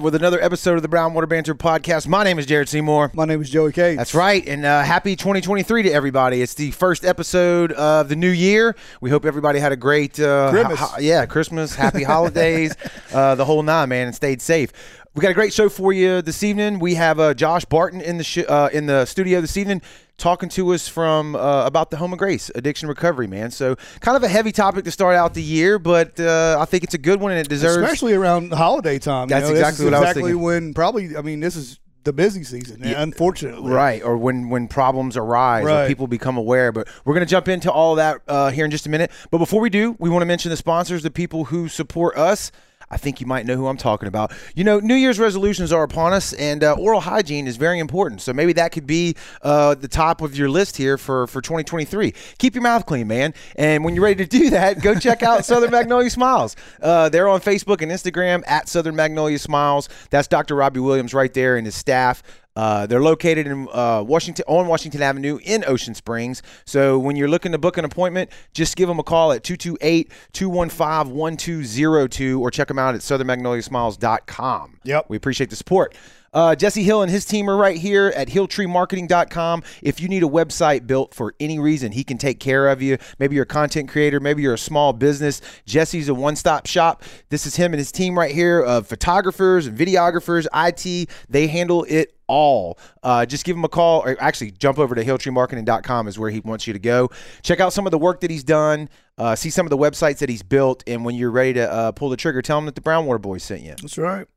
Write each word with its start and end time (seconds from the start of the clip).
Boom. 0.00 0.14
And 0.14 0.14
we 0.14 0.14
are 0.14 0.14
live 0.14 0.14
with 0.14 0.14
another 0.14 0.40
episode 0.40 0.76
of 0.76 0.82
the 0.82 0.88
Brown 0.88 1.12
Water 1.12 1.26
Banter 1.26 1.54
podcast. 1.54 2.06
My 2.06 2.22
name 2.22 2.38
is 2.38 2.46
Jared 2.46 2.68
Seymour. 2.68 3.10
My 3.14 3.24
name 3.24 3.42
is 3.42 3.50
Joey 3.50 3.72
Cates. 3.72 3.98
That's 3.98 4.14
right. 4.14 4.46
And 4.46 4.64
uh, 4.64 4.82
happy 4.82 5.16
2023 5.16 5.84
to 5.84 5.90
everybody. 5.90 6.40
It's 6.40 6.54
the 6.54 6.70
first 6.70 7.04
episode 7.04 7.72
of 7.72 8.08
the 8.08 8.14
new 8.16 8.30
year. 8.30 8.76
We 9.00 9.10
hope 9.10 9.24
everybody 9.24 9.58
had 9.58 9.72
a 9.72 9.76
great 9.76 10.20
uh, 10.20 10.50
Christmas. 10.50 10.78
ho- 10.78 10.98
yeah, 11.00 11.26
Christmas, 11.26 11.74
happy 11.74 12.04
holidays, 12.04 12.76
uh, 13.12 13.34
the 13.34 13.44
whole 13.44 13.62
nine, 13.62 13.88
man, 13.88 14.06
and 14.06 14.14
stayed 14.14 14.40
safe. 14.40 14.72
We 15.14 15.22
got 15.22 15.30
a 15.30 15.34
great 15.34 15.52
show 15.52 15.68
for 15.68 15.92
you 15.92 16.22
this 16.22 16.42
evening. 16.44 16.78
We 16.78 16.94
have 16.94 17.18
uh, 17.18 17.34
Josh 17.34 17.64
Barton 17.64 18.00
in 18.00 18.18
the 18.18 18.24
sh- 18.24 18.44
uh, 18.48 18.68
in 18.72 18.86
the 18.86 19.04
studio 19.04 19.40
this 19.40 19.56
evening 19.56 19.82
talking 20.18 20.48
to 20.50 20.74
us 20.74 20.86
from 20.88 21.34
uh, 21.34 21.64
about 21.64 21.90
the 21.90 21.96
Home 21.96 22.12
of 22.12 22.18
Grace 22.18 22.50
addiction 22.54 22.88
recovery, 22.88 23.26
man. 23.26 23.50
So 23.50 23.76
kind 24.00 24.16
of 24.16 24.22
a 24.22 24.28
heavy 24.28 24.52
topic 24.52 24.84
to 24.84 24.90
start 24.90 25.16
out 25.16 25.32
the 25.34 25.42
year, 25.42 25.78
but 25.78 26.20
uh, 26.20 26.58
I 26.60 26.64
think 26.66 26.84
it's 26.84 26.94
a 26.94 26.98
good 26.98 27.20
one 27.20 27.30
and 27.32 27.40
it 27.40 27.48
deserves 27.48 27.82
Especially 27.82 28.14
around 28.14 28.52
holiday 28.52 28.98
time. 28.98 29.28
you 29.28 29.34
That's 29.34 29.48
know, 29.48 29.54
exactly 29.54 29.84
what 29.86 29.94
I 29.94 30.00
was 30.00 30.08
exactly 30.10 30.22
thinking. 30.32 30.42
when 30.42 30.74
probably, 30.74 31.16
I 31.16 31.22
mean, 31.22 31.40
this 31.40 31.56
is 31.56 31.78
the 32.04 32.12
busy 32.12 32.42
season, 32.42 32.82
unfortunately. 32.84 33.70
Right, 33.70 34.02
or 34.02 34.16
when 34.16 34.48
when 34.48 34.66
problems 34.66 35.16
arise 35.16 35.66
or 35.66 35.86
people 35.86 36.06
become 36.06 36.36
aware. 36.36 36.72
But 36.72 36.88
we're 37.04 37.14
going 37.14 37.26
to 37.26 37.30
jump 37.30 37.48
into 37.48 37.70
all 37.70 37.96
that 37.96 38.22
uh, 38.26 38.50
here 38.50 38.64
in 38.64 38.70
just 38.70 38.86
a 38.86 38.90
minute. 38.90 39.10
But 39.30 39.38
before 39.38 39.60
we 39.60 39.70
do, 39.70 39.94
we 39.98 40.08
want 40.08 40.22
to 40.22 40.26
mention 40.26 40.50
the 40.50 40.56
sponsors, 40.56 41.02
the 41.02 41.10
people 41.10 41.44
who 41.46 41.68
support 41.68 42.16
us. 42.16 42.50
I 42.90 42.96
think 42.96 43.20
you 43.20 43.26
might 43.26 43.46
know 43.46 43.56
who 43.56 43.66
I'm 43.66 43.76
talking 43.76 44.08
about. 44.08 44.32
You 44.54 44.64
know, 44.64 44.80
New 44.80 44.94
Year's 44.94 45.18
resolutions 45.18 45.72
are 45.72 45.82
upon 45.82 46.12
us, 46.12 46.32
and 46.34 46.64
uh, 46.64 46.74
oral 46.74 47.00
hygiene 47.00 47.46
is 47.46 47.56
very 47.56 47.78
important. 47.78 48.20
So 48.22 48.32
maybe 48.32 48.52
that 48.54 48.72
could 48.72 48.86
be 48.86 49.16
uh, 49.42 49.74
the 49.74 49.88
top 49.88 50.22
of 50.22 50.36
your 50.36 50.48
list 50.48 50.76
here 50.76 50.96
for, 50.96 51.26
for 51.26 51.40
2023. 51.40 52.12
Keep 52.38 52.54
your 52.54 52.62
mouth 52.62 52.86
clean, 52.86 53.06
man. 53.06 53.34
And 53.56 53.84
when 53.84 53.94
you're 53.94 54.04
ready 54.04 54.24
to 54.24 54.38
do 54.38 54.50
that, 54.50 54.80
go 54.80 54.94
check 54.94 55.22
out 55.22 55.44
Southern 55.44 55.70
Magnolia 55.70 56.10
Smiles. 56.10 56.56
Uh, 56.80 57.08
they're 57.08 57.28
on 57.28 57.40
Facebook 57.40 57.82
and 57.82 57.92
Instagram 57.92 58.42
at 58.46 58.68
Southern 58.68 58.96
Magnolia 58.96 59.38
Smiles. 59.38 59.88
That's 60.10 60.28
Dr. 60.28 60.54
Robbie 60.54 60.80
Williams 60.80 61.12
right 61.14 61.32
there 61.32 61.56
and 61.56 61.66
his 61.66 61.74
staff. 61.74 62.22
Uh, 62.58 62.86
they're 62.86 63.00
located 63.00 63.46
in 63.46 63.68
uh, 63.72 64.02
Washington 64.02 64.44
on 64.48 64.66
Washington 64.66 65.00
Avenue 65.00 65.38
in 65.44 65.62
Ocean 65.64 65.94
Springs. 65.94 66.42
So 66.64 66.98
when 66.98 67.14
you're 67.14 67.28
looking 67.28 67.52
to 67.52 67.58
book 67.58 67.78
an 67.78 67.84
appointment, 67.84 68.32
just 68.52 68.74
give 68.74 68.88
them 68.88 68.98
a 68.98 69.04
call 69.04 69.30
at 69.30 69.44
228-215-1202 69.44 72.40
or 72.40 72.50
check 72.50 72.66
them 72.66 72.80
out 72.80 72.96
at 72.96 73.02
southernmagnoliasmiles.com. 73.02 74.80
Yep. 74.82 75.06
We 75.08 75.16
appreciate 75.16 75.50
the 75.50 75.56
support. 75.56 75.94
Uh, 76.32 76.54
Jesse 76.54 76.82
Hill 76.82 77.02
and 77.02 77.10
his 77.10 77.24
team 77.24 77.48
are 77.48 77.56
right 77.56 77.76
here 77.76 78.12
at 78.16 78.28
hilltreemarketing.com. 78.28 79.62
If 79.82 80.00
you 80.00 80.08
need 80.08 80.22
a 80.22 80.28
website 80.28 80.86
built 80.86 81.14
for 81.14 81.34
any 81.40 81.58
reason, 81.58 81.92
he 81.92 82.04
can 82.04 82.18
take 82.18 82.40
care 82.40 82.68
of 82.68 82.82
you. 82.82 82.98
Maybe 83.18 83.34
you're 83.34 83.44
a 83.44 83.46
content 83.46 83.88
creator, 83.88 84.20
maybe 84.20 84.42
you're 84.42 84.54
a 84.54 84.58
small 84.58 84.92
business. 84.92 85.40
Jesse's 85.66 86.08
a 86.08 86.14
one 86.14 86.36
stop 86.36 86.66
shop. 86.66 87.02
This 87.28 87.46
is 87.46 87.56
him 87.56 87.72
and 87.72 87.78
his 87.78 87.92
team 87.92 88.18
right 88.18 88.34
here 88.34 88.60
of 88.60 88.86
photographers 88.86 89.66
and 89.66 89.78
videographers, 89.78 90.46
IT. 90.54 91.10
They 91.28 91.46
handle 91.46 91.84
it 91.88 92.14
all. 92.26 92.78
Uh, 93.02 93.26
just 93.26 93.44
give 93.44 93.56
him 93.56 93.64
a 93.64 93.68
call 93.68 94.02
or 94.02 94.16
actually 94.20 94.50
jump 94.52 94.78
over 94.78 94.94
to 94.94 95.04
hilltreemarketing.com 95.04 96.08
is 96.08 96.18
where 96.18 96.30
he 96.30 96.40
wants 96.40 96.66
you 96.66 96.72
to 96.72 96.78
go. 96.78 97.10
Check 97.42 97.58
out 97.58 97.72
some 97.72 97.86
of 97.86 97.90
the 97.90 97.98
work 97.98 98.20
that 98.20 98.30
he's 98.30 98.44
done. 98.44 98.88
Uh, 99.16 99.34
see 99.34 99.50
some 99.50 99.66
of 99.66 99.70
the 99.70 99.78
websites 99.78 100.18
that 100.18 100.28
he's 100.28 100.42
built. 100.42 100.84
And 100.86 101.04
when 101.04 101.14
you're 101.14 101.30
ready 101.30 101.54
to 101.54 101.70
uh, 101.70 101.92
pull 101.92 102.10
the 102.10 102.16
trigger, 102.16 102.42
tell 102.42 102.58
him 102.58 102.66
that 102.66 102.74
the 102.74 102.80
Brownwater 102.80 103.20
Boys 103.20 103.42
sent 103.42 103.62
you. 103.62 103.74
That's 103.80 103.98
right. 103.98 104.28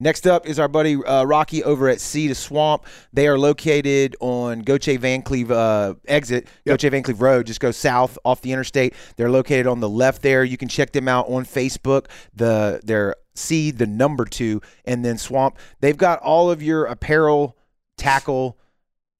Next 0.00 0.28
up 0.28 0.46
is 0.46 0.60
our 0.60 0.68
buddy 0.68 0.94
uh, 0.94 1.24
Rocky 1.24 1.64
over 1.64 1.88
at 1.88 2.00
Sea 2.00 2.28
to 2.28 2.34
Swamp. 2.34 2.84
They 3.12 3.26
are 3.26 3.36
located 3.36 4.14
on 4.20 4.60
Gautier 4.60 4.96
Vancleave 4.96 5.50
uh, 5.50 5.94
exit, 6.06 6.46
Yep. 6.64 6.74
Gautier 6.74 6.90
Vancleave 6.92 7.20
Road. 7.20 7.46
Just 7.46 7.58
go 7.58 7.72
south 7.72 8.16
off 8.24 8.40
the 8.40 8.52
interstate. 8.52 8.94
They're 9.16 9.30
located 9.30 9.66
on 9.66 9.80
the 9.80 9.88
left 9.88 10.22
there. 10.22 10.44
You 10.44 10.56
can 10.56 10.68
check 10.68 10.92
them 10.92 11.08
out 11.08 11.26
on 11.28 11.44
Facebook. 11.44 12.06
The 12.32 12.80
they're 12.84 13.16
Sea 13.34 13.72
the 13.72 13.86
number 13.88 14.24
two, 14.24 14.60
and 14.84 15.04
then 15.04 15.18
Swamp. 15.18 15.58
They've 15.80 15.96
got 15.96 16.20
all 16.20 16.48
of 16.50 16.62
your 16.62 16.84
apparel, 16.86 17.56
tackle, 17.96 18.56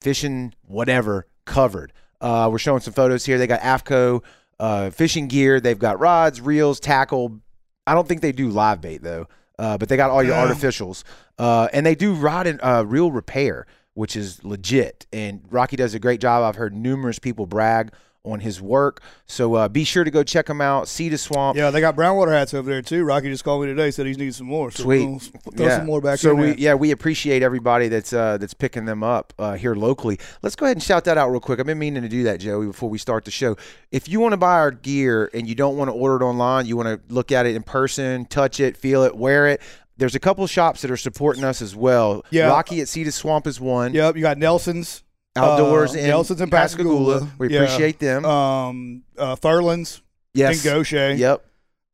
fishing, 0.01 0.55
whatever 0.63 1.27
covered. 1.45 1.93
Uh, 2.21 2.49
we're 2.53 2.59
showing 2.59 2.81
some 2.81 2.95
photos 2.95 3.25
here. 3.25 3.39
They 3.39 3.47
got 3.49 3.61
AFTCO 3.61 4.23
uh, 4.61 4.91
fishing 4.91 5.27
gear. 5.27 5.59
They've 5.61 5.79
got 5.79 5.99
rods, 5.99 6.41
reels, 6.41 6.79
tackle. 6.79 7.41
I 7.85 7.95
don't 7.95 8.07
think 8.07 8.21
they 8.21 8.33
do 8.33 8.49
live 8.49 8.81
bait 8.81 9.03
though, 9.03 9.27
uh, 9.59 9.77
but 9.79 9.89
they 9.89 9.97
got 9.97 10.11
all 10.11 10.23
your 10.23 10.35
Yeah. 10.35 10.47
artificials, 10.49 11.05
uh, 11.39 11.69
and 11.73 11.85
they 11.85 11.95
do 11.95 12.15
rod 12.15 12.47
and 12.47 12.61
uh, 12.63 12.85
reel 12.87 13.11
repair, 13.13 13.67
which 13.95 14.17
is 14.17 14.43
legit. 14.45 15.07
And 15.13 15.43
Rocky 15.51 15.77
does 15.77 15.95
a 15.95 15.99
great 15.99 16.21
job. 16.21 16.43
I've 16.45 16.57
heard 16.57 16.75
numerous 16.75 17.19
people 17.19 17.47
brag 17.47 17.93
on 18.31 18.41
his 18.41 18.61
work. 18.61 19.03
So 19.27 19.55
uh, 19.55 19.69
be 19.69 19.85
sure 19.85 20.05
to 20.05 20.11
go 20.11 20.23
check 20.23 20.47
them 20.47 20.61
out. 20.61 20.89
The 20.89 21.17
swamp. 21.17 21.57
Yeah, 21.57 21.71
they 21.71 21.81
got 21.81 21.95
brown 21.97 22.17
water 22.17 22.33
hats 22.33 22.53
over 22.53 22.69
there 22.69 22.83
too. 22.83 23.05
Rocky 23.05 23.31
just 23.31 23.45
called 23.45 23.63
me 23.63 23.69
today, 23.69 23.91
said 23.91 24.07
he's 24.07 24.19
needing 24.19 24.33
some 24.33 24.47
more. 24.47 24.71
So 24.71 24.83
Sweet. 24.83 25.07
we'll 25.07 25.19
throw 25.19 25.69
some 25.69 25.87
more 25.87 26.01
back 26.01 26.19
so 26.19 26.33
in 26.33 26.39
we 26.39 26.55
yeah 26.57 26.75
we 26.75 26.91
appreciate 26.91 27.43
everybody 27.43 27.89
that's 27.89 28.13
uh, 28.13 28.37
that's 28.39 28.55
picking 28.55 28.85
them 28.85 29.03
up 29.03 29.33
uh, 29.39 29.55
here 29.55 29.75
locally. 29.75 30.19
Let's 30.43 30.57
go 30.57 30.67
ahead 30.67 30.77
and 30.77 30.83
shout 30.83 31.05
that 31.05 31.17
out 31.17 31.31
real 31.31 31.41
quick. 31.41 31.61
I've 31.61 31.67
been 31.67 31.79
meaning 31.79 32.03
to 32.03 32.09
do 32.09 32.25
that, 32.25 32.41
Joey, 32.41 32.67
before 32.67 32.91
we 32.91 32.99
start 32.99 33.25
the 33.25 33.31
show. 33.31 33.57
If 33.91 34.09
you 34.09 34.21
want 34.21 34.33
to 34.33 34.37
buy 34.37 34.55
our 34.55 34.71
gear 34.71 35.31
and 35.33 35.49
you 35.49 35.55
don't 35.55 35.77
want 35.77 35.89
to 35.89 35.93
order 35.93 36.25
it 36.25 36.29
online, 36.29 36.67
you 36.67 36.77
want 36.77 36.89
to 36.89 37.15
look 37.15 37.33
at 37.33 37.47
it 37.47 37.55
in 37.55 37.63
person, 37.63 38.27
touch 38.27 38.61
it, 38.61 38.77
feel 38.77 39.03
it, 39.05 39.17
wear 39.17 39.47
it. 39.49 39.61
There's 39.97 40.15
a 40.15 40.21
couple 40.21 40.47
shops 40.47 40.83
that 40.83 40.91
are 40.91 40.97
supporting 40.97 41.43
us 41.43 41.61
as 41.61 41.75
well. 41.75 42.25
Yeah. 42.31 42.49
Rocky 42.49 42.81
at 42.81 42.89
Sea 42.89 43.05
to 43.05 43.13
Swamp 43.13 43.47
is 43.47 43.61
one. 43.61 43.95
Yep, 43.95 44.17
you 44.17 44.23
got 44.23 44.39
Nelson's. 44.39 45.03
Outdoors 45.45 45.95
uh, 45.95 45.99
in 45.99 46.07
Nelson's 46.09 46.41
in 46.41 46.51
Pascagoula. 46.51 47.21
Pascagoula. 47.21 47.35
We 47.39 47.49
Yeah. 47.51 47.61
appreciate 47.63 47.99
them. 47.99 48.25
Um, 48.25 49.03
uh, 49.17 49.37
Furlan's 49.37 50.03
yes. 50.35 50.65
in 50.65 50.73
Gautier. 50.73 51.13
Yep. 51.13 51.45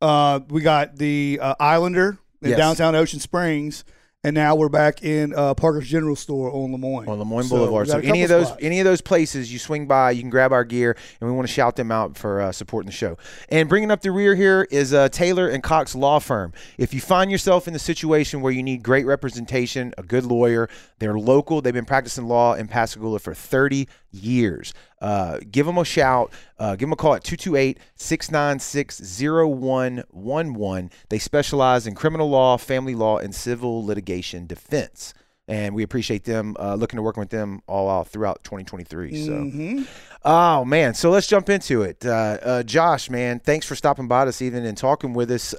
Uh, 0.01 0.39
we 0.49 0.61
got 0.61 0.95
the 0.97 1.39
uh, 1.41 1.55
Islander 1.59 2.17
in 2.41 2.49
Yes. 2.49 2.57
downtown 2.57 2.95
Ocean 2.95 3.19
Springs, 3.19 3.83
and 4.25 4.33
now 4.33 4.55
we're 4.55 4.69
back 4.69 5.03
in 5.03 5.35
uh, 5.35 5.53
Parker's 5.53 5.87
General 5.87 6.15
Store 6.15 6.51
on 6.51 6.71
Lemoyne. 6.71 7.07
on 7.07 7.19
Lemoyne 7.19 7.43
So, 7.43 7.57
Boulevard. 7.57 7.87
So 7.87 7.99
any 7.99 8.23
of 8.23 8.29
those 8.29 8.47
spots. 8.47 8.63
any 8.63 8.79
of 8.79 8.85
those 8.85 8.99
places 8.99 9.53
you 9.53 9.59
swing 9.59 9.85
by, 9.85 10.11
you 10.11 10.21
can 10.21 10.31
grab 10.31 10.51
our 10.51 10.63
gear, 10.63 10.97
and 11.21 11.29
we 11.29 11.35
want 11.35 11.47
to 11.47 11.53
shout 11.53 11.75
them 11.75 11.91
out 11.91 12.17
for 12.17 12.41
uh, 12.41 12.51
supporting 12.51 12.87
the 12.87 12.91
show. 12.95 13.19
And 13.49 13.69
bringing 13.69 13.91
up 13.91 14.01
the 14.01 14.09
rear 14.09 14.33
here 14.33 14.67
is 14.71 14.95
uh, 14.95 15.09
Taylor 15.09 15.47
and 15.47 15.61
Cox 15.61 15.93
Law 15.93 16.17
Firm. 16.17 16.53
If 16.79 16.91
you 16.91 17.01
find 17.01 17.29
yourself 17.29 17.67
in 17.67 17.73
the 17.73 17.79
situation 17.79 18.41
where 18.41 18.51
you 18.51 18.63
need 18.63 18.81
great 18.81 19.05
representation, 19.05 19.93
a 19.99 20.03
good 20.03 20.25
lawyer, 20.25 20.69
they're 20.97 21.19
local. 21.19 21.61
They've 21.61 21.71
been 21.71 21.85
practicing 21.85 22.25
law 22.27 22.55
in 22.55 22.67
Pascagoula 22.67 23.19
for 23.19 23.35
30 23.35 23.87
years. 24.11 24.73
Uh, 25.05 25.39
give 25.51 25.65
them 25.67 25.77
a 25.77 25.85
shout. 25.85 26.33
Uh, 26.57 26.71
give 26.71 26.87
them 26.87 26.93
a 26.93 26.95
call 26.95 27.13
at 27.13 27.23
228 27.23 27.77
696 27.95 29.21
0111. 29.21 30.89
They 31.09 31.19
specialize 31.19 31.85
in 31.85 31.93
criminal 31.95 32.29
law, 32.29 32.57
family 32.57 32.95
law, 32.95 33.17
and 33.19 33.33
civil 33.35 33.85
litigation 33.85 34.47
defense. 34.47 35.13
And 35.47 35.75
we 35.75 35.83
appreciate 35.83 36.23
them 36.23 36.55
uh, 36.59 36.73
looking 36.73 36.97
to 36.97 37.03
working 37.03 37.21
with 37.21 37.29
them 37.29 37.61
all 37.67 37.87
out 37.87 38.07
throughout 38.07 38.43
2023. 38.43 39.25
So, 39.25 39.31
Mhm. 39.31 39.87
oh 40.23 40.65
man, 40.65 40.95
so 40.95 41.11
let's 41.11 41.27
jump 41.27 41.49
into 41.51 41.83
it. 41.83 42.03
Uh, 42.03 42.37
uh, 42.41 42.63
Josh, 42.63 43.11
man, 43.11 43.39
thanks 43.39 43.67
for 43.67 43.75
stopping 43.75 44.07
by 44.07 44.25
this 44.25 44.41
evening 44.41 44.65
and 44.65 44.75
talking 44.75 45.13
with 45.13 45.29
us. 45.29 45.53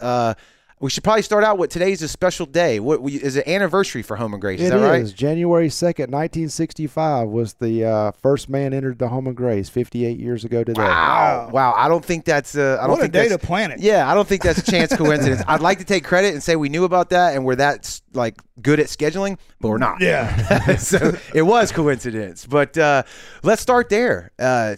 We 0.78 0.90
should 0.90 1.04
probably 1.04 1.22
start 1.22 1.42
out 1.42 1.56
with 1.56 1.70
today's 1.70 2.02
a 2.02 2.08
special 2.08 2.44
day. 2.44 2.80
What 2.80 3.00
we, 3.00 3.14
is 3.14 3.34
an 3.36 3.48
anniversary 3.48 4.02
for 4.02 4.16
Home 4.16 4.34
and 4.34 4.40
Grace? 4.42 4.60
Is 4.60 4.66
It 4.66 4.74
that 4.74 4.86
right? 4.86 5.00
is. 5.00 5.14
January 5.14 5.68
2nd, 5.68 6.10
1965 6.10 7.28
was 7.28 7.54
the 7.54 7.82
uh, 7.82 8.12
first 8.12 8.50
man 8.50 8.74
entered 8.74 8.98
the 8.98 9.08
home 9.08 9.26
of 9.26 9.34
grace 9.36 9.70
58 9.70 10.18
years 10.18 10.44
ago 10.44 10.62
today. 10.64 10.82
Wow, 10.82 11.48
wow! 11.50 11.72
I 11.74 11.88
don't 11.88 12.04
think 12.04 12.26
that's. 12.26 12.56
Uh, 12.56 12.76
I 12.78 12.82
don't 12.82 12.90
What 12.90 12.98
a 12.98 13.02
think 13.04 13.14
day 13.14 13.28
that's, 13.28 13.40
to 13.40 13.46
plan 13.46 13.70
it. 13.70 13.80
Yeah, 13.80 14.10
I 14.10 14.12
don't 14.12 14.28
think 14.28 14.42
that's 14.42 14.58
a 14.58 14.70
chance 14.70 14.94
coincidence. 14.96 15.42
I'd 15.48 15.62
like 15.62 15.78
to 15.78 15.84
take 15.86 16.04
credit 16.04 16.34
and 16.34 16.42
say 16.42 16.56
we 16.56 16.68
knew 16.68 16.84
about 16.84 17.08
that 17.08 17.34
and 17.34 17.46
we're 17.46 17.56
that 17.56 17.98
like 18.12 18.34
good 18.60 18.78
at 18.78 18.88
scheduling, 18.88 19.38
but 19.60 19.68
we're 19.68 19.78
not. 19.78 20.02
Yeah. 20.02 20.76
so 20.76 21.16
it 21.34 21.42
was 21.42 21.72
coincidence. 21.72 22.44
But 22.44 22.76
uh, 22.76 23.04
let's 23.42 23.62
start 23.62 23.88
there. 23.88 24.30
Uh, 24.38 24.76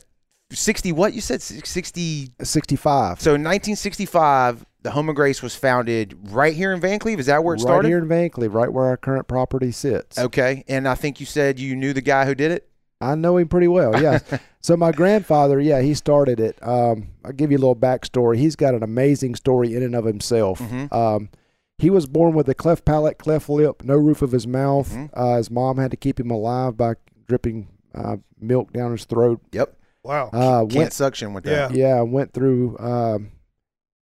60 0.51 0.93
what 0.93 1.13
you 1.13 1.21
said 1.21 1.43
60 1.43 2.31
65. 2.41 3.21
so 3.21 3.33
1965 3.33 4.65
the 4.89 4.93
home 4.95 5.09
of 5.09 5.15
grace 5.15 5.43
was 5.43 5.55
founded 5.55 6.17
right 6.33 6.55
here 6.55 6.73
in 6.73 6.81
Vancleave 6.81 7.19
is 7.19 7.27
that 7.27 7.45
where 7.45 7.55
it 7.55 7.59
right 7.59 7.63
started 7.63 7.89
here 7.89 7.99
in 7.99 8.09
Vancleave, 8.09 8.53
right 8.55 8.73
where 8.73 8.87
our 8.87 8.97
current 8.97 9.29
property 9.29 9.71
sits. 9.71 10.19
okay 10.19 10.65
and 10.69 10.89
i 10.89 10.95
think 10.95 11.21
you 11.21 11.27
said 11.27 11.59
you 11.59 11.77
knew 11.77 11.93
the 11.93 12.01
guy 12.01 12.25
who 12.25 12.35
did 12.35 12.51
it 12.51 12.69
I 13.01 13.15
know 13.15 13.37
him 13.37 13.47
pretty 13.49 13.69
well. 13.69 14.01
Yes. 14.03 14.25
so 14.61 14.77
my 14.77 14.91
grandfather, 14.91 15.61
yeah, 15.61 15.81
he 15.81 15.95
started 15.95 16.41
it. 16.41 16.59
Um, 16.67 17.11
I'll 17.25 17.33
give 17.33 17.53
you 17.53 17.57
a 17.57 17.61
little 17.61 17.77
backstory. 17.77 18.39
He's 18.39 18.57
got 18.57 18.75
an 18.75 18.83
amazing 18.83 19.37
story 19.37 19.75
in 19.77 19.85
and 19.85 19.95
of 19.95 20.05
himself. 20.05 20.59
Mhm. 20.59 20.93
Um, 20.93 21.29
he 21.79 21.91
was 21.91 22.07
born 22.07 22.35
with 22.35 22.49
a 22.49 22.55
cleft 22.55 22.85
palate, 22.85 23.19
cleft 23.19 23.49
lip, 23.49 23.85
no 23.85 23.97
roof 23.97 24.21
of 24.21 24.33
his 24.33 24.49
mouth. 24.49 24.93
Mhm. 24.93 25.11
Uh, 25.15 25.37
his 25.37 25.49
mom 25.49 25.79
had 25.79 25.93
to 25.93 25.97
keep 25.97 26.19
him 26.19 26.31
alive 26.33 26.77
by 26.77 26.95
dripping 27.29 27.69
uh, 27.95 28.17
milk 28.41 28.73
down 28.73 28.91
his 28.91 29.05
throat. 29.05 29.41
yep 29.53 29.77
Wow. 30.03 30.31
Uh, 30.33 30.61
can't 30.61 30.75
went, 30.75 30.93
suction 30.93 31.35
with 31.35 31.45
that 31.45 31.75
yeah, 31.75 32.01
went 32.01 32.33
through 32.33 32.79
um, 32.79 33.31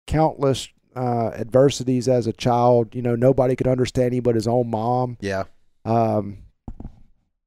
countless 0.06 0.68
uh, 0.95 1.31
adversities 1.36 2.07
as 2.07 2.28
a 2.28 2.34
child. 2.34 2.94
You 2.95 3.01
know, 3.01 3.16
nobody 3.16 3.56
could 3.56 3.68
understand 3.68 4.13
him 4.13 4.24
but 4.24 4.36
his 4.36 4.48
own 4.48 4.69
mom. 4.69 5.18
yeah 5.22 5.44
Um, 5.86 6.40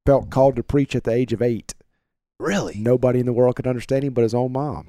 felt 0.05 0.31
called 0.31 0.57
to 0.57 0.63
preach 0.63 0.95
at 0.95 1.05
the 1.05 1.13
age 1.13 1.33
of 1.33 1.43
eight. 1.43 1.75
Really? 2.39 2.75
Nobody 2.79 3.19
in 3.21 3.27
the 3.27 3.33
world 3.33 3.57
could 3.57 3.67
understand 3.67 4.05
him 4.05 4.13
but 4.13 4.23
his 4.23 4.35
own 4.35 4.53
mom. 4.53 4.89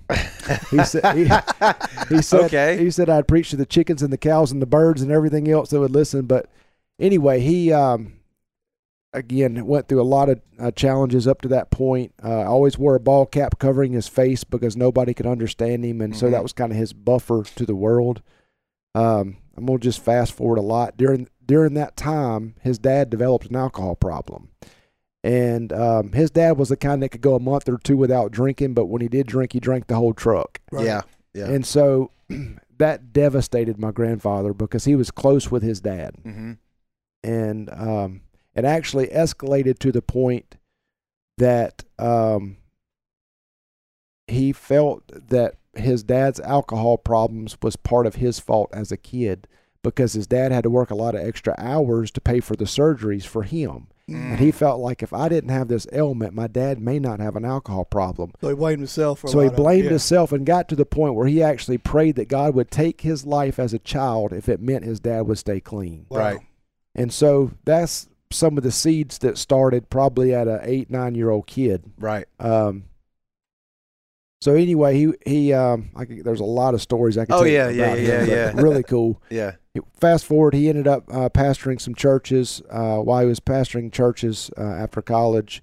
He 0.70 0.84
said 0.84 1.16
he, 1.16 1.24
he 2.16 2.22
said 2.22 2.42
Okay. 2.46 2.78
he 2.78 2.92
said 2.92 3.10
I'd 3.10 3.28
preach 3.28 3.50
to 3.52 3.56
the 3.56 3.66
chickens 3.66 4.02
and 4.04 4.12
the 4.12 4.18
cows 4.18 4.52
and 4.52 4.62
the 4.62 4.66
birds 4.66 5.02
and 5.02 5.12
everything 5.12 5.50
else 5.50 5.70
that 5.70 5.80
would 5.80 5.92
listen. 5.92 6.26
But 6.26 6.48
anyway, 7.00 7.40
he 7.40 7.72
um, 7.72 8.14
again 9.14 9.66
went 9.66 9.88
through 9.88 10.02
a 10.02 10.04
lot 10.04 10.30
of 10.30 10.42
uh, 10.60 10.72
challenges 10.72 11.26
up 11.28 11.42
to 11.42 11.48
that 11.50 11.72
point. 11.72 12.14
Uh, 12.24 12.42
always 12.44 12.78
wore 12.78 12.96
a 12.96 13.00
ball 13.00 13.26
cap 13.26 13.60
covering 13.60 13.94
his 13.94 14.08
face 14.10 14.44
because 14.44 14.76
nobody 14.76 15.14
could 15.14 15.26
understand 15.26 15.86
him, 15.86 16.02
and 16.02 16.16
so 16.16 16.28
Mhm. 16.28 16.32
that 16.32 16.44
was 16.44 16.54
kind 16.54 16.72
of 16.72 16.78
his 16.78 16.92
buffer 16.94 17.44
to 17.56 17.66
the 17.66 17.76
world. 17.76 18.22
Um, 18.98 19.38
I'm 19.56 19.66
gonna 19.66 19.80
just 19.80 20.04
fast 20.04 20.34
forward 20.34 20.58
a 20.58 20.62
lot 20.62 20.98
during 20.98 21.28
during 21.46 21.76
that 21.76 21.96
time. 21.96 22.56
His 22.62 22.80
dad 22.80 23.10
developed 23.10 23.48
an 23.48 23.56
alcohol 23.56 23.96
problem. 23.96 24.50
And 25.24 25.74
um, 25.74 26.14
his 26.14 26.32
dad 26.32 26.58
was 26.58 26.70
the 26.70 26.78
kind 26.78 27.04
that 27.04 27.10
could 27.10 27.22
go 27.22 27.36
a 27.36 27.40
month 27.40 27.68
or 27.68 27.78
two 27.78 27.98
without 27.98 28.32
drinking, 28.32 28.74
but 28.74 28.86
when 28.86 29.02
he 29.02 29.08
did 29.10 29.28
drink, 29.28 29.54
he 29.54 29.60
drank 29.60 29.88
the 29.88 29.96
whole 29.96 30.14
truck. 30.14 30.62
Right. 30.72 30.86
Yeah. 30.86 31.02
Yeah. 31.34 31.50
And 31.50 31.66
so 31.66 32.12
that 32.78 33.12
devastated 33.12 33.78
my 33.78 33.92
grandfather 33.92 34.54
because 34.54 34.86
he 34.86 34.96
was 34.96 35.12
close 35.12 35.52
with 35.52 35.64
his 35.64 35.82
dad. 35.82 36.16
mm-hmm. 36.26 36.54
And 37.24 37.70
um, 37.72 38.22
it 38.56 38.64
actually 38.64 39.08
escalated 39.08 39.80
to 39.80 39.92
the 39.92 40.02
point 40.02 40.56
that 41.38 41.84
um, 42.00 42.58
he 44.28 44.54
felt 44.54 45.04
that 45.30 45.56
his 45.80 46.04
dad's 46.04 46.40
alcohol 46.40 46.98
problems 46.98 47.58
was 47.62 47.76
part 47.76 48.06
of 48.06 48.16
his 48.16 48.40
fault 48.40 48.70
as 48.74 48.92
a 48.92 48.98
kid 48.98 49.48
because 49.84 50.14
his 50.14 50.28
dad 50.28 50.52
had 50.52 50.64
to 50.64 50.70
work 50.70 50.92
a 50.92 50.96
lot 50.96 51.16
of 51.16 51.22
extra 51.22 51.56
hours 51.58 52.12
to 52.12 52.22
pay 52.22 52.40
for 52.40 52.56
the 52.56 52.66
surgeries 52.66 53.26
for 53.26 53.44
him. 53.44 53.88
Mm. 54.10 54.32
And 54.32 54.40
he 54.40 54.52
felt 54.52 54.80
like 54.80 55.04
if 55.04 55.12
I 55.14 55.28
didn't 55.28 55.50
have 55.50 55.68
this 55.68 55.86
ailment, 55.92 56.34
my 56.34 56.48
dad 56.48 56.80
may 56.80 56.98
not 56.98 57.20
have 57.20 57.36
an 57.36 57.44
alcohol 57.44 57.86
problem. 57.86 58.32
So 58.42 58.50
he 58.50 58.56
blamed 58.56 58.80
himself 58.80 59.20
for. 59.20 59.28
a 59.28 59.30
So 59.30 59.40
he 59.40 59.46
lot 59.48 59.54
of 59.54 59.58
blamed 59.58 59.84
yeah. 59.86 59.90
himself 59.92 60.32
and 60.32 60.46
got 60.46 60.70
to 60.70 60.76
the 60.76 60.86
point 60.86 61.16
where 61.16 61.28
he 61.28 61.44
actually 61.44 61.78
prayed 61.78 62.16
that 62.16 62.30
God 62.30 62.56
would 62.56 62.72
take 62.72 63.02
his 63.02 63.26
life 63.26 63.60
as 63.60 63.74
a 63.74 63.80
child 63.80 64.32
if 64.32 64.48
it 64.48 64.62
meant 64.62 64.86
his 64.86 65.00
dad 65.00 65.22
would 65.22 65.38
stay 65.38 65.60
clean. 65.60 66.06
Wow. 66.10 66.20
Right. 66.20 66.40
And 66.96 67.12
so 67.14 67.52
that's 67.66 68.08
some 68.32 68.58
of 68.58 68.64
the 68.64 68.72
seeds 68.72 69.20
that 69.20 69.38
started 69.38 69.90
probably 69.90 70.34
at 70.34 70.48
an 70.48 70.60
eight 70.64 70.90
nine 70.90 71.16
year 71.16 71.30
old 71.30 71.48
kid. 71.48 71.92
Right. 71.98 72.28
Um, 72.40 72.86
so 74.42 74.54
anyway, 74.54 74.98
he 74.98 75.14
he 75.26 75.54
um, 75.54 75.90
I 75.96 76.06
could, 76.06 76.24
there's 76.24 76.40
a 76.40 76.46
lot 76.46 76.74
of 76.74 76.82
stories 76.82 77.18
I 77.18 77.26
could 77.26 77.34
Oh, 77.36 77.40
tell 77.44 77.48
yeah, 77.48 77.70
you 77.70 77.80
yeah, 77.80 77.86
about 77.86 78.00
yeah, 78.00 78.20
him, 78.22 78.30
yeah. 78.30 78.52
but 78.54 78.62
really 78.62 78.84
cool. 78.84 79.22
Yeah. 79.30 79.54
Fast 80.00 80.26
forward, 80.26 80.56
he 80.56 80.70
ended 80.70 80.88
up 80.88 81.04
uh, 81.12 81.30
pastoring 81.30 81.80
some 81.80 81.94
churches. 81.94 82.64
Uh, 82.70 82.98
while 82.98 83.22
he 83.22 83.28
was 83.28 83.40
pastoring 83.40 83.92
churches 83.92 84.50
uh, 84.58 84.62
after 84.64 85.04
college, 85.04 85.62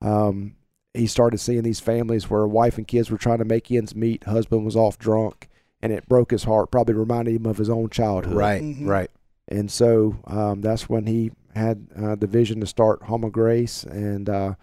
um, 0.00 0.54
he 0.94 1.08
started 1.08 1.38
seeing 1.38 1.62
these 1.64 1.80
families 1.80 2.30
where 2.30 2.46
wife 2.46 2.78
and 2.78 2.86
kids 2.86 3.10
were 3.10 3.18
trying 3.18 3.38
to 3.38 3.44
make 3.44 3.68
ends 3.72 3.96
meet. 3.96 4.22
Husband 4.24 4.64
was 4.64 4.76
off 4.76 4.96
drunk, 4.98 5.48
and 5.82 5.92
it 5.92 6.08
broke 6.08 6.30
his 6.30 6.44
heart. 6.44 6.70
Probably 6.70 6.94
reminded 6.94 7.34
him 7.34 7.46
of 7.46 7.58
his 7.58 7.68
own 7.70 7.88
childhood. 7.90 8.34
Right. 8.36 8.62
Mhm. 8.62 8.86
Right. 8.86 9.10
And 9.48 9.70
so 9.70 10.18
um, 10.28 10.60
that's 10.60 10.88
when 10.88 11.06
he 11.06 11.32
had 11.56 11.88
uh, 12.00 12.14
the 12.14 12.26
vision 12.28 12.60
to 12.60 12.66
start 12.66 13.02
Home 13.04 13.24
of 13.24 13.32
Grace 13.32 13.82
and 13.82 14.28
uh, 14.30 14.54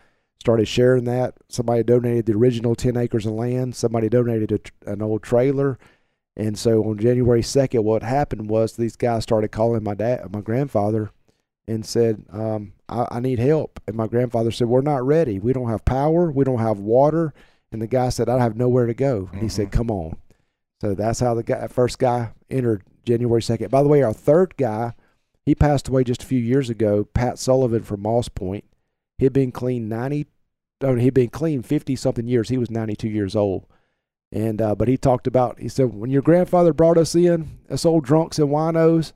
started 0.46 0.68
sharing 0.68 1.06
that. 1.06 1.34
Somebody 1.50 1.82
donated 1.82 2.28
the 2.28 2.34
original 2.34 2.76
10 2.76 2.96
acres 2.98 3.26
of 3.26 3.34
land, 3.34 3.76
somebody 3.76 4.10
donated 4.10 4.52
a, 4.86 4.92
an 4.92 5.02
old 5.02 5.24
trailer. 5.24 5.80
And 6.38 6.60
so 6.60 6.84
on 6.84 7.00
January 7.00 7.42
2nd, 7.42 7.84
what 7.84 8.04
happened 8.04 8.48
was 8.48 8.76
these 8.76 8.96
guys 8.96 9.24
started 9.24 9.52
calling 9.52 9.84
my 9.84 9.96
dad, 9.96 10.32
my 10.32 10.42
grandfather, 10.42 11.10
and 11.68 11.84
said, 11.84 12.26
um, 12.32 12.74
I, 12.88 13.08
I 13.10 13.20
need 13.22 13.40
help. 13.40 13.80
And 13.88 13.96
my 13.96 14.06
grandfather 14.06 14.52
said, 14.52 14.68
We're 14.68 14.82
not 14.82 15.04
ready. 15.04 15.40
We 15.40 15.52
don't 15.52 15.70
have 15.70 15.84
power. 15.84 16.32
We 16.32 16.44
don't 16.44 16.60
have 16.60 16.78
water. 16.78 17.34
And 17.72 17.82
the 17.82 17.88
guy 17.88 18.10
said, 18.10 18.30
I 18.30 18.38
have 18.40 18.56
nowhere 18.56 18.86
to 18.86 18.94
go. 18.94 19.30
And 19.32 19.42
he 19.42 19.50
said, 19.50 19.72
Come 19.72 19.90
on. 19.90 20.18
So 20.82 20.94
that's 20.94 21.22
how 21.22 21.34
the 21.34 21.42
guy, 21.42 21.68
first 21.68 21.98
guy 21.98 22.34
entered 22.52 22.84
January 23.04 23.42
2nd. 23.42 23.72
By 23.72 23.82
the 23.82 23.90
way, 23.90 24.04
our 24.04 24.14
third 24.14 24.58
guy, 24.58 24.94
he 25.44 25.56
passed 25.56 25.88
away 25.88 26.04
just 26.04 26.22
a 26.22 26.28
few 26.28 26.40
years 26.40 26.70
ago, 26.70 27.06
Pat 27.06 27.40
Sullivan 27.40 27.82
from 27.82 28.02
Moss 28.02 28.30
Point. 28.30 28.66
He'd 29.18 29.34
been 29.34 29.52
clean 29.52 29.88
90, 29.88 30.28
oh, 30.82 30.96
he'd 30.96 31.14
been 31.14 31.30
clean 31.30 31.62
50 31.62 31.96
something 31.96 32.28
years. 32.28 32.50
He 32.50 32.58
was 32.58 32.70
92 32.72 33.08
years 33.10 33.36
old. 33.36 33.66
And, 34.32 34.62
uh, 34.62 34.76
but 34.76 34.88
he 34.88 34.98
talked 34.98 35.28
about, 35.28 35.60
he 35.60 35.70
said, 35.70 35.94
when 35.94 36.10
your 36.10 36.22
grandfather 36.22 36.74
brought 36.74 36.98
us 36.98 37.16
in, 37.16 37.60
us 37.70 37.86
old 37.86 38.04
drunks 38.04 38.38
and 38.40 38.50
winos, 38.50 39.14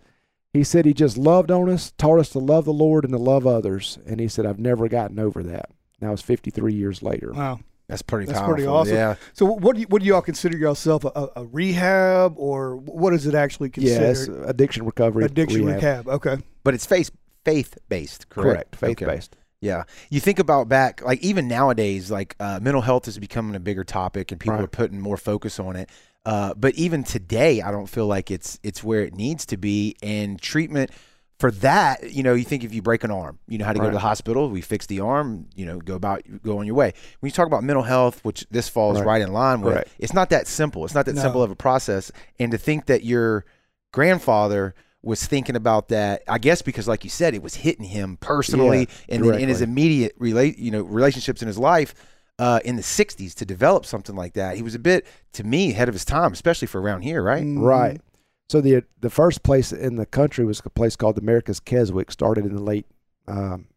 he 0.54 0.64
said 0.64 0.86
he 0.86 0.94
just 0.94 1.18
loved 1.18 1.52
on 1.52 1.70
us, 1.70 1.92
taught 1.98 2.20
us 2.20 2.30
to 2.30 2.40
love 2.40 2.66
the 2.66 2.74
Lord 2.74 3.04
and 3.04 3.14
to 3.14 3.20
love 3.20 3.46
others. 3.46 4.00
And 4.06 4.20
he 4.20 4.28
said, 4.28 4.46
I've 4.46 4.60
never 4.60 4.88
gotten 4.88 5.20
over 5.20 5.44
that. 5.44 5.72
Now 6.00 6.14
it's 6.14 6.22
53 6.22 6.74
years 6.74 7.04
later. 7.04 7.34
Wow. 7.34 7.60
That's 7.88 8.04
pretty 8.04 8.28
That's 8.28 8.38
powerful. 8.40 8.54
pretty 8.54 8.68
awesome. 8.68 8.96
Yeah. 8.96 9.16
So 9.34 9.46
what 9.48 9.74
do 9.76 9.82
you, 9.82 9.88
what 9.88 10.02
do 10.04 10.08
y'all 10.08 10.22
consider 10.22 10.56
yourself 10.58 11.04
a, 11.06 11.12
a, 11.16 11.30
a 11.38 11.46
rehab 11.46 12.36
or 12.38 12.76
what 12.78 13.14
is 13.14 13.26
it 13.26 13.34
actually 13.34 13.72
Yeah, 13.76 14.00
it's 14.02 14.26
considered? 14.26 14.48
addiction 14.50 14.86
recovery. 14.86 15.26
Addiction 15.26 15.66
rehab. 15.66 15.82
rehab. 16.06 16.08
Okay. 16.08 16.38
But 16.64 16.76
it's 16.76 16.86
faith 16.86 17.10
faith 17.44 17.78
based, 17.90 18.30
correct? 18.30 18.46
Correct. 18.48 18.76
Faith 18.76 18.90
Okay. 18.92 19.06
based. 19.06 19.36
Yeah. 19.62 19.84
You 20.10 20.20
think 20.20 20.40
about 20.40 20.70
back, 20.70 21.02
like 21.04 21.20
even 21.22 21.48
nowadays, 21.48 22.10
like 22.10 22.36
uh, 22.40 22.60
mental 22.62 22.82
health 22.82 23.08
is 23.08 23.20
becoming 23.20 23.56
a 23.56 23.60
bigger 23.60 23.84
topic 23.84 24.32
and 24.32 24.40
people 24.40 24.56
Right. 24.56 24.64
are 24.64 24.68
putting 24.68 25.00
more 25.02 25.18
focus 25.18 25.60
on 25.60 25.76
it. 25.76 25.90
Uh, 26.26 26.54
but 26.54 26.76
even 26.76 27.04
today, 27.04 27.62
I 27.62 27.72
don't 27.72 27.88
feel 27.88 28.06
like 28.08 28.32
it's 28.32 28.60
it's 28.64 28.84
where 28.84 29.02
it 29.02 29.14
needs 29.16 29.46
to 29.48 29.58
be. 29.58 29.96
And 30.02 30.40
treatment 30.42 30.92
for 31.40 31.52
that, 31.52 32.12
you 32.12 32.24
know, 32.24 32.34
you 32.34 32.44
think 32.44 32.64
if 32.64 32.74
you 32.74 32.82
break 32.82 33.04
an 33.04 33.12
arm, 33.12 33.40
you 33.48 33.58
know 33.58 33.66
how 33.66 33.72
to 33.74 33.80
go 33.80 33.86
to 33.86 33.92
the 33.92 34.00
hospital. 34.00 34.50
We 34.50 34.62
fix 34.62 34.86
the 34.86 35.00
arm, 35.00 35.48
you 35.56 35.66
know, 35.66 35.80
go 35.80 35.96
about 35.96 36.22
go 36.44 36.60
on 36.60 36.66
your 36.66 36.76
way. 36.76 36.94
When 37.20 37.28
you 37.30 37.34
talk 37.34 37.48
about 37.48 37.64
mental 37.64 37.84
health, 37.84 38.24
which 38.24 38.46
this 38.52 38.68
falls 38.70 38.98
Right. 39.00 39.06
right, 39.08 39.22
in 39.22 39.32
line 39.34 39.62
with, 39.62 39.88
it's 39.98 40.14
not 40.14 40.30
that 40.30 40.48
simple. 40.48 40.86
It's 40.86 40.94
not 40.94 41.06
that 41.06 41.16
No. 41.16 41.22
simple 41.22 41.42
of 41.44 41.52
a 41.52 41.56
process. 41.56 42.12
And 42.40 42.52
to 42.52 42.58
think 42.58 42.86
that 42.88 43.04
your 43.04 43.46
grandfather 43.94 44.76
was 45.02 45.26
thinking 45.26 45.56
about 45.56 45.88
that, 45.90 46.24
I 46.28 46.38
guess 46.40 46.62
because, 46.62 46.88
like 46.88 47.04
you 47.04 47.10
said, 47.10 47.34
it 47.34 47.42
was 47.42 47.56
hitting 47.56 47.86
him 47.86 48.18
personally, 48.18 48.88
and 49.08 49.24
then 49.24 49.40
in 49.44 49.48
his 49.50 49.62
immediate 49.62 50.14
relate, 50.18 50.58
you 50.58 50.72
know, 50.72 50.82
relationships 50.82 51.42
in 51.42 51.48
his 51.48 51.58
life 51.58 51.94
uh, 52.38 52.60
in 52.66 52.76
the 52.76 52.82
'60s 52.82 53.34
to 53.36 53.46
develop 53.46 53.86
something 53.86 54.16
like 54.16 54.34
that. 54.34 54.58
He 54.58 54.62
was 54.62 54.76
a 54.76 54.80
bit, 54.80 55.06
to 55.34 55.44
me, 55.46 55.72
ahead 55.72 55.88
of 55.88 55.96
his 55.96 56.04
time, 56.06 56.34
especially 56.34 56.68
for 56.68 56.82
around 56.82 57.04
here, 57.04 57.22
right? 57.24 57.44
Mhm. 57.44 57.62
Right. 57.62 58.02
So 58.50 58.60
the 58.62 58.84
the 59.00 59.10
first 59.10 59.44
place 59.44 59.72
in 59.72 59.96
the 59.96 60.06
country 60.06 60.44
was 60.44 60.62
a 60.66 60.70
place 60.70 60.96
called 60.96 61.18
America's 61.18 61.60
Keswick, 61.60 62.12
started 62.12 62.46
in 62.46 62.56
the 62.56 62.62
late 62.64 62.86
um, 63.28 63.68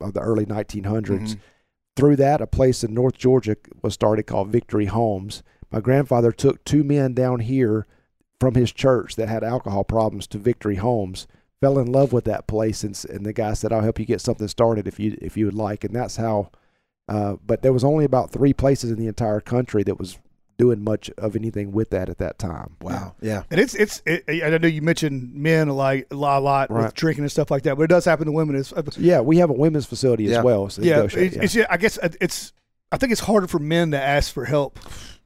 of 0.00 0.14
the 0.14 0.20
early 0.20 0.46
1900s. 0.46 1.34
Mhm. 1.34 1.38
Through 1.96 2.16
that, 2.16 2.40
a 2.40 2.46
place 2.46 2.82
in 2.82 2.94
North 2.94 3.18
Georgia 3.18 3.56
was 3.82 3.92
started 3.92 4.22
called 4.26 4.48
Victory 4.48 4.86
Homes. 4.86 5.42
My 5.70 5.80
grandfather 5.80 6.32
took 6.32 6.64
two 6.64 6.82
men 6.84 7.12
down 7.12 7.40
here 7.40 7.86
from 8.42 8.54
his 8.54 8.72
church 8.72 9.14
that 9.14 9.28
had 9.28 9.44
alcohol 9.44 9.84
problems 9.84 10.26
to 10.26 10.36
Victory 10.36 10.74
Homes. 10.74 11.28
Fell 11.60 11.78
in 11.78 11.92
love 11.92 12.12
with 12.12 12.24
that 12.24 12.48
place, 12.48 12.82
and, 12.82 13.00
and 13.08 13.24
the 13.24 13.32
guy 13.32 13.52
said, 13.52 13.72
"I'll 13.72 13.82
help 13.82 14.00
you 14.00 14.04
get 14.04 14.20
something 14.20 14.48
started 14.48 14.88
if 14.88 14.98
you 14.98 15.16
if 15.22 15.36
you 15.36 15.44
would 15.44 15.54
like." 15.54 15.84
And 15.84 15.94
that's 15.94 16.16
how. 16.16 16.50
Uh, 17.08 17.36
but 17.46 17.62
there 17.62 17.72
was 17.72 17.84
only 17.84 18.04
about 18.04 18.32
three 18.32 18.52
places 18.52 18.90
in 18.90 18.98
the 18.98 19.06
entire 19.06 19.40
country 19.40 19.84
that 19.84 19.96
was 19.96 20.18
doing 20.58 20.82
much 20.82 21.08
of 21.18 21.36
anything 21.36 21.70
with 21.70 21.90
that 21.90 22.08
at 22.08 22.18
that 22.18 22.36
time. 22.36 22.74
Wow. 22.80 23.14
Yeah. 23.20 23.44
And 23.48 23.60
it's 23.60 23.74
it's 23.76 24.02
it, 24.06 24.24
I 24.28 24.58
know 24.58 24.66
you 24.66 24.82
mentioned 24.82 25.34
men 25.34 25.68
like 25.68 26.08
a 26.10 26.16
lot, 26.16 26.38
a 26.38 26.40
lot 26.40 26.70
with 26.70 26.94
drinking 26.94 27.22
and 27.22 27.30
stuff 27.30 27.48
like 27.48 27.62
that, 27.62 27.76
but 27.76 27.84
it 27.84 27.90
does 27.90 28.04
happen 28.04 28.26
to 28.26 28.32
women. 28.32 28.56
As, 28.56 28.74
Yeah, 28.98 29.20
we 29.20 29.36
have 29.38 29.50
a 29.50 29.54
women's 29.54 29.86
facility 29.86 30.24
Yeah. 30.24 30.38
as 30.38 30.44
well. 30.44 30.68
So 30.68 30.82
yeah, 30.82 30.96
negotiate, 30.96 31.26
it's, 31.34 31.36
it's 31.36 31.54
yeah, 31.54 31.66
I 31.70 31.76
guess 31.76 31.96
it's 32.20 32.52
I 32.90 32.96
think 32.96 33.12
it's 33.12 33.20
harder 33.20 33.46
for 33.46 33.60
men 33.60 33.92
to 33.92 34.00
ask 34.02 34.32
for 34.32 34.44
help 34.46 34.80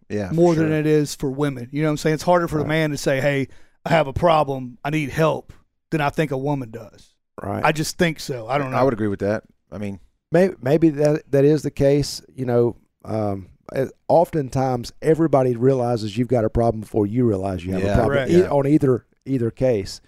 Yeah. 0.09 0.31
more 0.33 0.55
for 0.55 0.61
than 0.61 0.71
sure. 0.71 0.79
it 0.79 0.87
is 0.87 1.15
for 1.15 1.31
women. 1.31 1.69
You 1.73 1.83
know 1.83 1.89
what 1.89 1.93
I'm 1.93 1.97
saying? 1.99 2.15
It's 2.15 2.23
harder 2.23 2.49
for 2.49 2.57
the 2.59 2.63
Right. 2.65 2.69
man 2.69 2.91
to 2.91 2.97
say, 2.97 3.21
"Hey, 3.21 3.49
I 3.85 3.91
have 3.91 4.07
a 4.07 4.13
problem. 4.13 4.79
I 4.85 4.91
need 4.91 5.11
help," 5.11 5.53
than 5.91 6.01
I 6.01 6.11
think 6.11 6.31
a 6.31 6.39
woman 6.39 6.71
does. 6.71 7.15
right. 7.43 7.65
I 7.65 7.73
just 7.73 7.99
think 7.99 8.19
so. 8.21 8.49
I 8.49 8.57
don't 8.59 8.71
know. 8.71 8.77
I 8.79 8.83
would 8.83 8.93
agree 8.95 9.09
with 9.09 9.21
that. 9.21 9.43
I 9.71 9.79
mean, 9.79 10.01
maybe 10.33 10.55
maybe 10.63 10.89
that 10.91 11.31
that 11.33 11.45
is 11.45 11.63
the 11.63 11.71
case. 11.71 12.23
You 12.35 12.45
know, 12.47 12.77
um, 13.05 13.49
uh, 13.75 13.87
oftentimes 14.09 14.93
everybody 15.03 15.55
realizes 15.57 16.17
you've 16.17 16.29
got 16.29 16.45
a 16.45 16.51
problem 16.51 16.81
before 16.81 17.07
you 17.07 17.27
realize 17.27 17.65
you 17.65 17.73
have 17.73 17.83
Yeah. 17.83 17.91
a 17.91 17.95
problem 17.95 18.17
Correct. 18.17 18.31
e- 18.31 18.39
Yeah. 18.39 18.49
on 18.51 18.67
either 18.67 19.05
either 19.27 19.51
case. 19.51 20.01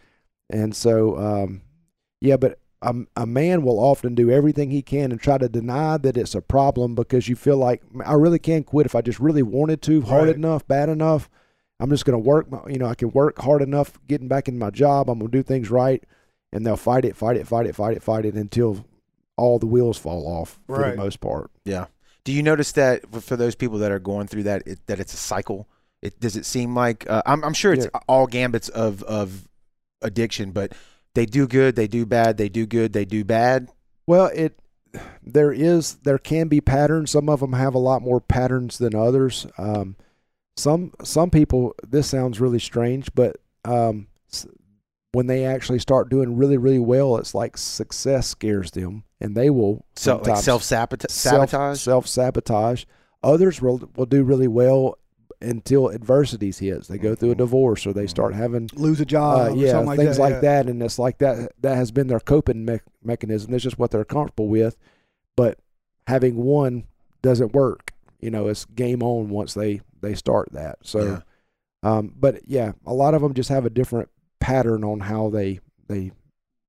And 0.51 0.75
so, 0.75 1.19
um, 1.19 1.63
yeah, 2.21 2.37
but 2.37 2.59
a, 2.83 2.95
a 3.17 3.27
man 3.27 3.63
will 3.63 3.79
often 3.81 4.15
do 4.15 4.31
everything 4.31 4.71
he 4.71 4.83
can 4.83 5.11
and 5.11 5.21
try 5.21 5.37
to 5.39 5.49
deny 5.49 5.97
that 5.99 6.17
it's 6.17 6.35
a 6.35 6.41
problem 6.41 6.95
because 6.95 7.29
you 7.29 7.35
feel 7.37 7.57
like 7.57 7.83
I 8.05 8.13
really 8.15 8.39
can 8.39 8.63
quit 8.65 8.87
if 8.87 8.95
I 8.95 9.01
just 9.01 9.19
really 9.19 9.43
wanted 9.43 9.83
to, 9.83 10.03
hard 10.03 10.29
Right. 10.29 10.37
enough, 10.37 10.67
bad 10.69 10.89
enough. 10.89 11.29
I'm 11.81 11.91
just 11.91 12.05
going 12.05 12.15
to 12.21 12.25
work. 12.25 12.51
My, 12.51 12.61
you 12.69 12.79
know, 12.79 12.87
I 12.87 12.95
can 12.95 13.11
work 13.11 13.39
hard 13.41 13.63
enough 13.63 13.99
getting 14.07 14.29
back 14.29 14.49
in 14.49 14.59
my 14.59 14.71
job. 14.71 15.09
I'm 15.11 15.19
going 15.19 15.31
to 15.31 15.39
do 15.39 15.43
things 15.43 15.71
right, 15.71 16.03
and 16.53 16.65
they'll 16.67 16.77
fight 16.77 17.05
it, 17.05 17.17
fight 17.17 17.37
it, 17.37 17.47
fight 17.47 17.67
it, 17.67 17.75
fight 17.75 17.97
it, 17.97 18.03
fight 18.03 18.25
it 18.25 18.35
until 18.35 18.85
all 19.37 19.59
the 19.59 19.67
wheels 19.67 19.97
fall 19.99 20.27
off 20.27 20.59
for 20.67 20.81
Right. 20.81 20.91
the 20.93 20.97
most 20.97 21.21
part. 21.21 21.51
yeah. 21.65 21.87
Do 22.25 22.33
you 22.35 22.43
notice 22.43 22.73
that 22.73 23.11
for- 23.11 23.21
for 23.23 23.37
those 23.37 23.55
people 23.55 23.79
that 23.79 23.91
are 23.91 23.99
going 24.01 24.27
through 24.27 24.43
that, 24.43 24.63
it, 24.67 24.81
that 24.87 25.01
it's 25.01 25.15
a 25.15 25.17
cycle? 25.17 25.67
It 26.03 26.21
does 26.21 26.37
it 26.37 26.45
seem 26.45 26.75
like 26.75 27.09
uh, 27.09 27.23
I'm, 27.25 27.43
I'm 27.43 27.55
sure 27.55 27.73
it's 27.73 27.87
all 28.07 28.27
gambits 28.27 28.69
of 28.69 29.03
of 29.05 29.49
addiction, 30.03 30.51
but 30.53 30.73
they 31.15 31.27
do 31.27 31.47
good, 31.47 31.77
they 31.77 31.89
do 31.89 32.07
bad, 32.07 32.37
they 32.37 32.49
do 32.49 32.67
good, 32.67 32.93
they 32.93 33.05
do 33.05 33.25
bad. 33.25 33.69
Well, 34.07 34.31
it 34.35 34.59
there 35.23 35.53
is 35.53 35.97
there 35.97 36.19
can 36.19 36.49
be 36.49 36.61
patterns. 36.61 37.11
Some 37.11 37.29
of 37.29 37.41
them 37.41 37.53
have 37.53 37.75
a 37.75 37.79
lot 37.79 38.03
more 38.03 38.21
patterns 38.21 38.79
than 38.79 38.95
others. 38.95 39.47
Um, 39.59 39.97
some 40.57 40.93
some 41.05 41.31
people 41.31 41.75
this 41.87 42.09
sounds 42.09 42.41
really 42.41 42.59
strange, 42.59 43.15
but 43.15 43.37
um, 43.65 44.09
when 45.13 45.27
they 45.27 45.45
actually 45.45 45.79
start 45.79 46.11
doing 46.11 46.37
really 46.37 46.57
really 46.57 46.79
well, 46.79 47.17
it's 47.17 47.35
like 47.35 47.57
success 47.57 48.29
scares 48.29 48.71
them, 48.71 49.05
and 49.21 49.37
they 49.37 49.51
will 49.51 49.85
So 49.97 50.19
like 50.19 50.43
self 50.43 50.63
sabotage. 50.63 51.81
self 51.81 52.07
sabotage. 52.07 52.85
Others 53.23 53.61
will 53.61 53.91
will 53.97 54.07
do 54.07 54.25
really 54.25 54.49
well 54.49 54.99
until 55.41 55.91
adversities 55.93 56.59
hits. 56.59 56.89
They 56.89 56.99
go 56.99 57.15
through 57.15 57.31
a 57.31 57.35
Mhm. 57.35 57.39
divorce 57.39 57.87
or 57.87 57.93
they 57.93 58.07
start 58.07 58.35
having 58.35 58.69
Lose 58.75 58.99
a 59.01 59.03
uh, 59.03 59.07
job, 59.07 59.53
or 59.53 59.57
yeah 59.57 59.71
something 59.71 59.87
like 59.87 59.99
things 59.99 60.17
that. 60.17 60.23
like 60.23 60.33
yeah. 60.35 60.41
that, 60.41 60.67
and 60.69 60.83
it's 60.83 60.99
like 60.99 61.19
that 61.19 61.53
that 61.61 61.77
has 61.77 61.91
been 61.93 62.09
their 62.09 62.21
coping 62.21 62.65
me- 62.65 62.81
mechanism. 63.03 63.55
It's 63.55 63.63
just 63.65 63.79
what 63.79 63.91
they're 63.91 64.05
comfortable 64.05 64.49
with. 64.49 64.77
But 65.37 65.59
having 66.07 66.37
one 66.37 66.85
doesn't 67.23 67.53
work. 67.53 67.93
You 68.21 68.31
know, 68.31 68.49
it's 68.49 68.65
game 68.65 69.03
on 69.03 69.29
once 69.29 69.55
they 69.55 69.81
they 70.01 70.15
start 70.15 70.49
that. 70.53 70.79
So, 70.83 71.05
Yeah. 71.85 71.89
um, 71.99 72.15
but 72.19 72.41
yeah, 72.49 72.73
a 72.87 72.93
lot 72.95 73.15
of 73.15 73.23
them 73.23 73.35
just 73.35 73.49
have 73.49 73.65
a 73.65 73.71
different 73.71 74.09
pattern 74.41 74.83
on 74.83 75.01
how 75.01 75.29
they 75.31 75.61
they 75.89 76.11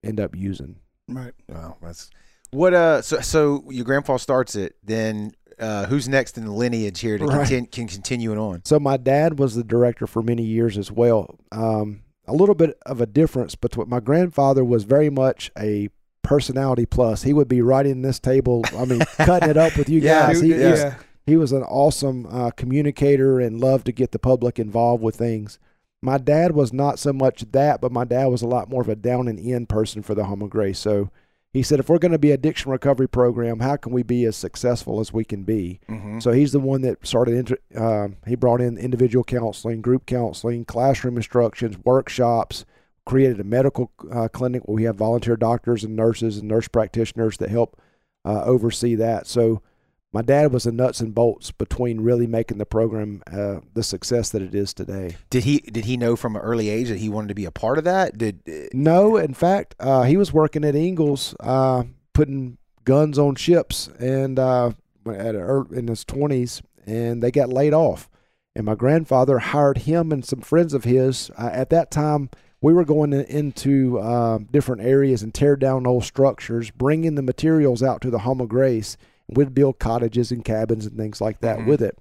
end 0.03 0.19
up 0.19 0.35
using. 0.35 0.75
Right. 1.07 1.33
Wow, 1.47 1.77
that's 1.81 2.09
what. 2.51 2.73
Uh, 2.75 3.01
so 3.01 3.19
so 3.21 3.63
your 3.71 3.83
grandpa 3.85 4.17
starts 4.17 4.55
it. 4.55 4.75
Then 4.83 5.31
uh, 5.59 5.85
who's 5.87 6.07
next 6.07 6.37
in 6.37 6.45
the 6.45 6.51
lineage 6.51 6.99
here 7.01 7.17
to 7.17 7.25
Right. 7.25 7.47
contin- 7.47 7.71
can 7.71 7.87
continue 7.87 8.31
it 8.31 8.37
on? 8.37 8.61
So 8.65 8.79
my 8.79 8.97
dad 8.97 9.39
was 9.39 9.55
the 9.55 9.63
director 9.63 10.07
for 10.07 10.21
many 10.21 10.43
years 10.43 10.77
as 10.77 10.91
well. 10.91 11.35
Um, 11.51 12.01
a 12.27 12.33
little 12.33 12.55
bit 12.55 12.77
of 12.85 13.01
a 13.01 13.05
difference 13.05 13.55
between 13.55 13.89
my 13.89 13.99
grandfather 13.99 14.63
was 14.63 14.83
very 14.83 15.09
much 15.09 15.51
a 15.57 15.89
personality 16.23 16.85
plus. 16.85 17.23
He 17.23 17.33
would 17.33 17.47
be 17.47 17.61
writing 17.61 18.01
this 18.01 18.19
table. 18.19 18.63
I 18.77 18.85
mean, 18.85 18.99
cutting 19.17 19.49
it 19.49 19.57
up 19.57 19.75
with 19.77 19.89
you 19.89 19.99
Yeah, 19.99 20.27
guys. 20.27 20.41
He, 20.41 20.49
yeah. 20.55 20.69
was- 20.71 20.93
he 21.25 21.37
was 21.37 21.51
an 21.51 21.61
awesome 21.63 22.25
uh, 22.29 22.49
communicator 22.51 23.39
and 23.39 23.59
loved 23.61 23.85
to 23.85 23.91
get 23.91 24.11
the 24.11 24.19
public 24.19 24.57
involved 24.57 25.03
with 25.03 25.15
things. 25.15 25.59
My 26.01 26.17
dad 26.17 26.53
was 26.53 26.71
not 26.73 26.97
so 26.97 27.13
much 27.13 27.43
that, 27.51 27.81
but 27.81 27.91
my 27.91 28.03
dad 28.05 28.27
was 28.27 28.41
a 28.41 28.47
lot 28.47 28.69
more 28.69 28.81
of 28.81 28.89
a 28.89 28.95
down 28.95 29.27
and 29.27 29.37
in 29.37 29.65
person 29.67 30.01
for 30.01 30.15
the 30.15 30.23
Home 30.23 30.41
of 30.41 30.49
Grace. 30.49 30.79
So 30.79 31.11
he 31.51 31.63
said, 31.63 31.79
if 31.79 31.89
we're 31.89 31.97
going 31.97 32.11
to 32.11 32.19
be 32.19 32.31
addiction 32.31 32.71
recovery 32.71 33.07
program, 33.07 33.59
how 33.59 33.75
can 33.75 33.91
we 33.91 34.03
be 34.03 34.25
as 34.25 34.35
successful 34.35 34.99
as 34.99 35.11
we 35.11 35.23
can 35.23 35.43
be? 35.43 35.79
Mm-hmm. 35.89 36.19
So 36.19 36.31
he's 36.31 36.51
the 36.51 36.59
one 36.59 36.81
that 36.81 37.05
started. 37.05 37.57
Um, 37.75 38.17
he 38.27 38.35
brought 38.35 38.61
in 38.61 38.77
individual 38.77 39.23
counseling, 39.23 39.81
group 39.81 40.05
counseling, 40.05 40.65
classroom 40.65 41.17
instructions, 41.17 41.77
workshops. 41.83 42.65
Created 43.05 43.39
a 43.39 43.43
medical 43.43 43.91
uh, 44.11 44.27
clinic 44.27 44.61
where 44.65 44.75
we 44.75 44.83
have 44.83 44.95
volunteer 44.95 45.35
doctors 45.35 45.83
and 45.83 45.95
nurses 45.95 46.37
and 46.37 46.47
nurse 46.47 46.67
practitioners 46.67 47.37
that 47.37 47.49
help 47.49 47.81
uh, 48.23 48.43
oversee 48.43 48.93
that. 48.93 49.25
So 49.25 49.63
my 50.11 50.21
dad 50.21 50.51
was 50.51 50.63
the 50.63 50.71
nuts 50.71 51.01
and 51.01 51.13
bolts 51.13 51.51
between 51.51 52.01
really 52.01 52.25
making 52.25 52.57
the 52.57 52.65
program 52.65 53.21
uh, 53.31 53.59
the 53.73 53.83
success 53.83 54.29
that 54.29 54.41
it 54.41 54.55
is 54.55 54.73
today. 54.73 55.15
Did 55.29 55.43
he 55.43 55.59
did 55.59 55.85
he 55.85 55.97
know 55.97 56.15
from 56.15 56.35
an 56.35 56.41
early 56.41 56.69
age 56.69 56.89
that 56.89 56.97
he 56.97 57.09
wanted 57.09 57.27
to 57.27 57.35
be 57.35 57.45
a 57.45 57.51
part 57.51 57.77
of 57.77 57.83
that? 57.83 58.17
Did 58.17 58.41
No, 58.73 59.17
in 59.17 59.33
fact, 59.33 59.75
uh, 59.79 60.03
he 60.03 60.17
was 60.17 60.33
working 60.33 60.65
at 60.65 60.75
Ingalls, 60.75 61.35
uh, 61.39 61.83
putting 62.13 62.57
guns 62.85 63.19
on 63.19 63.35
ships, 63.35 63.87
and 63.99 64.39
uh, 64.39 64.71
at 65.05 65.35
a, 65.35 65.65
in 65.71 65.87
his 65.87 66.03
twenties, 66.03 66.61
and 66.87 67.21
they 67.21 67.31
got 67.31 67.49
laid 67.49 67.73
off. 67.73 68.09
And 68.55 68.65
my 68.65 68.75
grandfather 68.75 69.39
hired 69.39 69.79
him 69.79 70.11
and 70.11 70.25
some 70.25 70.41
friends 70.41 70.73
of 70.73 70.83
his. 70.83 71.29
Uh, 71.37 71.51
at 71.53 71.69
that 71.69 71.91
time, 71.91 72.31
we 72.61 72.73
were 72.73 72.83
going 72.83 73.13
into 73.13 73.99
uh, 73.99 74.39
different 74.51 74.81
areas 74.81 75.21
and 75.21 75.33
tear 75.33 75.55
down 75.55 75.85
old 75.85 76.03
structures, 76.03 76.71
bringing 76.71 77.13
the 77.13 77.21
materials 77.21 77.83
out 77.83 78.01
to 78.01 78.09
the 78.09 78.19
Home 78.19 78.41
of 78.41 78.49
Grace. 78.49 78.97
We'd 79.36 79.53
build 79.53 79.79
cottages 79.79 80.31
and 80.31 80.43
cabins 80.43 80.86
and 80.86 80.98
things 80.98 81.21
like 81.21 81.41
that 81.41 81.59
Mhm. 81.59 81.67
with 81.67 81.81
it. 81.81 81.98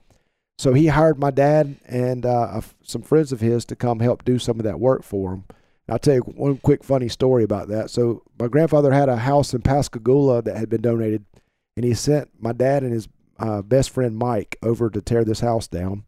So 0.58 0.75
he 0.75 0.88
hired 0.88 1.18
my 1.18 1.30
dad 1.30 1.76
and 1.87 2.26
uh, 2.26 2.61
some 2.82 3.02
friends 3.02 3.30
of 3.32 3.40
his 3.40 3.64
to 3.66 3.76
come 3.76 4.00
help 4.00 4.25
do 4.25 4.38
some 4.38 4.58
of 4.58 4.64
that 4.64 4.80
work 4.80 5.02
for 5.04 5.32
him. 5.35 5.44
I'll 5.88 5.99
tell 5.99 6.16
you 6.16 6.20
one 6.23 6.58
quick 6.58 6.85
funny 6.85 7.08
story 7.08 7.44
about 7.44 7.68
that. 7.68 7.90
So 7.90 8.23
my 8.38 8.49
grandfather 8.49 8.92
had 8.92 9.08
a 9.08 9.16
house 9.16 9.54
in 9.54 9.62
Pascagoula 9.62 10.42
that 10.42 10.56
had 10.56 10.68
been 10.68 10.82
donated, 10.82 11.25
and 11.76 11.85
he 11.85 11.94
sent 11.94 12.30
my 12.40 12.52
dad 12.52 12.82
and 12.82 12.92
his 12.92 13.08
uh, 13.38 13.62
best 13.62 13.90
friend 13.90 14.16
Mike 14.18 14.56
over 14.64 14.90
to 14.90 15.00
tear 15.00 15.25
this 15.25 15.40
house 15.40 15.68
down. 15.68 16.02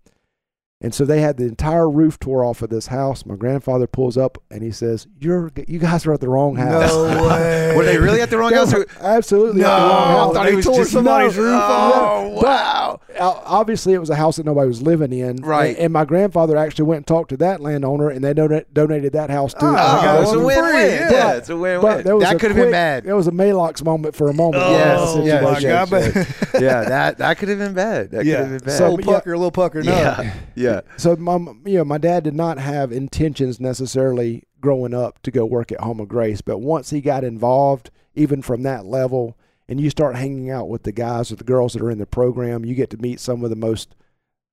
And 0.83 0.95
so 0.95 1.05
they 1.05 1.21
had 1.21 1.37
the 1.37 1.45
entire 1.45 1.91
roof 1.91 2.19
tore 2.19 2.43
off 2.43 2.63
of 2.63 2.71
this 2.71 2.87
house. 2.87 3.27
My 3.27 3.37
grandfather 3.37 3.87
pulls 3.87 4.17
up 4.17 4.39
and 4.51 4.63
he 4.63 4.71
says, 4.71 5.07
"You're 5.19 5.53
you 5.69 5.79
guys 5.79 6.07
are 6.07 6.15
at 6.15 6.21
the 6.21 6.29
wrong 6.31 6.57
house." 6.57 6.91
No 6.91 7.29
way. 7.29 7.73
were 7.77 7.85
they 7.85 7.99
really 7.99 8.23
at 8.23 8.31
the 8.31 8.39
wrong 8.39 8.51
house? 8.55 8.73
absolutely 8.99 9.63
at 9.63 9.67
the 9.67 9.77
wrong 9.77 9.91
No, 9.91 10.17
house. 10.17 10.31
I 10.31 10.35
thought 10.39 10.49
he 10.49 10.57
was 10.57 10.65
tore 10.65 10.77
just 10.77 10.93
somebody's 10.93 11.37
No, 11.37 11.43
roof 11.43 11.55
off. 11.55 11.95
Oh 11.95 12.35
But- 12.37 12.43
wow! 12.45 13.01
Uh, 13.19 13.41
obviously, 13.45 13.93
it 13.93 13.99
was 13.99 14.09
a 14.09 14.17
house 14.17 14.37
that 14.37 14.47
nobody 14.47 14.69
was 14.69 14.81
living 14.81 15.13
in. 15.13 15.37
Right. 15.37 15.71
And, 15.77 15.79
and 15.79 15.93
my 15.93 16.07
grandfather 16.07 16.57
actually 16.57 16.85
went 16.87 16.99
and 17.01 17.07
talked 17.07 17.29
to 17.31 17.37
that 17.39 17.61
landowner, 17.61 18.09
and 18.09 18.25
they 18.25 18.33
donate, 18.33 18.73
donated 18.73 19.13
that 19.13 19.29
house 19.29 19.53
to. 19.55 19.61
Oh, 19.63 20.23
it's 20.23 20.33
a 20.33 20.39
win-win. 20.39 20.75
Yeah, 20.75 21.11
yeah. 21.11 21.33
it's 21.35 21.51
a 21.51 21.57
win-win. 21.59 22.05
But 22.05 22.21
that 22.21 22.39
could 22.41 22.53
have 22.53 22.57
been 22.57 22.71
bad. 22.71 23.05
It 23.05 23.13
was 23.13 23.27
a 23.27 23.33
Maalox 23.33 23.85
moment 23.85 24.17
for 24.17 24.29
a 24.29 24.33
moment. 24.35 24.63
Oh, 24.65 24.71
Yes, 24.71 25.15
in 25.17 25.25
yes, 25.25 25.43
that 25.43 25.43
my 25.43 25.61
God. 25.61 25.89
situation. 26.15 26.35
yeah, 26.65 26.83
that 26.85 27.19
that 27.19 27.37
could 27.37 27.51
have 27.51 27.59
been 27.59 27.75
bad. 27.75 28.13
That 28.13 28.25
yeah. 28.25 28.37
could 28.37 28.41
have 28.41 28.61
been 28.61 28.67
bad. 28.69 28.79
So- 28.79 28.91
little 28.93 29.13
pucker, 29.13 29.37
little 29.37 29.51
pucker. 29.51 29.83
No. 29.83 29.93
yeah, 29.93 30.35
yeah. 30.55 30.70
So 30.97 31.17
my, 31.17 31.37
you 31.65 31.79
know, 31.79 31.85
my 31.85 31.99
dad 31.99 32.25
did 32.25 32.35
not 32.35 32.59
have 32.59 32.93
intentions 32.93 33.61
necessarily 33.61 34.45
growing 34.61 34.95
up 34.95 35.21
to 35.23 35.31
go 35.31 35.45
work 35.45 35.73
at 35.73 35.81
Home 35.81 36.01
of 36.01 36.09
Grace, 36.09 36.41
but 36.41 36.59
once 36.59 36.91
he 36.91 37.01
got 37.01 37.25
involved, 37.25 37.91
even 38.15 38.43
from 38.43 38.63
that 38.65 38.85
level, 38.85 39.37
and 39.69 39.81
you 39.81 39.89
start 39.89 40.17
hanging 40.17 40.51
out 40.51 40.69
with 40.69 40.83
the 40.83 40.93
guys 40.93 41.31
or 41.33 41.37
the 41.37 41.45
girls 41.45 41.73
that 41.73 41.83
are 41.83 41.91
in 41.91 41.99
the 41.99 42.07
program, 42.07 42.65
you 42.65 42.75
get 42.75 42.91
to 42.91 42.97
meet 42.99 43.21
some 43.21 43.43
of 43.45 43.51
the 43.51 43.57
most 43.57 43.95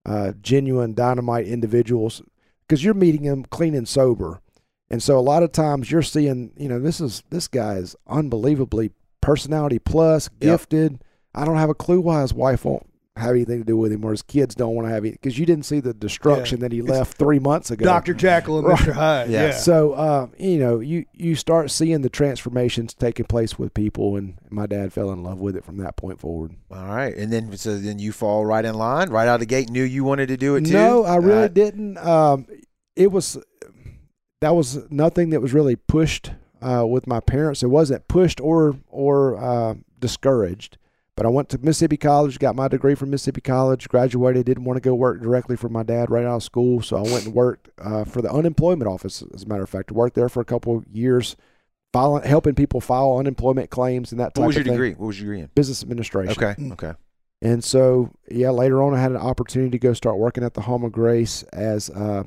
uh, 0.06 0.32
genuine 0.42 0.94
dynamite 0.94 1.48
individuals 1.48 2.22
because 2.68 2.84
you're 2.84 2.94
meeting 2.94 3.24
them 3.24 3.44
clean 3.46 3.74
and 3.76 3.88
sober, 3.88 4.42
and 4.90 5.04
so 5.04 5.18
a 5.18 5.20
lot 5.20 5.44
of 5.44 5.52
times 5.52 5.92
you're 5.92 6.02
seeing, 6.02 6.52
you 6.56 6.70
know, 6.70 6.80
this 6.80 7.02
is 7.02 7.24
this 7.30 7.48
guy 7.48 7.76
is 7.76 7.96
unbelievably 8.08 8.92
personality 9.22 9.80
plus, 9.80 10.30
Yep. 10.40 10.40
gifted. 10.40 11.04
I 11.36 11.44
don't 11.46 11.58
have 11.58 11.70
a 11.70 11.76
clue 11.76 12.00
why 12.00 12.22
his 12.22 12.34
wife 12.34 12.64
won't 12.64 12.90
have 13.18 13.32
anything 13.32 13.60
to 13.60 13.66
do 13.66 13.76
with 13.78 13.92
him, 13.92 14.04
or 14.06 14.12
his 14.12 14.22
kids 14.22 14.56
don't 14.56 14.74
want 14.76 14.88
to 14.88 14.94
have 14.94 15.06
it 15.06 15.12
because 15.14 15.38
you 15.38 15.46
didn't 15.46 15.66
see 15.66 15.80
the 15.80 15.94
destruction 15.94 16.60
that 16.62 16.72
he 16.72 16.80
It's 16.80 16.88
left 16.90 17.18
three 17.18 17.40
months 17.40 17.72
ago. 17.72 17.84
Dr. 17.86 18.14
Jekyll 18.14 18.60
and 18.60 18.68
Right. 18.68 18.80
Mr. 18.80 18.94
Hyde. 18.94 19.30
Yeah. 19.30 19.46
Yeah. 19.48 19.52
So, 19.54 19.94
uh, 19.94 20.28
you 20.38 20.58
know, 20.60 20.80
you 20.80 21.06
you 21.14 21.36
start 21.36 21.72
seeing 21.72 22.02
the 22.02 22.10
transformations 22.10 22.94
taking 22.94 23.26
place 23.26 23.58
with 23.60 23.74
people, 23.74 24.16
and 24.16 24.36
my 24.50 24.66
dad 24.66 24.94
fell 24.94 25.12
in 25.12 25.24
love 25.24 25.40
with 25.40 25.56
it 25.56 25.66
from 25.66 25.78
that 25.78 25.96
point 25.98 26.20
forward. 26.20 26.52
All 26.72 26.86
right, 26.88 27.16
and 27.16 27.32
then 27.32 27.56
so 27.58 27.78
then 27.78 28.00
you 28.00 28.12
fall 28.12 28.46
right 28.46 28.64
in 28.66 28.76
line, 28.76 29.10
right 29.10 29.28
out 29.28 29.36
of 29.36 29.40
the 29.42 29.46
gate. 29.46 29.70
Knew 29.70 29.84
you 29.84 30.04
wanted 30.04 30.28
to 30.28 30.38
do 30.38 30.56
it 30.56 30.66
too. 30.66 30.74
No, 30.74 31.04
I 31.04 31.18
really 31.18 31.44
Uh, 31.46 31.48
didn't. 31.50 31.98
Um, 31.98 32.46
it 32.96 33.12
was 33.12 33.38
that 34.42 34.56
was 34.56 34.90
nothing 34.92 35.32
that 35.32 35.42
was 35.42 35.54
really 35.54 35.76
pushed 35.76 36.32
uh, 36.62 36.86
with 36.88 37.08
my 37.08 37.20
parents. 37.20 37.64
It 37.64 37.68
wasn't 37.68 38.08
pushed 38.08 38.40
or 38.42 38.76
or 38.90 39.38
uh, 39.38 39.74
discouraged. 40.00 40.78
But 41.18 41.26
I 41.26 41.30
went 41.30 41.50
to 41.50 41.58
Mississippi 41.58 41.98
College, 41.98 42.38
got 42.38 42.56
my 42.56 42.68
degree 42.68 42.94
from 42.94 43.10
Mississippi 43.10 43.42
College, 43.42 43.90
graduated. 43.90 44.46
Didn't 44.46 44.66
want 44.66 44.78
to 44.78 44.82
go 44.82 44.94
work 44.94 45.20
directly 45.20 45.58
for 45.58 45.68
my 45.68 45.82
dad 45.82 46.12
right 46.12 46.24
out 46.24 46.36
of 46.36 46.44
school, 46.44 46.84
so 46.84 46.96
I 46.96 47.02
went 47.02 47.26
and 47.26 47.34
worked 47.34 47.70
uh, 47.80 48.06
for 48.06 48.22
the 48.22 48.32
unemployment 48.32 48.88
office. 48.88 49.24
As 49.34 49.42
a 49.42 49.48
matter 49.48 49.64
of 49.64 49.70
fact, 49.70 49.92
I 49.92 49.96
worked 49.96 50.14
there 50.14 50.30
for 50.30 50.42
a 50.42 50.46
couple 50.46 50.78
of 50.78 50.86
years, 50.92 51.36
filing, 51.92 52.24
helping 52.24 52.54
people 52.54 52.80
file 52.82 53.18
unemployment 53.18 53.72
claims 53.72 54.12
and 54.12 54.22
that 54.22 54.36
type 54.36 54.42
What 54.42 54.48
was 54.48 54.56
your 54.58 54.66
degree? 54.66 54.92
What 54.92 55.08
was 55.08 55.20
your 55.20 55.32
degree 55.32 55.42
in? 55.42 55.50
Business 55.56 55.82
administration. 55.82 56.32
Okay, 56.32 56.56
okay. 56.74 56.94
And 57.42 57.64
so, 57.64 58.12
yeah, 58.30 58.52
later 58.52 58.84
on, 58.84 58.94
I 58.94 59.02
had 59.02 59.10
an 59.10 59.18
opportunity 59.18 59.72
to 59.72 59.80
go 59.80 59.94
start 59.94 60.20
working 60.20 60.44
at 60.44 60.54
the 60.54 60.62
Home 60.62 60.84
of 60.84 60.92
Grace 60.92 61.42
as 61.52 61.90
uh, 61.90 62.26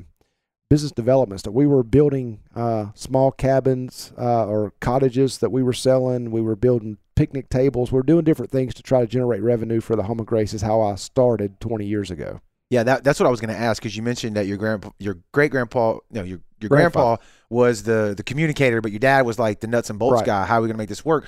business 0.70 0.92
developments 0.92 1.42
that 1.42 1.50
we 1.50 1.66
were 1.66 1.82
building 1.82 2.38
uh, 2.54 2.86
small 2.94 3.32
cabins 3.32 4.12
uh, 4.16 4.46
or 4.46 4.72
cottages 4.80 5.38
that 5.38 5.50
we 5.50 5.62
were 5.62 5.72
selling. 5.72 6.30
We 6.30 6.40
were 6.40 6.56
building 6.56 6.96
picnic 7.16 7.50
tables. 7.50 7.90
We 7.92 7.98
are 7.98 8.04
doing 8.04 8.24
different 8.24 8.52
things 8.52 8.72
to 8.74 8.82
try 8.82 9.00
to 9.00 9.06
generate 9.06 9.42
revenue 9.42 9.80
for 9.80 9.96
the 9.96 10.04
Home 10.04 10.20
of 10.20 10.26
Grace. 10.26 10.54
Is 10.54 10.62
how 10.62 10.80
I 10.80 10.94
started 10.94 11.60
20 11.60 11.84
years 11.84 12.10
ago. 12.10 12.40
Yeah, 12.70 12.84
that, 12.84 13.02
that's 13.02 13.18
what 13.18 13.26
I 13.26 13.30
was 13.30 13.40
going 13.40 13.52
to 13.52 13.60
ask 13.60 13.82
because 13.82 13.96
you 13.96 14.02
mentioned 14.04 14.36
that 14.36 14.46
your 14.46 14.56
grandpa, 14.56 14.90
your 15.00 15.18
great 15.32 15.50
grandpa, 15.50 15.98
no, 16.12 16.22
your 16.22 16.38
your 16.60 16.68
grandpa 16.68 17.16
Grandfather. 17.16 17.22
was 17.50 17.82
the 17.82 18.14
the 18.16 18.22
communicator, 18.22 18.80
but 18.80 18.92
your 18.92 19.00
dad 19.00 19.26
was 19.26 19.40
like 19.40 19.58
the 19.58 19.66
nuts 19.66 19.90
and 19.90 19.98
bolts 19.98 20.18
Right. 20.20 20.26
guy. 20.26 20.46
How 20.46 20.58
are 20.58 20.62
we 20.62 20.68
going 20.68 20.76
to 20.76 20.78
make 20.78 20.88
this 20.88 21.04
work? 21.04 21.26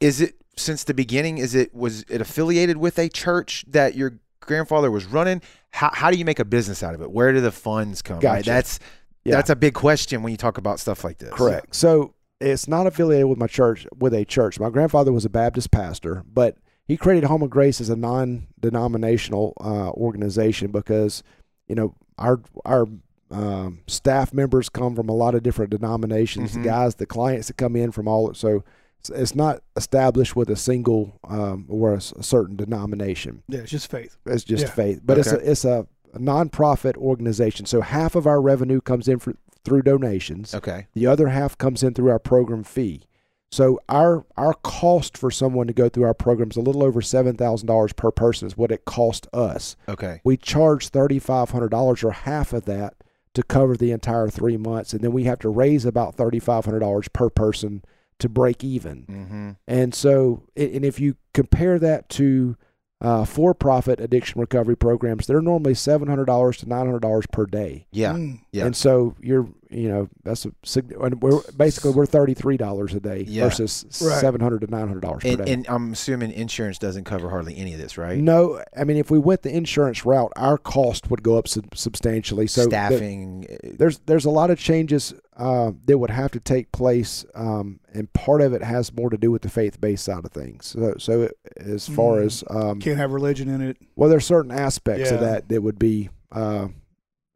Is 0.00 0.22
it 0.22 0.36
since 0.56 0.84
the 0.84 0.94
beginning? 0.94 1.36
Is 1.36 1.54
it 1.54 1.74
was 1.74 2.04
it 2.08 2.22
affiliated 2.22 2.78
with 2.78 2.98
a 2.98 3.10
church 3.10 3.66
that 3.68 3.96
your 3.96 4.18
grandfather 4.40 4.90
was 4.90 5.04
running? 5.04 5.42
How 5.72 5.90
how 5.92 6.10
do 6.10 6.16
you 6.16 6.24
make 6.24 6.38
a 6.38 6.44
business 6.44 6.82
out 6.82 6.94
of 6.94 7.02
it? 7.02 7.10
Where 7.10 7.32
do 7.32 7.40
the 7.40 7.52
funds 7.52 8.02
come? 8.02 8.20
Right? 8.20 8.44
That's 8.44 8.78
Yeah. 9.24 9.36
that's 9.36 9.50
a 9.50 9.56
big 9.56 9.74
question 9.74 10.22
when 10.22 10.30
you 10.32 10.36
talk 10.36 10.58
about 10.58 10.80
stuff 10.80 11.04
like 11.04 11.18
this. 11.18 11.32
Correct. 11.32 11.74
So 11.74 12.14
it's 12.40 12.68
not 12.68 12.86
affiliated 12.86 13.26
with 13.28 13.38
my 13.38 13.46
church, 13.48 13.86
with 13.98 14.14
a 14.14 14.24
church. 14.24 14.58
My 14.60 14.70
grandfather 14.70 15.12
was 15.12 15.24
a 15.24 15.28
Baptist 15.30 15.70
pastor, 15.70 16.22
but 16.32 16.56
he 16.86 16.96
created 16.96 17.26
Home 17.26 17.42
of 17.42 17.50
Grace 17.50 17.80
as 17.80 17.90
a 17.90 17.96
non-denominational 17.96 19.54
uh, 19.60 19.90
organization 19.90 20.70
because, 20.70 21.22
you 21.66 21.74
know, 21.74 21.94
our 22.16 22.40
our 22.64 22.86
um, 23.30 23.80
staff 23.86 24.32
members 24.32 24.68
come 24.70 24.94
from 24.96 25.08
a 25.08 25.12
lot 25.14 25.34
of 25.34 25.42
different 25.42 25.70
denominations. 25.70 26.52
Mhm. 26.52 26.54
The 26.54 26.60
guys, 26.62 26.94
the 26.94 27.06
clients 27.06 27.48
that 27.48 27.56
come 27.56 27.76
in 27.76 27.92
from 27.92 28.08
all 28.08 28.32
so. 28.34 28.64
It's, 29.00 29.10
it's 29.10 29.34
not 29.34 29.62
established 29.76 30.34
with 30.36 30.50
a 30.50 30.56
single 30.56 31.18
um, 31.28 31.66
or 31.68 31.94
a 31.94 32.00
certain 32.00 32.56
denomination. 32.56 33.42
Yeah, 33.48 33.60
it's 33.60 33.70
just 33.70 33.90
faith. 33.90 34.16
It's 34.26 34.44
just 34.44 34.64
Yeah. 34.64 34.70
faith, 34.70 35.00
but 35.04 35.18
it's 35.18 35.32
a 35.32 35.50
it's 35.50 35.64
a, 35.64 35.86
a 36.14 36.18
nonprofit 36.18 36.96
organization. 36.96 37.66
So 37.66 37.80
half 37.80 38.14
of 38.14 38.26
our 38.26 38.40
revenue 38.40 38.80
comes 38.80 39.08
in 39.08 39.18
for, 39.18 39.34
through 39.64 39.82
donations. 39.82 40.54
Okay. 40.54 40.86
The 40.94 41.06
other 41.06 41.28
half 41.28 41.56
comes 41.58 41.82
in 41.82 41.94
through 41.94 42.10
our 42.10 42.18
program 42.18 42.64
fee. 42.64 43.02
So 43.50 43.80
our 43.88 44.26
our 44.36 44.52
cost 44.54 45.16
for 45.16 45.30
someone 45.30 45.68
to 45.68 45.72
go 45.72 45.88
through 45.88 46.04
our 46.04 46.12
program 46.14 46.50
is 46.50 46.56
a 46.56 46.60
little 46.60 46.82
over 46.84 47.00
seven 47.00 47.36
thousand 47.36 47.66
dollars 47.68 47.92
per 47.92 48.10
person 48.10 48.46
is 48.46 48.56
what 48.58 48.70
it 48.72 48.84
cost 48.84 49.26
us. 49.32 49.76
Okay. 49.88 50.20
We 50.24 50.36
charge 50.36 50.88
thirty 50.88 51.18
five 51.18 51.50
hundred 51.50 51.70
dollars 51.70 52.02
or 52.04 52.10
half 52.12 52.52
of 52.52 52.64
that 52.66 52.94
to 53.34 53.42
cover 53.42 53.76
the 53.76 53.92
entire 53.92 54.28
three 54.28 54.56
months, 54.56 54.92
and 54.92 55.02
then 55.02 55.12
we 55.12 55.24
have 55.24 55.38
to 55.38 55.48
raise 55.48 55.84
about 55.86 56.16
thirty 56.16 56.38
five 56.40 56.64
hundred 56.66 56.80
dollars 56.80 57.08
per 57.08 57.30
person 57.30 57.82
to 58.18 58.28
break 58.28 58.64
even. 58.64 59.06
Mm-hmm. 59.08 59.50
And 59.66 59.94
so, 59.94 60.42
and 60.56 60.84
if 60.84 60.98
you 61.00 61.16
compare 61.34 61.78
that 61.78 62.08
to 62.10 62.56
uh, 63.00 63.24
for-profit 63.24 64.00
addiction 64.00 64.40
recovery 64.40 64.76
programs, 64.76 65.26
they're 65.26 65.40
normally 65.40 65.74
seven 65.74 66.08
hundred 66.08 66.24
dollars 66.24 66.56
to 66.58 66.68
nine 66.68 66.86
hundred 66.86 67.02
dollars 67.02 67.26
per 67.30 67.46
day. 67.46 67.86
Yeah. 67.92 68.14
Mm. 68.14 68.40
Yeah. 68.50 68.66
And 68.66 68.76
so 68.76 69.14
you're, 69.20 69.48
you 69.70 69.88
know, 69.88 70.08
that's 70.24 70.46
a 70.46 70.52
and 71.00 71.20
we're 71.20 71.40
basically 71.56 71.90
we're 71.92 72.06
thirty 72.06 72.34
three 72.34 72.56
dollars 72.56 72.94
a 72.94 73.00
day 73.00 73.24
Yeah. 73.28 73.44
versus 73.44 73.84
Right. 74.02 74.18
seven 74.20 74.40
hundred 74.40 74.62
to 74.62 74.66
nine 74.70 74.86
hundred 74.88 75.00
dollars 75.02 75.22
per 75.22 75.28
And, 75.30 75.44
day. 75.44 75.52
and 75.52 75.66
I'm 75.68 75.92
assuming 75.92 76.32
insurance 76.32 76.78
doesn't 76.78 77.04
cover 77.04 77.28
hardly 77.30 77.56
any 77.56 77.74
of 77.74 77.78
this, 77.80 77.98
right? 77.98 78.18
No, 78.18 78.62
I 78.76 78.84
mean 78.84 78.96
if 78.96 79.10
we 79.10 79.18
went 79.18 79.42
the 79.42 79.54
insurance 79.54 80.06
route, 80.06 80.32
our 80.36 80.56
cost 80.58 81.10
would 81.10 81.22
go 81.22 81.36
up 81.36 81.48
sub- 81.48 81.74
substantially. 81.76 82.46
So 82.46 82.62
Staffing. 82.62 83.46
uh, 83.50 83.56
there's 83.78 83.98
there's 84.06 84.24
a 84.24 84.30
lot 84.30 84.50
of 84.50 84.58
changes 84.58 85.14
uh, 85.36 85.72
that 85.86 85.98
would 85.98 86.10
have 86.10 86.32
to 86.32 86.40
take 86.40 86.72
place, 86.72 87.24
um, 87.36 87.78
and 87.94 88.12
part 88.12 88.40
of 88.40 88.52
it 88.52 88.62
has 88.62 88.92
more 88.92 89.08
to 89.10 89.16
do 89.16 89.30
with 89.30 89.42
the 89.42 89.48
faith 89.48 89.80
based 89.80 90.04
side 90.04 90.24
of 90.24 90.32
things. 90.32 90.66
So, 90.66 90.94
so 90.98 91.22
it, 91.22 91.36
as 91.56 91.88
far 91.88 92.16
Mm. 92.16 92.24
as 92.26 92.44
um, 92.50 92.80
Can't 92.80 92.96
have 92.98 93.12
religion 93.12 93.48
in 93.48 93.60
it. 93.60 93.76
well, 93.94 94.08
there's 94.10 94.26
certain 94.26 94.50
aspects 94.50 95.10
of 95.12 95.20
that 95.20 95.48
that 95.50 95.62
would 95.62 95.78
be 95.78 96.08
uh, 96.32 96.68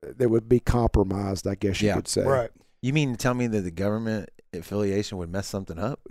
that 0.03 0.29
would 0.29 0.49
be 0.49 0.61
compromised, 0.61 1.47
I 1.47 1.55
guess 1.55 1.81
you 1.81 1.89
Yeah. 1.89 1.95
could 1.97 2.09
say. 2.09 2.23
Right. 2.23 2.51
You 2.81 2.93
mean 2.93 3.13
to 3.13 3.17
tell 3.17 3.35
me 3.35 3.47
that 3.47 3.61
the 3.61 3.71
government 3.71 4.29
affiliation 4.53 5.17
would 5.19 5.31
mess 5.31 5.47
something 5.47 5.79
up? 5.79 6.01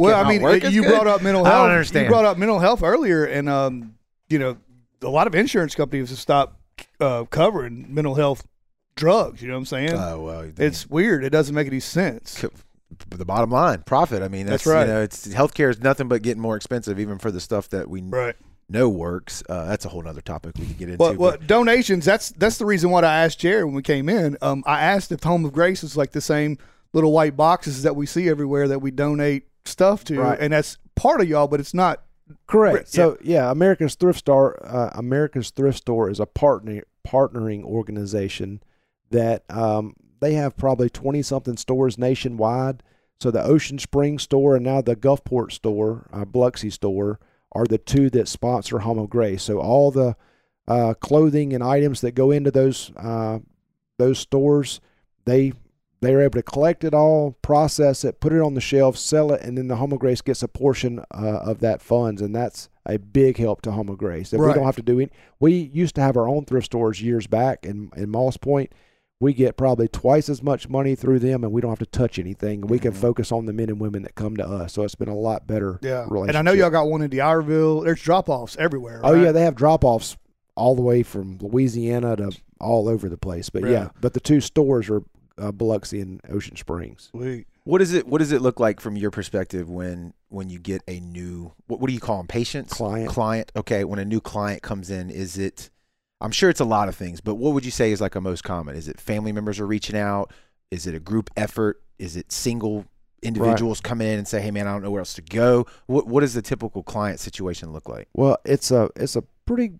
Well, 0.00 0.14
I 0.24 0.28
mean, 0.28 0.42
work 0.42 0.62
as 0.64 0.74
you 0.74 0.82
good? 0.82 0.90
brought 0.90 1.06
up 1.06 1.22
mental 1.22 1.44
I 1.46 1.50
health. 1.50 1.62
don't 1.64 1.70
understand. 1.72 2.04
You 2.04 2.10
brought 2.10 2.24
up 2.24 2.38
mental 2.38 2.58
health 2.60 2.82
earlier, 2.82 3.24
and 3.24 3.48
um, 3.48 3.94
you 4.28 4.38
know, 4.38 4.56
a 5.02 5.08
lot 5.08 5.26
of 5.26 5.34
insurance 5.34 5.74
companies 5.74 6.10
have 6.10 6.18
stopped 6.18 6.56
uh, 7.00 7.24
covering 7.24 7.86
mental 7.92 8.14
health 8.14 8.46
drugs. 8.94 9.42
You 9.42 9.48
know 9.48 9.54
what 9.54 9.58
I'm 9.60 9.66
saying? 9.66 9.92
Oh 9.94 10.20
well, 10.22 10.50
it's 10.58 10.88
weird. 10.88 11.24
It 11.24 11.30
doesn't 11.30 11.54
make 11.54 11.66
any 11.66 11.80
sense. 11.80 12.44
The 13.10 13.24
bottom 13.24 13.50
line, 13.50 13.82
profit. 13.82 14.22
I 14.22 14.28
mean, 14.28 14.46
that's, 14.46 14.64
That's 14.64 14.74
right. 14.74 14.86
You 14.86 14.92
know, 14.94 15.02
it's 15.02 15.26
healthcare 15.28 15.70
is 15.70 15.80
nothing 15.80 16.08
but 16.08 16.22
getting 16.22 16.40
more 16.42 16.56
expensive, 16.56 16.98
even 16.98 17.18
for 17.18 17.30
the 17.30 17.40
stuff 17.40 17.68
that 17.70 17.88
we 17.90 18.00
Right. 18.02 18.34
Know 18.68 18.88
works. 18.88 19.42
Uh, 19.48 19.64
that's 19.66 19.84
a 19.84 19.88
whole 19.88 20.06
other 20.06 20.20
topic 20.20 20.52
we 20.58 20.66
could 20.66 20.78
get 20.78 20.88
into. 20.90 20.98
Well, 21.02 21.14
well, 21.14 21.30
but- 21.32 21.46
donations. 21.46 22.04
That's 22.04 22.30
that's 22.30 22.58
the 22.58 22.66
reason 22.66 22.90
why 22.90 23.00
I 23.02 23.24
asked 23.24 23.38
Jared 23.40 23.64
when 23.64 23.74
we 23.74 23.82
came 23.82 24.08
in. 24.08 24.36
Um, 24.42 24.62
I 24.66 24.80
asked 24.82 25.10
if 25.12 25.22
Home 25.24 25.44
of 25.44 25.52
Grace 25.52 25.82
is 25.82 25.96
like 25.96 26.12
the 26.12 26.20
same 26.20 26.58
little 26.92 27.12
white 27.12 27.36
boxes 27.36 27.82
that 27.82 27.96
we 27.96 28.06
see 28.06 28.28
everywhere 28.28 28.68
that 28.68 28.80
we 28.80 28.90
donate 28.90 29.44
stuff 29.64 30.04
to, 30.04 30.18
Right. 30.20 30.38
and 30.40 30.52
that's 30.52 30.78
part 30.96 31.20
of 31.20 31.28
y'all, 31.28 31.46
but 31.46 31.60
it's 31.60 31.74
not. 31.74 32.02
Correct. 32.46 32.76
Right, 32.76 32.88
So 32.88 33.16
yeah, 33.22 33.50
America's 33.50 33.94
Thrift 33.94 34.18
Store, 34.18 34.58
uh, 34.66 34.90
America's 34.94 35.48
Thrift 35.50 35.78
Store 35.78 36.10
is 36.10 36.20
a 36.20 36.26
partner 36.26 36.82
partnering 37.06 37.62
organization 37.64 38.62
that 39.10 39.44
um, 39.50 39.94
they 40.20 40.34
have 40.34 40.56
probably 40.56 40.90
twenty 40.90 41.22
something 41.22 41.56
stores 41.56 41.96
nationwide. 41.96 42.82
So 43.20 43.30
the 43.30 43.42
Ocean 43.42 43.78
Springs 43.78 44.22
store 44.22 44.56
and 44.56 44.64
now 44.64 44.80
the 44.82 44.94
Gulfport 44.94 45.52
store, 45.52 46.06
uh, 46.12 46.24
Biloxi 46.24 46.70
store, 46.70 47.18
are 47.52 47.64
the 47.64 47.78
two 47.78 48.10
that 48.10 48.28
sponsor 48.28 48.80
Home 48.80 48.98
of 48.98 49.10
Grace. 49.10 49.42
So 49.42 49.58
all 49.58 49.90
the 49.90 50.16
uh, 50.66 50.94
clothing 50.94 51.52
and 51.54 51.64
items 51.64 52.00
that 52.02 52.12
go 52.12 52.30
into 52.30 52.50
those 52.50 52.92
uh, 52.96 53.38
those 53.98 54.18
stores, 54.18 54.80
they 55.24 55.52
they're 56.00 56.20
able 56.20 56.38
to 56.38 56.42
collect 56.42 56.84
it 56.84 56.94
all, 56.94 57.32
process 57.42 58.04
it, 58.04 58.20
put 58.20 58.32
it 58.32 58.40
on 58.40 58.54
the 58.54 58.60
shelf, 58.60 58.96
sell 58.96 59.32
it, 59.32 59.42
and 59.42 59.58
then 59.58 59.66
the 59.66 59.76
Home 59.76 59.92
of 59.92 59.98
Grace 59.98 60.20
gets 60.20 60.42
a 60.44 60.48
portion 60.48 61.00
uh, 61.12 61.38
of 61.38 61.58
that 61.60 61.82
funds, 61.82 62.22
and 62.22 62.34
that's 62.34 62.68
a 62.86 62.98
big 62.98 63.36
help 63.36 63.62
to 63.62 63.72
Home 63.72 63.88
of 63.88 63.98
Grace. 63.98 64.32
If 64.32 64.40
we 64.40 64.52
don't 64.52 64.64
have 64.64 64.76
to 64.76 64.82
do 64.82 65.00
it, 65.00 65.12
we 65.40 65.52
used 65.54 65.96
to 65.96 66.00
have 66.00 66.16
our 66.16 66.28
own 66.28 66.44
thrift 66.44 66.66
stores 66.66 67.02
years 67.02 67.26
back 67.26 67.64
in 67.64 67.90
in 67.96 68.10
Moss 68.10 68.36
Point. 68.36 68.72
We 69.20 69.34
get 69.34 69.56
probably 69.56 69.88
twice 69.88 70.28
as 70.28 70.44
much 70.44 70.68
money 70.68 70.94
through 70.94 71.18
them, 71.18 71.42
and 71.42 71.52
we 71.52 71.60
don't 71.60 71.72
have 71.72 71.80
to 71.80 71.86
touch 71.86 72.20
anything. 72.20 72.60
We 72.60 72.78
can 72.78 72.92
Mhm. 72.92 72.96
focus 72.96 73.32
on 73.32 73.46
the 73.46 73.52
men 73.52 73.68
and 73.68 73.80
women 73.80 74.02
that 74.04 74.14
come 74.14 74.36
to 74.36 74.46
us. 74.48 74.74
So 74.74 74.84
it's 74.84 74.94
been 74.94 75.08
a 75.08 75.16
lot 75.16 75.44
better. 75.44 75.80
Yeah, 75.82 76.06
and. 76.08 76.36
I 76.36 76.42
know 76.42 76.52
y'all 76.52 76.70
got 76.70 76.88
one 76.88 77.02
in 77.02 77.10
D'Iberville. 77.10 77.80
There's 77.80 78.00
drop 78.00 78.28
offs 78.28 78.56
everywhere. 78.60 79.00
Oh 79.02 79.14
yeah, 79.14 79.32
they 79.32 79.42
have 79.42 79.56
drop 79.56 79.84
offs 79.84 80.16
all 80.56 80.76
the 80.76 80.82
way 80.82 81.02
from 81.02 81.38
Louisiana 81.40 82.14
to 82.16 82.30
all 82.60 82.88
over 82.88 83.08
the 83.08 83.16
place. 83.18 83.50
But 83.50 83.64
Right. 83.64 83.72
yeah, 83.72 83.88
but 84.00 84.14
the 84.14 84.20
two 84.20 84.40
stores 84.40 84.88
are 84.88 85.02
uh, 85.36 85.52
Biloxi 85.52 86.00
and 86.00 86.20
Ocean 86.30 86.56
Springs. 86.56 87.08
Sweet. 87.12 87.46
what 87.64 87.80
is 87.82 87.92
it? 87.92 88.06
What 88.08 88.18
does 88.18 88.32
it 88.32 88.40
look 88.42 88.58
like 88.60 88.80
from 88.80 88.96
your 88.96 89.10
perspective 89.10 89.68
when 89.68 90.12
when 90.30 90.48
you 90.48 90.58
get 90.60 90.82
a 90.88 91.00
new 91.00 91.52
what, 91.66 91.80
what 91.80 91.88
do 91.88 91.92
you 91.94 92.00
call 92.00 92.18
them? 92.18 92.26
Patients, 92.28 92.72
Client. 92.72 93.08
client. 93.10 93.52
Okay, 93.56 93.82
when 93.84 93.98
a 93.98 94.04
new 94.04 94.20
client 94.20 94.62
comes 94.62 94.90
in, 94.90 95.10
is 95.10 95.36
it? 95.38 95.70
I'm 96.20 96.32
sure 96.32 96.50
it's 96.50 96.60
a 96.60 96.64
lot 96.64 96.88
of 96.88 96.96
things, 96.96 97.20
but 97.20 97.36
what 97.36 97.54
would 97.54 97.64
you 97.64 97.70
say 97.70 97.92
is 97.92 98.00
like 98.00 98.14
a 98.14 98.20
most 98.20 98.42
common? 98.42 98.76
Is 98.76 98.88
it 98.88 99.00
family 99.00 99.32
members 99.32 99.60
are 99.60 99.66
reaching 99.66 99.96
out? 99.96 100.32
Is 100.70 100.86
it 100.86 100.94
a 100.94 101.00
group 101.00 101.30
effort? 101.36 101.80
Is 101.98 102.16
it 102.16 102.32
single 102.32 102.86
individuals 103.22 103.80
coming 103.80 104.08
in 104.08 104.18
and 104.18 104.28
say, 104.28 104.40
"Hey, 104.40 104.50
man, 104.50 104.66
I 104.66 104.72
don't 104.72 104.82
know 104.82 104.90
where 104.90 105.00
else 105.00 105.14
to 105.14 105.22
go." 105.22 105.66
What 105.86 106.06
What 106.06 106.20
does 106.20 106.34
the 106.34 106.42
typical 106.42 106.82
client 106.82 107.20
situation 107.20 107.72
look 107.72 107.88
like? 107.88 108.08
Well, 108.14 108.38
it's 108.44 108.70
a 108.70 108.90
it's 108.96 109.16
a 109.16 109.22
pretty 109.46 109.72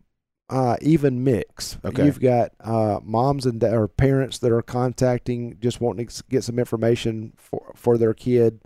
uh, 0.51 0.77
even 0.81 1.25
mix. 1.25 1.79
Okay. 1.85 2.05
You've 2.05 2.21
got 2.21 2.53
uh, 2.61 3.01
moms 3.03 3.47
and 3.47 3.63
or 3.63 3.89
parents 3.89 4.39
that 4.39 4.53
are 4.53 4.63
contacting, 4.63 5.59
just 5.61 5.81
wanting 5.81 6.07
to 6.07 6.25
get 6.29 6.45
some 6.45 6.59
information 6.59 7.33
for 7.37 7.73
for 7.75 7.99
their 7.99 8.15
kid. 8.15 8.61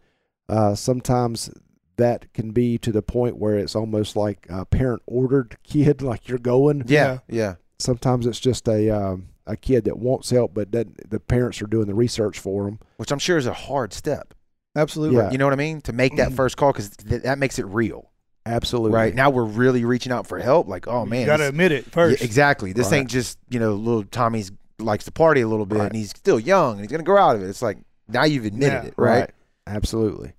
Uh, 0.49 0.75
sometimes 0.75 1.51
that 1.97 2.33
can 2.33 2.51
be 2.53 2.79
to 2.79 2.91
the 2.93 3.03
point 3.03 3.37
where 3.37 3.57
it's 3.59 3.75
almost 3.77 4.17
like 4.17 4.47
a 4.49 4.65
parent 4.65 5.03
ordered 5.07 5.57
kid, 5.65 6.03
like 6.03 6.29
you're 6.29 6.39
going. 6.39 6.85
Yeah, 6.87 7.19
yeah. 7.29 7.57
Sometimes 7.79 8.27
it's 8.27 8.41
just 8.41 8.69
a 8.69 8.91
um, 8.91 9.29
a 9.47 9.57
kid 9.57 9.85
that 9.85 9.99
wants 9.99 10.31
help, 10.31 10.55
but 10.55 10.71
doesn't- 10.71 11.11
the 11.11 11.19
parents 11.21 11.61
are 11.61 11.67
doing 11.67 11.87
the 11.87 11.95
research 11.95 12.39
for 12.39 12.65
them. 12.65 12.79
Which 12.97 13.11
I'm 13.11 13.19
sure 13.19 13.37
is 13.39 13.47
a 13.47 13.53
hard 13.53 13.93
step. 13.93 14.35
Absolutely. 14.77 15.19
Yeah. 15.19 15.31
You 15.31 15.39
know 15.39 15.45
what 15.47 15.53
I 15.53 15.57
mean? 15.57 15.81
To 15.83 15.93
make 15.93 16.17
that 16.17 16.31
Mhm. 16.31 16.37
first 16.37 16.57
call 16.57 16.73
because 16.73 16.91
th- 16.91 17.23
that 17.25 17.39
makes 17.39 17.59
it 17.59 17.67
real, 17.67 18.11
Absolutely. 18.47 18.97
right? 18.97 19.15
Now 19.15 19.29
we're 19.31 19.45
really 19.45 19.85
reaching 19.85 20.13
out 20.13 20.27
for 20.27 20.39
help. 20.39 20.67
Like, 20.69 20.87
oh 20.89 21.05
man, 21.05 21.21
you 21.21 21.27
got 21.27 21.37
to 21.39 21.43
this- 21.43 21.49
admit 21.51 21.73
it 21.73 21.85
first. 21.91 22.21
Yeah, 22.21 22.25
exactly. 22.25 22.73
This 22.73 22.91
Right. 22.91 22.99
ain't 23.01 23.11
just 23.11 23.39
you 23.51 23.59
know 23.61 23.75
little 23.75 24.05
Tommy's 24.05 24.51
likes 24.79 25.05
to 25.05 25.13
party 25.13 25.41
a 25.43 25.49
little 25.49 25.67
bit 25.67 25.79
Right. 25.79 25.87
and 25.87 25.95
he's 25.97 26.11
still 26.11 26.41
young 26.41 26.73
and 26.73 26.81
he's 26.81 26.91
gonna 26.91 27.03
grow 27.03 27.21
out 27.21 27.37
of 27.37 27.43
it. 27.43 27.49
It's 27.49 27.63
like 27.63 27.79
now 28.09 28.25
you've 28.25 28.45
admitted 28.47 28.83
Yeah. 28.85 28.89
it, 28.89 28.95
right? 28.97 29.31
Absolutely. 29.67 30.33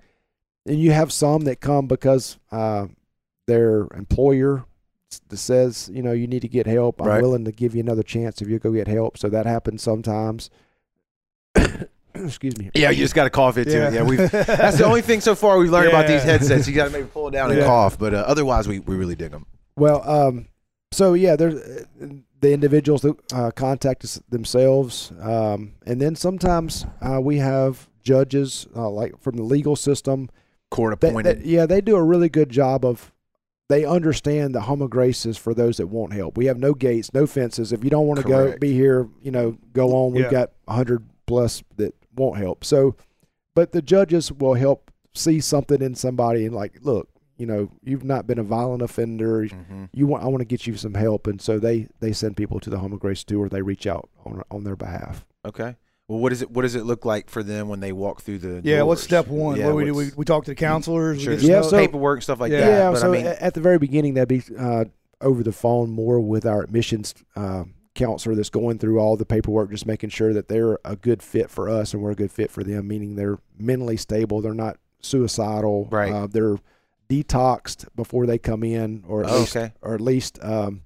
And 0.65 0.79
you 0.79 0.91
have 0.91 1.11
some 1.11 1.41
that 1.41 1.59
come 1.59 1.87
because 1.87 2.37
uh, 2.51 2.87
their 3.47 3.87
employer 3.95 4.65
says, 5.31 5.89
you 5.93 6.01
know, 6.01 6.11
you 6.11 6.25
need 6.27 6.41
to 6.41 6.47
get 6.47 6.65
help. 6.65 7.01
I'm 7.01 7.07
Right. 7.07 7.21
willing 7.21 7.45
to 7.45 7.51
give 7.51 7.75
you 7.75 7.81
another 7.81 8.03
chance 8.03 8.41
if 8.41 8.47
you 8.47 8.59
go 8.59 8.71
get 8.71 8.87
help. 8.87 9.17
So 9.17 9.29
that 9.29 9.45
happens 9.45 9.81
sometimes. 9.83 10.49
Excuse 12.15 12.57
me. 12.57 12.69
Yeah, 12.75 12.91
you 12.91 12.97
just 12.97 13.15
got 13.15 13.23
to 13.23 13.29
cough 13.29 13.57
it 13.57 13.65
too. 13.65 13.71
Yeah. 13.71 13.91
Yeah, 13.91 14.03
we've, 14.03 14.31
that's 14.31 14.77
the 14.77 14.85
only 14.85 15.01
thing 15.01 15.19
so 15.19 15.33
far 15.35 15.57
we've 15.57 15.71
learned 15.71 15.89
about 15.89 16.07
these 16.07 16.23
headsets. 16.23 16.67
You 16.67 16.75
got 16.75 16.85
to 16.85 16.89
maybe 16.91 17.07
pull 17.07 17.27
it 17.27 17.31
down 17.31 17.51
and 17.51 17.63
cough, 17.63 17.97
but 17.97 18.13
uh, 18.13 18.23
otherwise 18.27 18.67
we, 18.67 18.79
we 18.79 18.95
really 18.95 19.15
dig 19.15 19.31
them. 19.31 19.47
Well, 19.75 20.07
um, 20.07 20.47
so 20.91 21.15
yeah, 21.15 21.35
there's 21.35 21.55
uh, 21.55 21.83
the 22.39 22.53
individuals 22.53 23.01
that 23.01 23.33
uh, 23.33 23.49
contact 23.51 24.03
us 24.03 24.21
themselves, 24.29 25.11
um, 25.21 25.73
and 25.87 25.99
then 25.99 26.15
sometimes 26.15 26.85
uh, 27.01 27.19
we 27.19 27.37
have 27.37 27.89
judges 28.03 28.67
uh, 28.75 28.89
like 28.89 29.19
from 29.19 29.35
the 29.37 29.43
legal 29.43 29.75
system 29.75 30.29
Court 30.73 30.99
They- 30.99 31.09
appointed. 31.09 31.41
they- 31.43 31.49
yeah, 31.49 31.65
they 31.65 31.79
do 31.81 31.95
a 31.95 32.03
really 32.03 32.29
good 32.29 32.49
job 32.49 32.83
of. 32.85 33.11
They 33.69 33.85
understand 33.85 34.53
the 34.53 34.61
home 34.61 34.81
of 34.81 34.89
grace 34.89 35.25
is 35.25 35.37
for 35.37 35.53
those 35.53 35.77
that 35.77 35.87
want 35.87 36.11
help. 36.13 36.35
We 36.37 36.45
have 36.47 36.59
no 36.59 36.73
gates, 36.73 37.13
no 37.13 37.25
fences. 37.25 37.71
If 37.71 37.83
you 37.83 37.89
don't 37.89 38.05
want 38.07 38.19
to 38.19 38.27
go, 38.27 38.55
be 38.59 38.73
here. 38.73 39.07
You 39.21 39.31
know, 39.31 39.57
go 39.71 39.93
on. 39.95 40.11
We've 40.11 40.25
Yeah. 40.25 40.31
got 40.31 40.51
hundred 40.67 41.05
plus 41.25 41.63
that 41.77 41.95
won't 42.15 42.37
help. 42.37 42.65
So, 42.65 42.95
but 43.55 43.71
the 43.71 43.81
judges 43.81 44.31
will 44.31 44.55
help 44.55 44.91
see 45.15 45.39
something 45.39 45.81
in 45.81 45.95
somebody 45.95 46.45
and 46.45 46.53
like, 46.53 46.79
look, 46.83 47.07
you 47.37 47.45
know, 47.45 47.69
you've 47.83 48.03
not 48.03 48.27
been 48.27 48.37
a 48.37 48.43
violent 48.43 48.81
offender. 48.81 49.45
Mhm. 49.47 49.89
You 49.93 50.07
want, 50.07 50.23
I 50.23 50.27
want 50.27 50.41
to 50.41 50.45
get 50.45 50.67
you 50.67 50.75
some 50.75 50.93
help, 50.95 51.25
and 51.25 51.41
so 51.41 51.57
they 51.57 51.87
they 51.99 52.11
send 52.11 52.35
people 52.35 52.59
to 52.59 52.69
the 52.69 52.79
home 52.79 52.91
of 52.93 52.99
grace 52.99 53.23
too, 53.23 53.41
or 53.41 53.47
they 53.49 53.61
reach 53.61 53.87
out 53.87 54.09
on 54.25 54.43
on 54.51 54.65
their 54.65 54.75
behalf. 54.75 55.25
Okay. 55.45 55.75
Well, 56.07 56.19
what 56.19 56.29
does 56.29 56.41
it 56.41 56.51
what 56.51 56.63
does 56.63 56.75
it 56.75 56.83
look 56.85 57.05
like 57.05 57.29
for 57.29 57.43
them 57.43 57.69
when 57.69 57.79
they 57.79 57.91
walk 57.93 58.21
through 58.21 58.39
the? 58.39 58.61
yeah. 58.63 58.81
What's 58.81 59.01
step 59.01 59.27
one? 59.27 59.57
Yeah, 59.57 59.67
what 59.67 59.71
do 59.71 59.75
we 59.77 59.85
do? 59.85 59.93
We, 59.93 60.11
we 60.17 60.25
talk 60.25 60.43
to 60.45 60.51
the 60.51 60.55
counselors. 60.55 61.17
we 61.19 61.23
Sure. 61.23 61.35
get 61.35 61.43
Yeah, 61.43 61.61
so- 61.61 61.77
paperwork 61.77 62.21
stuff 62.21 62.39
like 62.41 62.51
Yeah. 62.51 62.59
that. 62.61 62.67
Yeah, 62.69 62.91
but 62.91 62.99
so 62.99 63.09
I 63.13 63.17
mean, 63.17 63.25
at 63.25 63.53
the 63.53 63.61
very 63.61 63.77
beginning, 63.79 64.15
that'd 64.15 64.27
be 64.27 64.43
uh, 64.57 64.85
over 65.21 65.43
the 65.43 65.53
phone 65.53 65.91
more 65.91 66.19
with 66.19 66.45
our 66.45 66.61
admissions 66.61 67.13
uh, 67.37 67.63
counselor 67.95 68.35
that's 68.35 68.49
going 68.49 68.79
through 68.79 68.99
all 68.99 69.15
the 69.15 69.25
paperwork, 69.25 69.69
just 69.71 69.85
making 69.85 70.09
sure 70.09 70.33
that 70.33 70.49
they're 70.49 70.77
a 70.83 70.97
good 70.97 71.23
fit 71.23 71.49
for 71.49 71.69
us 71.69 71.93
and 71.93 72.03
we're 72.03 72.11
a 72.11 72.15
good 72.15 72.31
fit 72.31 72.51
for 72.51 72.63
them, 72.63 72.87
meaning 72.87 73.15
they're 73.15 73.37
mentally 73.57 73.95
stable, 73.95 74.41
they're 74.41 74.53
not 74.53 74.77
suicidal. 74.99 75.87
Right. 75.89 76.11
Uh, 76.11 76.27
they're 76.27 76.57
detoxed 77.09 77.87
before 77.95 78.25
they 78.25 78.37
come 78.37 78.63
in, 78.63 79.03
or 79.07 79.23
at 79.23 79.29
Oh, 79.29 79.39
least, 79.39 79.55
okay. 79.55 79.73
or 79.81 79.93
at 79.93 80.01
least 80.01 80.39
um, 80.43 80.81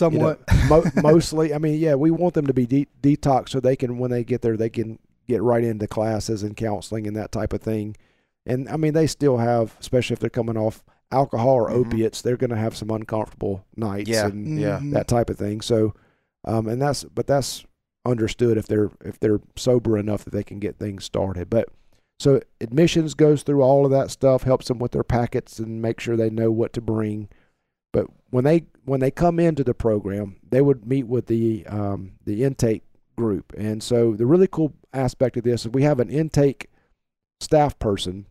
you 0.00 0.18
know, 0.18 0.36
Somewhat. 0.38 0.40
mo- 0.68 0.84
mostly. 1.02 1.54
I 1.54 1.58
mean, 1.58 1.78
yeah, 1.78 1.94
we 1.94 2.10
want 2.10 2.34
them 2.34 2.46
to 2.46 2.54
be 2.54 2.66
de- 2.66 2.88
detoxed 3.02 3.50
so 3.50 3.60
they 3.60 3.76
can, 3.76 3.98
when 3.98 4.10
they 4.10 4.24
get 4.24 4.42
there, 4.42 4.56
they 4.56 4.70
can 4.70 4.98
get 5.28 5.42
right 5.42 5.62
into 5.64 5.86
classes 5.86 6.42
and 6.42 6.56
counseling 6.56 7.06
and 7.06 7.16
that 7.16 7.32
type 7.32 7.52
of 7.52 7.60
thing. 7.62 7.96
And 8.46 8.68
I 8.68 8.76
mean, 8.76 8.92
they 8.92 9.06
still 9.06 9.38
have, 9.38 9.76
especially 9.80 10.14
if 10.14 10.20
they're 10.20 10.30
coming 10.30 10.56
off 10.56 10.82
alcohol 11.12 11.54
or 11.54 11.68
Mhm. 11.70 11.74
opiates, 11.86 12.22
they're 12.22 12.36
going 12.36 12.50
to 12.50 12.56
have 12.56 12.76
some 12.76 12.90
uncomfortable 12.90 13.64
nights 13.76 14.08
Yeah. 14.10 14.26
and 14.26 14.58
Yeah. 14.58 14.78
Mhm. 14.80 14.92
that 14.94 15.06
type 15.08 15.30
of 15.30 15.36
thing. 15.38 15.60
So, 15.60 15.94
um, 16.44 16.66
and 16.66 16.80
that's, 16.82 17.04
but 17.04 17.26
that's 17.26 17.64
understood 18.04 18.58
if 18.58 18.66
they're 18.66 18.90
if 19.04 19.20
they're 19.20 19.40
sober 19.54 19.96
enough 19.96 20.24
that 20.24 20.32
they 20.32 20.42
can 20.42 20.58
get 20.58 20.76
things 20.76 21.04
started. 21.04 21.48
But 21.48 21.68
so 22.18 22.40
admissions 22.60 23.14
goes 23.14 23.44
through 23.44 23.62
all 23.62 23.84
of 23.84 23.92
that 23.92 24.10
stuff, 24.10 24.42
helps 24.42 24.66
them 24.66 24.80
with 24.80 24.90
their 24.90 25.04
packets 25.04 25.60
and 25.60 25.80
make 25.80 26.00
sure 26.00 26.16
they 26.16 26.30
know 26.30 26.50
what 26.50 26.72
to 26.72 26.80
bring. 26.80 27.28
But 27.92 28.06
when 28.30 28.44
they 28.44 28.64
when 28.84 29.00
they 29.00 29.10
come 29.10 29.38
into 29.38 29.62
the 29.64 29.74
program, 29.74 30.36
they 30.48 30.60
would 30.62 30.86
meet 30.86 31.06
with 31.06 31.26
the 31.26 31.66
um, 31.66 32.12
the 32.24 32.44
intake 32.44 32.82
group, 33.16 33.52
and 33.56 33.82
so 33.82 34.14
the 34.14 34.26
really 34.26 34.48
cool 34.48 34.72
aspect 34.94 35.36
of 35.36 35.44
this 35.44 35.62
is 35.66 35.68
we 35.72 35.82
have 35.82 36.00
an 36.00 36.10
intake 36.10 36.68
staff 37.40 37.78
person, 37.78 38.26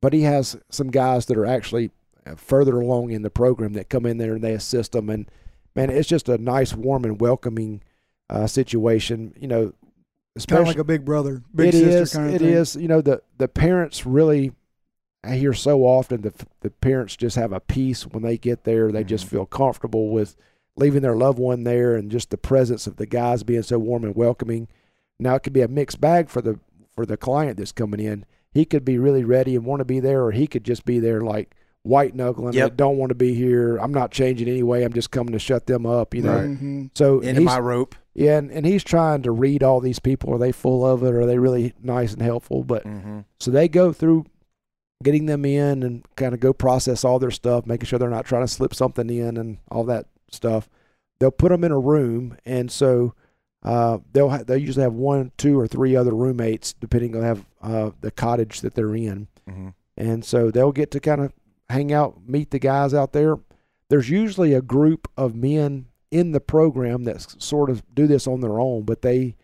but 0.00 0.12
he 0.12 0.22
has 0.22 0.56
some 0.70 0.90
guys 0.90 1.26
that 1.26 1.36
are 1.36 1.44
actually 1.46 1.90
uh, 2.26 2.34
further 2.36 2.80
along 2.80 3.10
in 3.10 3.22
the 3.22 3.30
program 3.30 3.74
that 3.74 3.88
come 3.90 4.06
in 4.06 4.16
there 4.18 4.34
and 4.34 4.42
they 4.42 4.54
assist 4.54 4.92
them, 4.92 5.10
and 5.10 5.30
man, 5.76 5.90
it's 5.90 6.08
just 6.08 6.28
a 6.28 6.38
nice, 6.38 6.72
warm, 6.74 7.04
and 7.04 7.20
welcoming 7.20 7.82
uh, 8.30 8.46
situation. 8.46 9.34
You 9.38 9.48
know, 9.48 9.72
Kind 10.48 10.62
of 10.62 10.66
like 10.68 10.78
a 10.78 10.84
big 10.84 11.04
brother, 11.04 11.42
big 11.54 11.68
it 11.68 11.72
sister 11.74 12.02
is. 12.02 12.12
kind 12.14 12.28
of 12.30 12.34
It 12.34 12.38
thing. 12.40 12.48
is. 12.48 12.74
You 12.76 12.88
know, 12.88 13.00
the 13.02 13.22
the 13.38 13.48
parents 13.48 14.06
really. 14.06 14.52
I 15.24 15.36
hear 15.36 15.52
so 15.54 15.84
often 15.84 16.22
the 16.22 16.32
the 16.60 16.70
parents 16.70 17.16
just 17.16 17.36
have 17.36 17.52
a 17.52 17.60
peace 17.60 18.06
when 18.06 18.22
they 18.22 18.36
get 18.38 18.64
there. 18.64 18.90
They 18.92 19.04
just 19.04 19.26
Mhm. 19.26 19.30
feel 19.30 19.46
comfortable 19.46 20.10
with 20.10 20.36
leaving 20.76 21.02
their 21.02 21.16
loved 21.16 21.38
one 21.38 21.64
there, 21.64 21.94
and 21.94 22.10
just 22.10 22.30
the 22.30 22.36
presence 22.36 22.86
of 22.86 22.96
the 22.96 23.06
guys 23.06 23.42
being 23.42 23.62
so 23.62 23.78
warm 23.78 24.04
and 24.04 24.14
welcoming. 24.16 24.68
Now 25.20 25.36
it 25.36 25.42
could 25.42 25.52
be 25.52 25.60
a 25.62 25.68
mixed 25.68 26.00
bag 26.00 26.28
for 26.28 26.42
the 26.42 26.58
for 26.94 27.06
the 27.06 27.16
client 27.16 27.56
that's 27.58 27.72
coming 27.72 28.00
in. 28.00 28.24
He 28.52 28.64
could 28.64 28.84
be 28.84 28.98
really 28.98 29.24
ready 29.24 29.56
and 29.56 29.64
want 29.64 29.80
to 29.80 29.84
be 29.84 29.98
there, 30.00 30.22
or 30.24 30.30
he 30.32 30.46
could 30.46 30.64
just 30.64 30.84
be 30.84 30.98
there 31.00 31.20
like 31.20 31.54
white 31.82 32.14
knuckling. 32.14 32.54
Yep. 32.54 32.72
I 32.72 32.74
don't 32.74 32.96
want 32.98 33.10
to 33.10 33.14
be 33.14 33.34
here. 33.34 33.76
I'm 33.76 33.92
not 33.92 34.10
changing 34.10 34.48
anyway. 34.48 34.84
I'm 34.84 34.92
just 34.92 35.10
coming 35.10 35.32
to 35.32 35.38
shut 35.38 35.66
them 35.66 35.84
up. 35.86 36.14
You 36.14 36.22
know. 36.22 36.34
Right. 36.36 36.48
Mhm. 36.50 36.90
So 36.94 37.18
and 37.20 37.30
Into 37.30 37.40
he's- 37.42 37.52
my 37.52 37.58
rope. 37.58 37.94
yeah, 38.14 38.38
and, 38.38 38.50
and 38.50 38.64
he's 38.64 38.82
trying 38.84 39.22
to 39.22 39.32
read 39.32 39.62
all 39.62 39.80
these 39.80 39.98
people. 39.98 40.32
Are 40.34 40.38
they 40.38 40.52
full 40.52 40.84
of 40.86 41.02
it? 41.02 41.12
Are 41.14 41.26
they 41.26 41.38
really 41.38 41.74
nice 41.82 42.12
and 42.14 42.22
helpful? 42.22 42.62
But 42.64 42.84
Mm-hmm. 42.84 43.18
so 43.40 43.50
they 43.50 43.68
go 43.68 43.92
through 43.92 44.24
getting 45.04 45.26
them 45.26 45.44
in 45.44 45.84
and 45.84 46.04
kind 46.16 46.34
of 46.34 46.40
go 46.40 46.52
process 46.52 47.04
all 47.04 47.20
their 47.20 47.30
stuff, 47.30 47.64
making 47.66 47.86
sure 47.86 47.98
they're 48.00 48.10
not 48.10 48.26
trying 48.26 48.42
to 48.42 48.52
slip 48.52 48.74
something 48.74 49.08
in 49.08 49.36
and 49.36 49.58
all 49.70 49.84
that 49.84 50.06
stuff. 50.30 50.68
They'll 51.20 51.30
put 51.30 51.50
them 51.50 51.62
in 51.62 51.70
a 51.70 51.78
room, 51.78 52.36
and 52.44 52.72
so 52.72 53.14
uh, 53.62 53.98
they'll 54.12 54.30
ha- 54.30 54.42
they 54.44 54.58
usually 54.58 54.82
have 54.82 54.94
one, 54.94 55.30
two, 55.38 55.58
or 55.58 55.68
three 55.68 55.94
other 55.94 56.12
roommates 56.12 56.72
depending 56.72 57.14
on 57.16 57.22
have 57.22 57.46
uh, 57.62 57.90
the 58.00 58.10
cottage 58.10 58.60
that 58.62 58.74
they're 58.74 58.96
in, 58.96 59.28
Mm-hmm. 59.48 59.68
and 59.96 60.24
so 60.24 60.50
they'll 60.50 60.72
get 60.72 60.90
to 60.90 61.00
kind 61.00 61.20
of 61.20 61.32
hang 61.70 61.92
out, 61.92 62.18
meet 62.26 62.50
the 62.50 62.58
guys 62.58 62.92
out 62.94 63.12
there. 63.12 63.38
There's 63.90 64.08
usually 64.10 64.54
a 64.54 64.62
group 64.62 65.06
of 65.16 65.34
men 65.34 65.86
in 66.10 66.32
the 66.32 66.40
program 66.40 67.04
that 67.04 67.20
sort 67.42 67.68
of 67.70 67.82
do 67.94 68.06
this 68.06 68.26
on 68.26 68.40
their 68.40 68.58
own, 68.58 68.82
but 68.84 69.02
they 69.02 69.36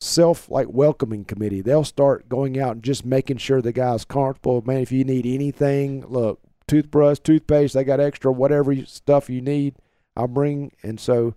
self 0.00 0.50
like 0.50 0.68
welcoming 0.70 1.24
committee. 1.24 1.60
They'll 1.60 1.84
start 1.84 2.28
going 2.28 2.58
out 2.58 2.72
and 2.72 2.82
just 2.82 3.04
making 3.04 3.38
sure 3.38 3.62
the 3.62 3.72
guy's 3.72 4.04
comfortable. 4.04 4.62
Man, 4.62 4.80
if 4.80 4.92
you 4.92 5.04
need 5.04 5.26
anything, 5.26 6.06
look, 6.06 6.40
toothbrush, 6.68 7.18
toothpaste, 7.20 7.74
they 7.74 7.84
got 7.84 8.00
extra 8.00 8.32
whatever 8.32 8.74
stuff 8.86 9.30
you 9.30 9.40
need, 9.40 9.76
I'll 10.16 10.28
bring. 10.28 10.72
And 10.82 11.00
so 11.00 11.34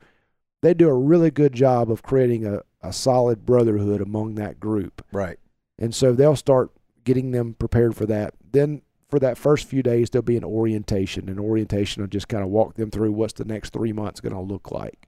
they 0.61 0.73
do 0.73 0.89
a 0.89 0.93
really 0.93 1.31
good 1.31 1.53
job 1.53 1.91
of 1.91 2.03
creating 2.03 2.45
a, 2.45 2.61
a 2.81 2.91
solid 2.91 3.45
brotherhood 3.45 4.01
among 4.01 4.35
that 4.35 4.59
group. 4.59 5.05
Right. 5.11 5.39
And 5.77 5.95
so 5.95 6.13
they'll 6.13 6.35
start 6.35 6.71
getting 7.03 7.31
them 7.31 7.53
prepared 7.53 7.95
for 7.95 8.05
that. 8.07 8.33
Then 8.51 8.81
for 9.09 9.19
that 9.19 9.37
first 9.37 9.67
few 9.67 9.81
days, 9.81 10.09
there'll 10.09 10.23
be 10.23 10.37
an 10.37 10.43
orientation, 10.43 11.29
and 11.29 11.39
orientation 11.39 12.03
will 12.03 12.07
just 12.07 12.27
kind 12.27 12.43
of 12.43 12.49
walk 12.49 12.75
them 12.75 12.91
through 12.91 13.11
what's 13.11 13.33
the 13.33 13.45
next 13.45 13.73
three 13.73 13.93
months 13.93 14.21
going 14.21 14.35
to 14.35 14.41
look 14.41 14.71
like. 14.71 15.07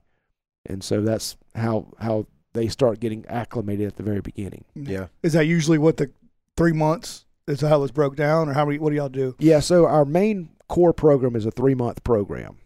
And 0.66 0.82
so 0.82 1.02
that's 1.02 1.36
how 1.54 1.88
how 1.98 2.26
they 2.54 2.68
start 2.68 3.00
getting 3.00 3.24
acclimated 3.26 3.86
at 3.86 3.96
the 3.96 4.02
very 4.02 4.20
beginning. 4.20 4.64
Yeah. 4.74 5.06
Is 5.22 5.32
that 5.32 5.46
usually 5.46 5.78
what 5.78 5.96
the 5.96 6.10
three 6.56 6.72
months 6.72 7.24
is 7.48 7.60
how 7.60 7.82
it's 7.82 7.92
broke 7.92 8.16
down, 8.16 8.48
or 8.48 8.52
how 8.52 8.64
many? 8.64 8.78
What 8.78 8.90
do 8.90 8.96
y'all 8.96 9.08
do? 9.08 9.34
Yeah. 9.38 9.60
So 9.60 9.86
our 9.86 10.04
main 10.04 10.50
core 10.68 10.92
program 10.92 11.36
is 11.36 11.46
a 11.46 11.50
three 11.50 11.74
month 11.74 12.04
program, 12.04 12.58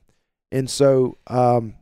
and 0.53 0.68
so 0.68 1.16
um, 1.29 1.75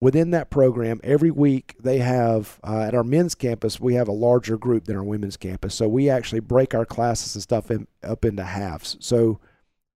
within 0.00 0.30
that 0.30 0.50
program, 0.50 1.00
every 1.02 1.30
week 1.30 1.74
they 1.80 1.98
have 1.98 2.60
uh, 2.62 2.80
at 2.80 2.94
our 2.94 3.04
men's 3.04 3.34
campus 3.34 3.80
we 3.80 3.94
have 3.94 4.08
a 4.08 4.12
larger 4.12 4.56
group 4.56 4.84
than 4.84 4.96
our 4.96 5.04
women's 5.04 5.36
campus. 5.36 5.74
So 5.74 5.88
we 5.88 6.10
actually 6.10 6.40
break 6.40 6.74
our 6.74 6.84
classes 6.84 7.34
and 7.34 7.42
stuff 7.42 7.70
in, 7.70 7.86
up 8.02 8.24
into 8.24 8.44
halves. 8.44 8.96
So 9.00 9.40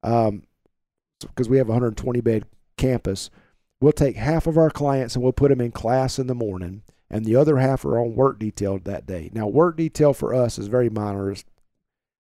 um, 0.03 0.45
because 1.21 1.49
we 1.49 1.59
have 1.59 1.69
120 1.69 2.21
bed 2.21 2.45
campus, 2.77 3.31
we'll 3.81 3.93
take 3.93 4.17
half 4.17 4.47
of 4.47 4.59
our 4.59 4.71
clients 4.71 5.15
and 5.15 5.23
we'll 5.23 5.33
put 5.33 5.51
them 5.51 5.61
in 5.61 5.71
class 5.71 6.19
in 6.19 6.27
the 6.27 6.35
morning, 6.35 6.83
and 7.11 7.25
the 7.25 7.37
other 7.37 7.59
half 7.59 7.85
are 7.85 7.99
on 7.99 8.15
work 8.15 8.39
detail 8.39 8.79
that 8.79 9.07
day. 9.07 9.31
Now, 9.33 9.47
work 9.47 9.77
detail 9.77 10.13
for 10.13 10.35
us 10.35 10.59
is 10.59 10.67
very 10.69 10.91
minor. 10.91 11.35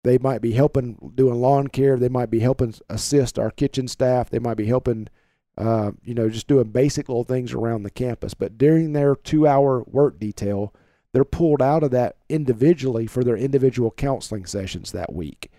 They 0.04 0.18
might 0.18 0.42
be 0.42 0.54
helping 0.54 1.12
doing 1.16 1.42
lawn 1.42 1.68
care. 1.68 1.98
They 1.98 2.10
might 2.10 2.30
be 2.30 2.40
helping 2.40 2.74
assist 2.90 3.38
our 3.38 3.52
kitchen 3.52 3.88
staff. 3.88 4.30
They 4.30 4.40
might 4.40 4.56
be 4.58 4.68
helping, 4.68 5.10
uh, 5.58 5.92
you 6.04 6.14
know, 6.14 6.30
just 6.30 6.48
doing 6.48 6.70
basic 6.70 7.10
little 7.10 7.26
things 7.26 7.54
around 7.54 7.84
the 7.84 7.90
campus. 7.90 8.34
But 8.34 8.58
during 8.58 8.94
their 8.94 9.16
two-hour 9.16 9.84
work 9.88 10.18
detail, 10.18 10.74
they're 11.12 11.26
pulled 11.26 11.62
out 11.62 11.84
of 11.84 11.92
that 11.92 12.16
individually 12.30 13.08
for 13.08 13.24
their 13.24 13.36
individual 13.36 13.92
counseling 13.92 14.46
sessions 14.46 14.92
that 14.94 15.12
week. 15.12 15.52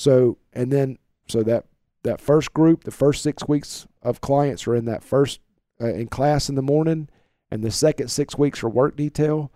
So, 0.00 0.38
and 0.52 0.72
then 0.72 0.98
so 1.28 1.42
that 1.44 1.66
that 2.02 2.20
first 2.20 2.52
group, 2.52 2.84
the 2.84 2.90
first 2.90 3.22
six 3.22 3.46
weeks 3.46 3.86
of 4.02 4.20
clients 4.20 4.66
are 4.66 4.74
in 4.74 4.84
that 4.86 5.04
first 5.04 5.40
uh, 5.80 5.92
in 5.92 6.08
class 6.08 6.48
in 6.48 6.54
the 6.54 6.62
morning, 6.62 7.08
and 7.50 7.62
the 7.62 7.70
second 7.70 8.08
six 8.08 8.36
weeks 8.36 8.62
are 8.62 8.68
work 8.68 8.96
detail 8.96 9.50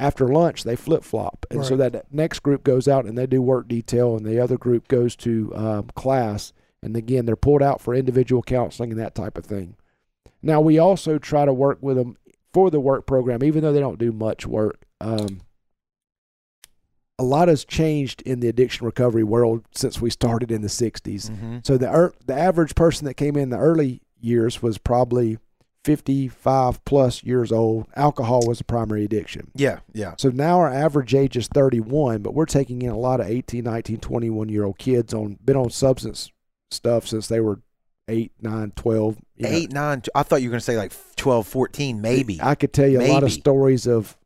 after 0.00 0.26
lunch 0.28 0.64
they 0.64 0.74
flip 0.74 1.04
flop 1.04 1.44
and 1.50 1.64
so 1.64 1.76
that 1.76 2.10
next 2.10 2.40
group 2.40 2.64
goes 2.64 2.88
out 2.88 3.04
and 3.04 3.18
they 3.18 3.26
do 3.26 3.42
work 3.42 3.68
detail 3.68 4.16
and 4.16 4.24
the 4.24 4.40
other 4.40 4.56
group 4.56 4.88
goes 4.88 5.14
to 5.14 5.52
um, 5.54 5.90
class. 5.94 6.54
And 6.82 6.96
again 6.96 7.26
they're 7.26 7.36
pulled 7.36 7.62
out 7.62 7.82
for 7.82 7.94
individual 7.94 8.42
counseling 8.42 8.90
and 8.90 8.98
that 8.98 9.14
type 9.14 9.36
of 9.36 9.44
thing. 9.44 9.76
Now 10.42 10.62
we 10.62 10.78
also 10.78 11.18
try 11.18 11.44
to 11.44 11.52
work 11.52 11.78
with 11.82 11.98
them 11.98 12.16
for 12.54 12.70
the 12.70 12.80
work 12.80 13.06
program 13.06 13.44
even 13.44 13.62
though 13.62 13.74
they 13.74 13.80
don't 13.80 13.98
do 13.98 14.10
much 14.10 14.46
work 14.46 14.86
um, 15.02 15.42
a 17.20 17.24
lot 17.24 17.48
has 17.48 17.64
changed 17.64 18.22
in 18.22 18.40
the 18.40 18.48
addiction 18.48 18.86
recovery 18.86 19.22
world 19.24 19.64
since 19.74 20.00
we 20.00 20.08
started 20.10 20.50
in 20.50 20.62
the 20.62 20.68
60s 20.68 21.30
Mm-hmm. 21.30 21.58
so 21.62 21.76
the 21.76 21.88
er, 21.94 22.14
the 22.26 22.34
average 22.34 22.74
person 22.74 23.04
that 23.06 23.14
came 23.14 23.36
in 23.36 23.50
the 23.50 23.58
early 23.58 24.00
years 24.20 24.62
was 24.62 24.78
probably 24.78 25.38
55 25.84 26.84
plus 26.84 27.22
years 27.24 27.50
old. 27.50 27.86
Alcohol 27.96 28.42
was 28.46 28.58
the 28.58 28.64
primary 28.64 29.04
addiction. 29.04 29.50
Yeah. 29.54 29.78
Yeah. 29.94 30.14
So 30.18 30.28
now 30.28 30.58
our 30.58 30.70
average 30.70 31.14
age 31.14 31.36
is 31.36 31.48
31, 31.48 32.22
but 32.22 32.34
we're 32.34 32.44
taking 32.46 32.82
in 32.82 32.90
a 32.90 32.98
lot 32.98 33.20
of 33.20 33.26
18, 33.26 33.64
19, 33.64 33.98
21 33.98 34.48
year 34.48 34.64
old 34.64 34.78
kids 34.78 35.14
on 35.14 35.38
been 35.44 35.56
on 35.56 35.70
substance 35.70 36.30
stuff 36.70 37.06
since 37.06 37.28
they 37.28 37.40
were 37.40 37.60
8, 38.08 38.32
9, 38.42 38.72
12. 38.76 39.16
you 39.36 39.42
know. 39.44 39.56
Eight, 39.56 39.72
nine. 39.72 40.02
I 40.14 40.22
thought 40.22 40.42
you 40.42 40.48
were 40.48 40.52
going 40.52 40.60
to 40.60 40.64
say 40.64 40.76
like 40.76 40.92
12, 41.16 41.46
14, 41.46 42.00
maybe. 42.00 42.40
I 42.42 42.54
could 42.56 42.72
tell 42.72 42.88
you 42.88 43.00
a 43.00 43.08
lot 43.08 43.22
of 43.22 43.32
stories 43.32 43.86
of 43.86 44.16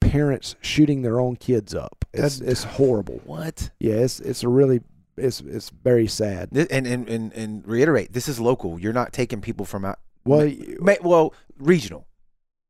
parents 0.00 0.56
shooting 0.60 1.02
their 1.02 1.20
own 1.20 1.36
kids 1.36 1.74
up. 1.74 2.04
It's 2.12 2.40
it's 2.40 2.64
horrible. 2.64 3.20
what? 3.24 3.70
Yeah, 3.80 3.94
it's 3.94 4.20
it's 4.20 4.42
a 4.42 4.48
really 4.48 4.80
it's 5.16 5.40
it's 5.40 5.70
very 5.70 6.06
sad. 6.06 6.48
And, 6.52 6.86
and 6.86 7.08
and 7.08 7.32
and 7.32 7.66
reiterate, 7.66 8.12
this 8.12 8.28
is 8.28 8.40
local. 8.40 8.78
You're 8.78 8.92
not 8.92 9.12
taking 9.12 9.40
people 9.40 9.66
from 9.66 9.84
out. 9.84 9.98
Well, 10.24 10.50
Ma- 10.80 10.94
well, 11.02 11.34
regional. 11.58 12.06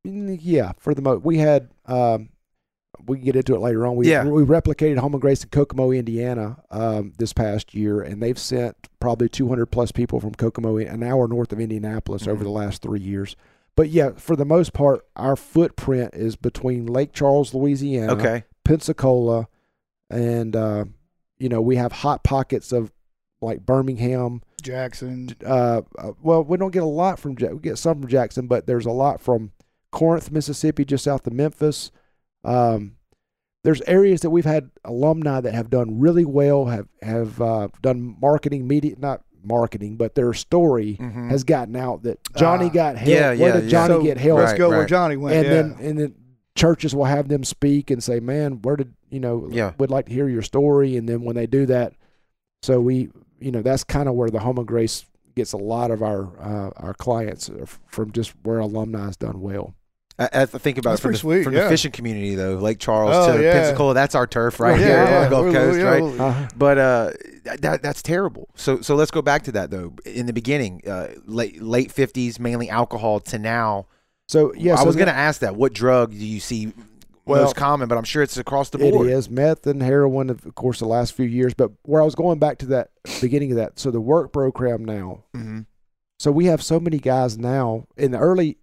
Mm, 0.06 0.38
Yeah, 0.40 0.72
for 0.78 0.94
the 0.94 1.02
most, 1.02 1.22
we 1.24 1.38
had. 1.38 1.70
Um, 1.86 2.30
we 3.06 3.16
can 3.18 3.26
get 3.26 3.36
into 3.36 3.54
it 3.54 3.60
later 3.60 3.86
on. 3.86 3.94
We 3.94 4.10
Yeah. 4.10 4.24
we 4.24 4.42
replicated 4.42 4.98
Home 4.98 5.14
and 5.14 5.20
Grace 5.20 5.44
in 5.44 5.50
Kokomo, 5.50 5.92
Indiana, 5.92 6.56
um, 6.70 7.12
this 7.18 7.32
past 7.32 7.72
year, 7.74 8.00
and 8.00 8.20
they've 8.20 8.38
sent 8.38 8.76
probably 8.98 9.28
200 9.28 9.66
plus 9.66 9.92
people 9.92 10.18
from 10.18 10.34
Kokomo, 10.34 10.78
an 10.78 11.02
hour 11.04 11.28
north 11.28 11.52
of 11.52 11.60
Indianapolis, 11.60 12.26
over 12.26 12.40
Mhm. 12.40 12.44
the 12.46 12.50
last 12.50 12.82
three 12.82 12.98
years. 13.00 13.36
But 13.78 13.90
yeah, 13.90 14.10
for 14.16 14.34
the 14.34 14.44
most 14.44 14.72
part, 14.72 15.06
our 15.14 15.36
footprint 15.36 16.12
is 16.14 16.34
between 16.34 16.86
Lake 16.86 17.12
Charles, 17.12 17.54
Louisiana, 17.54 18.12
Okay. 18.14 18.42
Pensacola, 18.64 19.46
and 20.10 20.56
uh, 20.56 20.86
you 21.38 21.48
know 21.48 21.60
we 21.60 21.76
have 21.76 21.92
hot 21.92 22.24
pockets 22.24 22.72
of 22.72 22.90
like 23.40 23.64
Birmingham, 23.64 24.42
Jackson. 24.60 25.30
uh, 25.46 25.82
uh, 25.96 26.10
well, 26.20 26.42
we 26.42 26.56
don't 26.56 26.72
get 26.72 26.82
a 26.82 26.86
lot 26.86 27.20
from 27.20 27.36
Ja- 27.38 27.50
we 27.50 27.60
get 27.60 27.78
some 27.78 28.00
from 28.00 28.10
Jackson, 28.10 28.48
but 28.48 28.66
there's 28.66 28.84
a 28.84 28.90
lot 28.90 29.20
from 29.20 29.52
Corinth, 29.92 30.32
Mississippi, 30.32 30.84
just 30.84 31.04
south 31.04 31.24
of 31.28 31.32
Memphis. 31.32 31.92
Um, 32.42 32.96
there's 33.62 33.80
areas 33.82 34.22
that 34.22 34.30
we've 34.30 34.44
had 34.44 34.70
alumni 34.84 35.40
that 35.40 35.54
have 35.54 35.70
done 35.70 36.00
really 36.00 36.24
well, 36.24 36.64
have 36.66 36.88
have 37.00 37.40
uh, 37.40 37.68
done 37.80 38.16
marketing, 38.20 38.66
media, 38.66 38.96
not 38.98 39.22
marketing, 39.44 39.96
but 39.96 40.14
their 40.14 40.32
story 40.32 40.96
Mhm. 41.00 41.30
has 41.30 41.44
gotten 41.44 41.76
out 41.76 42.02
that 42.04 42.18
Johnny 42.36 42.66
Ah. 42.66 42.70
got 42.70 42.96
help. 42.96 43.08
Yeah, 43.08 43.28
Where 43.28 43.36
yeah, 43.36 43.52
did 43.54 43.64
yeah. 43.64 43.70
Johnny 43.70 43.94
So, 43.94 44.02
get 44.02 44.18
help? 44.18 44.38
Let's 44.38 44.52
Right, 44.52 44.58
go 44.58 44.68
where 44.70 44.80
right. 44.80 44.88
Johnny 44.88 45.16
went. 45.16 45.36
and 45.36 45.46
yeah. 45.46 45.52
then 45.54 45.76
and 45.80 45.98
then 45.98 46.14
churches 46.54 46.94
will 46.94 47.04
have 47.04 47.28
them 47.28 47.44
speak 47.44 47.90
and 47.90 48.02
say, 48.02 48.20
"Man, 48.20 48.60
where 48.62 48.76
did 48.76 48.92
you 49.10 49.20
know? 49.20 49.48
Yeah. 49.50 49.72
would 49.78 49.90
like 49.90 50.06
to 50.06 50.12
hear 50.12 50.28
your 50.28 50.42
story." 50.42 50.96
And 50.96 51.08
then 51.08 51.22
when 51.22 51.36
they 51.36 51.46
do 51.46 51.66
that, 51.66 51.92
so 52.62 52.80
we, 52.80 53.10
you 53.40 53.52
know, 53.52 53.62
that's 53.62 53.84
kind 53.84 54.08
of 54.08 54.14
where 54.14 54.28
the 54.30 54.40
Home 54.40 54.58
of 54.58 54.66
Grace 54.66 55.04
gets 55.36 55.52
a 55.52 55.56
lot 55.56 55.90
of 55.92 56.02
our 56.02 56.28
uh, 56.40 56.70
our 56.76 56.94
clients 56.94 57.48
from 57.86 58.10
just 58.12 58.34
where 58.42 58.58
alumni 58.58 59.04
has 59.06 59.16
done 59.16 59.40
well. 59.40 59.74
I, 60.20 60.28
I 60.32 60.46
think 60.46 60.78
about 60.78 60.90
That's 60.90 61.00
it 61.00 61.02
from, 61.02 61.12
the, 61.12 61.18
sweet, 61.18 61.44
from 61.44 61.54
yeah. 61.54 61.64
the 61.64 61.68
fishing 61.70 61.92
community 61.92 62.34
though, 62.34 62.54
Lake 62.56 62.78
Charles 62.80 63.14
Oh, 63.14 63.36
to 63.36 63.42
yeah. 63.42 63.52
Pensacola. 63.52 63.94
That's 63.94 64.14
our 64.16 64.26
turf 64.26 64.58
right 64.58 64.78
Yeah, 64.80 64.86
here 64.86 65.16
on 65.16 65.22
the 65.24 65.28
Gulf 65.30 65.44
We're- 65.44 65.54
Coast, 65.54 65.82
right? 65.82 66.02
we're- 66.02 66.18
Uh, 66.18 66.48
But 66.56 66.78
uh, 66.78 67.12
that 67.60 67.82
that's 67.82 68.02
terrible. 68.02 68.48
So 68.56 68.80
so 68.80 68.94
let's 68.96 69.10
go 69.12 69.22
back 69.22 69.44
to 69.44 69.52
that 69.52 69.70
though. 69.70 69.94
In 70.04 70.26
the 70.26 70.32
beginning, 70.32 70.82
uh, 70.86 71.08
late 71.26 71.62
late 71.62 71.92
fifties, 71.92 72.40
mainly 72.40 72.68
alcohol 72.68 73.20
to 73.20 73.38
now. 73.38 73.86
so 74.26 74.52
yeah, 74.54 74.74
I 74.74 74.78
so 74.80 74.86
was 74.86 74.96
going 74.96 75.08
to 75.08 75.14
ask 75.14 75.40
that. 75.40 75.54
What 75.56 75.72
drug 75.72 76.10
do 76.10 76.16
you 76.16 76.40
see 76.40 76.72
Well, 77.24 77.44
most 77.44 77.54
common? 77.56 77.88
But 77.88 77.96
I'm 77.96 78.04
sure 78.04 78.22
it's 78.22 78.36
across 78.36 78.70
the 78.70 78.78
board. 78.78 79.06
is 79.08 79.30
meth 79.30 79.66
and 79.68 79.80
heroin, 79.82 80.30
of 80.30 80.52
course, 80.56 80.80
the 80.80 80.86
last 80.86 81.12
few 81.14 81.26
years. 81.26 81.54
But 81.54 81.70
where 81.84 82.02
I 82.02 82.04
was 82.04 82.14
going 82.16 82.38
back 82.40 82.58
to 82.58 82.66
that 82.66 82.90
beginning 83.20 83.52
of 83.52 83.56
that, 83.58 83.78
so 83.78 83.90
the 83.92 84.00
work 84.00 84.32
program 84.32 84.84
now. 84.84 85.22
Mm-hmm. 85.36 85.60
So 86.18 86.32
we 86.32 86.46
have 86.46 86.60
so 86.62 86.80
many 86.80 86.98
guys 86.98 87.38
now 87.38 87.86
in 87.96 88.10
the 88.10 88.18
early 88.18 88.58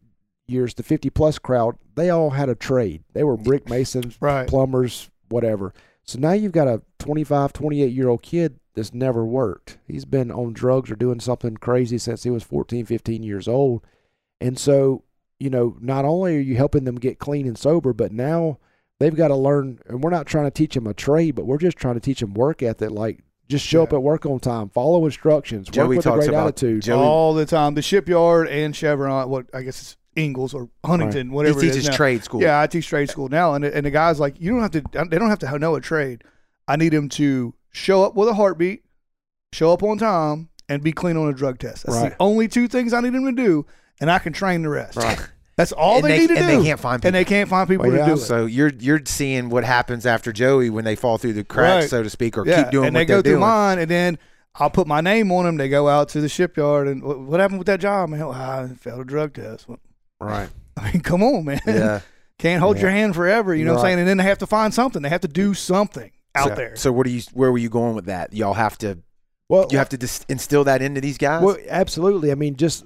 years, 0.47 0.73
the 0.73 0.83
50 0.83 1.09
plus 1.09 1.39
crowd, 1.39 1.75
they 1.95 2.09
all 2.09 2.31
had 2.31 2.49
a 2.49 2.55
trade. 2.55 3.03
They 3.13 3.23
were 3.23 3.37
brick 3.37 3.69
masons, 3.69 4.17
right. 4.19 4.47
plumbers, 4.47 5.09
whatever. 5.29 5.73
So 6.03 6.19
now 6.19 6.33
you've 6.33 6.51
got 6.51 6.67
a 6.67 6.81
25, 6.99 7.53
28 7.53 7.91
year 7.91 8.09
old 8.09 8.21
kid 8.21 8.59
that's 8.75 8.93
never 8.93 9.25
worked. 9.25 9.77
He's 9.87 10.05
been 10.05 10.31
on 10.31 10.53
drugs 10.53 10.91
or 10.91 10.95
doing 10.95 11.19
something 11.19 11.57
crazy 11.57 11.97
since 11.97 12.23
he 12.23 12.29
was 12.29 12.43
14, 12.43 12.85
15 12.85 13.23
years 13.23 13.47
old. 13.47 13.83
And 14.39 14.59
so, 14.59 15.03
you 15.39 15.49
know, 15.49 15.77
not 15.79 16.05
only 16.05 16.37
are 16.37 16.41
you 16.41 16.55
helping 16.55 16.83
them 16.83 16.95
get 16.95 17.19
clean 17.19 17.47
and 17.47 17.57
sober, 17.57 17.93
but 17.93 18.11
now 18.11 18.59
they've 18.99 19.15
got 19.15 19.29
to 19.29 19.35
learn. 19.35 19.79
And 19.87 20.03
we're 20.03 20.09
not 20.11 20.27
trying 20.27 20.45
to 20.45 20.51
teach 20.51 20.75
them 20.75 20.87
a 20.87 20.93
trade, 20.93 21.35
but 21.35 21.45
we're 21.45 21.57
just 21.57 21.77
trying 21.77 21.95
to 21.95 21.99
teach 21.99 22.19
them 22.19 22.33
work 22.33 22.61
ethic. 22.61 22.91
Like, 22.91 23.21
just 23.47 23.65
show 23.65 23.83
up 23.83 23.93
at 23.93 24.01
work 24.01 24.25
on 24.25 24.39
time, 24.39 24.69
follow 24.69 25.05
instructions, 25.05 25.69
Joey 25.69 25.87
work 25.87 25.97
with 25.97 26.05
a 26.07 26.11
great 26.11 26.29
about 26.29 26.47
attitude. 26.47 26.81
Joey- 26.81 27.03
all 27.03 27.33
the 27.33 27.45
time. 27.45 27.75
The 27.75 27.81
shipyard 27.81 28.47
and 28.47 28.75
Chevron, 28.75 29.29
what 29.29 29.45
I 29.53 29.61
guess 29.61 29.97
it's 30.15 30.23
Ingalls 30.23 30.53
or 30.53 30.69
Huntington, 30.85 31.29
He 31.29 31.33
whatever 31.35 31.59
it 31.63 31.65
is 31.69 31.75
teaches 31.83 31.95
trade 31.95 32.23
school. 32.23 32.41
Yeah, 32.41 32.61
I 32.61 32.67
teach 32.67 32.87
trade 32.87 33.09
school 33.09 33.27
now, 33.29 33.53
and 33.53 33.63
and 33.65 33.85
the 33.85 33.91
guys 33.91 34.19
like 34.19 34.39
you 34.39 34.51
don't 34.51 34.61
have 34.61 34.71
to. 34.71 34.81
They 35.09 35.17
don't 35.17 35.29
have 35.29 35.39
to 35.39 35.59
know 35.59 35.75
a 35.75 35.81
trade. 35.81 36.23
I 36.67 36.75
need 36.77 36.89
them 36.89 37.09
to 37.09 37.53
show 37.71 38.03
up 38.03 38.15
with 38.15 38.27
a 38.29 38.33
heartbeat, 38.33 38.83
show 39.53 39.71
up 39.71 39.83
on 39.83 39.97
time, 39.97 40.49
and 40.69 40.81
be 40.83 40.91
clean 40.91 41.17
on 41.17 41.27
a 41.29 41.33
drug 41.33 41.59
test. 41.59 41.85
That's 41.85 41.97
Right. 41.97 42.09
the 42.11 42.15
only 42.19 42.47
two 42.47 42.67
things 42.67 42.93
I 42.93 43.01
need 43.01 43.13
them 43.13 43.25
to 43.25 43.31
do, 43.31 43.65
and 43.99 44.09
I 44.09 44.19
can 44.19 44.33
train 44.33 44.61
the 44.63 44.69
rest. 44.69 44.97
Right. 44.97 45.19
That's 45.57 45.71
all 45.71 46.01
they, 46.01 46.09
they- 46.09 46.17
need 46.19 46.27
to 46.29 46.37
and 46.37 46.49
do. 46.49 46.57
they 46.57 46.63
can't 46.67 46.79
find 46.81 47.01
people. 47.01 47.07
and 47.07 47.15
they 47.15 47.23
can't 47.23 47.49
find 47.49 47.69
people 47.69 47.87
Well, 47.89 47.97
to 47.97 48.05
do 48.05 48.13
it. 48.21 48.25
So 48.25 48.45
you're 48.45 48.71
you're 48.79 48.99
seeing 49.05 49.49
what 49.49 49.63
happens 49.63 50.05
after 50.05 50.33
Joey 50.33 50.69
when 50.69 50.83
they 50.83 50.95
fall 50.97 51.17
through 51.17 51.33
the 51.33 51.43
cracks, 51.45 51.83
Right. 51.83 51.89
so 51.89 52.03
to 52.03 52.09
speak, 52.09 52.37
or 52.37 52.45
yeah, 52.45 52.63
keep 52.63 52.71
doing 52.71 52.87
and 52.87 52.93
what 52.95 52.99
they 53.01 53.05
they're 53.05 53.17
go 53.17 53.21
through 53.21 53.31
doing. 53.33 53.41
mine, 53.41 53.79
and 53.79 53.89
then 53.89 54.17
I'll 54.55 54.69
put 54.69 54.85
my 54.87 54.99
name 55.01 55.31
on 55.31 55.45
them. 55.45 55.55
They 55.57 55.69
go 55.69 55.87
out 55.87 56.09
to 56.09 56.19
the 56.21 56.27
shipyard, 56.29 56.87
and 56.89 57.03
what, 57.03 57.19
what 57.19 57.39
happened 57.39 57.59
with 57.59 57.67
that 57.67 57.79
job, 57.79 58.09
man? 58.09 58.19
Well, 58.21 58.31
I 58.33 58.67
failed 58.79 58.99
a 59.01 59.03
drug 59.05 59.33
test. 59.33 59.69
Well, 59.69 59.79
Right. 60.19 60.49
I 60.77 60.91
mean, 60.91 61.01
come 61.01 61.23
on, 61.23 61.45
man. 61.45 61.61
Yeah. 61.65 62.01
Can't 62.39 62.61
hold 62.61 62.75
Yeah. 62.75 62.83
your 62.83 62.91
hand 62.91 63.15
forever. 63.15 63.55
You 63.55 63.63
know 63.63 63.73
what 63.73 63.79
I'm 63.79 63.85
saying? 63.85 63.99
And 63.99 64.07
then 64.07 64.17
they 64.17 64.23
have 64.25 64.39
to 64.39 64.47
find 64.47 64.73
something. 64.73 65.01
They 65.01 65.09
have 65.09 65.21
to 65.21 65.27
do 65.29 65.53
something 65.53 66.11
out 66.35 66.49
so, 66.49 66.55
there. 66.55 66.75
So 66.75 66.91
what 66.91 67.05
do 67.05 67.11
you? 67.11 67.21
Where 67.33 67.51
were 67.51 67.57
you 67.57 67.69
going 67.69 67.95
with 67.95 68.05
that? 68.05 68.33
Y'all 68.33 68.53
have 68.53 68.77
to. 68.79 68.99
Well, 69.47 69.67
You 69.71 69.77
have 69.77 69.89
to 69.89 69.97
dis- 69.97 70.25
instill 70.27 70.63
that 70.65 70.81
into 70.81 70.99
these 70.99 71.17
guys. 71.17 71.43
Well, 71.43 71.57
absolutely. 71.69 72.31
I 72.31 72.35
mean, 72.35 72.55
just 72.57 72.83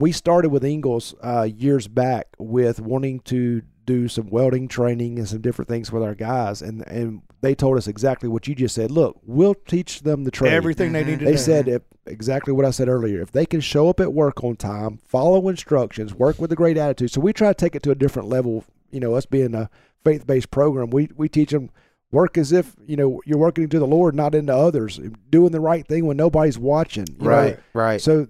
we 0.00 0.10
started 0.10 0.50
with 0.50 0.64
Ingalls 0.64 1.14
uh, 1.22 1.42
years 1.42 1.86
back 1.86 2.28
with 2.38 2.80
wanting 2.80 3.20
to 3.20 3.62
do 3.84 4.08
some 4.08 4.28
welding 4.30 4.68
training 4.68 5.18
and 5.18 5.28
some 5.28 5.40
different 5.40 5.68
things 5.68 5.92
with 5.92 6.02
our 6.02 6.14
guys, 6.14 6.60
and 6.62 6.86
and 6.88 7.22
they 7.40 7.54
told 7.54 7.76
us 7.76 7.86
exactly 7.86 8.28
what 8.28 8.48
you 8.48 8.54
just 8.54 8.74
said. 8.74 8.90
Look, 8.90 9.18
we'll 9.24 9.54
teach 9.54 10.00
them 10.00 10.24
the 10.24 10.30
trade. 10.30 10.52
Everything 10.52 10.92
they 10.92 11.04
need 11.04 11.18
to 11.18 11.18
do. 11.18 11.24
They 11.26 11.32
do. 11.32 11.38
said 11.38 11.68
if, 11.68 11.82
exactly 12.06 12.52
what 12.52 12.64
I 12.64 12.70
said 12.70 12.88
earlier. 12.88 13.20
If 13.20 13.32
they 13.32 13.46
can 13.46 13.60
show 13.60 13.88
up 13.88 14.00
at 14.00 14.12
work 14.12 14.42
on 14.42 14.56
time, 14.56 14.98
follow 15.06 15.48
instructions, 15.48 16.14
work 16.14 16.38
with 16.38 16.50
a 16.52 16.56
great 16.56 16.76
attitude. 16.76 17.10
So 17.10 17.20
we 17.20 17.32
try 17.32 17.48
to 17.48 17.54
take 17.54 17.76
it 17.76 17.82
to 17.84 17.90
a 17.90 17.94
different 17.94 18.28
level. 18.28 18.64
You 18.90 19.00
know, 19.00 19.14
us 19.14 19.26
being 19.26 19.54
a 19.54 19.70
faith-based 20.04 20.50
program, 20.50 20.90
we 20.90 21.10
we 21.14 21.28
teach 21.28 21.50
them 21.50 21.70
work 22.10 22.38
as 22.38 22.52
if 22.52 22.74
you 22.86 22.96
know 22.96 23.20
you're 23.24 23.38
working 23.38 23.64
into 23.64 23.78
the 23.78 23.86
Lord, 23.86 24.14
not 24.14 24.34
into 24.34 24.54
others, 24.54 24.98
doing 25.30 25.52
the 25.52 25.60
right 25.60 25.86
thing 25.86 26.06
when 26.06 26.16
nobody's 26.16 26.58
watching. 26.58 27.06
you 27.18 27.24
know. 27.24 27.30
right. 27.30 27.60
Right. 27.72 28.00
So 28.00 28.28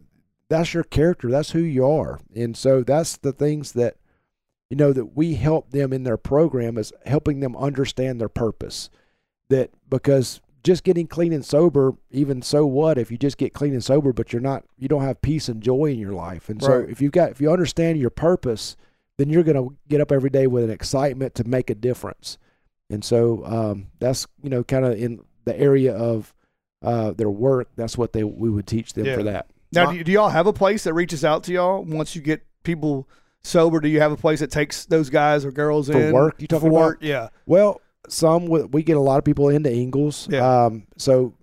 that's 0.48 0.74
your 0.74 0.84
character. 0.84 1.30
That's 1.30 1.52
who 1.52 1.60
you 1.60 1.86
are. 1.86 2.20
And 2.34 2.56
so 2.56 2.82
that's 2.82 3.16
the 3.16 3.32
things 3.32 3.72
that 3.72 3.96
you 4.70 4.76
know 4.76 4.92
that 4.92 5.16
we 5.16 5.34
help 5.34 5.70
them 5.70 5.92
in 5.92 6.02
their 6.04 6.16
program 6.16 6.76
is 6.76 6.92
helping 7.06 7.40
them 7.40 7.56
understand 7.56 8.20
their 8.20 8.28
purpose. 8.28 8.90
That 9.50 9.70
because 9.88 10.40
just 10.64 10.84
getting 10.84 11.06
clean 11.06 11.32
and 11.32 11.44
sober, 11.44 11.94
even 12.10 12.42
so 12.42 12.66
what 12.66 12.98
if 12.98 13.10
you 13.10 13.16
just 13.16 13.38
get 13.38 13.54
clean 13.54 13.72
and 13.72 13.82
sober 13.82 14.12
but 14.12 14.32
you're 14.32 14.42
not 14.42 14.64
you 14.78 14.88
don't 14.88 15.02
have 15.02 15.22
peace 15.22 15.48
and 15.48 15.62
joy 15.62 15.86
in 15.86 15.98
your 15.98 16.12
life. 16.12 16.48
And 16.48 16.62
so 16.62 16.80
if 16.80 17.00
you've 17.00 17.12
got 17.12 17.30
if 17.30 17.40
you 17.40 17.50
understand 17.50 17.98
your 17.98 18.10
purpose, 18.10 18.76
then 19.16 19.30
you're 19.30 19.42
going 19.42 19.56
to 19.56 19.74
get 19.88 20.00
up 20.00 20.12
every 20.12 20.30
day 20.30 20.46
with 20.46 20.64
an 20.64 20.70
excitement 20.70 21.34
to 21.36 21.44
make 21.44 21.70
a 21.70 21.74
difference. 21.74 22.38
And 22.90 23.04
so 23.04 23.42
um, 23.44 23.86
that's 23.98 24.26
you 24.42 24.50
know 24.50 24.62
kind 24.64 24.84
of 24.84 24.98
in 24.98 25.20
the 25.44 25.58
area 25.58 25.94
of 25.94 26.34
uh, 26.82 27.12
their 27.12 27.30
work. 27.30 27.68
That's 27.76 27.96
what 27.96 28.12
they 28.12 28.24
we 28.24 28.50
would 28.50 28.66
teach 28.66 28.92
them 28.92 29.06
Yeah. 29.06 29.14
for 29.16 29.22
that. 29.24 29.46
now, 29.72 29.92
do, 29.92 30.04
do 30.04 30.12
y'all 30.12 30.28
have 30.28 30.46
a 30.46 30.52
place 30.52 30.84
that 30.84 30.94
reaches 30.94 31.24
out 31.24 31.44
to 31.44 31.52
y'all 31.52 31.82
once 31.84 32.14
you 32.14 32.22
get 32.22 32.46
people 32.64 33.08
sober? 33.42 33.80
Do 33.80 33.88
you 33.88 34.00
have 34.00 34.12
a 34.12 34.16
place 34.16 34.40
that 34.40 34.50
takes 34.50 34.84
those 34.86 35.10
guys 35.10 35.44
or 35.44 35.50
girls 35.50 35.88
in? 35.88 35.94
For 35.94 36.00
in 36.02 36.12
work, 36.12 36.40
you 36.40 36.46
talking 36.48 36.68
for 36.70 36.76
about? 36.76 36.80
work? 36.86 36.98
Yeah. 37.00 37.28
Well, 37.46 37.80
some 38.08 38.46
we 38.46 38.62
we 38.64 38.82
get 38.82 38.96
a 38.96 39.00
lot 39.00 39.18
of 39.18 39.24
people 39.24 39.48
into 39.48 39.72
Ingalls. 39.72 40.28
Yeah. 40.30 40.64
Um, 40.66 40.86
so 40.96 41.34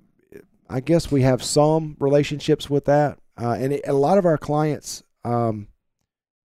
I 0.69 0.79
guess 0.79 1.11
we 1.11 1.21
have 1.21 1.43
some 1.43 1.95
relationships 1.99 2.69
with 2.69 2.85
that, 2.85 3.19
uh, 3.39 3.51
and 3.59 3.73
it, 3.73 3.81
a 3.87 3.93
lot 3.93 4.17
of 4.17 4.25
our 4.25 4.37
clients, 4.37 5.03
um, 5.23 5.67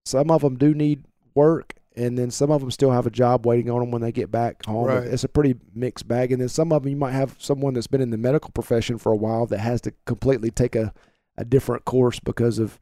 some 0.05 0.31
of 0.31 0.43
them 0.43 0.57
do 0.57 0.75
need 0.75 1.05
work, 1.35 1.75
and 1.97 2.19
then 2.19 2.31
some 2.31 2.51
of 2.51 2.61
them 2.61 2.71
still 2.71 2.91
have 2.91 3.07
a 3.07 3.11
job 3.11 3.47
waiting 3.47 3.71
on 3.71 3.81
them 3.81 3.91
when 3.91 4.03
they 4.03 4.13
get 4.13 4.31
back 4.31 4.65
home. 4.67 4.87
Right. 4.87 5.07
It's 5.07 5.25
a 5.25 5.29
pretty 5.29 5.57
mixed 5.75 6.07
bag, 6.07 6.33
and 6.33 6.41
then 6.41 6.49
some 6.51 6.71
of 6.73 6.83
them 6.83 6.91
you 6.91 6.97
might 6.97 7.13
have 7.13 7.37
someone 7.39 7.73
that's 7.75 7.87
been 7.87 8.03
in 8.03 8.11
the 8.11 8.19
medical 8.19 8.51
profession 8.51 8.99
for 8.99 9.11
a 9.13 9.17
while 9.17 9.47
that 9.47 9.59
has 9.61 9.81
to 9.83 9.93
completely 10.05 10.51
take 10.51 10.77
a, 10.77 10.93
a 11.39 11.45
different 11.45 11.85
course 11.87 12.21
because 12.21 12.59
of 12.59 12.79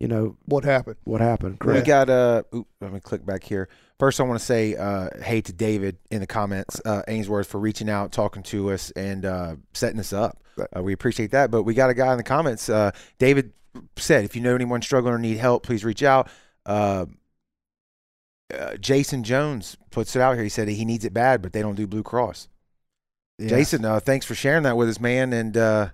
you 0.00 0.08
know 0.08 0.36
What 0.46 0.64
happened? 0.64 0.96
what 1.04 1.20
happened. 1.20 1.58
Great. 1.58 1.74
We 1.74 1.80
Correct. 1.80 2.08
got 2.08 2.10
uh 2.10 2.42
oop, 2.54 2.66
let 2.80 2.92
me 2.94 3.00
click 3.00 3.26
back 3.26 3.42
here. 3.44 3.68
First 3.98 4.20
I 4.20 4.24
want 4.24 4.38
to 4.38 4.44
say 4.44 4.76
uh 4.76 5.08
hey 5.22 5.40
to 5.40 5.52
David 5.52 5.98
in 6.10 6.20
the 6.20 6.26
comments, 6.26 6.80
uh 6.84 7.02
Ainsworth 7.08 7.48
for 7.48 7.58
reaching 7.58 7.90
out, 7.90 8.12
talking 8.12 8.42
to 8.44 8.70
us 8.70 8.90
and 8.92 9.24
uh 9.24 9.56
setting 9.74 9.98
us 9.98 10.12
up. 10.12 10.42
Uh, 10.76 10.82
we 10.82 10.92
appreciate 10.92 11.30
that. 11.32 11.50
But 11.50 11.62
we 11.64 11.74
got 11.74 11.90
a 11.90 11.94
guy 11.94 12.12
in 12.12 12.18
the 12.18 12.24
comments. 12.24 12.68
Uh 12.68 12.92
David 13.18 13.52
said 13.96 14.24
if 14.24 14.36
you 14.36 14.42
know 14.42 14.54
anyone 14.54 14.82
struggling 14.82 15.14
or 15.14 15.18
need 15.18 15.38
help, 15.38 15.64
please 15.64 15.84
reach 15.84 16.02
out. 16.02 16.28
Uh, 16.64 17.06
uh, 18.56 18.76
Jason 18.76 19.24
Jones 19.24 19.76
puts 19.90 20.16
it 20.16 20.22
out 20.22 20.34
here. 20.34 20.42
He 20.42 20.48
said 20.48 20.68
he 20.68 20.84
needs 20.84 21.04
it 21.04 21.12
bad, 21.12 21.42
but 21.42 21.52
they 21.52 21.60
don't 21.60 21.74
do 21.74 21.86
Blue 21.86 22.02
Cross. 22.02 22.48
Yeah. 23.38 23.48
Jason, 23.48 23.84
uh, 23.84 24.00
thanks 24.00 24.26
for 24.26 24.34
sharing 24.34 24.62
that 24.64 24.76
with 24.76 24.88
us, 24.88 25.00
man. 25.00 25.32
And 25.32 25.56
uh, 25.56 25.90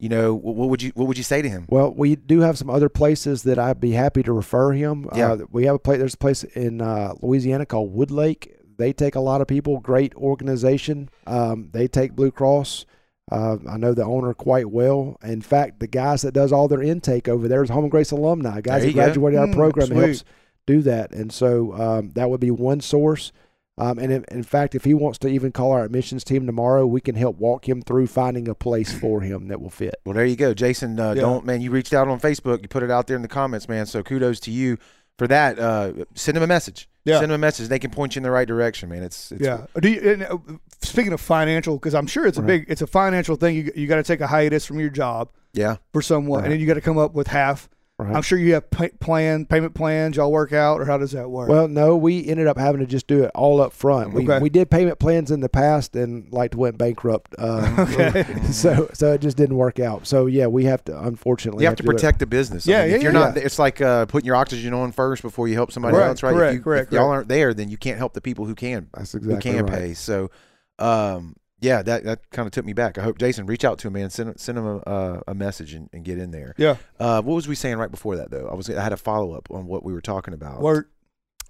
you 0.00 0.08
know, 0.08 0.34
what, 0.34 0.68
would 0.70 0.82
you 0.82 0.92
what 0.94 1.06
would 1.06 1.18
you 1.18 1.22
say 1.24 1.42
to 1.42 1.48
him? 1.48 1.66
Well, 1.68 1.92
we 1.94 2.16
do 2.16 2.40
have 2.40 2.56
some 2.58 2.70
other 2.70 2.88
places 2.88 3.42
that 3.44 3.58
I'd 3.58 3.80
be 3.80 3.92
happy 3.92 4.22
to 4.22 4.32
refer 4.32 4.72
him. 4.72 5.06
Yeah. 5.14 5.32
Uh, 5.32 5.38
we 5.50 5.66
have 5.66 5.74
a 5.76 5.78
place. 5.78 5.98
There's 5.98 6.14
a 6.14 6.18
place 6.18 6.42
in 6.42 6.80
uh, 6.80 7.14
Louisiana 7.20 7.66
called 7.66 7.94
Woodlake. 7.94 8.54
They 8.78 8.92
take 8.94 9.14
a 9.14 9.20
lot 9.20 9.42
of 9.42 9.46
people. 9.46 9.78
Great 9.78 10.14
organization. 10.14 11.10
Um, 11.26 11.68
they 11.72 11.86
take 11.86 12.16
Blue 12.16 12.30
Cross. 12.30 12.86
Uh, 13.30 13.58
I 13.68 13.76
know 13.76 13.92
the 13.94 14.04
owner 14.04 14.32
quite 14.34 14.70
well. 14.70 15.16
In 15.22 15.42
fact, 15.42 15.78
the 15.80 15.86
guys 15.86 16.22
that 16.22 16.32
does 16.32 16.50
all 16.50 16.66
their 16.66 16.82
intake 16.82 17.28
over 17.28 17.46
there 17.46 17.62
is 17.62 17.70
Home 17.70 17.84
and 17.84 17.90
Grace 17.90 18.10
alumni. 18.10 18.60
Guys 18.62 18.82
that 18.82 18.88
you 18.88 18.94
go. 18.94 19.04
graduated 19.04 19.38
our 19.38 19.46
Mm, 19.46 19.54
program 19.54 19.90
helps 19.90 20.24
do 20.66 20.82
that. 20.82 21.12
And 21.12 21.30
so 21.32 21.72
um, 21.74 22.10
that 22.14 22.28
would 22.30 22.40
be 22.40 22.50
one 22.50 22.80
source. 22.80 23.32
Um, 23.78 23.98
and 23.98 24.12
in, 24.12 24.24
in 24.30 24.42
fact, 24.42 24.74
if 24.74 24.84
he 24.84 24.92
wants 24.92 25.18
to 25.20 25.28
even 25.28 25.52
call 25.52 25.72
our 25.72 25.84
admissions 25.84 26.22
team 26.22 26.44
tomorrow, 26.44 26.86
we 26.86 27.00
can 27.00 27.14
help 27.14 27.38
walk 27.38 27.66
him 27.68 27.80
through 27.80 28.08
finding 28.08 28.46
a 28.48 28.54
place 28.54 28.92
for 28.98 29.22
him 29.22 29.48
that 29.48 29.60
will 29.60 29.70
fit. 29.70 29.94
Well, 30.04 30.14
there 30.14 30.26
you 30.26 30.36
go, 30.36 30.52
Jason. 30.52 31.00
Uh, 31.00 31.12
Yeah. 31.14 31.22
Don't 31.22 31.46
man, 31.46 31.60
you 31.62 31.70
reached 31.70 31.94
out 31.94 32.06
on 32.08 32.20
Facebook, 32.20 32.60
you 32.62 32.68
put 32.68 32.82
it 32.82 32.90
out 32.90 33.06
there 33.06 33.16
in 33.16 33.22
the 33.22 33.28
comments, 33.28 33.68
man. 33.68 33.86
So 33.86 34.02
kudos 34.02 34.38
to 34.40 34.50
you 34.50 34.76
for 35.18 35.26
that. 35.28 35.58
Uh, 35.58 35.92
send 36.14 36.36
them 36.36 36.42
a 36.42 36.46
message. 36.46 36.88
Yeah. 37.06 37.20
Send 37.20 37.30
them 37.30 37.36
a 37.36 37.38
message. 37.38 37.68
They 37.68 37.78
can 37.78 37.90
point 37.90 38.14
you 38.16 38.18
in 38.20 38.24
the 38.24 38.30
right 38.30 38.46
direction, 38.46 38.90
man. 38.90 39.02
It's, 39.02 39.32
it's 39.32 39.40
yeah. 39.42 39.64
Do 39.80 39.88
you, 39.88 40.12
and, 40.12 40.22
uh, 40.24 40.36
speaking 40.82 41.14
of 41.14 41.20
financial, 41.20 41.76
because 41.76 41.94
I'm 41.94 42.06
sure 42.06 42.26
it's 42.26 42.36
a 42.36 42.42
Right. 42.42 42.46
big, 42.48 42.64
it's 42.68 42.82
a 42.82 42.86
financial 42.86 43.36
thing. 43.36 43.56
You 43.56 43.72
you 43.74 43.86
got 43.86 43.96
to 43.96 44.02
take 44.02 44.20
a 44.20 44.26
hiatus 44.26 44.66
from 44.66 44.78
your 44.78 44.90
job 44.90 45.30
yeah. 45.54 45.76
for 45.94 46.02
someone, 46.02 46.40
Right. 46.40 46.44
and 46.44 46.52
then 46.52 46.60
you 46.60 46.66
got 46.66 46.74
to 46.74 46.82
come 46.82 46.98
up 46.98 47.14
with 47.14 47.28
half 47.28 47.70
Right. 48.04 48.14
I'm 48.16 48.22
sure 48.22 48.38
you 48.38 48.54
have 48.54 48.70
pay- 48.70 48.88
plan 49.00 49.46
payment 49.46 49.74
plans. 49.74 50.16
Y'all 50.16 50.32
work 50.32 50.52
out, 50.52 50.80
or 50.80 50.84
how 50.84 50.98
does 50.98 51.12
that 51.12 51.28
work? 51.30 51.48
Well, 51.48 51.68
no, 51.68 51.96
we 51.96 52.26
ended 52.26 52.46
up 52.46 52.58
having 52.58 52.80
to 52.80 52.86
just 52.86 53.06
do 53.06 53.24
it 53.24 53.30
all 53.34 53.60
up 53.60 53.72
front. 53.72 54.12
We, 54.14 54.22
Okay. 54.24 54.38
we 54.38 54.50
did 54.50 54.70
payment 54.70 54.98
plans 54.98 55.30
in 55.30 55.40
the 55.40 55.48
past 55.48 55.94
and 55.96 56.32
like 56.32 56.54
went 56.56 56.78
bankrupt. 56.78 57.34
Uh, 57.38 57.86
Okay. 57.90 58.24
so 58.50 58.88
so 58.92 59.12
it 59.12 59.20
just 59.20 59.36
didn't 59.36 59.56
work 59.56 59.78
out. 59.80 60.06
So 60.06 60.26
yeah, 60.26 60.46
we 60.46 60.64
have 60.64 60.84
to 60.84 61.00
unfortunately 61.02 61.62
You 61.64 61.68
have 61.68 61.76
to 61.76 61.82
do 61.82 61.90
it. 61.90 61.94
protect 61.94 62.18
the 62.18 62.26
business. 62.26 62.66
Yeah, 62.66 62.84
if 62.84 62.90
yeah, 62.90 62.96
you're 62.98 63.12
yeah. 63.12 63.18
not, 63.32 63.36
it's 63.36 63.58
like 63.58 63.80
uh, 63.80 64.06
putting 64.06 64.26
your 64.26 64.36
oxygen 64.36 64.72
on 64.74 64.92
first 64.92 65.22
before 65.22 65.48
you 65.48 65.54
help 65.54 65.72
somebody 65.72 65.96
Right, 65.96 66.08
else, 66.08 66.22
right? 66.22 66.32
correct, 66.32 66.50
if 66.52 66.54
you, 66.58 66.62
correct, 66.62 66.86
if 66.88 66.92
y'all 66.94 67.02
correct. 67.04 67.14
aren't 67.16 67.28
there, 67.28 67.54
then 67.54 67.68
you 67.68 67.76
can't 67.76 67.98
help 67.98 68.14
the 68.14 68.20
people 68.20 68.44
who 68.46 68.54
can, 68.54 68.88
That's 68.94 69.14
exactly 69.14 69.50
who 69.52 69.56
can 69.58 69.66
right. 69.66 69.72
pay. 69.80 69.94
So, 69.94 70.30
um, 70.78 71.36
yeah, 71.60 71.82
that 71.82 72.04
that 72.04 72.30
kind 72.30 72.46
of 72.46 72.52
took 72.52 72.64
me 72.64 72.72
back. 72.72 72.98
I 72.98 73.02
hope 73.02 73.18
Jason 73.18 73.46
reach 73.46 73.64
out 73.64 73.78
to 73.80 73.88
him, 73.88 73.94
man. 73.94 74.10
Send 74.10 74.38
send 74.40 74.58
him 74.58 74.66
a, 74.66 74.76
uh, 74.78 75.20
a 75.28 75.34
message 75.34 75.74
and, 75.74 75.88
and 75.92 76.04
get 76.04 76.18
in 76.18 76.30
there. 76.30 76.54
yeah, 76.56 76.76
Uh, 76.98 77.22
what 77.22 77.34
was 77.34 77.46
we 77.48 77.54
saying 77.54 77.76
right 77.76 77.90
before 77.90 78.16
that 78.16 78.30
though? 78.30 78.48
I 78.48 78.54
was 78.54 78.68
I 78.70 78.82
had 78.82 78.92
a 78.92 78.96
follow 78.96 79.32
up 79.32 79.48
on 79.50 79.66
what 79.66 79.84
we 79.84 79.92
were 79.92 80.00
talking 80.00 80.34
about. 80.34 80.60
work 80.60 80.90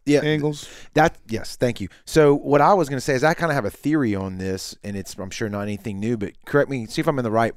yeah, 0.06 0.24
Ingalls. 0.24 0.68
that 0.94 1.16
yes, 1.28 1.56
thank 1.56 1.80
you. 1.80 1.88
So 2.04 2.34
what 2.34 2.60
I 2.60 2.74
was 2.74 2.88
going 2.88 2.96
to 2.96 3.00
say 3.04 3.14
is 3.14 3.22
I 3.22 3.34
kind 3.34 3.50
of 3.52 3.54
have 3.54 3.64
a 3.64 3.70
theory 3.70 4.14
on 4.14 4.38
this, 4.38 4.76
and 4.82 4.96
it's 4.96 5.16
I'm 5.18 5.30
sure 5.30 5.48
not 5.48 5.62
anything 5.62 6.00
new, 6.00 6.16
but 6.16 6.32
correct 6.46 6.70
me, 6.70 6.86
see 6.86 7.00
if 7.00 7.06
I'm 7.06 7.18
in 7.18 7.24
the 7.24 7.30
right 7.30 7.54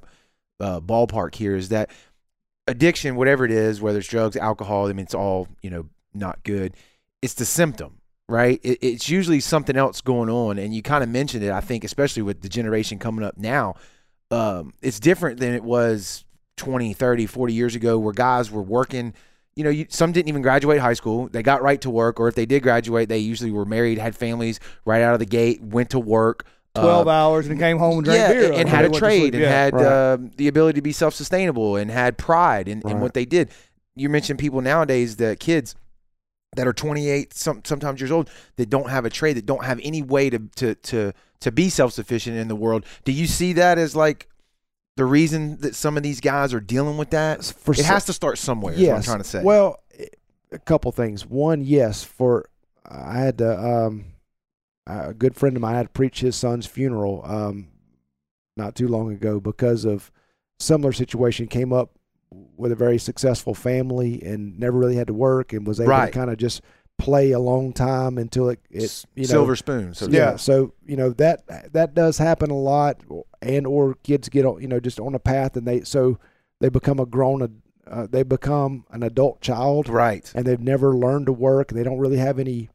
uh, 0.59 0.79
ballpark 0.79 1.35
here. 1.35 1.55
Is 1.55 1.69
that 1.69 1.89
addiction, 2.67 3.15
whatever 3.15 3.45
it 3.45 3.51
is, 3.51 3.81
whether 3.81 3.99
it's 3.99 4.07
drugs, 4.07 4.35
alcohol, 4.37 4.87
I 4.87 4.93
mean, 4.93 5.05
it's 5.05 5.15
all 5.15 5.47
you 5.61 5.69
know 5.69 5.89
not 6.13 6.43
good. 6.43 6.75
It's 7.21 7.33
the 7.33 7.45
symptom, 7.45 8.01
right? 8.29 8.59
It, 8.63 8.79
it's 8.81 9.09
usually 9.09 9.39
something 9.39 9.75
else 9.75 10.01
going 10.01 10.29
on, 10.29 10.57
and 10.57 10.73
you 10.73 10.81
kind 10.81 11.03
of 11.03 11.09
mentioned 11.09 11.43
it. 11.43 11.51
I 11.51 11.61
think, 11.61 11.83
especially 11.83 12.23
with 12.23 12.41
the 12.41 12.49
generation 12.49 12.99
coming 12.99 13.23
up 13.25 13.37
now, 13.37 13.75
um, 14.31 14.73
it's 14.81 14.99
different 14.99 15.39
than 15.39 15.53
it 15.53 15.63
was 15.63 16.25
20, 16.57 16.93
30, 16.93 17.25
40 17.25 17.53
years 17.53 17.75
ago, 17.75 17.99
where 17.99 18.13
guys 18.13 18.51
were 18.51 18.63
working 18.63 19.13
you 19.55 19.63
know, 19.63 19.69
you, 19.69 19.85
some 19.89 20.11
didn't 20.11 20.29
even 20.29 20.41
graduate 20.41 20.79
high 20.79 20.93
school. 20.93 21.29
They 21.29 21.43
got 21.43 21.61
right 21.61 21.79
to 21.81 21.89
work, 21.91 22.19
or 22.19 22.27
if 22.27 22.35
they 22.35 22.45
did 22.47 22.63
graduate, 22.63 23.07
they 23.07 23.19
usually 23.19 23.51
were 23.51 23.65
married, 23.65 23.99
had 23.99 24.15
families 24.15 24.59
right 24.83 25.01
out 25.01 25.13
of 25.13 25.19
the 25.19 25.27
gate, 25.27 25.61
went 25.61 25.91
to 25.91 25.99
work. 25.99 26.45
uh, 26.75 26.81
Twelve 26.81 27.07
hours 27.07 27.47
and 27.47 27.59
came 27.59 27.77
home 27.77 27.97
and 27.99 28.05
drank 28.05 28.17
yeah, 28.19 28.33
beer. 28.33 28.45
and, 28.45 28.55
and 28.55 28.69
had 28.69 28.85
a 28.85 28.89
trade 28.89 29.35
and 29.35 29.43
yeah. 29.43 29.49
had 29.49 29.73
Right. 29.75 29.85
um, 30.13 30.31
the 30.37 30.47
ability 30.47 30.77
to 30.77 30.81
be 30.81 30.91
self 30.91 31.13
sustainable 31.13 31.75
and 31.75 31.91
had 31.91 32.17
pride 32.17 32.67
in, 32.67 32.81
in 32.89 32.99
what 32.99 33.13
they 33.13 33.25
did. 33.25 33.51
You 33.95 34.09
mentioned 34.09 34.39
people 34.39 34.59
nowadays, 34.61 35.17
the 35.17 35.35
kids 35.35 35.75
that 36.55 36.67
are 36.67 36.73
28, 36.73 37.33
some, 37.33 37.61
sometimes 37.63 37.99
years 37.99 38.11
old, 38.11 38.29
that 38.57 38.69
don't 38.69 38.89
have 38.89 39.05
a 39.05 39.09
trade, 39.09 39.37
that 39.37 39.45
don't 39.45 39.65
have 39.65 39.79
any 39.83 40.01
way 40.01 40.29
to 40.29 40.39
to 40.55 40.75
to 40.75 41.13
to 41.41 41.51
be 41.51 41.69
self 41.69 41.93
sufficient 41.93 42.37
in 42.37 42.47
the 42.47 42.55
world. 42.55 42.85
Do 43.03 43.11
you 43.11 43.27
see 43.27 43.53
that 43.53 43.77
as 43.77 43.95
like 43.95 44.27
the 44.95 45.05
reason 45.05 45.57
that 45.61 45.75
some 45.75 45.97
of 45.97 46.03
these 46.03 46.21
guys 46.21 46.53
are 46.53 46.59
dealing 46.59 46.97
with 46.97 47.09
that? 47.11 47.43
For 47.43 47.71
It 47.73 47.77
some- 47.77 47.85
has 47.85 48.05
to 48.05 48.13
start 48.13 48.37
somewhere. 48.37 48.73
Is 48.73 48.87
what 48.87 48.95
I'm 48.97 49.03
trying 49.03 49.17
to 49.19 49.23
say. 49.23 49.41
Well, 49.43 49.79
a 50.51 50.59
couple 50.59 50.91
things. 50.91 51.25
One, 51.25 51.61
yes, 51.61 52.03
for 52.03 52.45
I 52.85 53.17
had 53.17 53.37
to, 53.39 53.59
um, 53.59 54.05
a 54.85 55.13
good 55.13 55.35
friend 55.35 55.55
of 55.55 55.61
mine 55.61 55.75
had 55.75 55.87
to 55.87 55.89
preach 55.93 56.19
his 56.19 56.35
son's 56.35 56.65
funeral 56.67 57.21
um, 57.25 57.69
not 58.55 58.75
too 58.75 58.87
long 58.87 59.11
ago 59.11 59.39
because 59.39 59.85
of 59.85 60.11
similar 60.59 60.91
situation 60.93 61.47
came 61.47 61.73
up 61.73 61.91
with 62.57 62.71
a 62.71 62.75
very 62.75 62.97
successful 62.97 63.53
family 63.53 64.21
and 64.23 64.59
never 64.59 64.77
really 64.77 64.95
had 64.95 65.07
to 65.07 65.13
work 65.13 65.53
and 65.53 65.65
was 65.67 65.79
able 65.79 65.89
Right. 65.89 66.11
to 66.13 66.17
kind 66.19 66.29
of 66.29 66.37
just 66.37 66.61
play 66.99 67.31
a 67.31 67.39
long 67.39 67.73
time 67.73 68.17
until 68.19 68.49
it, 68.49 68.59
it 68.69 69.03
you 69.15 69.23
know 69.23 69.27
silver 69.29 69.55
spoon. 69.55 69.93
So 69.95 70.07
to 70.07 70.11
yeah 70.13 70.31
speak. 70.31 70.39
so 70.41 70.73
you 70.85 70.95
know 70.95 71.09
that 71.13 71.73
that 71.73 71.95
does 71.95 72.19
happen 72.19 72.51
a 72.51 72.57
lot 72.57 73.01
and 73.41 73.65
or 73.65 73.95
kids 74.03 74.29
get 74.29 74.45
on 74.45 74.61
you 74.61 74.67
know 74.67 74.79
just 74.79 74.99
on 74.99 75.15
a 75.15 75.19
path 75.19 75.57
and 75.57 75.67
they 75.67 75.81
so 75.81 76.19
they 76.61 76.69
become 76.69 76.99
a 76.99 77.05
grown 77.07 77.41
ad- 77.41 77.61
uh, 77.87 78.07
they 78.09 78.21
become 78.23 78.85
an 78.91 79.01
adult 79.03 79.41
child 79.41 79.89
right. 79.89 80.31
and 80.35 80.45
they've 80.45 80.61
never 80.61 80.95
learned 80.95 81.25
to 81.25 81.33
work 81.33 81.71
and 81.71 81.79
they 81.79 81.83
don't 81.83 81.97
really 81.97 82.17
have 82.17 82.37
any 82.39 82.69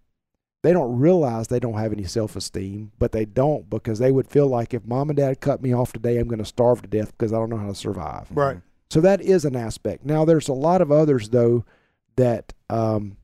they 0.64 0.72
don't 0.72 0.98
realize 0.98 1.46
they 1.46 1.60
don't 1.60 1.78
have 1.78 1.92
any 1.92 2.04
self-esteem 2.04 2.90
but 2.98 3.12
they 3.12 3.24
don't 3.24 3.70
because 3.70 4.00
they 4.00 4.10
would 4.12 4.26
feel 4.26 4.48
like 4.48 4.74
if 4.74 4.84
mom 4.84 5.08
and 5.08 5.16
dad 5.16 5.40
cut 5.40 5.62
me 5.62 5.72
off 5.72 5.92
today 5.92 6.18
i'm 6.18 6.26
going 6.28 6.38
to 6.40 6.44
starve 6.44 6.82
to 6.82 6.88
death 6.88 7.12
because 7.16 7.32
i 7.32 7.36
don't 7.36 7.48
know 7.48 7.56
how 7.56 7.68
to 7.68 7.74
survive 7.74 8.26
Right. 8.32 8.58
So 8.90 9.00
that 9.00 9.20
is 9.20 9.44
an 9.44 9.54
aspect. 9.56 10.04
Now 10.04 10.24
there's 10.24 10.48
a 10.48 10.52
lot 10.52 10.80
of 10.80 10.90
others 10.92 11.28
though 11.30 11.64
that 12.16 12.52
um 12.70 13.16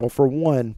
well 0.00 0.08
for 0.10 0.26
one, 0.28 0.76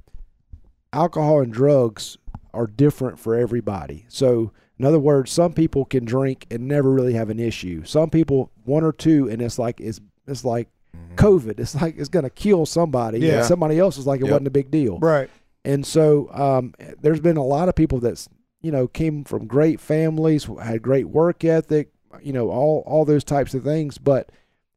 alcohol 0.92 1.40
and 1.40 1.52
drugs 1.52 2.16
are 2.52 2.66
different 2.66 3.18
for 3.18 3.34
everybody. 3.36 4.06
So 4.08 4.52
in 4.78 4.84
other 4.84 4.98
words, 4.98 5.30
some 5.30 5.52
people 5.52 5.84
can 5.84 6.04
drink 6.04 6.46
and 6.50 6.66
never 6.66 6.90
really 6.90 7.12
have 7.14 7.30
an 7.30 7.38
issue. 7.38 7.84
Some 7.84 8.10
people 8.10 8.50
one 8.64 8.82
or 8.84 8.92
two 8.92 9.28
and 9.28 9.40
it's 9.42 9.58
like 9.58 9.80
it's 9.80 10.00
it's 10.26 10.44
like 10.44 10.68
Mhm. 10.96 11.14
COVID. 11.16 11.60
It's 11.60 11.80
like 11.80 11.96
it's 11.98 12.08
gonna 12.08 12.30
kill 12.30 12.66
somebody. 12.66 13.20
Yeah. 13.20 13.42
Somebody 13.42 13.78
else 13.78 13.96
is 13.98 14.06
like 14.06 14.20
it 14.20 14.24
Yep. 14.24 14.30
wasn't 14.32 14.48
a 14.48 14.52
big 14.52 14.70
deal. 14.70 14.98
Right. 14.98 15.30
And 15.64 15.84
so 15.86 16.28
um, 16.32 16.74
there's 17.00 17.20
been 17.20 17.36
a 17.36 17.44
lot 17.44 17.68
of 17.68 17.74
people 17.76 18.00
that's 18.00 18.28
you 18.62 18.72
know 18.72 18.88
came 18.88 19.22
from 19.24 19.46
great 19.46 19.78
families, 19.80 20.48
had 20.62 20.82
great 20.82 21.08
work 21.08 21.44
ethic, 21.44 21.92
you 22.22 22.32
know 22.32 22.50
all 22.50 22.82
all 22.86 23.04
those 23.04 23.24
types 23.24 23.54
of 23.54 23.62
things, 23.64 23.98
but 23.98 24.30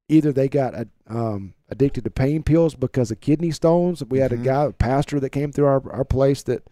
either 0.10 0.32
they 0.32 0.48
got 0.50 0.74
um, 1.08 1.54
addicted 1.70 2.04
to 2.04 2.10
pain 2.12 2.44
pills 2.44 2.76
because 2.76 3.10
of 3.12 3.20
kidney 3.20 3.52
stones. 3.52 4.04
We 4.04 4.20
had 4.20 4.32
Mhm. 4.32 4.42
a 4.42 4.44
guy, 4.44 4.64
a 4.66 4.72
pastor, 4.72 5.20
that 5.20 5.30
came 5.32 5.52
through 5.52 5.66
our 5.66 5.92
our 5.92 6.06
place 6.06 6.44
that 6.44 6.64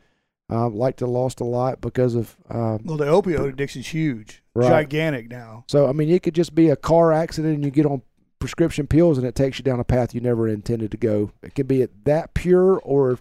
um, 0.50 0.76
liked 0.76 1.00
to 1.00 1.08
lost 1.08 1.40
a 1.40 1.46
lot 1.46 1.80
because 1.82 2.14
of. 2.16 2.36
Um, 2.50 2.82
Well, 2.86 2.98
the 2.98 3.06
opioid 3.06 3.48
addiction's 3.50 3.88
huge, 3.88 4.44
Right. 4.54 4.68
gigantic 4.70 5.30
now. 5.30 5.64
so 5.68 5.88
I 5.88 5.94
mean, 5.94 6.10
it 6.10 6.24
could 6.24 6.36
just 6.36 6.54
be 6.54 6.70
a 6.70 6.76
car 6.76 7.14
accident 7.14 7.56
and 7.56 7.64
you 7.66 7.72
get 7.72 7.86
on 7.86 8.02
prescription 8.40 8.86
pills 8.88 9.18
and 9.18 9.26
it 9.26 9.36
takes 9.36 9.60
you 9.60 9.64
down 9.64 9.80
a 9.80 9.84
path 9.84 10.14
you 10.16 10.20
never 10.20 10.48
intended 10.48 10.92
to 10.92 10.98
go. 10.98 11.32
It 11.44 11.54
can 11.56 11.68
be 11.68 11.88
that 12.06 12.34
pure 12.34 12.80
or 12.84 13.20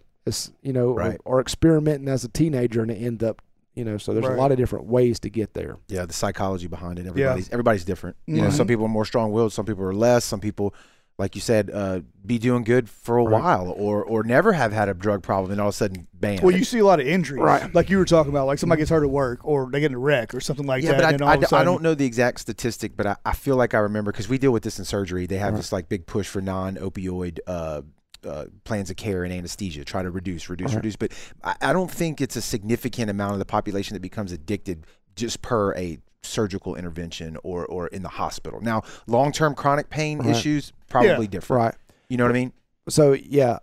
you 0.63 0.73
know 0.73 0.93
Right. 0.95 1.21
or, 1.25 1.37
or 1.37 1.41
experimenting 1.41 2.09
as 2.09 2.25
a 2.25 2.29
teenager 2.29 2.83
and 2.83 2.91
it 2.91 2.95
end 2.97 3.23
up 3.23 3.43
you 3.81 3.85
know. 3.87 3.97
So 3.99 4.13
there's 4.13 4.27
Right. 4.27 4.37
a 4.37 4.41
lot 4.41 4.53
of 4.53 4.59
different 4.59 4.85
ways 4.87 5.19
to 5.21 5.31
get 5.31 5.55
there. 5.55 5.77
Yeah, 5.89 6.05
the 6.05 6.13
psychology 6.13 6.69
behind 6.69 6.99
it. 7.01 7.07
Everybody's 7.07 7.51
everybody's 7.51 7.85
different. 7.85 8.17
You 8.27 8.43
know, 8.43 8.49
Mhm. 8.49 8.53
some 8.53 8.67
people 8.69 8.85
are 8.85 8.89
more 8.99 9.05
strong 9.07 9.33
willed, 9.33 9.53
some 9.53 9.65
people 9.67 9.83
are 9.85 9.95
less, 9.95 10.25
some 10.25 10.41
people 10.41 10.75
like 11.19 11.35
you 11.35 11.41
said, 11.43 11.71
uh, 11.75 12.01
be 12.25 12.39
doing 12.39 12.65
good 12.65 12.89
for 12.89 13.19
a 13.19 13.25
Right. 13.25 13.43
while 13.43 13.75
or 13.77 14.03
or 14.03 14.23
never 14.23 14.53
have 14.55 14.73
had 14.73 14.89
a 14.89 14.95
drug 14.95 15.23
problem 15.23 15.53
and 15.53 15.61
all 15.61 15.69
of 15.69 15.75
a 15.75 15.77
sudden 15.77 16.07
bam. 16.15 16.39
Well, 16.43 16.57
you 16.57 16.65
see 16.65 16.79
a 16.79 16.85
lot 16.87 16.99
of 16.99 17.07
injuries, 17.07 17.43
Right. 17.43 17.75
like 17.75 17.91
you 17.91 17.99
were 17.99 18.07
talking 18.07 18.31
about, 18.33 18.47
like 18.47 18.59
somebody 18.59 18.81
gets 18.81 18.91
hurt 18.91 19.03
at 19.05 19.11
work 19.11 19.41
or 19.45 19.69
they 19.71 19.81
get 19.81 19.91
in 19.91 19.97
a 19.97 19.99
wreck 19.99 20.35
or 20.35 20.41
something 20.41 20.65
like 20.67 20.83
yeah, 20.83 20.93
that. 20.93 20.97
but 20.97 21.05
I, 21.05 21.11
and 21.11 21.19
then 21.21 21.29
I, 21.29 21.35
of 21.35 21.43
a 21.53 21.57
I 21.57 21.65
don't 21.65 21.83
know 21.83 21.95
the 21.95 22.07
exact 22.07 22.41
statistic, 22.41 22.97
but 22.97 23.07
I, 23.07 23.17
I 23.27 23.35
feel 23.35 23.57
like 23.57 23.75
I 23.75 23.79
remember 23.81 24.13
because 24.13 24.31
we 24.31 24.39
deal 24.39 24.51
with 24.53 24.63
this 24.63 24.79
in 24.79 24.87
surgery. 24.87 25.27
They 25.27 25.37
have 25.37 25.53
Right. 25.53 25.59
this 25.59 25.73
like 25.73 25.91
big 25.91 26.07
push 26.07 26.27
for 26.27 26.41
non-opioid 26.41 27.39
uh, 27.47 27.83
uh, 28.25 28.47
plans 28.65 28.91
of 28.91 28.97
care 28.97 29.25
and 29.25 29.33
anesthesia, 29.33 29.85
try 29.85 30.03
to 30.03 30.11
reduce, 30.11 30.49
reduce, 30.49 30.75
reduce. 30.75 30.97
But 30.97 31.13
I, 31.43 31.55
I 31.61 31.73
don't 31.73 31.91
think 31.91 32.21
it's 32.21 32.37
a 32.37 32.43
significant 32.43 33.11
amount 33.11 33.33
of 33.35 33.39
the 33.39 33.45
population 33.45 33.95
that 33.95 34.01
becomes 34.01 34.33
addicted 34.33 34.87
just 35.17 35.43
per 35.43 35.75
a 35.75 35.99
surgical 36.23 36.77
intervention 36.77 37.37
or 37.43 37.65
or 37.67 37.87
in 37.89 38.03
the 38.03 38.09
hospital. 38.11 38.61
Now, 38.61 38.83
long-term 39.07 39.55
chronic 39.55 39.89
pain 39.91 40.19
Right. 40.19 40.29
issues 40.31 40.73
probably 40.89 41.27
different. 41.27 41.63
Right. 41.65 41.75
You 42.09 42.17
know 42.19 42.25
what 42.25 42.31
I 42.31 42.35
mean? 42.35 42.53
So 42.89 43.13
yeah, 43.13 43.59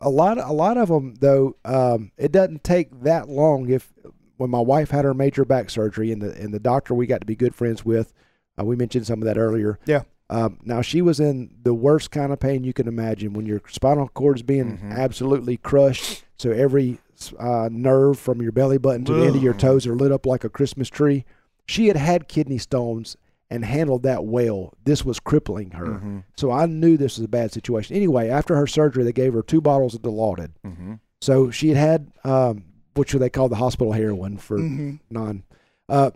a 0.00 0.08
lot 0.08 0.38
a 0.38 0.52
lot 0.52 0.78
of 0.78 0.88
them 0.88 1.14
though. 1.20 1.56
Um, 1.64 2.12
it 2.16 2.32
doesn't 2.32 2.64
take 2.64 3.02
that 3.02 3.28
long. 3.28 3.68
If 3.68 3.92
when 4.38 4.48
my 4.50 4.60
wife 4.60 4.90
had 4.90 5.04
her 5.04 5.12
major 5.12 5.44
back 5.44 5.68
surgery 5.68 6.10
and 6.12 6.22
the 6.22 6.32
and 6.40 6.54
the 6.54 6.58
doctor 6.60 6.94
we 6.94 7.06
got 7.06 7.20
to 7.20 7.26
be 7.26 7.36
good 7.36 7.54
friends 7.54 7.84
with, 7.84 8.12
uh, 8.58 8.64
we 8.64 8.76
mentioned 8.76 9.06
some 9.06 9.20
of 9.20 9.26
that 9.26 9.36
earlier. 9.36 9.78
Yeah. 9.84 10.02
Um, 10.30 10.58
now 10.64 10.80
she 10.80 11.02
was 11.02 11.18
in 11.20 11.50
the 11.64 11.74
worst 11.74 12.10
kind 12.12 12.32
of 12.32 12.38
pain 12.38 12.62
you 12.64 12.72
can 12.72 12.86
imagine 12.88 13.32
when 13.32 13.44
your 13.46 13.60
spinal 13.68 14.08
cord 14.08 14.36
is 14.36 14.42
being 14.42 14.78
Mhm. 14.78 14.92
absolutely 14.96 15.56
crushed. 15.56 16.24
So 16.38 16.50
every 16.52 16.98
uh, 17.38 17.68
nerve 17.70 18.18
from 18.18 18.40
your 18.40 18.52
belly 18.52 18.78
button 18.78 19.04
to 19.04 19.12
the 19.12 19.26
end 19.26 19.36
of 19.36 19.42
your 19.42 19.52
toes 19.52 19.86
are 19.86 19.94
lit 19.94 20.10
up 20.12 20.24
like 20.24 20.42
a 20.44 20.48
Christmas 20.48 20.88
tree. 20.88 21.26
She 21.66 21.88
had 21.88 21.96
had 21.98 22.28
kidney 22.28 22.56
stones 22.56 23.16
and 23.50 23.62
handled 23.64 24.04
that 24.04 24.24
well. 24.24 24.72
This 24.84 25.04
was 25.04 25.20
crippling 25.20 25.72
her. 25.72 25.84
Mhm. 25.86 26.22
So 26.38 26.50
I 26.50 26.64
knew 26.64 26.96
this 26.96 27.18
was 27.18 27.24
a 27.26 27.28
bad 27.28 27.52
situation. 27.52 27.94
Anyway, 27.96 28.28
after 28.30 28.56
her 28.56 28.66
surgery, 28.66 29.04
they 29.04 29.12
gave 29.12 29.34
her 29.34 29.42
two 29.42 29.60
bottles 29.60 29.94
of 29.94 30.00
Dilaudid. 30.02 30.52
Mhm. 30.64 31.00
So 31.20 31.50
she 31.50 31.68
had 31.70 31.76
had, 31.76 32.06
um, 32.24 32.62
which 32.94 33.12
they 33.12 33.28
call 33.28 33.48
the 33.50 33.56
hospital 33.56 33.92
heroin 33.92 34.36
for 34.38 34.58
Mhm. 34.58 35.00
non. 35.10 35.42
Uh, 35.90 36.12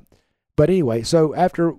but 0.56 0.70
anyway, 0.70 1.02
so 1.02 1.34
after 1.34 1.74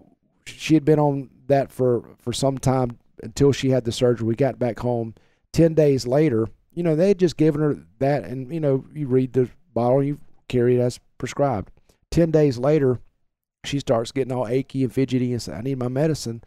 she 0.46 0.74
had 0.76 0.86
been 0.86 1.00
on 1.00 1.30
that 1.48 1.72
for 1.72 2.10
for 2.18 2.34
some 2.34 2.58
time 2.58 2.98
until 3.24 3.52
she 3.52 3.70
had 3.70 3.86
the 3.86 3.92
surgery, 3.92 4.28
we 4.28 4.36
got 4.36 4.60
back 4.60 4.80
home. 4.80 5.16
Ten 5.52 5.74
days 5.74 6.06
later, 6.06 6.48
you 6.74 6.84
know, 6.84 6.96
they 6.96 7.10
had 7.10 7.20
just 7.20 7.38
given 7.38 7.62
her 7.62 7.78
that, 8.00 8.26
and 8.26 8.54
you 8.54 8.60
know, 8.60 8.86
you 8.94 9.08
read 9.08 9.34
the 9.34 9.50
bottle, 9.74 10.04
you 10.04 10.20
carry 10.48 10.76
it 10.76 10.82
as 10.82 11.00
prescribed. 11.18 11.72
Ten 12.12 12.32
days 12.32 12.58
later, 12.58 13.00
she 13.64 13.80
starts 13.80 14.12
getting 14.12 14.34
all 14.34 14.48
achy 14.48 14.84
and 14.84 14.94
fidgety 14.94 15.32
and 15.32 15.42
said, 15.42 15.56
"I 15.56 15.62
need 15.62 15.80
my 15.80 15.88
medicine." 15.88 16.44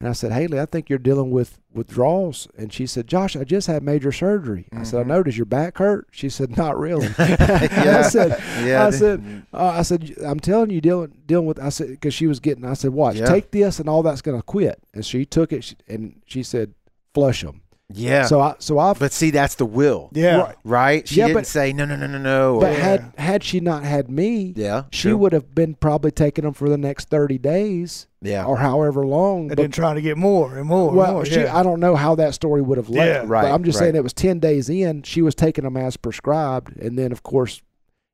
And 0.00 0.08
I 0.08 0.12
said, 0.12 0.30
Haley, 0.30 0.60
I 0.60 0.66
think 0.66 0.88
you're 0.88 0.98
dealing 1.00 1.32
with 1.32 1.58
withdrawals. 1.74 2.46
And 2.56 2.72
she 2.72 2.86
said, 2.86 3.08
Josh, 3.08 3.34
I 3.34 3.42
just 3.42 3.66
had 3.66 3.82
major 3.82 4.12
surgery. 4.12 4.68
I 4.72 4.84
said, 4.84 5.00
I 5.00 5.02
know. 5.02 5.24
Does 5.24 5.36
your 5.36 5.44
back 5.44 5.78
hurt? 5.78 6.06
She 6.12 6.28
said, 6.28 6.56
Not 6.56 6.78
really. 6.78 7.08
Yeah. 7.18 8.02
I 8.04 8.08
said, 8.08 8.42
Yeah, 8.64 8.86
I 8.86 8.90
said, 8.90 9.46
uh, 9.52 9.66
I 9.76 9.82
said, 9.82 10.14
I'm 10.24 10.38
telling 10.38 10.70
you, 10.70 10.80
dealing 10.80 11.14
dealing 11.26 11.46
with. 11.46 11.58
I 11.58 11.70
said 11.70 11.88
because 11.88 12.14
she 12.14 12.28
was 12.28 12.38
getting. 12.38 12.64
I 12.64 12.74
said, 12.74 12.90
watch, 12.90 13.16
Yeah. 13.16 13.26
take 13.26 13.50
this, 13.50 13.80
and 13.80 13.88
all 13.88 14.04
that's 14.04 14.22
going 14.22 14.38
to 14.38 14.42
quit. 14.42 14.80
And 14.94 15.04
she 15.04 15.24
took 15.24 15.52
it, 15.52 15.64
she, 15.64 15.74
and 15.88 16.20
she 16.26 16.44
said, 16.44 16.74
flush 17.12 17.42
them. 17.42 17.62
Yeah. 17.90 18.26
So 18.26 18.40
I 18.40 18.54
so 18.58 18.78
I've 18.78 18.98
but 18.98 19.12
see, 19.12 19.30
that's 19.30 19.54
the 19.54 19.64
will, 19.64 20.10
Yeah. 20.12 20.36
Right. 20.40 20.56
right? 20.62 21.08
She 21.08 21.16
Yeah, 21.20 21.28
didn't 21.28 21.38
but- 21.38 21.46
say 21.46 21.72
no, 21.72 21.86
no, 21.86 21.96
no, 21.96 22.06
no, 22.06 22.18
no. 22.18 22.58
but 22.60 22.72
or- 22.72 22.74
had 22.80 23.12
had 23.16 23.42
she 23.42 23.60
not 23.60 23.82
had 23.82 24.10
me, 24.10 24.52
yeah, 24.56 24.82
she 24.90 25.08
true. 25.08 25.16
would 25.16 25.32
have 25.32 25.54
been 25.54 25.74
probably 25.74 26.10
taking 26.10 26.44
them 26.44 26.52
for 26.52 26.68
the 26.68 26.76
next 26.76 27.08
thirty 27.08 27.38
days 27.38 28.06
Yeah. 28.20 28.44
or 28.44 28.58
however 28.58 29.06
long. 29.06 29.40
And 29.42 29.48
but- 29.50 29.56
then 29.62 29.70
trying 29.70 29.94
to 29.96 30.02
get 30.02 30.18
more 30.18 30.58
and 30.58 30.66
more. 30.66 30.90
well, 30.92 31.06
and 31.06 31.14
more. 31.14 31.24
she, 31.24 31.40
yeah. 31.40 31.56
I 31.56 31.62
don't 31.62 31.80
know 31.80 31.96
how 31.96 32.14
that 32.16 32.34
story 32.34 32.60
would 32.60 32.76
have 32.76 32.90
led. 32.90 33.06
Yeah. 33.06 33.20
but 33.20 33.28
Right, 33.28 33.50
I'm 33.50 33.64
just 33.64 33.76
right. 33.80 33.86
saying 33.86 33.96
it 33.96 34.02
was 34.02 34.12
ten 34.12 34.38
days 34.38 34.68
in. 34.68 35.02
She 35.02 35.22
was 35.22 35.34
taking 35.34 35.64
them 35.64 35.78
as 35.78 35.96
prescribed, 35.96 36.76
and 36.76 36.98
then 36.98 37.10
of 37.10 37.22
course, 37.22 37.62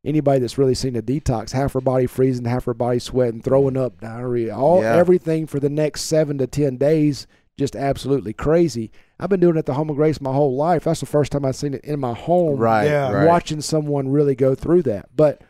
anybody 0.05 0.39
that's 0.39 0.57
really 0.57 0.75
seen 0.77 0.95
a 0.95 1.03
detox, 1.03 1.51
half 1.51 1.73
her 1.73 1.81
body 1.81 2.07
freezing, 2.07 2.45
half 2.45 2.67
her 2.67 2.75
body 2.75 3.01
sweating, 3.01 3.43
throwing 3.43 3.77
up, 3.77 4.01
diarrhea, 4.01 4.57
all 4.57 4.83
Yeah. 4.83 4.95
everything 4.97 5.49
for 5.49 5.59
the 5.59 5.71
next 5.71 6.03
seven 6.03 6.39
to 6.39 6.47
ten 6.47 6.77
days, 6.77 7.27
just 7.59 7.75
absolutely 7.75 8.33
crazy. 8.33 8.93
I've 9.25 9.31
been 9.31 9.41
doing 9.41 9.57
it 9.57 9.61
at 9.61 9.67
the 9.67 9.73
Home 9.73 9.89
of 9.89 9.97
Grace 9.97 10.21
my 10.21 10.33
whole 10.35 10.55
life. 10.55 10.85
That's 10.85 11.01
the 11.01 11.07
first 11.07 11.33
time 11.33 11.47
I've 11.47 11.57
seen 11.57 11.73
it 11.73 11.83
in 11.83 11.99
my 11.99 12.13
home. 12.13 12.59
right, 12.59 12.85
Yeah. 12.85 13.11
right. 13.11 13.27
watching 13.27 13.63
someone 13.63 14.09
really 14.11 14.35
go 14.35 14.55
through 14.55 14.83
that. 14.83 15.09
But 15.17 15.41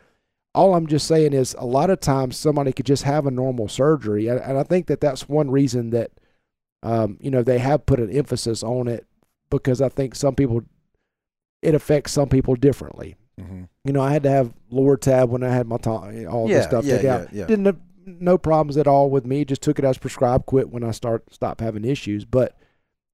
all 0.53 0.73
I'm 0.75 0.87
just 0.87 1.05
saying 1.07 1.33
is 1.33 1.53
a 1.59 1.65
lot 1.65 1.89
of 1.89 1.99
times 1.99 2.37
somebody 2.37 2.71
could 2.71 2.85
just 2.85 3.03
have 3.03 3.25
a 3.27 3.31
normal 3.31 3.67
surgery. 3.67 4.27
And, 4.27 4.39
and 4.39 4.57
I 4.57 4.63
think 4.63 4.87
that 4.87 5.01
that's 5.01 5.27
one 5.27 5.51
reason 5.51 5.89
that, 5.89 6.11
um, 6.83 7.17
you 7.19 7.29
know, 7.29 7.43
they 7.43 7.59
have 7.59 7.85
put 7.85 7.99
an 7.99 8.09
emphasis 8.09 8.63
on 8.63 8.87
it 8.87 9.05
because 9.49 9.81
I 9.81 9.89
think 9.89 10.15
some 10.15 10.35
people, 10.35 10.61
it 11.61 11.75
affects 11.75 12.13
some 12.13 12.29
people 12.29 12.55
differently. 12.55 13.17
Mhm. 13.37 13.67
You 13.83 13.91
know, 13.91 14.01
I 14.01 14.13
had 14.13 14.23
to 14.23 14.29
have 14.29 14.53
Lortab 14.71 15.27
when 15.27 15.43
I 15.43 15.49
had 15.53 15.67
my 15.67 15.75
tongue, 15.75 16.25
all 16.27 16.47
Yeah, 16.49 16.59
this 16.59 16.65
stuff 16.67 16.85
yeah, 16.85 16.93
taken 16.95 17.05
yeah, 17.09 17.15
out. 17.17 17.33
yeah. 17.33 17.45
Didn't 17.47 17.65
have 17.65 17.79
no 18.05 18.37
problems 18.37 18.77
at 18.77 18.87
all 18.87 19.09
with 19.09 19.25
me. 19.25 19.43
Just 19.43 19.61
took 19.61 19.77
it 19.79 19.83
as 19.83 19.97
prescribed. 19.97 20.45
Quit 20.45 20.69
when 20.69 20.85
I 20.85 20.91
start 20.91 21.25
stop 21.33 21.59
having 21.59 21.83
issues. 21.83 22.23
But, 22.23 22.55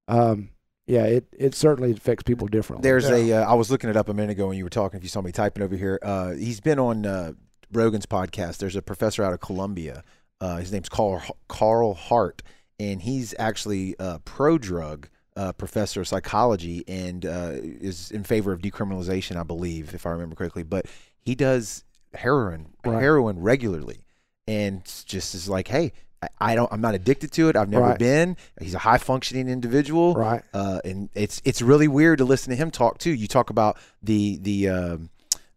um, 0.06 0.50
yeah, 0.92 1.04
it 1.04 1.24
it 1.32 1.54
certainly 1.54 1.90
affects 1.92 2.22
people 2.24 2.46
differently. 2.48 2.82
There's 2.86 3.08
a. 3.08 3.32
Uh, 3.32 3.50
I 3.50 3.54
was 3.54 3.70
looking 3.70 3.88
it 3.88 3.96
up 3.96 4.08
a 4.10 4.14
minute 4.14 4.32
ago 4.32 4.48
when 4.48 4.58
you 4.58 4.64
were 4.64 4.70
talking. 4.70 4.98
If 4.98 5.02
you 5.02 5.08
saw 5.08 5.22
me 5.22 5.32
typing 5.32 5.62
over 5.62 5.74
here, 5.76 5.98
uh, 6.02 6.32
he's 6.32 6.60
been 6.60 6.78
on 6.78 7.06
uh, 7.06 7.32
Rogan's 7.72 8.04
podcast. 8.06 8.58
There's 8.58 8.76
a 8.76 8.82
professor 8.82 9.22
out 9.24 9.32
of 9.32 9.40
Columbia. 9.40 10.04
Uh, 10.40 10.56
his 10.56 10.70
name's 10.70 10.88
Carl 10.90 11.22
Carl 11.48 11.94
Hart, 11.94 12.42
and 12.78 13.00
he's 13.00 13.34
actually 13.38 13.94
a 13.98 14.18
pro 14.18 14.58
drug 14.58 15.08
uh, 15.34 15.52
professor 15.52 16.02
of 16.02 16.08
psychology 16.08 16.84
and 16.86 17.24
uh, 17.24 17.52
is 17.54 18.10
in 18.10 18.22
favor 18.24 18.52
of 18.52 18.60
decriminalization, 18.60 19.36
I 19.36 19.44
believe, 19.44 19.94
if 19.94 20.04
I 20.04 20.10
remember 20.10 20.34
correctly. 20.36 20.62
But 20.62 20.86
he 21.20 21.34
does 21.34 21.84
heroin 22.12 22.74
Right. 22.84 23.00
heroin 23.00 23.40
regularly, 23.40 24.04
and 24.46 24.84
just 25.06 25.34
is 25.34 25.48
like, 25.48 25.68
hey. 25.68 25.92
I- 26.40 26.54
don't. 26.54 26.72
I'm 26.72 26.80
not 26.80 26.94
addicted 26.94 27.32
to 27.32 27.48
it. 27.48 27.56
I've 27.56 27.68
never 27.68 27.86
Right. 27.86 27.98
been. 27.98 28.36
He's 28.60 28.74
a 28.74 28.78
high 28.78 28.98
functioning 28.98 29.48
individual 29.48 30.14
right. 30.14 30.42
uh, 30.54 30.80
and 30.84 31.08
it's 31.14 31.40
it's 31.44 31.62
really 31.62 31.88
weird 31.88 32.18
to 32.18 32.24
listen 32.24 32.50
to 32.50 32.56
him 32.56 32.70
talk 32.70 32.98
too. 32.98 33.10
You 33.12 33.26
talk 33.26 33.50
about 33.50 33.76
the 34.02 34.38
the 34.42 34.68
um, 34.68 35.08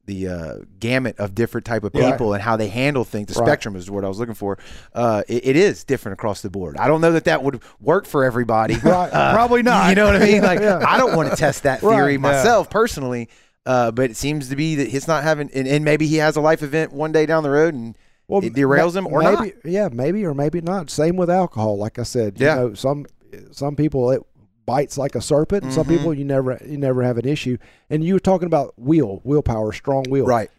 the 0.05 0.27
uh, 0.27 0.53
gamut 0.79 1.17
of 1.19 1.33
different 1.33 1.65
type 1.65 1.83
of 1.83 1.91
Right. 1.95 2.11
people 2.11 2.33
and 2.33 2.41
how 2.43 2.55
they 2.57 2.67
handle 2.67 3.03
things. 3.03 3.33
The 3.33 3.39
Right. 3.39 3.47
spectrum 3.47 3.75
is 3.75 3.89
what 3.89 4.05
I 4.05 4.07
was 4.07 4.19
looking 4.19 4.35
for. 4.35 4.57
Uh, 4.93 5.23
it, 5.27 5.47
it 5.47 5.55
is 5.55 5.83
different 5.83 6.13
across 6.13 6.41
the 6.41 6.49
board. 6.51 6.77
I 6.77 6.87
don't 6.87 7.01
know 7.01 7.11
that 7.13 7.23
that 7.23 7.41
would 7.41 7.59
work 7.81 8.05
for 8.05 8.23
everybody. 8.23 8.75
Right. 8.83 9.09
Uh, 9.11 9.33
Probably 9.33 9.63
not. 9.63 9.89
You 9.89 9.95
know 9.95 10.05
what 10.05 10.15
I 10.15 10.19
mean? 10.25 10.43
Like 10.43 10.59
Yeah. 10.61 10.83
I 10.87 10.97
don't 10.99 11.15
want 11.15 11.31
to 11.31 11.35
test 11.35 11.63
that 11.63 11.81
Right. 11.81 11.95
theory 11.95 12.11
Yeah. 12.13 12.17
myself 12.19 12.69
personally. 12.69 13.29
Uh, 13.65 13.89
but 13.89 14.11
it 14.11 14.15
seems 14.15 14.49
to 14.49 14.55
be 14.55 14.75
that 14.75 14.89
he's 14.89 15.07
not 15.07 15.23
having, 15.23 15.49
and, 15.55 15.67
and 15.67 15.83
maybe 15.83 16.05
he 16.05 16.17
has 16.17 16.35
a 16.35 16.41
life 16.41 16.61
event 16.61 16.93
one 16.93 17.11
day 17.11 17.25
down 17.25 17.41
the 17.41 17.49
road, 17.49 17.73
and 17.73 17.97
it 18.29 18.53
derails 18.53 18.93
them 18.93 19.07
or 19.07 19.21
maybe, 19.21 19.35
not. 19.35 19.65
Yeah, 19.65 19.89
maybe 19.91 20.25
or 20.25 20.33
maybe 20.33 20.61
not. 20.61 20.89
Same 20.89 21.15
with 21.15 21.29
alcohol. 21.29 21.77
Like 21.77 21.99
I 21.99 22.03
said, 22.03 22.39
you 22.39 22.45
Yeah. 22.45 22.55
know, 22.55 22.73
some 22.73 23.05
some 23.51 23.75
people 23.75 24.11
it 24.11 24.21
bites 24.65 24.97
like 24.97 25.15
a 25.15 25.21
serpent. 25.21 25.63
and 25.63 25.73
Some 25.73 25.85
mm-hmm. 25.85 25.97
people 25.97 26.13
you 26.13 26.25
never 26.25 26.59
you 26.65 26.77
never 26.77 27.03
have 27.03 27.17
an 27.17 27.27
issue. 27.27 27.57
And 27.89 28.03
you 28.03 28.13
were 28.15 28.19
talking 28.19 28.47
about 28.47 28.73
will, 28.77 29.21
willpower, 29.23 29.71
strong 29.71 30.05
will. 30.09 30.25
Right. 30.25 30.49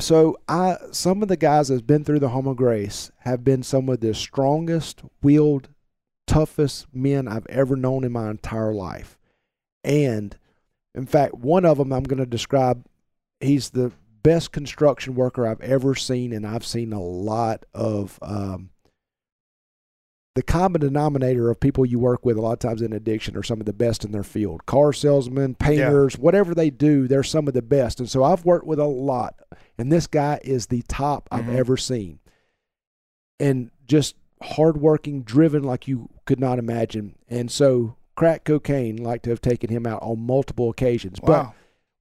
So 0.00 0.36
I 0.48 0.76
some 0.90 1.22
of 1.22 1.28
the 1.28 1.36
guys 1.36 1.68
that's 1.68 1.82
been 1.82 2.04
through 2.04 2.18
the 2.18 2.30
home 2.30 2.48
of 2.48 2.56
grace 2.56 3.10
have 3.20 3.44
been 3.44 3.62
some 3.62 3.88
of 3.88 4.00
the 4.00 4.12
strongest 4.14 5.02
willed, 5.22 5.68
toughest 6.26 6.86
men 6.92 7.28
I've 7.28 7.46
ever 7.46 7.76
known 7.76 8.04
in 8.04 8.12
my 8.12 8.28
entire 8.30 8.74
life. 8.74 9.18
And 9.84 10.36
in 10.94 11.06
fact, 11.06 11.34
one 11.34 11.64
of 11.64 11.78
them 11.78 11.92
I'm 11.92 12.02
going 12.04 12.18
to 12.18 12.26
describe 12.26 12.84
he's 13.40 13.70
the 13.70 13.92
best 14.24 14.50
construction 14.50 15.14
worker 15.14 15.46
I've 15.46 15.60
ever 15.60 15.94
seen, 15.94 16.32
and 16.32 16.44
I've 16.44 16.66
seen 16.66 16.92
a 16.92 17.00
lot 17.00 17.64
of 17.72 18.18
um, 18.22 18.70
the 20.34 20.42
common 20.42 20.80
denominator 20.80 21.48
of 21.50 21.60
people 21.60 21.86
you 21.86 22.00
work 22.00 22.24
with 22.24 22.36
a 22.36 22.40
lot 22.40 22.54
of 22.54 22.58
times 22.58 22.82
in 22.82 22.92
addiction 22.92 23.36
are 23.36 23.42
some 23.44 23.60
of 23.60 23.66
the 23.66 23.72
best 23.72 24.04
in 24.04 24.10
their 24.10 24.24
field. 24.24 24.66
Car 24.66 24.92
salesmen, 24.92 25.54
painters, 25.54 26.18
whatever 26.18 26.54
they 26.54 26.70
do, 26.70 27.06
they're 27.06 27.22
some 27.22 27.46
of 27.46 27.54
the 27.54 27.62
best. 27.62 28.00
And 28.00 28.10
so 28.10 28.24
I've 28.24 28.44
worked 28.44 28.66
with 28.66 28.80
a 28.80 28.86
lot, 28.86 29.36
and 29.78 29.92
this 29.92 30.08
guy 30.08 30.40
is 30.42 30.66
the 30.66 30.82
top 30.88 31.28
I've 31.30 31.44
Mhm. 31.44 31.56
ever 31.56 31.76
seen, 31.76 32.18
and 33.38 33.70
just 33.86 34.16
hardworking, 34.42 35.22
driven 35.22 35.62
like 35.62 35.86
you 35.86 36.08
could 36.24 36.40
not 36.40 36.58
imagine. 36.58 37.14
And 37.28 37.50
so 37.50 37.96
crack 38.16 38.44
cocaine 38.44 38.96
like 38.96 39.22
to 39.22 39.30
have 39.30 39.40
taken 39.40 39.70
him 39.70 39.86
out 39.86 40.02
on 40.02 40.18
multiple 40.20 40.70
occasions, 40.70 41.20
but 41.20 41.44
Wow. 41.46 41.54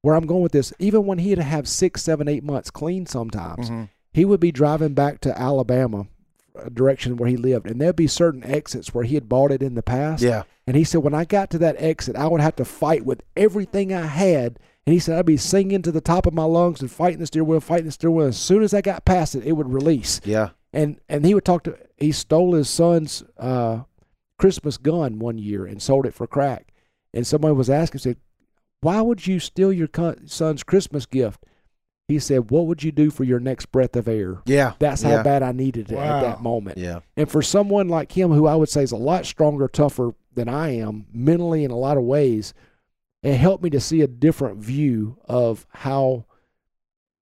Where 0.03 0.15
I'm 0.15 0.27
going 0.27 0.43
with 0.43 0.51
this, 0.51 0.71
even 0.79 1.05
when 1.05 1.17
he'd 1.17 1.39
have 1.39 1.67
six, 1.67 2.03
seven, 2.03 2.27
eight 2.27 2.43
months 2.43 2.69
clean 2.69 3.05
sometimes, 3.05 3.69
Mhm. 3.69 3.89
he 4.13 4.25
would 4.25 4.41
be 4.41 4.51
driving 4.51 4.93
back 4.93 5.21
to 5.21 5.39
Alabama, 5.39 6.07
a 6.55 6.69
direction 6.69 7.15
where 7.15 7.29
he 7.29 7.37
lived, 7.37 7.65
and 7.65 7.79
there'd 7.81 7.95
be 7.95 8.05
certain 8.07 8.43
exits 8.43 8.93
where 8.93 9.05
he 9.05 9.15
had 9.15 9.29
bought 9.29 9.51
it 9.51 9.63
in 9.63 9.75
the 9.75 9.81
past. 9.81 10.21
Yeah. 10.21 10.43
And 10.67 10.75
he 10.75 10.83
said, 10.83 11.03
when 11.03 11.13
I 11.15 11.23
got 11.25 11.49
to 11.51 11.57
that 11.59 11.77
exit, 11.79 12.17
I 12.17 12.27
would 12.27 12.41
have 12.41 12.57
to 12.57 12.65
fight 12.65 13.05
with 13.05 13.23
everything 13.37 13.93
I 13.93 14.05
had. 14.05 14.59
And 14.85 14.93
he 14.93 14.99
said, 14.99 15.17
I'd 15.17 15.25
be 15.25 15.37
singing 15.37 15.81
to 15.83 15.91
the 15.93 16.01
top 16.01 16.25
of 16.25 16.33
my 16.33 16.43
lungs 16.43 16.81
and 16.81 16.91
fighting 16.91 17.19
the 17.19 17.25
steering 17.25 17.47
wheel, 17.47 17.61
fighting 17.61 17.85
the 17.85 17.91
steering 17.93 18.17
wheel. 18.17 18.27
As 18.27 18.37
soon 18.37 18.61
as 18.61 18.73
I 18.73 18.81
got 18.81 19.05
past 19.05 19.35
it, 19.35 19.45
it 19.45 19.53
would 19.53 19.71
release. 19.71 20.19
Yeah. 20.25 20.49
And 20.73 20.99
and 21.07 21.25
he 21.25 21.33
would 21.33 21.45
talk 21.45 21.63
to. 21.63 21.77
He 21.97 22.11
stole 22.11 22.53
his 22.55 22.69
son's 22.69 23.23
uh, 23.37 23.83
Christmas 24.37 24.75
gun 24.77 25.19
one 25.19 25.37
year 25.37 25.65
and 25.65 25.81
sold 25.81 26.05
it 26.05 26.13
for 26.13 26.27
crack. 26.27 26.73
And 27.13 27.25
somebody 27.25 27.53
was 27.53 27.69
asking, 27.69 27.99
said, 27.99 28.17
"Why 28.83 29.01
would 29.01 29.25
you 29.25 29.39
steal 29.39 29.71
your 29.73 29.89
son's 30.25 30.63
Christmas 30.63 31.05
gift?" 31.05 31.43
He 32.07 32.19
said, 32.19 32.51
"What 32.51 32.67
would 32.67 32.83
you 32.83 32.91
do 32.91 33.09
for 33.09 33.23
your 33.23 33.39
next 33.39 33.71
breath 33.71 33.95
of 33.95 34.07
air?" 34.07 34.39
Yeah. 34.45 34.73
That's 34.79 35.01
how 35.01 35.09
Yeah. 35.11 35.23
bad 35.23 35.41
I 35.41 35.51
needed 35.53 35.91
it 35.91 35.95
Wow. 35.95 36.17
at 36.17 36.21
that 36.21 36.41
moment. 36.43 36.77
Yeah. 36.77 36.99
And 37.15 37.29
for 37.31 37.41
someone 37.41 37.87
like 37.87 38.11
him, 38.11 38.31
who 38.31 38.45
I 38.45 38.55
would 38.55 38.69
say 38.69 38.83
is 38.83 38.91
a 38.91 38.97
lot 38.97 39.25
stronger, 39.25 39.67
tougher 39.67 40.11
than 40.33 40.49
I 40.49 40.69
am, 40.75 41.05
mentally 41.13 41.63
in 41.63 41.71
a 41.71 41.77
lot 41.77 41.95
of 41.97 42.03
ways, 42.03 42.53
it 43.23 43.35
helped 43.35 43.63
me 43.63 43.69
to 43.69 43.79
see 43.79 44.01
a 44.01 44.07
different 44.07 44.57
view 44.57 45.17
of 45.25 45.65
how 45.69 46.25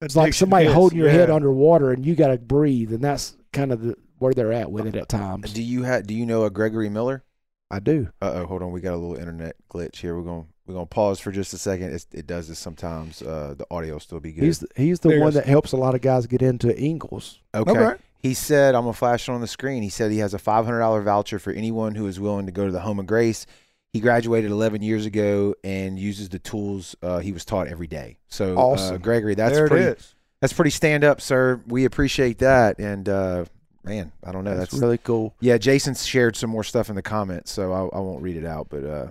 it's 0.01 0.15
like 0.15 0.33
somebody 0.33 0.65
is, 0.65 0.73
holding 0.73 0.97
your 0.97 1.09
head 1.09 1.29
yeah. 1.29 1.35
underwater 1.35 1.91
and 1.91 2.03
you 2.05 2.15
got 2.15 2.29
to 2.29 2.37
breathe, 2.39 2.91
and 2.91 3.03
that's 3.03 3.37
kind 3.53 3.71
of 3.71 3.81
the, 3.83 3.95
where 4.17 4.33
they're 4.33 4.51
at 4.53 4.71
with 4.71 4.87
it 4.87 4.95
at 4.95 5.09
times. 5.09 5.53
Do 5.53 5.61
you 5.61 5.83
have? 5.83 6.07
Do 6.07 6.15
you 6.15 6.25
know 6.25 6.43
a 6.45 6.49
Gregory 6.49 6.89
Miller? 6.89 7.23
I 7.69 7.79
do. 7.79 8.09
Uh 8.19 8.31
oh, 8.33 8.45
hold 8.47 8.63
on. 8.63 8.71
We 8.71 8.81
got 8.81 8.93
a 8.95 8.97
little 8.97 9.15
internet 9.15 9.55
glitch 9.69 9.97
here. 9.97 10.17
We're 10.17 10.23
gonna 10.23 10.45
we're 10.65 10.73
gonna 10.75 10.85
pause 10.85 11.19
for 11.19 11.31
just 11.31 11.53
a 11.53 11.57
second. 11.57 11.93
It's, 11.93 12.07
it 12.11 12.27
does 12.27 12.47
this 12.47 12.59
sometimes. 12.59 13.21
Uh, 13.21 13.55
the 13.57 13.65
audio 13.71 13.93
will 13.93 13.99
still 13.99 14.19
be 14.19 14.31
good. 14.31 14.43
He's 14.43 14.59
the, 14.59 14.67
he's 14.75 14.99
the 14.99 15.09
There 15.09 15.19
one 15.19 15.27
goes. 15.27 15.33
that 15.35 15.45
helps 15.45 15.71
a 15.71 15.77
lot 15.77 15.95
of 15.95 16.01
guys 16.01 16.27
get 16.27 16.41
into 16.41 16.75
Ingalls. 16.81 17.39
okay. 17.53 17.71
Okay. 17.71 18.01
He 18.19 18.35
said, 18.35 18.75
"I'm 18.75 18.83
gonna 18.83 18.93
flash 18.93 19.27
it 19.27 19.31
on 19.31 19.41
the 19.41 19.47
screen." 19.47 19.81
He 19.81 19.89
said 19.89 20.11
he 20.11 20.19
has 20.19 20.33
a 20.35 20.37
$500 20.37 21.03
voucher 21.03 21.39
for 21.39 21.51
anyone 21.51 21.95
who 21.95 22.05
is 22.05 22.19
willing 22.19 22.45
to 22.45 22.51
go 22.51 22.65
to 22.65 22.71
the 22.71 22.81
Home 22.81 22.99
of 22.99 23.07
Grace. 23.07 23.47
He 23.93 23.99
graduated 23.99 24.51
11 24.51 24.83
years 24.83 25.05
ago 25.05 25.55
and 25.63 25.99
uses 25.99 26.29
the 26.29 26.39
tools 26.39 26.95
uh, 27.01 27.19
he 27.19 27.31
was 27.33 27.43
taught 27.43 27.67
every 27.67 27.87
day. 27.87 28.19
So, 28.29 28.57
uh, 28.57 28.97
Gregory, 28.97 29.35
that's 29.35 29.53
there 29.55 29.67
pretty. 29.67 29.85
it 29.85 29.97
is. 29.97 30.15
That's 30.39 30.53
pretty 30.53 30.71
stand 30.71 31.03
up, 31.03 31.19
sir. 31.19 31.61
We 31.67 31.83
appreciate 31.85 32.37
that. 32.37 32.79
And 32.79 33.09
uh, 33.09 33.45
man, 33.83 34.11
I 34.23 34.31
don't 34.31 34.43
know. 34.43 34.55
That's, 34.55 34.71
That's, 34.71 34.81
really 34.81 34.97
cool. 34.99 35.35
yeah. 35.39 35.57
Jason 35.57 35.95
shared 35.95 36.35
some 36.35 36.49
more 36.51 36.63
stuff 36.63 36.89
in 36.89 36.95
the 36.95 37.01
comments, 37.01 37.51
so 37.51 37.73
I, 37.73 37.97
I 37.97 37.99
won't 37.99 38.21
read 38.21 38.37
it 38.37 38.45
out. 38.45 38.67
But 38.69 38.85
uh, 38.85 39.07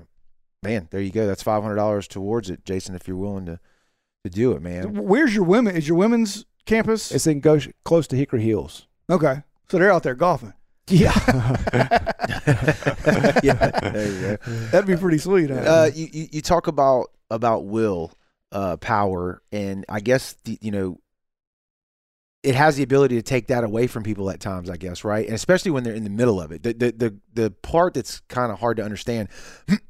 man, 0.63 0.89
there 0.91 1.01
you 1.01 1.11
go. 1.11 1.27
That's 1.27 1.43
five 1.43 1.63
hundred 1.63 1.77
dollars 1.77 2.09
towards 2.09 2.51
it, 2.51 2.65
Jason. 2.65 2.95
If 2.95 3.09
you're 3.09 3.17
willing 3.17 3.47
to 3.47 3.59
to 4.25 4.31
do 4.31 4.53
it, 4.53 4.63
man. 4.63 4.95
Where's 4.95 5.35
your 5.35 5.45
women? 5.45 5.77
Is 5.77 5.89
your 5.89 5.97
women's 5.97 6.45
campus? 6.67 7.11
It's 7.11 7.27
in 7.27 7.41
Gosh, 7.41 7.69
close 7.85 8.07
to 8.09 8.17
Hickory 8.17 8.43
Hills. 8.43 8.87
okay. 9.09 9.43
So 9.69 9.79
they're 9.79 9.93
out 9.93 10.03
there 10.03 10.17
golfing. 10.17 10.53
Yeah. 10.89 11.13
yeah, 13.45 13.71
there 13.81 14.13
you 14.13 14.21
go. 14.21 14.37
That'd 14.73 14.89
be 14.89 14.97
pretty 14.97 15.19
sweet. 15.19 15.51
Uh, 15.51 15.91
you, 15.95 16.09
you 16.13 16.29
you 16.33 16.43
talk 16.43 16.67
about 16.67 17.13
about 17.31 17.67
will, 17.67 18.13
uh, 18.51 18.77
power, 18.79 19.43
and 19.53 19.85
I 19.89 20.01
guess 20.01 20.35
the, 20.45 20.59
you 20.61 20.73
know 20.73 20.99
it 22.43 22.55
has 22.55 22.77
the 22.77 22.83
ability 22.83 23.17
to 23.17 23.23
take 23.23 23.49
that 23.49 23.65
away 23.65 23.87
from 23.87 24.03
people 24.03 24.31
at 24.31 24.41
times. 24.41 24.69
I 24.71 24.77
guess 24.77 25.05
right, 25.05 25.25
and 25.25 25.35
especially 25.35 25.71
when 25.71 25.85
they're 25.85 25.95
in 25.95 26.05
the 26.05 26.11
middle 26.11 26.41
of 26.41 26.51
it. 26.53 26.63
The 26.63 26.73
the 26.73 26.93
the, 26.93 27.17
the 27.35 27.51
part 27.51 27.95
that's 27.95 28.21
kind 28.29 28.51
of 28.51 28.59
hard 28.59 28.79
to 28.79 28.83
understand. 28.83 29.29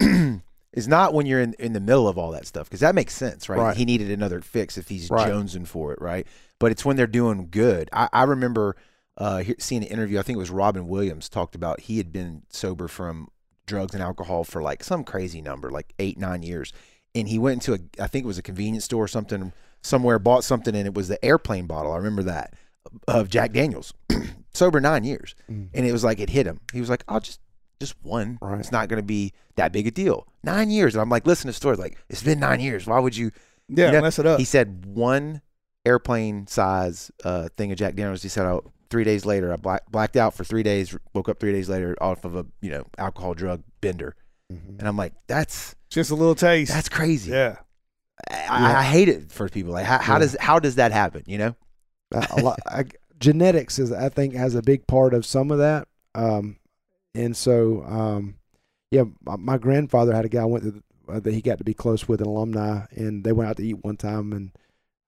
Is 0.73 0.87
not 0.87 1.13
when 1.15 1.27
you're 1.27 1.41
in, 1.41 1.55
in 1.59 1.73
the 1.73 1.81
middle 1.81 2.07
of 2.07 2.17
all 2.17 2.31
that 2.31 2.47
stuff 2.47 2.69
because 2.69 2.81
that 2.81 2.95
makes 2.95 3.13
sense, 3.15 3.49
right? 3.49 3.59
Right. 3.59 3.77
He 3.77 3.85
needed 3.85 4.11
another 4.11 4.41
fix 4.41 4.79
if 4.79 4.89
he's 4.89 5.11
Right. 5.11 5.29
jonesing 5.29 5.67
for 5.67 5.93
it, 5.93 6.01
right? 6.01 6.27
But 6.61 6.71
it's 6.71 6.85
when 6.85 6.97
they're 6.97 7.09
doing 7.09 7.49
good. 7.51 7.89
I, 7.93 8.09
I 8.13 8.23
remember 8.23 8.77
uh, 9.19 9.43
seeing 9.59 9.83
an 9.83 9.89
interview. 9.89 10.19
I 10.21 10.23
think 10.23 10.37
it 10.37 10.39
was 10.39 10.51
Robin 10.51 10.87
Williams 10.87 11.29
talked 11.29 11.57
about 11.57 11.81
he 11.81 11.97
had 11.99 12.13
been 12.13 12.43
sober 12.51 12.87
from 12.87 13.29
drugs 13.67 13.95
and 13.95 14.03
alcohol 14.03 14.45
for 14.45 14.63
like 14.63 14.85
some 14.85 15.03
crazy 15.03 15.41
number, 15.43 15.71
like 15.71 15.93
eight 15.99 16.19
nine 16.19 16.43
years. 16.45 16.73
And 17.17 17.27
he 17.29 17.39
went 17.41 17.55
into 17.67 17.75
a, 17.75 18.03
I 18.03 18.07
think 18.07 18.23
it 18.25 18.29
was 18.29 18.39
a 18.39 18.43
convenience 18.43 18.85
store 18.85 19.05
or 19.05 19.09
something 19.09 19.53
somewhere, 19.83 20.21
bought 20.21 20.45
something, 20.45 20.77
and 20.77 20.87
it 20.87 20.95
was 20.95 21.09
the 21.09 21.23
airplane 21.25 21.67
bottle. 21.67 21.91
I 21.93 21.97
remember 21.97 22.23
that 22.23 22.55
of 23.09 23.29
Jack 23.29 23.53
Daniels, 23.53 23.93
sober 24.55 24.81
nine 24.81 25.03
years, 25.03 25.35
Mm. 25.51 25.69
and 25.75 25.85
it 25.85 25.91
was 25.93 26.05
like 26.05 26.21
it 26.21 26.31
hit 26.31 26.47
him. 26.47 26.61
He 26.73 26.79
was 26.81 26.89
like, 26.89 27.03
"I'll 27.09 27.19
just 27.21 27.41
just 27.81 27.95
one. 28.03 28.39
Right. 28.41 28.61
It's 28.61 28.71
not 28.71 28.89
going 28.89 29.01
to 29.03 29.07
be 29.07 29.33
that 29.57 29.73
big 29.73 29.87
a 29.87 29.91
deal. 29.91 30.27
Nine 30.45 30.71
years." 30.71 30.95
And 30.95 31.03
I'm 31.03 31.09
like, 31.09 31.27
listen 31.27 31.49
to 31.49 31.53
stories 31.53 31.79
like 31.79 31.99
it's 32.09 32.23
been 32.23 32.39
nine 32.39 32.61
years. 32.61 32.87
Why 32.87 32.99
would 33.01 33.17
you? 33.17 33.31
Yeah, 33.69 33.87
You 33.87 33.93
know, 33.93 34.03
mess 34.03 34.19
it 34.19 34.27
up. 34.27 34.39
He 34.39 34.45
said 34.45 34.85
one 34.87 35.41
airplane 35.87 36.47
size 36.47 37.11
uh, 37.25 37.49
thing 37.57 37.73
of 37.73 37.79
Jack 37.79 37.95
Daniels. 37.95 38.23
He 38.23 38.29
said, 38.29 38.45
"Oh, 38.47 38.65
three 38.91 39.05
days 39.05 39.25
later, 39.25 39.53
I 39.53 39.57
black, 39.57 39.91
blacked 39.91 40.17
out 40.17 40.35
for 40.35 40.45
three 40.45 40.63
days. 40.63 40.97
Woke 41.15 41.29
up 41.29 41.41
three 41.41 41.53
days 41.53 41.69
later 41.69 41.97
off 42.01 42.25
of 42.25 42.37
a 42.37 42.47
you 42.61 42.71
know 42.71 42.85
alcohol 42.99 43.35
drug 43.35 43.63
bender." 43.81 44.15
Mhm. 44.53 44.79
And 44.79 44.87
I'm 44.89 44.97
like, 44.97 45.15
"That's 45.27 45.75
Just 45.89 46.11
a 46.11 46.15
little 46.15 46.35
taste. 46.35 46.73
that's 46.73 46.89
crazy. 46.89 47.31
yeah. 47.33 47.57
I, 48.29 48.75
I 48.79 48.83
hate 48.83 49.09
it 49.09 49.33
for 49.33 49.49
people. 49.49 49.73
Like, 49.73 49.87
how, 49.87 49.99
how 49.99 50.15
Yeah. 50.15 50.19
does 50.19 50.37
how 50.41 50.59
does 50.59 50.75
that 50.75 50.93
happen? 50.93 51.23
You 51.27 51.39
know? 51.39 51.57
lot, 52.43 52.59
I, 52.67 52.85
genetics 53.19 53.79
is 53.79 53.93
I 53.93 54.09
think 54.11 54.35
has 54.35 54.55
a 54.55 54.63
big 54.63 54.87
part 54.87 55.15
of 55.15 55.25
some 55.25 55.51
of 55.51 55.59
that. 55.59 55.87
Um, 56.15 56.57
and 57.15 57.37
so 57.37 57.83
um, 57.85 58.37
yeah, 58.91 59.05
my, 59.25 59.37
my 59.37 59.59
grandfather 59.59 60.15
had 60.15 60.25
a 60.25 60.29
guy 60.29 60.43
I 60.43 60.47
went 60.47 60.65
to 60.65 60.83
uh, 61.09 61.21
that 61.21 61.35
he 61.35 61.43
got 61.43 61.59
to 61.59 61.65
be 61.65 61.75
close 61.75 62.09
with 62.09 62.21
an 62.21 62.27
alumni, 62.27 62.87
and 62.91 63.25
they 63.25 63.33
went 63.33 63.51
out 63.51 63.57
to 63.57 63.67
eat 63.67 63.85
one 63.85 63.97
time, 63.97 64.33
and 64.33 64.51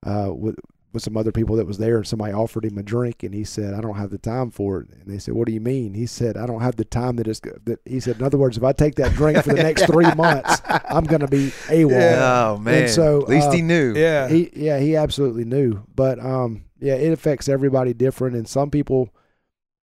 uh, 0.04 0.32
with 0.32 0.56
with 0.92 1.02
some 1.02 1.16
other 1.16 1.32
people 1.32 1.56
that 1.56 1.66
was 1.66 1.78
there, 1.78 1.96
and 1.96 2.06
somebody 2.06 2.34
offered 2.34 2.66
him 2.66 2.76
a 2.76 2.82
drink, 2.82 3.22
and 3.22 3.34
he 3.34 3.44
said, 3.44 3.72
"I 3.74 3.80
don't 3.80 3.96
have 3.96 4.10
the 4.10 4.18
time 4.18 4.50
for 4.50 4.80
it." 4.80 4.88
And 4.90 5.06
they 5.06 5.18
said, 5.18 5.34
"What 5.34 5.46
do 5.46 5.52
you 5.52 5.60
mean?" 5.60 5.94
He 5.94 6.06
said, 6.06 6.36
"I 6.36 6.46
don't 6.46 6.60
have 6.60 6.76
the 6.76 6.84
time 6.84 7.16
that 7.16 7.26
is 7.26 7.40
that." 7.40 7.78
He 7.84 8.00
said, 8.00 8.16
"In 8.18 8.24
other 8.24 8.38
words, 8.38 8.56
if 8.56 8.64
I 8.64 8.72
take 8.72 8.96
that 8.96 9.14
drink 9.14 9.42
for 9.42 9.54
the 9.54 9.62
next 9.62 9.86
three 9.86 10.12
months, 10.14 10.60
I'm 10.66 11.04
going 11.04 11.20
to 11.20 11.28
be 11.28 11.50
AWOL." 11.68 11.90
Yeah. 11.90 12.50
Oh 12.50 12.58
man. 12.58 12.88
so, 12.88 13.22
at 13.22 13.28
least 13.28 13.48
uh, 13.48 13.52
he 13.52 13.62
knew. 13.62 13.94
Yeah. 13.96 14.28
He 14.28 14.50
yeah, 14.54 14.78
he 14.78 14.96
absolutely 14.96 15.44
knew. 15.44 15.82
But 15.94 16.18
um 16.18 16.64
yeah, 16.78 16.94
it 16.94 17.12
affects 17.12 17.48
everybody 17.48 17.94
different 17.94 18.36
and 18.36 18.48
some 18.48 18.70
people 18.70 19.14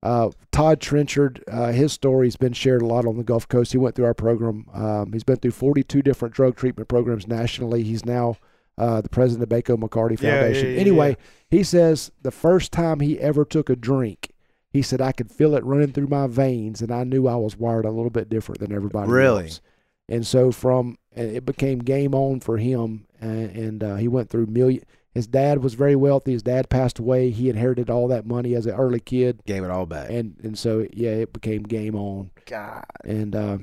uh 0.03 0.30
Todd 0.53 0.80
Trenchard, 0.80 1.42
uh 1.49 1.72
his 1.72 1.92
story's 1.92 2.36
been 2.36 2.53
shared 2.53 2.82
a 2.82 2.86
lot 2.86 3.07
on 3.07 3.16
the 3.16 3.24
Gulf 3.24 3.49
Coast. 3.49 3.72
He 3.72 3.78
went 3.78 3.94
through 3.94 4.05
our 4.07 4.14
program. 4.14 4.66
Um 4.72 5.12
he's 5.12 5.24
been 5.24 5.36
through 5.36 5.51
42 5.53 6.03
different 6.03 6.34
drug 6.34 6.57
treatment 6.57 6.88
programs 6.88 7.26
nationally. 7.26 7.82
He's 7.82 8.05
now 8.05 8.36
uh, 8.76 9.01
the 9.01 9.09
president 9.09 9.42
of 9.42 9.49
Bacot 9.59 9.76
McCarty 9.82 10.20
Yeah, 10.22 10.28
yeah, 10.34 10.40
Foundation. 10.42 10.70
yeah, 10.72 10.78
anyway, 10.78 11.09
yeah. 11.11 11.16
he 11.59 11.64
says 11.64 12.12
the 12.22 12.30
first 12.30 12.70
time 12.70 13.01
he 13.01 13.18
ever 13.18 13.44
took 13.44 13.68
a 13.68 13.74
drink, 13.74 14.30
he 14.70 14.82
said 14.82 15.01
I 15.01 15.11
could 15.11 15.32
feel 15.32 15.57
it 15.57 15.64
running 15.64 15.90
through 15.92 16.07
my 16.07 16.28
veins, 16.28 16.80
and 16.80 16.92
I 16.92 17.03
knew 17.03 17.26
I 17.26 17.34
was 17.34 17.57
wired 17.57 17.84
a 17.86 17.90
little 17.90 18.09
bit 18.11 18.28
different 18.28 18.61
than 18.61 18.72
everybody 18.72 19.11
Really? 19.11 19.46
else. 19.46 19.61
Really. 20.09 20.16
And 20.18 20.26
so 20.26 20.53
from 20.53 20.96
it 21.16 21.44
became 21.44 21.80
game 21.80 22.14
on 22.14 22.38
for 22.38 22.57
him, 22.59 23.07
and, 23.20 23.51
and 23.57 23.82
uh, 23.82 23.96
he 23.96 24.07
went 24.07 24.30
through 24.30 24.46
million. 24.46 24.84
His 25.19 25.27
dad 25.27 25.62
was 25.62 25.75
very 25.75 25.97
wealthy. 25.97 26.33
His 26.33 26.43
dad 26.43 26.69
passed 26.71 26.99
away. 26.99 27.31
He 27.31 27.51
inherited 27.51 27.91
all 27.91 28.07
that 28.09 28.25
money 28.25 28.55
as 28.55 28.66
an 28.66 28.75
early 28.75 29.01
kid, 29.01 29.41
Gave 29.47 29.64
it 29.64 29.71
all 29.71 29.85
back. 29.85 30.09
and 30.11 30.37
and 30.43 30.57
so 30.57 30.87
yeah, 30.93 31.11
it 31.11 31.33
became 31.33 31.64
game 31.64 31.95
on. 31.97 32.31
God. 32.47 32.85
And 33.05 33.35
uh, 33.35 33.59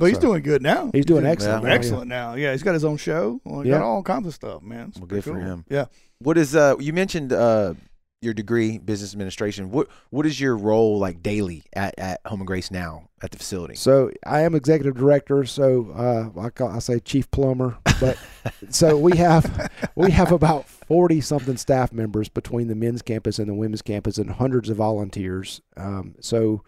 Well, 0.00 0.06
he's 0.08 0.16
So- 0.18 0.22
doing 0.28 0.42
good 0.44 0.62
now. 0.62 0.90
he's 0.92 1.04
doing 1.04 1.24
Yeah. 1.24 1.30
excellent. 1.30 1.64
now, 1.64 1.68
yeah. 1.70 1.74
excellent 1.74 2.08
now. 2.08 2.34
Yeah, 2.36 2.52
he's 2.52 2.62
got 2.62 2.74
his 2.74 2.84
own 2.84 2.96
show. 2.98 3.40
Well, 3.44 3.62
he 3.62 3.70
Yeah. 3.70 3.78
got 3.78 3.84
all 3.86 4.02
kinds 4.04 4.28
of 4.28 4.34
stuff, 4.34 4.62
man. 4.62 4.90
It's 4.90 4.98
Well, 5.00 5.08
pretty 5.08 5.22
good 5.24 5.34
for 5.34 5.40
him. 5.40 5.64
Yeah. 5.68 5.86
What 6.20 6.38
is 6.38 6.54
uh 6.54 6.76
you 6.78 6.92
mentioned 6.92 7.32
uh 7.32 7.74
your 8.22 8.34
degree 8.34 8.78
business 8.78 9.12
administration. 9.12 9.70
What 9.72 9.88
what 10.10 10.26
is 10.26 10.40
your 10.40 10.56
role 10.56 10.98
like 10.98 11.22
daily 11.22 11.64
at, 11.72 11.94
at 11.98 12.20
Home 12.26 12.40
and 12.40 12.46
Grace 12.46 12.70
now 12.70 13.07
at 13.22 13.30
the 13.30 13.38
facility? 13.38 13.74
So 13.74 14.10
I 14.24 14.40
am 14.40 14.54
executive 14.54 14.96
director. 14.96 15.44
So 15.44 15.90
uh, 15.96 16.40
I 16.40 16.50
call 16.50 16.70
I 16.70 16.78
say 16.78 17.00
chief 17.00 17.30
plumber, 17.30 17.78
but 18.00 18.18
so 18.70 18.96
we 18.98 19.16
have 19.16 19.70
we 19.94 20.10
have 20.10 20.32
about 20.32 20.68
forty 20.68 21.20
something 21.20 21.56
staff 21.56 21.92
members 21.92 22.28
between 22.28 22.68
the 22.68 22.74
men's 22.74 23.02
campus 23.02 23.38
and 23.38 23.48
the 23.48 23.54
women's 23.54 23.82
campus, 23.82 24.18
and 24.18 24.30
hundreds 24.30 24.68
of 24.68 24.76
volunteers. 24.76 25.60
Um, 25.76 26.14
so 26.20 26.62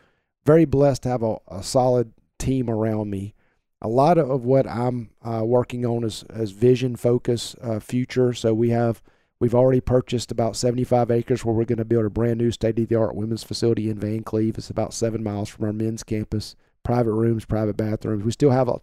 very 0.44 0.64
blessed 0.64 1.02
to 1.04 1.08
have 1.08 1.22
a, 1.22 1.36
a 1.48 1.62
solid 1.62 2.12
team 2.38 2.68
around 2.70 3.10
me. 3.10 3.34
A 3.82 3.88
lot 3.88 4.18
of 4.18 4.44
what 4.44 4.66
I'm 4.66 5.10
uh, 5.22 5.42
working 5.44 5.86
on 5.86 6.04
is, 6.04 6.24
is 6.30 6.50
vision, 6.50 6.96
focus, 6.96 7.56
uh, 7.62 7.80
future. 7.80 8.34
So 8.34 8.52
we 8.52 8.70
have 8.70 9.02
we've 9.40 9.54
already 9.54 9.80
purchased 9.80 10.30
about 10.30 10.54
75 10.54 11.10
acres 11.10 11.44
where 11.44 11.54
we're 11.54 11.64
going 11.64 11.78
to 11.78 11.84
build 11.84 12.04
a 12.04 12.10
brand 12.10 12.38
new 12.38 12.50
state 12.50 12.78
of 12.78 12.88
the 12.88 12.94
art 12.94 13.16
women's 13.16 13.42
facility 13.42 13.88
in 13.88 13.98
Vancleave. 13.98 14.58
It's 14.58 14.70
about 14.70 14.94
seven 14.94 15.24
miles 15.24 15.48
from 15.48 15.64
our 15.64 15.72
men's 15.72 16.04
campus. 16.04 16.54
Private 16.82 17.12
rooms, 17.12 17.44
private 17.44 17.76
bathrooms. 17.76 18.24
We 18.24 18.32
still 18.32 18.50
have 18.50 18.68
a, 18.68 18.80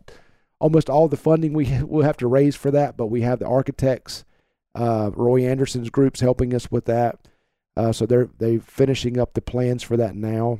almost 0.59 0.89
all 0.89 1.07
the 1.07 1.17
funding 1.17 1.53
we 1.53 1.81
will 1.83 2.03
have 2.03 2.17
to 2.17 2.27
raise 2.27 2.55
for 2.55 2.71
that, 2.71 2.97
but 2.97 3.07
we 3.07 3.21
have 3.21 3.39
the 3.39 3.47
architects, 3.47 4.25
uh, 4.75 5.11
Roy 5.13 5.45
Anderson's 5.45 5.89
groups 5.89 6.19
helping 6.19 6.53
us 6.53 6.69
with 6.71 6.85
that. 6.85 7.19
Uh, 7.75 7.91
so 7.91 8.07
they're 8.07 8.29
they 8.39 8.57
finishing 8.57 9.19
up 9.19 9.35
the 9.35 9.41
plans 9.41 9.83
for 9.83 9.95
that 9.97 10.15
now, 10.15 10.59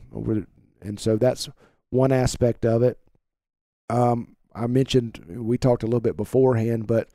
and 0.82 1.00
so 1.00 1.18
that's 1.18 1.50
one 1.90 2.12
aspect 2.12 2.64
of 2.64 2.84
it. 2.84 3.00
Um, 3.90 4.36
I 4.54 4.68
mentioned 4.68 5.26
we 5.28 5.58
talked 5.58 5.82
a 5.82 5.88
little 5.88 6.00
bit 6.00 6.16
beforehand, 6.16 6.86
but 6.86 7.10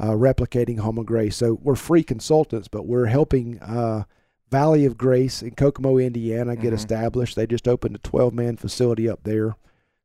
uh, 0.00 0.10
replicating 0.10 0.78
Home 0.80 0.98
of 0.98 1.06
Grace. 1.06 1.36
So 1.36 1.58
we're 1.62 1.74
free 1.76 2.02
consultants, 2.02 2.68
but 2.68 2.86
we're 2.86 3.06
helping 3.06 3.58
uh, 3.60 4.04
Valley 4.50 4.84
of 4.84 4.96
Grace 4.98 5.42
in 5.42 5.52
Kokomo, 5.54 5.98
Indiana, 5.98 6.54
get 6.56 6.72
Mhm. 6.72 6.76
established. 6.76 7.34
They 7.36 7.46
just 7.46 7.66
opened 7.66 7.96
a 7.96 8.00
12 8.00 8.32
man 8.34 8.56
facility 8.56 9.08
up 9.08 9.20
there. 9.24 9.56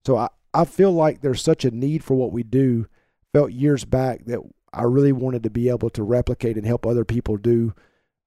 So 0.06 0.18
I, 0.18 0.30
I 0.54 0.66
feel 0.66 0.92
like 0.92 1.22
there's 1.22 1.42
such 1.44 1.64
a 1.66 1.72
need 1.72 2.04
for 2.04 2.16
what 2.16 2.32
we 2.32 2.44
do. 2.44 2.88
Felt 3.34 3.52
years 3.52 3.86
back 3.86 4.26
that 4.26 4.40
I 4.74 4.84
really 4.84 5.12
wanted 5.12 5.44
to 5.44 5.50
be 5.50 5.70
able 5.70 5.90
to 5.92 6.04
replicate 6.04 6.58
and 6.58 6.66
help 6.66 6.86
other 6.86 7.06
people 7.06 7.38
do 7.38 7.74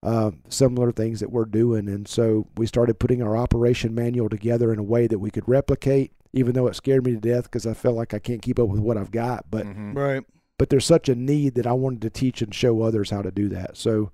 uh, 0.03 0.31
similar 0.51 0.93
things 0.93 1.21
that 1.21 1.33
we're 1.33 1.47
doing. 1.47 1.89
And 1.89 2.07
so 2.07 2.47
we 2.59 2.67
started 2.67 2.99
putting 2.99 3.23
our 3.23 3.37
operation 3.39 3.95
manual 3.95 4.29
together 4.29 4.71
in 4.71 4.79
a 4.79 4.83
way 4.83 5.07
that 5.07 5.19
we 5.19 5.31
could 5.31 5.49
replicate, 5.49 6.13
even 6.35 6.53
though 6.55 6.67
it 6.67 6.77
scared 6.77 7.07
me 7.07 7.13
to 7.13 7.19
death 7.21 7.45
because 7.45 7.67
I 7.67 7.73
felt 7.73 7.97
like 7.97 8.13
I 8.13 8.19
can't 8.19 8.43
keep 8.43 8.59
up 8.59 8.69
with 8.69 8.81
what 8.81 8.99
I've 8.99 9.11
got. 9.11 9.47
But 9.51 9.65
Mhm. 9.67 9.95
Right. 9.97 10.23
But 10.59 10.69
there's 10.71 10.87
such 10.87 11.09
a 11.09 11.15
need 11.15 11.55
that 11.55 11.67
I 11.67 11.73
wanted 11.73 12.03
to 12.03 12.11
teach 12.11 12.43
and 12.43 12.55
show 12.55 12.83
others 12.83 13.11
how 13.11 13.23
to 13.23 13.31
do 13.31 13.49
that. 13.51 13.77
So 13.77 14.11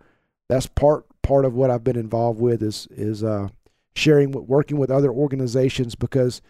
that's 0.49 0.67
part 0.67 1.05
part 1.23 1.45
of 1.45 1.55
what 1.55 1.71
I've 1.71 1.85
been 1.85 1.99
involved 1.99 2.41
with 2.41 2.63
is 2.63 2.89
is 2.91 3.23
uh, 3.23 3.49
sharing, 3.95 4.33
working 4.33 4.79
with 4.79 4.91
other 4.91 5.11
organizations 5.11 5.95
because 5.95 6.41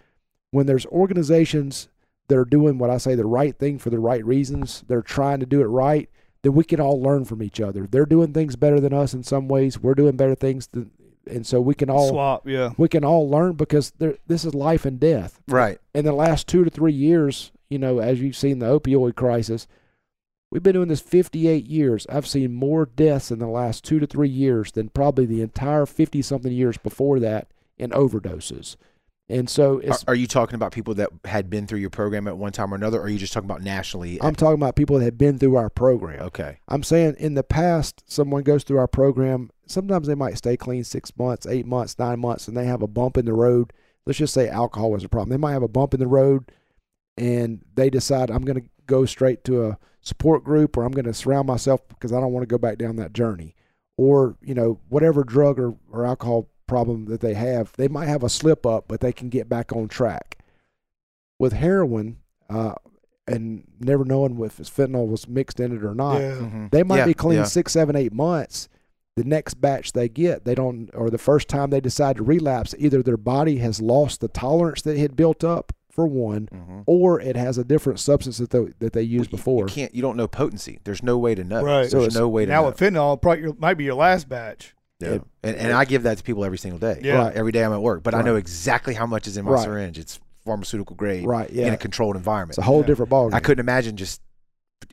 when 0.53 0.67
there's 0.67 0.87
organizations 0.87 1.89
that 2.29 2.39
are 2.39 2.45
doing 2.45 2.79
what 2.79 2.91
I 2.91 2.99
say 2.99 3.15
the 3.15 3.27
right 3.27 3.57
thing 3.57 3.79
for 3.79 3.91
the 3.91 3.99
right 3.99 4.25
reasons, 4.25 4.85
they're 4.87 5.03
trying 5.03 5.41
to 5.41 5.47
do 5.47 5.61
it 5.61 5.65
right, 5.67 6.09
then 6.43 6.55
we 6.55 6.65
can 6.65 6.81
all 6.81 7.01
learn 7.03 7.25
from 7.25 7.43
each 7.43 7.61
other. 7.61 7.87
They're 7.87 8.07
doing 8.07 8.33
things 8.33 8.57
better 8.57 8.79
than 8.81 8.95
us 8.95 9.13
in 9.15 9.23
some 9.25 9.49
ways. 9.49 9.81
We're 9.81 9.95
doing 9.95 10.17
better 10.17 10.35
things, 10.37 10.69
than, 10.69 10.91
and 11.27 11.45
so 11.47 11.61
we 11.61 11.75
can 11.75 11.91
all 11.91 12.09
Swap. 12.11 12.49
Yeah. 12.49 12.71
we 12.79 12.89
can 12.89 13.05
all 13.05 13.29
learn 13.29 13.55
because 13.55 13.91
there, 13.99 14.17
this 14.29 14.45
is 14.45 14.55
life 14.55 14.85
and 14.87 14.99
death 15.01 15.41
Right. 15.49 15.79
in 15.95 16.05
the 16.05 16.13
last 16.13 16.47
two 16.47 16.63
to 16.65 16.71
three 16.71 16.93
years, 16.93 17.51
you 17.69 17.79
know, 17.79 17.99
as 17.99 18.21
you've 18.21 18.37
seen 18.37 18.61
the 18.61 18.67
opioid 18.81 19.17
crisis, 19.17 19.67
we've 20.51 20.63
been 20.63 20.75
doing 20.75 20.89
this 20.89 21.01
58 21.01 21.67
years. 21.67 22.07
I've 22.09 22.27
seen 22.27 22.53
more 22.53 22.87
deaths 22.87 23.31
in 23.31 23.39
the 23.39 23.47
last 23.47 23.85
two 23.85 23.99
to 23.99 24.07
three 24.07 24.29
years 24.29 24.73
than 24.73 24.89
probably 24.89 25.27
the 25.27 25.43
entire 25.43 25.87
50 25.87 26.23
something 26.23 26.53
years 26.53 26.77
before 26.77 27.21
that 27.21 27.49
in 27.79 27.91
overdoses. 27.91 28.77
And 29.29 29.49
so 29.49 29.77
Are, 29.77 29.83
it's, 29.83 30.05
are 30.09 30.15
you 30.17 30.27
talking 30.27 30.57
about 30.57 30.73
people 30.73 30.95
that 30.95 31.11
had 31.25 31.49
been 31.49 31.69
through 31.69 31.79
your 31.79 31.91
program 31.91 32.27
at 32.27 32.37
one 32.37 32.51
time 32.51 32.73
or 32.73 32.77
another, 32.77 32.99
or 32.99 33.05
are 33.05 33.09
you 33.09 33.19
just 33.19 33.33
talking 33.33 33.49
about 33.49 33.63
nationally? 33.63 34.21
I'm 34.21 34.35
talking 34.35 34.57
about 34.57 34.75
people 34.75 34.99
that 34.99 35.05
have 35.05 35.19
been 35.19 35.39
through 35.39 35.55
our 35.55 35.71
program. 35.71 36.21
okay. 36.23 36.59
I'm 36.67 36.83
saying 36.83 37.15
in 37.19 37.35
the 37.35 37.45
past, 37.45 38.03
someone 38.11 38.43
goes 38.43 38.65
through 38.65 38.79
our 38.79 38.89
program. 38.89 39.51
Sometimes 39.67 40.09
they 40.09 40.17
might 40.17 40.37
stay 40.37 40.57
clean 40.57 40.83
six 40.83 41.17
months, 41.17 41.47
eight 41.47 41.65
months, 41.65 41.97
nine 41.97 42.19
months, 42.19 42.49
and 42.49 42.57
they 42.57 42.65
have 42.65 42.83
a 42.83 42.89
bump 42.89 43.17
in 43.17 43.25
the 43.25 43.33
road. 43.33 43.73
Let's 44.05 44.19
just 44.19 44.35
say 44.35 44.49
alcohol 44.49 44.91
was 44.91 45.05
a 45.05 45.09
problem. 45.09 45.31
They 45.31 45.37
might 45.37 45.53
have 45.53 45.63
a 45.63 45.69
bump 45.69 45.95
in 45.95 46.01
the 46.01 46.09
road, 46.09 46.51
and 47.17 47.61
they 47.77 47.89
decide 47.89 48.31
I'm 48.31 48.45
going 48.45 48.61
to 48.63 48.69
go 48.91 49.07
straight 49.07 49.45
to 49.45 49.65
a 49.67 49.79
support 50.03 50.43
group, 50.45 50.77
or 50.77 50.83
I'm 50.85 50.93
going 50.93 51.05
to 51.07 51.15
surround 51.15 51.47
myself 51.47 51.81
because 51.89 52.13
I 52.13 52.21
don't 52.21 52.33
want 52.33 52.43
to 52.43 52.53
go 52.53 52.59
back 52.59 52.77
down 52.79 52.97
that 52.97 53.13
journey, 53.15 53.55
or 53.97 54.37
you 54.43 54.55
know 54.55 54.81
whatever 54.89 55.25
drug 55.25 55.59
or, 55.59 55.75
or 55.91 56.05
alcohol 56.05 56.49
problem 56.67 57.07
that 57.07 57.21
they 57.21 57.35
have. 57.35 57.73
They 57.77 57.89
might 57.89 58.07
have 58.09 58.23
a 58.23 58.29
slip 58.29 58.67
up, 58.67 58.85
but 58.89 59.01
they 59.01 59.13
can 59.13 59.29
get 59.29 59.49
back 59.49 59.73
on 59.73 59.89
track. 59.89 60.39
With 61.39 61.53
heroin, 61.55 62.19
uh, 62.51 62.75
and 63.27 63.65
never 63.81 64.05
knowing 64.05 64.39
if 64.45 64.59
fentanyl 64.59 65.09
was 65.09 65.27
mixed 65.29 65.59
in 65.61 65.75
it 65.75 65.85
or 65.85 65.95
not, 65.95 66.21
Yeah. 66.21 66.33
Mhm. 66.37 66.71
they 66.71 66.83
might 66.83 66.99
Yeah, 66.99 67.07
be 67.07 67.15
clean 67.15 67.39
yeah. 67.39 67.45
six, 67.45 67.73
seven, 67.73 67.97
eight 67.97 68.13
months. 68.13 68.69
The 69.17 69.25
next 69.25 69.55
batch 69.55 69.93
they 69.93 70.09
get, 70.09 70.45
they 70.45 70.55
don't, 70.55 70.91
or 70.95 71.11
the 71.11 71.19
first 71.19 71.49
time 71.49 71.71
they 71.71 71.81
decide 71.81 72.17
to 72.17 72.23
relapse, 72.23 72.75
either 72.79 73.03
their 73.03 73.17
body 73.17 73.57
has 73.59 73.81
lost 73.81 74.21
the 74.21 74.29
tolerance 74.29 74.83
that 74.83 74.97
it 74.97 75.01
had 75.01 75.17
built 75.17 75.43
up 75.45 75.73
for 75.91 76.07
one, 76.07 76.49
Mhm. 76.53 76.85
or 76.87 77.21
it 77.21 77.37
has 77.37 77.59
a 77.59 77.65
different 77.65 77.99
substance 77.99 78.39
that 78.39 78.51
they, 78.51 78.67
that 78.79 78.93
they 78.93 79.03
used 79.03 79.31
You- 79.33 79.37
before. 79.39 79.67
You 79.67 79.73
can't. 79.75 79.95
You 79.95 80.03
don't 80.03 80.17
know 80.17 80.29
potency. 80.29 80.79
There's 80.85 81.03
no 81.03 81.19
way 81.19 81.35
to 81.35 81.43
know. 81.45 81.63
Right. 81.63 81.91
So 81.91 82.01
There's 82.01 82.15
no 82.15 82.29
way 82.29 82.45
to 82.47 82.51
Now 82.53 82.63
know. 82.63 82.69
with 82.69 82.77
fentanyl, 82.79 83.21
probably 83.21 83.43
your, 83.43 83.55
might 83.59 83.75
be 83.75 83.85
your 83.85 83.95
last 83.97 84.29
batch. 84.29 84.75
Yeah. 85.01 85.15
It- 85.15 85.23
and, 85.43 85.57
and 85.57 85.73
I 85.73 85.85
give 85.85 86.03
that 86.05 86.19
to 86.19 86.23
people 86.25 86.45
every 86.45 86.59
single 86.59 86.79
day. 86.79 87.01
Yeah. 87.03 87.15
Right. 87.25 87.35
Every 87.35 87.53
day 87.53 87.65
I'm 87.65 87.73
at 87.73 87.83
work, 87.83 88.03
but 88.03 88.15
I 88.15 88.23
know 88.23 88.37
exactly 88.37 88.95
how 88.95 89.07
much 89.07 89.27
is 89.27 89.37
in 89.37 89.45
my 89.45 89.53
Right. 89.53 89.65
syringe. 89.65 89.99
It's 89.99 90.21
pharmaceutical 90.45 90.95
grade 90.97 91.27
Right. 91.27 91.51
Yeah. 91.51 91.67
in 91.69 91.75
a 91.75 91.77
controlled 91.77 92.17
environment. 92.17 92.53
It's 92.53 92.59
a 92.59 92.63
whole 92.63 92.81
Yeah. 92.81 92.87
different 92.87 93.11
ballgame. 93.11 93.35
I 93.35 93.41
couldn't 93.41 93.61
imagine 93.61 93.97
just 93.97 94.21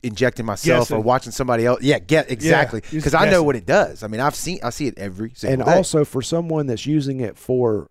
injecting 0.02 0.44
myself 0.46 0.90
or 0.90 1.00
watching 1.00 1.32
somebody 1.32 1.64
else. 1.64 1.80
Yeah, 1.82 1.98
get 1.98 2.30
exactly 2.30 2.80
just 2.82 2.92
because 2.92 3.14
I 3.14 3.30
know 3.30 3.42
what 3.42 3.56
it 3.56 3.64
does. 3.66 4.02
I 4.02 4.06
mean, 4.08 4.20
I've 4.20 4.34
seen 4.34 4.58
I 4.62 4.70
see 4.70 4.86
it 4.86 4.98
every 4.98 5.32
single 5.34 5.60
and 5.62 5.70
day. 5.70 5.76
also 5.76 6.04
for 6.04 6.20
someone 6.22 6.66
that's 6.66 6.86
using 6.86 7.20
it 7.20 7.36
for 7.38 7.88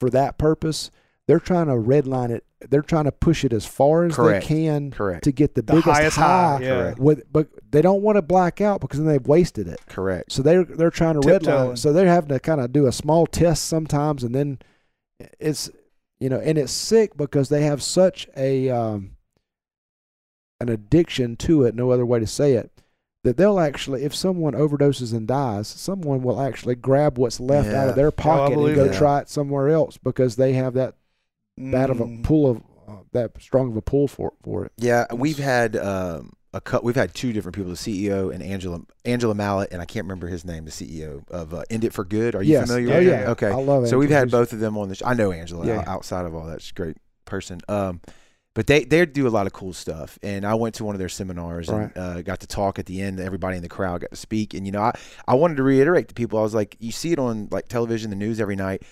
for 0.00 0.10
that 0.10 0.36
purpose, 0.38 0.90
they're 1.28 1.38
trying 1.38 1.66
to 1.66 1.74
redline 1.74 2.30
it. 2.30 2.42
They're 2.68 2.82
trying 2.82 3.04
to 3.04 3.12
push 3.12 3.44
it 3.44 3.52
as 3.52 3.64
far 3.64 4.04
as 4.06 4.16
Correct. 4.16 4.48
they 4.48 4.54
can 4.54 4.90
correct, 4.90 5.22
to 5.24 5.30
get 5.30 5.54
the, 5.54 5.62
The 5.62 5.74
biggest 5.74 5.88
highest 5.88 6.16
high. 6.16 6.56
high. 6.56 6.60
Yeah. 6.64 6.94
With, 6.98 7.32
but 7.32 7.46
they 7.70 7.82
don't 7.82 8.02
want 8.02 8.16
to 8.16 8.22
black 8.22 8.60
out 8.60 8.80
because 8.80 8.98
then 8.98 9.06
they've 9.06 9.24
wasted 9.24 9.68
it. 9.68 9.78
correct. 9.86 10.32
So 10.32 10.42
they're 10.42 10.64
they're 10.64 10.90
trying 10.90 11.14
to 11.14 11.20
redline 11.20 11.38
Tiptoeing. 11.40 11.72
it. 11.74 11.76
So 11.76 11.92
they're 11.92 12.08
having 12.08 12.30
to 12.30 12.40
kind 12.40 12.60
of 12.60 12.72
do 12.72 12.86
a 12.86 12.92
small 12.92 13.26
test 13.28 13.66
sometimes, 13.66 14.24
and 14.24 14.34
then 14.34 14.58
it's 15.38 15.70
you 16.18 16.28
know, 16.28 16.40
and 16.40 16.58
it's 16.58 16.72
sick 16.72 17.16
because 17.16 17.48
they 17.48 17.62
have 17.62 17.80
such 17.80 18.26
a 18.36 18.70
um, 18.70 19.12
an 20.60 20.68
addiction 20.68 21.36
to 21.36 21.62
it. 21.64 21.74
No 21.74 21.90
other 21.90 22.06
way 22.06 22.18
to 22.18 22.26
say 22.26 22.54
it. 22.54 22.70
That 23.24 23.36
they'll 23.36 23.60
actually, 23.60 24.04
if 24.04 24.14
someone 24.14 24.54
overdoses 24.54 25.12
and 25.12 25.26
dies, 25.28 25.68
someone 25.68 26.22
will 26.22 26.40
actually 26.40 26.76
grab 26.76 27.18
what's 27.18 27.40
left 27.40 27.68
out 27.68 27.88
of 27.88 27.96
their 27.96 28.10
pocket 28.12 28.56
and 28.58 28.74
go 28.74 28.88
that. 28.88 28.96
try 28.96 29.20
it 29.20 29.28
somewhere 29.28 29.68
else 29.68 29.98
because 29.98 30.36
they 30.36 30.52
have 30.54 30.74
that 30.74 30.94
bad 31.58 31.90
of 31.90 32.00
a 32.00 32.04
Mm. 32.04 32.22
pull 32.24 32.50
of 32.50 32.56
uh, 32.88 32.92
that 33.12 33.32
strong 33.40 33.70
of 33.70 33.76
a 33.76 33.82
pull 33.82 34.08
for 34.08 34.32
for 34.42 34.64
it. 34.64 34.72
Yeah, 34.76 35.06
we've 35.12 35.38
had 35.38 35.76
um, 35.76 36.32
a 36.54 36.60
cut. 36.60 36.82
We've 36.84 36.96
had 36.96 37.12
two 37.14 37.32
different 37.32 37.54
people: 37.54 37.70
the 37.70 37.76
CEO 37.76 38.32
and 38.32 38.42
Angela 38.42 38.80
Angela 39.04 39.34
Mallet, 39.34 39.70
and 39.72 39.82
I 39.82 39.84
can't 39.84 40.04
remember 40.04 40.26
his 40.28 40.44
name, 40.44 40.64
the 40.64 40.70
CEO 40.70 41.28
of 41.28 41.52
uh, 41.52 41.62
End 41.70 41.84
It 41.84 41.92
for 41.92 42.04
Good. 42.04 42.34
Are 42.34 42.42
you 42.42 42.52
yes, 42.52 42.66
familiar 42.68 42.94
oh 42.94 42.98
with 42.98 43.06
yeah, 43.08 43.16
that? 43.20 43.28
Okay, 43.30 43.48
I 43.48 43.54
love 43.54 43.84
it. 43.84 43.88
so 43.88 43.98
we've 43.98 44.08
had 44.10 44.30
both 44.30 44.52
of 44.52 44.60
them 44.60 44.78
on 44.78 44.88
the. 44.88 44.94
Sh- 44.94 45.02
I 45.04 45.14
know 45.14 45.32
Angela 45.32 45.66
Yeah. 45.66 45.84
outside 45.86 46.24
of 46.24 46.34
all 46.34 46.46
that. 46.46 46.62
She's 46.62 46.70
a 46.70 46.74
great 46.74 46.96
person. 47.26 47.60
Um, 47.68 48.00
but 48.54 48.66
they 48.66 48.82
they 48.84 49.04
do 49.06 49.28
a 49.28 49.30
lot 49.30 49.46
of 49.46 49.52
cool 49.52 49.72
stuff, 49.74 50.18
and 50.22 50.44
I 50.44 50.54
went 50.54 50.74
to 50.76 50.84
one 50.84 50.94
of 50.94 50.98
their 50.98 51.10
seminars 51.10 51.68
Right. 51.68 51.94
and 51.94 51.96
uh, 51.96 52.22
got 52.22 52.40
to 52.40 52.46
talk 52.48 52.78
at 52.80 52.86
the 52.86 53.02
end. 53.02 53.20
Everybody 53.20 53.56
in 53.56 53.62
the 53.62 53.68
crowd 53.68 54.00
got 54.00 54.10
to 54.10 54.16
speak, 54.16 54.52
and 54.54 54.64
you 54.66 54.72
know, 54.72 54.80
I 54.80 54.92
I 55.28 55.34
wanted 55.34 55.58
to 55.58 55.62
reiterate 55.62 56.08
to 56.08 56.14
people. 56.14 56.38
I 56.38 56.42
was 56.42 56.54
like, 56.54 56.76
you 56.80 56.90
see 56.90 57.12
it 57.12 57.18
on 57.20 57.48
like 57.52 57.68
television, 57.68 58.10
the 58.10 58.16
news 58.16 58.40
every 58.40 58.56
night, 58.56 58.82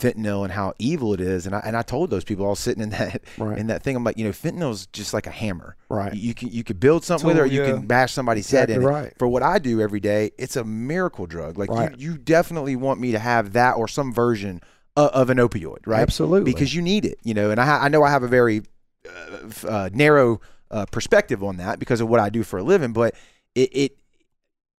fentanyl 0.00 0.44
and 0.44 0.52
how 0.52 0.72
evil 0.78 1.12
it 1.14 1.20
is, 1.20 1.46
and 1.46 1.54
I 1.54 1.60
and 1.64 1.76
I 1.76 1.82
told 1.82 2.10
those 2.10 2.24
people 2.24 2.46
was 2.46 2.58
sitting 2.58 2.82
in 2.82 2.90
that 2.90 3.22
right, 3.38 3.58
in 3.58 3.66
that 3.68 3.82
thing. 3.82 3.96
I'm 3.96 4.04
like, 4.04 4.16
you 4.18 4.24
know, 4.24 4.30
fentanyl's 4.30 4.86
just 4.86 5.12
like 5.12 5.26
a 5.26 5.30
hammer. 5.30 5.76
right, 5.88 6.14
You 6.14 6.34
can 6.34 6.48
you 6.48 6.64
could 6.64 6.80
build 6.80 7.04
something 7.04 7.26
with 7.26 7.36
it, 7.36 7.40
or 7.40 7.46
you 7.46 7.62
yeah. 7.62 7.72
can 7.72 7.86
bash 7.86 8.12
somebody's 8.12 8.50
head 8.50 8.70
exactly 8.70 8.84
in. 8.86 8.90
it. 8.90 8.92
right. 8.92 9.14
For 9.18 9.28
what 9.28 9.42
I 9.42 9.58
do 9.58 9.80
every 9.80 10.00
day, 10.00 10.30
it's 10.38 10.56
a 10.56 10.64
miracle 10.64 11.26
drug. 11.26 11.58
Like 11.58 11.70
Right. 11.70 11.96
you, 11.98 12.12
you 12.12 12.18
definitely 12.18 12.76
want 12.76 13.00
me 13.00 13.12
to 13.12 13.18
have 13.18 13.52
that 13.52 13.72
or 13.76 13.86
some 13.88 14.12
version 14.12 14.60
of, 14.96 15.10
of 15.10 15.30
an 15.30 15.38
opioid, 15.38 15.86
right? 15.86 16.00
Absolutely, 16.00 16.52
Because 16.52 16.74
you 16.74 16.82
need 16.82 17.04
it, 17.04 17.18
you 17.22 17.34
know. 17.34 17.50
And 17.50 17.60
I, 17.60 17.84
I 17.84 17.88
know 17.88 18.02
I 18.02 18.10
have 18.10 18.22
a 18.22 18.28
very 18.28 18.62
uh, 19.08 19.66
uh, 19.68 19.90
narrow 19.92 20.40
uh, 20.70 20.86
perspective 20.86 21.42
on 21.44 21.56
that 21.58 21.78
because 21.78 22.00
of 22.00 22.08
what 22.08 22.20
I 22.20 22.30
do 22.30 22.42
for 22.42 22.58
a 22.58 22.62
living. 22.62 22.92
But 22.92 23.14
it, 23.54 23.70
it 23.72 23.98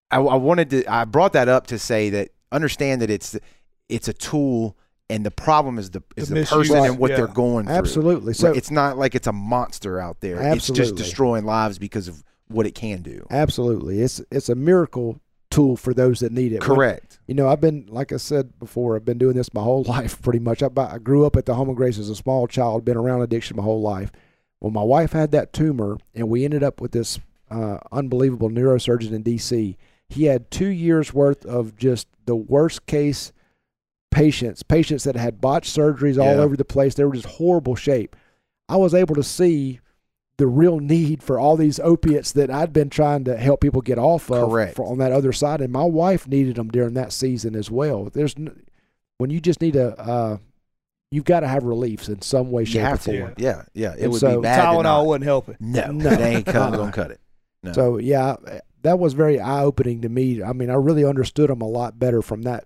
I, 0.10 0.18
I 0.18 0.36
wanted 0.36 0.70
to, 0.72 0.92
I 0.92 1.06
brought 1.06 1.34
that 1.34 1.48
up 1.48 1.68
to 1.68 1.80
say 1.80 2.10
that 2.12 2.30
understand 2.52 3.02
that 3.02 3.10
it's 3.10 3.38
it's 3.90 4.08
a 4.08 4.14
tool. 4.14 4.78
And 5.12 5.26
the 5.26 5.32
problem 5.32 5.78
is 5.78 5.92
the 5.92 6.02
is 6.16 6.30
The 6.30 6.36
the, 6.36 6.40
misuse, 6.42 6.70
person 6.70 6.86
and 6.86 6.98
what 6.98 7.12
yeah. 7.12 7.18
they're 7.18 7.28
going 7.28 7.66
through. 7.66 7.76
absolutely. 7.76 8.34
So 8.34 8.48
Right, 8.50 8.58
it's 8.58 8.72
not 8.72 8.98
like 8.98 9.14
it's 9.16 9.28
a 9.28 9.34
monster 9.34 10.00
out 10.00 10.22
there. 10.22 10.38
Absolutely. 10.40 10.58
It's 10.58 10.68
just 10.92 10.96
destroying 10.96 11.46
lives 11.46 11.78
because 11.78 12.08
of 12.08 12.24
what 12.48 12.66
it 12.66 12.76
can 12.76 13.02
do. 13.02 13.26
Absolutely. 13.30 14.02
It's 14.02 14.22
it's 14.32 14.50
a 14.50 14.56
miracle 14.56 15.20
tool 15.50 15.76
for 15.76 15.94
those 15.94 16.22
that 16.22 16.32
need 16.32 16.54
it. 16.54 16.62
When- 16.66 16.76
Correct. 16.78 17.20
you 17.28 17.34
know, 17.36 17.50
I've 17.50 17.60
been 17.62 17.86
like 17.90 18.12
I 18.14 18.18
said 18.18 18.58
before, 18.58 18.96
I've 18.96 19.04
been 19.06 19.18
doing 19.18 19.36
this 19.36 19.54
my 19.54 19.62
whole 19.62 19.84
life 19.88 20.22
pretty 20.22 20.40
much. 20.40 20.64
I, 20.64 20.70
I 20.78 20.98
grew 20.98 21.26
up 21.26 21.36
at 21.36 21.46
the 21.46 21.56
Home 21.56 21.70
of 21.70 21.76
Grace 21.76 22.00
as 22.00 22.10
a 22.10 22.16
small 22.16 22.48
child, 22.48 22.86
been 22.86 22.98
around 22.98 23.22
addiction 23.22 23.58
my 23.58 23.64
whole 23.64 23.82
life. 23.82 24.12
When 24.60 24.74
my 24.74 24.84
wife 24.84 25.12
had 25.12 25.32
that 25.32 25.52
tumor 25.54 25.98
and 26.16 26.30
we 26.30 26.46
ended 26.46 26.64
up 26.64 26.80
with 26.80 26.92
this 26.92 27.20
uh, 27.50 27.80
unbelievable 27.92 28.50
neurosurgeon 28.50 29.12
in 29.12 29.24
DC, 29.24 29.76
he 30.08 30.26
had 30.26 30.52
2 30.52 30.68
years 30.68 31.14
worth 31.14 31.46
of 31.46 31.76
just 31.76 32.08
the 32.26 32.36
worst 32.36 32.86
case 32.86 33.34
patients, 34.12 34.62
patients 34.64 35.04
that 35.06 35.16
had 35.16 35.42
botched 35.42 35.76
surgeries 35.76 36.18
all 36.22 36.36
Yeah. 36.36 36.42
over 36.42 36.56
the 36.56 36.66
place. 36.66 36.94
They 36.96 37.04
were 37.06 37.14
just 37.14 37.26
horrible 37.26 37.76
shape. 37.76 38.16
I 38.70 38.76
was 38.78 38.94
able 38.94 39.16
to 39.16 39.24
see 39.24 39.80
the 40.38 40.48
real 40.48 40.80
need 40.80 41.22
for 41.22 41.38
all 41.40 41.56
these 41.56 41.80
opiates 41.80 42.32
that 42.34 42.50
I'd 42.50 42.74
been 42.74 42.90
trying 42.90 43.24
to 43.26 43.38
help 43.38 43.62
people 43.62 43.82
get 43.82 43.98
off 44.00 44.32
of 44.32 44.50
Correct. 44.50 44.76
for, 44.76 44.86
on 44.86 44.98
that 45.00 45.12
other 45.12 45.32
side, 45.34 45.62
and 45.62 45.72
my 45.72 45.84
wife 45.84 46.28
needed 46.28 46.56
them 46.56 46.70
during 46.70 46.94
that 46.96 47.12
season 47.14 47.56
as 47.56 47.70
well. 47.70 48.10
There's 48.12 48.36
n- 48.38 48.62
when 49.18 49.30
you 49.30 49.40
just 49.40 49.62
need 49.62 49.76
a, 49.76 50.00
uh, 50.00 50.38
you've 51.12 51.26
got 51.26 51.42
to 51.42 51.48
have 51.48 51.64
reliefs 51.64 52.10
in 52.10 52.22
some 52.22 52.50
way, 52.52 52.64
You 52.64 52.66
shape, 52.68 52.94
or 52.94 52.98
to. 52.98 53.20
form. 53.20 53.34
Yeah, 53.38 53.64
yeah. 53.74 53.94
It 53.94 54.04
And 54.04 54.12
would 54.14 54.20
so- 54.22 54.38
be 54.38 54.42
bad. 54.44 54.62
to 54.62 54.68
Tylenol 54.78 54.84
not. 54.84 55.06
wasn't 55.06 55.24
helping. 55.26 55.58
No, 55.60 55.92
No. 55.92 56.10
they 56.16 56.36
ain't 56.38 56.46
cut, 56.46 56.72
gonna 56.74 56.92
cut 56.94 57.12
it. 57.12 57.20
No. 57.64 57.74
So 57.74 57.98
yeah, 57.98 58.38
that 58.82 58.98
was 58.98 59.14
very 59.14 59.40
eye 59.40 59.62
opening 59.64 60.02
to 60.02 60.10
me. 60.10 60.42
I 60.42 60.54
mean, 60.54 60.72
I 60.72 60.76
really 60.76 61.06
understood 61.06 61.52
them 61.52 61.62
a 61.62 61.68
lot 61.68 62.00
better 62.00 62.24
from 62.24 62.42
that, 62.44 62.66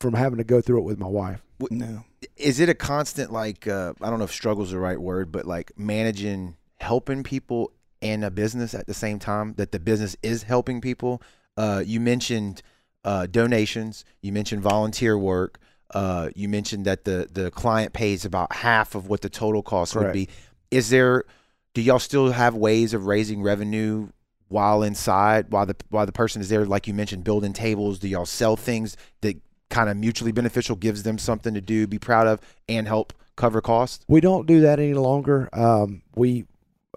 from 0.00 0.14
having 0.14 0.38
to 0.38 0.44
go 0.44 0.60
through 0.60 0.78
it 0.78 0.84
with 0.84 0.98
my 0.98 1.06
wife. 1.06 1.42
No. 1.70 2.04
is 2.36 2.60
it 2.60 2.68
a 2.68 2.74
constant 2.74 3.32
like 3.32 3.66
uh, 3.66 3.94
I 4.02 4.10
don't 4.10 4.18
know 4.18 4.26
if 4.26 4.32
struggle's 4.32 4.70
the 4.70 4.78
right 4.78 5.00
word, 5.00 5.32
but 5.32 5.46
like 5.46 5.72
managing 5.78 6.56
helping 6.78 7.22
people 7.22 7.72
and 8.02 8.24
a 8.24 8.30
business 8.30 8.74
at 8.74 8.86
the 8.86 8.94
same 8.94 9.18
time 9.18 9.54
that 9.56 9.72
the 9.72 9.80
business 9.80 10.16
is 10.22 10.42
helping 10.42 10.80
people. 10.80 11.22
Uh, 11.56 11.82
you 11.84 11.98
mentioned 11.98 12.62
uh, 13.04 13.26
donations. 13.26 14.04
You 14.20 14.32
mentioned 14.32 14.62
volunteer 14.62 15.16
work. 15.16 15.58
Uh, 15.94 16.28
you 16.34 16.48
mentioned 16.48 16.84
that 16.84 17.04
the 17.04 17.28
the 17.30 17.50
client 17.50 17.92
pays 17.92 18.24
about 18.24 18.52
half 18.54 18.94
of 18.94 19.08
what 19.08 19.22
the 19.22 19.30
total 19.30 19.62
cost 19.62 19.94
would 19.96 20.12
be. 20.12 20.28
Is 20.70 20.90
there? 20.90 21.24
Do 21.72 21.82
y'all 21.82 21.98
still 21.98 22.32
have 22.32 22.54
ways 22.54 22.94
of 22.94 23.06
raising 23.06 23.42
revenue 23.42 24.08
while 24.48 24.82
inside, 24.82 25.46
while 25.50 25.64
the 25.64 25.76
while 25.88 26.04
the 26.04 26.12
person 26.12 26.42
is 26.42 26.48
there? 26.48 26.66
Like 26.66 26.86
you 26.86 26.92
mentioned, 26.92 27.24
building 27.24 27.52
tables. 27.52 27.98
Do 27.98 28.08
y'all 28.08 28.26
sell 28.26 28.56
things 28.56 28.96
that 29.20 29.40
kind 29.70 29.88
of 29.90 29.96
mutually 29.96 30.32
beneficial, 30.32 30.76
gives 30.76 31.02
them 31.02 31.18
something 31.18 31.54
to 31.54 31.60
do, 31.60 31.86
be 31.86 31.98
proud 31.98 32.26
of, 32.26 32.40
and 32.68 32.86
help 32.86 33.12
cover 33.36 33.60
costs? 33.60 34.04
We 34.08 34.20
don't 34.20 34.46
do 34.46 34.60
that 34.62 34.78
any 34.78 34.94
longer. 34.94 35.48
Um, 35.52 36.02
we, 36.14 36.44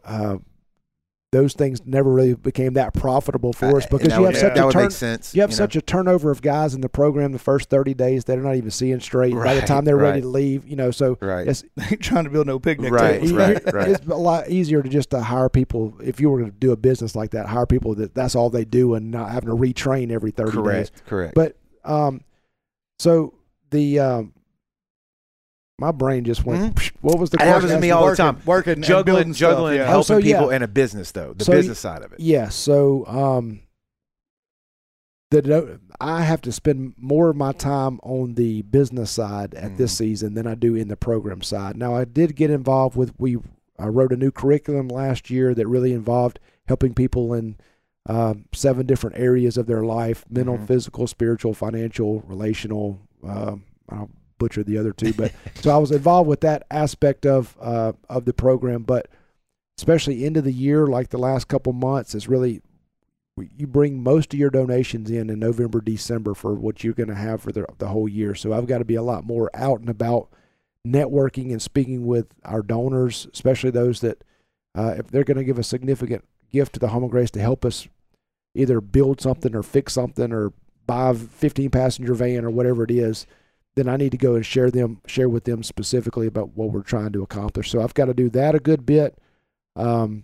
uh, 0.05 0.37
those 1.31 1.53
things 1.53 1.85
never 1.85 2.11
really 2.11 2.33
became 2.33 2.73
that 2.73 2.91
profitable 2.95 3.53
for 3.53 3.77
us 3.77 3.85
Uh, 3.85 3.89
because 3.91 4.07
that 4.07 4.15
you 4.15 4.21
would, 4.21 4.33
have 4.33 4.41
such 4.41 4.55
that 4.55 4.67
a 4.67 4.71
turn. 4.71 4.89
sense. 4.89 5.35
You 5.35 5.41
have 5.41 5.51
know? 5.51 5.55
such 5.57 5.75
a 5.75 5.81
turnover 5.81 6.31
of 6.31 6.41
guys 6.41 6.73
in 6.73 6.81
the 6.81 6.89
program 6.89 7.33
the 7.33 7.37
first 7.37 7.69
30 7.69 7.93
days 7.93 8.23
they're 8.23 8.41
not 8.41 8.55
even 8.55 8.71
seeing 8.71 8.99
straight 8.99 9.35
by 9.35 9.53
the 9.53 9.61
time 9.61 9.85
they're 9.85 9.95
ready 9.95 10.21
to 10.21 10.27
leave 10.27 10.67
you 10.67 10.75
know 10.75 10.89
so 10.89 11.19
right. 11.21 11.47
it's 11.47 11.63
trying 11.99 12.23
to 12.23 12.31
build 12.31 12.47
no 12.47 12.57
picnic 12.57 12.91
Right, 12.91 13.21
tables. 13.21 13.31
right, 13.33 13.73
right. 13.73 13.89
it's 13.89 14.07
a 14.07 14.15
lot 14.15 14.49
easier 14.49 14.81
to 14.81 14.89
just 14.89 15.11
to 15.11 15.21
hire 15.21 15.49
people 15.49 15.93
if 16.03 16.19
you 16.19 16.31
were 16.31 16.45
to 16.45 16.49
do 16.49 16.71
a 16.71 16.75
business 16.77 17.15
like 17.15 17.29
that 17.31 17.45
hire 17.45 17.67
people 17.67 17.93
that 17.95 18.15
that's 18.15 18.33
all 18.35 18.49
they 18.49 18.65
do 18.65 18.95
and 18.95 19.11
not 19.11 19.29
having 19.29 19.49
to 19.49 19.55
retrain 19.55 20.09
every 20.11 20.31
30 20.31 20.51
days 20.51 20.57
correct, 20.63 21.05
correct. 21.05 21.35
but 21.35 21.55
um 21.85 22.21
so 22.99 23.33
the 23.71 23.99
um 23.99 24.33
my 25.79 25.91
brain 25.91 26.25
just 26.25 26.45
went 26.45 26.75
Mhm. 26.75 26.91
what 27.01 27.17
was 27.17 27.29
the 27.29 27.37
It 27.37 27.41
happens 27.45 27.63
to 27.63 27.67
question? 27.69 27.81
me 27.81 27.91
all 27.91 28.09
the 28.09 28.15
time. 28.15 28.37
Working, 28.45 28.73
and 28.73 28.83
juggling, 28.83 29.05
building 29.05 29.33
stuff, 29.33 29.51
juggling, 29.51 29.75
yeah. 29.77 29.83
Oh, 29.83 29.87
helping 29.87 30.03
so, 30.05 30.17
yeah. 30.17 30.35
people 30.37 30.49
and 30.49 30.63
a 30.63 30.67
business 30.67 31.11
though, 31.13 31.33
the 31.33 31.45
So 31.45 31.53
business 31.53 31.79
side 31.79 32.03
of 32.03 32.11
it. 32.13 32.19
Yes. 32.19 32.53
So, 32.55 33.05
um, 33.07 33.61
the 35.31 35.79
I 36.01 36.23
have 36.23 36.41
to 36.41 36.51
spend 36.51 36.95
more 36.97 37.29
of 37.29 37.35
my 37.35 37.51
time 37.51 37.99
on 38.03 38.33
the 38.33 38.63
business 38.63 39.11
side 39.11 39.53
at 39.53 39.77
this 39.77 39.93
Mhm. 39.93 39.97
season 39.97 40.33
than 40.33 40.47
I 40.47 40.55
do 40.55 40.75
in 40.75 40.87
the 40.87 40.97
program 40.97 41.41
side. 41.41 41.77
Now, 41.77 41.93
I 41.95 42.03
did 42.05 42.35
get 42.35 42.49
involved 42.49 42.95
with 42.95 43.13
we. 43.19 43.37
I 43.77 43.87
wrote 43.87 44.11
a 44.11 44.17
new 44.17 44.31
curriculum 44.31 44.87
last 44.89 45.29
year 45.29 45.53
that 45.53 45.67
really 45.67 45.93
involved 45.93 46.39
helping 46.67 46.93
people 46.93 47.33
in 47.33 47.55
um, 48.07 48.45
seven 48.53 48.85
different 48.85 49.17
areas 49.17 49.57
of 49.57 49.67
their 49.67 49.83
life: 49.83 50.25
mental, 50.29 50.57
Mhm. 50.57 50.67
physical, 50.67 51.07
spiritual, 51.07 51.53
financial, 51.53 52.21
relational. 52.21 52.99
Um, 53.23 53.63
I'll 53.89 54.09
butcher 54.37 54.63
the 54.63 54.77
other 54.77 54.93
two, 54.93 55.13
but 55.13 55.33
so 55.55 55.69
I 55.71 55.77
was 55.77 55.91
involved 55.91 56.27
with 56.29 56.41
that 56.41 56.63
aspect 56.71 57.25
of 57.25 57.55
uh, 57.61 57.93
of 58.09 58.25
the 58.25 58.33
program. 58.33 58.83
But 58.83 59.07
especially 59.77 60.25
into 60.25 60.41
the 60.41 60.51
year, 60.53 60.87
like 60.87 61.09
the 61.09 61.17
last 61.17 61.47
couple 61.47 61.73
months, 61.73 62.15
is 62.15 62.27
really 62.27 62.61
you 63.55 63.67
bring 63.67 64.03
most 64.03 64.33
of 64.33 64.39
your 64.39 64.49
donations 64.49 65.09
in 65.09 65.29
in 65.29 65.39
November, 65.39 65.79
December 65.81 66.33
for 66.33 66.53
what 66.55 66.83
you're 66.83 66.93
going 66.93 67.07
to 67.09 67.15
have 67.15 67.41
for 67.41 67.51
the 67.51 67.65
the 67.77 67.87
whole 67.87 68.07
year. 68.09 68.33
So 68.35 68.53
I've 68.53 68.67
got 68.67 68.79
to 68.79 68.85
be 68.85 68.95
a 68.95 69.03
lot 69.03 69.25
more 69.25 69.49
out 69.53 69.79
and 69.81 69.89
about, 69.89 70.29
networking 70.87 71.51
and 71.51 71.61
speaking 71.61 72.05
with 72.05 72.27
our 72.43 72.61
donors, 72.61 73.27
especially 73.33 73.69
those 73.71 74.01
that 74.01 74.23
uh, 74.75 74.95
if 74.97 75.07
they're 75.07 75.23
going 75.23 75.37
to 75.37 75.43
give 75.43 75.59
a 75.59 75.63
significant 75.63 76.23
gift 76.51 76.73
to 76.73 76.79
the 76.79 76.89
Home 76.89 77.03
of 77.03 77.11
Grace 77.11 77.31
to 77.31 77.39
help 77.39 77.65
us 77.65 77.87
either 78.55 78.81
build 78.81 79.21
something 79.21 79.55
or 79.55 79.63
fix 79.63 79.93
something 79.93 80.31
or 80.31 80.53
buy 80.85 81.09
a 81.09 81.13
15 81.13 81.69
passenger 81.69 82.13
van 82.13 82.43
or 82.43 82.49
whatever 82.49 82.83
it 82.83 82.91
is 82.91 83.27
then 83.75 83.87
I 83.87 83.97
need 83.97 84.11
to 84.11 84.17
go 84.17 84.35
and 84.35 84.45
share 84.45 84.69
them 84.69 85.01
share 85.05 85.29
with 85.29 85.45
them 85.45 85.63
specifically 85.63 86.27
about 86.27 86.55
what 86.55 86.71
we're 86.71 86.81
trying 86.81 87.13
to 87.13 87.23
accomplish. 87.23 87.71
So 87.71 87.81
I've 87.81 87.93
got 87.93 88.05
to 88.05 88.13
do 88.13 88.29
that 88.31 88.55
a 88.55 88.59
good 88.59 88.85
bit. 88.85 89.17
Um, 89.75 90.23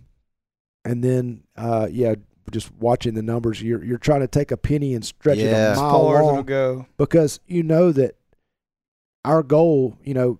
and 0.84 1.02
then 1.02 1.44
uh, 1.56 1.88
yeah, 1.90 2.16
just 2.50 2.70
watching 2.74 3.14
the 3.14 3.22
numbers, 3.22 3.62
you're 3.62 3.82
you're 3.82 3.98
trying 3.98 4.20
to 4.20 4.28
take 4.28 4.50
a 4.50 4.56
penny 4.56 4.94
and 4.94 5.04
stretch 5.04 5.38
it 5.38 5.52
a 5.52 5.74
mile 5.74 5.90
far 5.90 6.16
as 6.16 6.20
it'll 6.20 6.34
long 6.34 6.44
go. 6.44 6.86
because 6.98 7.40
you 7.46 7.62
know 7.62 7.92
that 7.92 8.16
our 9.24 9.42
goal, 9.42 9.96
you 10.04 10.14
know, 10.14 10.38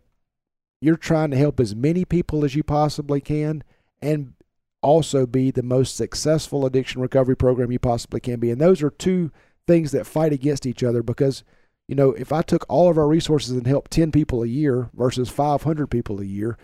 you're 0.80 0.96
trying 0.96 1.30
to 1.30 1.36
help 1.36 1.58
as 1.58 1.74
many 1.74 2.04
people 2.04 2.44
as 2.44 2.54
you 2.54 2.62
possibly 2.62 3.20
can 3.20 3.64
and 4.02 4.34
also 4.82 5.26
be 5.26 5.50
the 5.50 5.62
most 5.62 5.96
successful 5.96 6.66
addiction 6.66 7.00
recovery 7.00 7.36
program 7.36 7.72
you 7.72 7.78
possibly 7.78 8.20
can 8.20 8.38
be. 8.38 8.50
And 8.50 8.60
those 8.60 8.82
are 8.82 8.90
two 8.90 9.30
things 9.66 9.90
that 9.92 10.06
fight 10.06 10.32
against 10.32 10.66
each 10.66 10.82
other 10.82 11.02
because 11.02 11.42
you 11.88 11.94
know, 11.94 12.12
if 12.12 12.32
I 12.32 12.42
took 12.42 12.66
all 12.68 12.90
of 12.90 12.98
our 12.98 13.06
resources 13.06 13.52
and 13.52 13.66
helped 13.66 13.90
10 13.92 14.10
people 14.10 14.42
a 14.42 14.46
year 14.46 14.90
versus 14.94 15.28
500 15.28 15.86
people 15.86 16.20
a 16.20 16.24
year, 16.24 16.58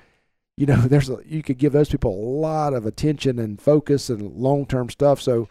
you 0.56 0.66
know, 0.66 0.76
there's 0.80 1.10
a, 1.10 1.18
you 1.24 1.42
could 1.42 1.58
give 1.58 1.72
those 1.72 1.88
people 1.88 2.12
a 2.12 2.26
lot 2.40 2.74
of 2.74 2.86
attention 2.86 3.38
and 3.38 3.60
focus 3.60 4.10
and 4.10 4.20
long-term 4.34 4.90
stuff. 4.90 5.20
So 5.20 5.48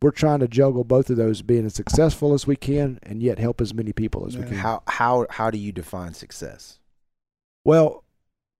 we're 0.00 0.12
trying 0.12 0.40
to 0.40 0.48
juggle 0.48 0.84
both 0.84 1.10
of 1.10 1.16
those, 1.16 1.42
being 1.42 1.66
as 1.66 1.74
successful 1.74 2.32
as 2.32 2.46
we 2.46 2.54
can 2.54 3.00
and 3.02 3.22
yet 3.22 3.38
help 3.38 3.60
as 3.60 3.74
many 3.74 3.92
people 3.92 4.26
as 4.26 4.36
we 4.36 4.44
can. 4.44 4.54
How 4.54 4.82
how 4.86 5.26
how 5.28 5.50
do 5.50 5.58
you 5.58 5.72
define 5.72 6.14
success? 6.14 6.78
Well, 7.64 8.04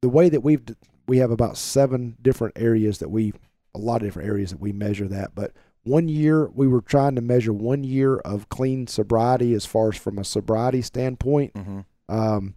the 0.02 0.08
way 0.08 0.28
that 0.28 0.40
we've 0.40 0.62
we 1.08 1.18
have 1.18 1.30
about 1.30 1.56
seven 1.56 2.16
different 2.22 2.56
areas 2.58 2.98
that 2.98 3.10
we 3.10 3.32
a 3.74 3.78
lot 3.78 3.96
of 3.96 4.02
different 4.08 4.28
areas 4.28 4.50
that 4.50 4.60
we 4.60 4.72
measure 4.72 5.08
that, 5.08 5.34
but 5.34 5.52
one 5.84 6.08
year 6.08 6.48
we 6.48 6.66
were 6.68 6.80
trying 6.82 7.14
to 7.14 7.20
measure 7.20 7.52
one 7.52 7.82
year 7.84 8.16
of 8.18 8.48
clean 8.48 8.86
sobriety 8.86 9.54
as 9.54 9.64
far 9.64 9.88
as 9.88 9.96
from 9.96 10.18
a 10.18 10.24
sobriety 10.24 10.82
standpoint 10.82 11.54
Mm-hmm. 11.54 11.80
um, 12.08 12.54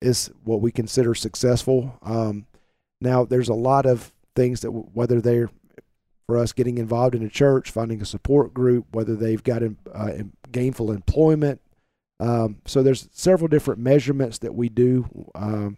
is 0.00 0.30
what 0.44 0.60
we 0.60 0.72
consider 0.72 1.14
successful. 1.14 1.98
Um, 2.02 2.46
now, 3.02 3.24
there's 3.24 3.50
a 3.50 3.54
lot 3.54 3.84
of 3.86 4.12
things 4.34 4.60
that 4.62 4.68
w- 4.68 4.88
whether 4.94 5.20
they're 5.20 5.50
for 6.26 6.38
us 6.38 6.52
getting 6.52 6.78
involved 6.78 7.14
in 7.14 7.22
a 7.22 7.28
church, 7.28 7.70
finding 7.70 8.00
a 8.00 8.06
support 8.06 8.54
group, 8.54 8.86
whether 8.92 9.14
they've 9.14 9.42
got 9.42 9.62
uh, 9.92 10.12
gainful 10.50 10.90
employment. 10.90 11.60
Um, 12.18 12.58
so 12.66 12.82
there's 12.82 13.08
several 13.12 13.48
different 13.48 13.80
measurements 13.80 14.38
that 14.38 14.54
we 14.54 14.68
do. 14.68 15.28
Um, 15.34 15.76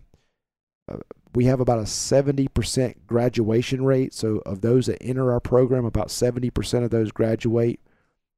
uh, 0.91 0.99
we 1.35 1.47
have 1.47 1.61
about 1.61 1.79
a 1.79 1.83
70% 1.83 3.07
graduation 3.07 3.85
rate. 3.85 4.13
So 4.13 4.43
of 4.45 4.61
those 4.61 4.87
that 4.87 5.03
enter 5.03 5.33
our 5.33 5.41
program, 5.41 5.85
about 5.85 6.09
70% 6.09 6.85
of 6.85 6.91
those 6.91 7.11
graduate. 7.11 7.81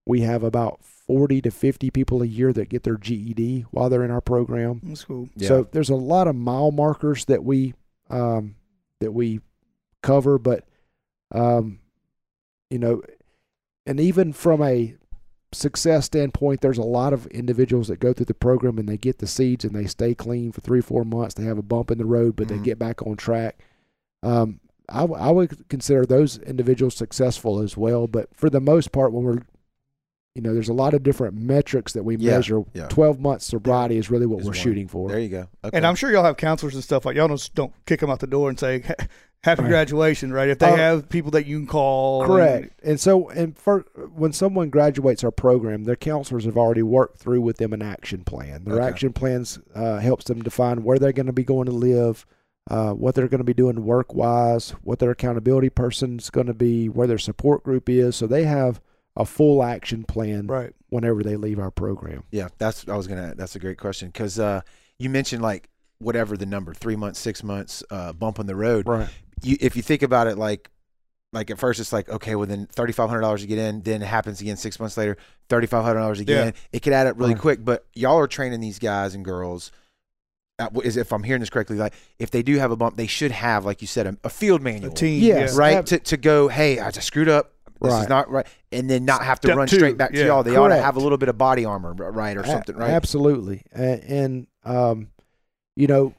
We 0.07 0.20
have 0.20 0.42
about 0.42 0.84
40 0.84 1.40
to 1.42 1.51
50 1.51 1.90
people 1.90 2.22
a 2.22 2.26
year 2.26 2.53
that 2.53 2.68
get 2.68 2.82
their 2.82 2.97
GED 2.97 3.66
while 3.70 3.88
they're 3.88 4.05
in 4.05 4.11
our 4.11 4.20
program. 4.20 4.80
That's 4.82 5.05
cool. 5.05 5.28
Yeah. 5.34 5.49
So 5.49 5.68
there's 5.72 5.90
a 5.90 5.97
lot 5.97 6.28
of 6.28 6.36
mile 6.36 6.70
markers 6.70 7.24
that 7.24 7.42
we 7.42 7.74
um, 8.11 8.57
that 9.01 9.12
we 9.12 9.40
cover, 10.03 10.38
but 10.38 10.64
um, 11.32 11.80
you 12.70 12.78
know, 12.78 13.03
and 13.86 13.99
even 13.99 14.32
from 14.32 14.62
a 14.62 14.95
success 15.55 16.05
standpoint, 16.07 16.61
there's 16.61 16.78
a 16.78 16.82
lot 16.82 17.12
of 17.12 17.26
individuals 17.28 17.88
that 17.88 18.00
go 18.00 18.12
through 18.12 18.26
the 18.26 18.34
program 18.34 18.78
and 18.78 18.88
they 18.88 18.96
get 18.98 19.18
the 19.18 19.26
seeds 19.26 19.64
and 19.64 19.74
they 19.74 19.86
stay 19.86 20.14
clean 20.14 20.52
for 20.52 20.61
three, 20.61 20.80
four 20.80 21.05
months. 21.05 21.34
They 21.34 21.44
have 21.44 21.59
a 21.59 21.62
bump 21.62 21.90
in 21.90 21.98
the 21.98 22.05
road, 22.05 22.36
but 22.36 22.46
Mhm. 22.46 22.50
they 22.50 22.59
get 22.59 22.78
back 22.78 23.07
on 23.07 23.16
track. 23.16 23.59
Um, 24.22 24.61
I, 24.88 25.00
w- 25.00 25.20
I 25.20 25.30
would 25.30 25.68
consider 25.68 26.05
those 26.05 26.38
individuals 26.38 26.94
successful 26.94 27.61
as 27.61 27.76
well. 27.76 28.07
But 28.07 28.28
for 28.34 28.50
the 28.50 28.61
most 28.61 28.92
part, 28.92 29.12
when 29.12 29.24
we're 29.24 29.38
you 30.36 30.42
know, 30.42 30.52
there's 30.52 30.68
a 30.68 30.72
lot 30.74 30.94
of 30.94 31.05
different 31.05 31.36
metrics 31.36 31.92
that 31.92 32.02
we 32.02 32.16
Yeah, 32.16 32.32
measure. 32.32 32.64
yeah. 32.74 32.88
12 32.88 33.20
months 33.20 33.44
sobriety 33.44 33.98
is 33.98 34.11
really 34.11 34.26
what 34.26 34.40
Is 34.40 34.46
we're 34.46 34.50
one. 34.50 34.59
shooting 34.59 34.88
for. 34.88 35.09
There 35.09 35.20
you 35.20 35.28
go. 35.28 35.46
Okay. 35.62 35.76
And 35.76 35.86
I'm 35.86 35.94
sure 35.94 36.11
y'all 36.11 36.24
have 36.24 36.36
counselors 36.36 36.74
and 36.74 36.82
stuff 36.82 37.05
like 37.07 37.14
y'all 37.14 37.28
don't 37.28 37.50
don't 37.55 37.72
kick 37.86 38.00
them 38.00 38.11
out 38.11 38.18
the 38.18 38.26
door 38.26 38.48
and 38.48 38.59
say 38.59 38.82
happy 39.45 39.62
Right. 39.62 39.68
graduation, 39.68 40.32
right? 40.32 40.49
If 40.49 40.59
they 40.59 40.72
Uh, 40.72 40.76
have 40.76 41.09
people 41.11 41.30
that 41.32 41.45
you 41.47 41.59
can 41.59 41.66
call, 41.66 42.24
Correct. 42.26 42.72
And 42.82 42.99
so, 42.99 43.28
and 43.28 43.57
for 43.59 43.84
when 44.14 44.32
someone 44.32 44.70
graduates 44.70 45.22
our 45.22 45.30
program, 45.30 45.84
their 45.84 45.97
counselors 45.97 46.45
have 46.47 46.57
already 46.57 46.82
worked 46.82 47.18
through 47.18 47.42
with 47.42 47.59
them 47.59 47.72
an 47.74 47.82
action 47.82 48.24
plan. 48.24 48.64
Their 48.64 48.76
Okay. 48.76 48.86
action 48.86 49.12
plans 49.12 49.59
uh, 49.74 49.99
helps 49.99 50.24
them 50.24 50.42
define 50.42 50.82
where 50.82 50.99
they're 50.99 51.12
going 51.12 51.26
to 51.26 51.32
be 51.32 51.45
going 51.45 51.66
to 51.66 51.72
live, 51.72 52.24
uh, 52.70 52.92
what 52.95 53.14
they're 53.14 53.28
going 53.28 53.38
to 53.38 53.45
be 53.45 53.53
doing 53.55 53.84
work 53.84 54.14
wise, 54.14 54.70
what 54.82 54.99
their 54.99 55.11
accountability 55.11 55.68
person's 55.68 56.30
going 56.30 56.47
to 56.47 56.55
be, 56.55 56.88
where 56.88 57.07
their 57.07 57.18
support 57.18 57.62
group 57.62 57.88
is. 57.90 58.16
So 58.16 58.26
they 58.26 58.45
have 58.45 58.80
a 59.16 59.26
full 59.26 59.62
action 59.62 60.05
plan 60.05 60.47
right? 60.47 60.72
whenever 60.88 61.22
they 61.22 61.36
leave 61.36 61.59
our 61.59 61.70
program. 61.70 62.24
Yeah, 62.30 62.49
that's 62.59 62.88
I 62.88 62.97
was 62.97 63.07
gonna. 63.07 63.34
That's 63.36 63.55
a 63.55 63.59
great 63.61 63.78
question 63.78 64.09
because 64.09 64.38
uh, 64.40 64.62
you 64.99 65.09
mentioned 65.11 65.42
like 65.42 65.68
whatever 65.99 66.36
the 66.36 66.47
number, 66.47 66.74
three 66.74 66.97
months, 66.97 67.20
six 67.20 67.42
months, 67.45 67.84
uh, 67.90 68.12
bump 68.12 68.40
on 68.40 68.47
the 68.47 68.57
road. 68.57 68.88
Right. 68.88 69.09
You, 69.45 69.57
if 69.61 69.76
you 69.76 69.82
think 69.82 70.03
about 70.03 70.26
it, 70.26 70.38
like, 70.38 70.70
like 71.32 71.51
at 71.51 71.59
first 71.59 71.80
it's 71.80 71.92
like 71.92 72.09
okay, 72.09 72.34
well 72.36 72.47
then 72.47 72.66
thirty 72.66 72.92
five 72.92 73.09
hundred 73.09 73.22
dollars 73.22 73.40
to 73.42 73.47
get 73.47 73.59
in, 73.59 73.82
then 73.82 74.03
it 74.03 74.07
happens 74.07 74.40
again 74.40 74.57
six 74.57 74.78
months 74.78 74.97
later, 74.97 75.16
thirty 75.49 75.66
five 75.66 75.84
hundred 75.84 76.01
dollars 76.01 76.20
again. 76.20 76.55
It 76.72 76.80
could 76.82 76.92
add 76.92 77.07
up 77.07 77.18
really 77.18 77.34
quick. 77.34 77.64
But 77.64 77.84
y'all 77.95 78.18
are 78.18 78.28
training 78.28 78.61
these 78.61 78.78
guys 78.78 79.14
and 79.14 79.24
girls. 79.24 79.72
uh, 80.61 80.68
Is 80.84 80.97
if 80.97 81.12
I'm 81.12 81.24
hearing 81.24 81.40
this 81.40 81.51
correctly, 81.51 81.76
like 81.76 81.95
if 82.20 82.30
they 82.30 82.42
do 82.45 82.57
have 82.59 82.70
a 82.70 82.76
bump, 82.76 82.97
they 82.97 83.09
should 83.09 83.32
have, 83.32 83.64
like 83.64 83.80
you 83.80 83.88
said, 83.88 84.07
a, 84.07 84.16
a 84.22 84.30
field 84.30 84.61
A 84.61 84.64
manual, 84.64 84.92
team, 84.92 85.20
Yes. 85.22 85.53
yeah. 85.55 85.59
right? 85.59 85.76
Ab- 85.78 85.86
To 85.86 85.99
to 85.99 86.16
go, 86.16 86.47
hey, 86.49 86.78
I 86.78 86.90
just 86.92 87.07
screwed 87.09 87.28
up. 87.28 87.51
This 87.82 87.92
is 87.95 88.09
not 88.09 88.30
right, 88.30 88.47
and 88.72 88.88
then 88.88 89.05
not 89.05 89.22
have 89.24 89.40
to 89.40 89.49
Step 89.49 89.57
run 89.59 89.66
two, 89.66 89.76
straight 89.76 89.99
back 89.99 90.12
to 90.12 90.24
y'all. 90.24 90.42
They 90.42 90.57
ought 90.57 90.68
to 90.68 90.80
have 90.80 90.97
a 90.97 91.01
little 91.01 91.18
bit 91.18 91.28
of 91.28 91.36
body 91.36 91.64
armor, 91.66 91.92
right, 91.92 92.34
or 92.36 92.47
something, 92.47 92.76
right? 92.76 92.90
Absolutely. 92.90 93.62
And, 93.72 94.03
and 94.05 94.47
um, 94.64 95.09
you 95.76 95.86
know, 95.88 96.14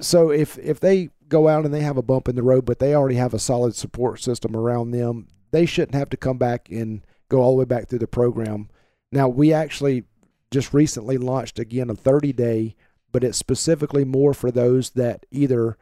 so 0.00 0.30
if 0.30 0.58
if 0.58 0.80
they 0.80 1.10
go 1.28 1.48
out 1.48 1.64
and 1.64 1.74
they 1.74 1.80
have 1.80 1.96
a 1.96 2.02
bump 2.02 2.28
in 2.28 2.36
the 2.36 2.42
road, 2.42 2.64
but 2.64 2.78
they 2.78 2.94
already 2.94 3.16
have 3.16 3.34
a 3.34 3.38
solid 3.38 3.74
support 3.74 4.20
system 4.20 4.56
around 4.56 4.90
them, 4.90 5.28
they 5.50 5.66
shouldn't 5.66 5.94
have 5.94 6.10
to 6.10 6.16
come 6.16 6.38
back 6.38 6.68
and 6.70 7.04
go 7.28 7.40
all 7.40 7.52
the 7.52 7.58
way 7.58 7.64
back 7.64 7.88
through 7.88 7.98
the 7.98 8.06
program. 8.06 8.68
Now 9.12 9.28
we 9.28 9.52
actually 9.52 10.04
just 10.50 10.72
recently 10.72 11.18
launched 11.18 11.58
again 11.58 11.90
a 11.90 11.94
30 11.94 12.32
day, 12.32 12.76
but 13.12 13.24
it's 13.24 13.38
specifically 13.38 14.04
more 14.04 14.34
for 14.34 14.50
those 14.50 14.90
that 14.90 15.26
either 15.30 15.76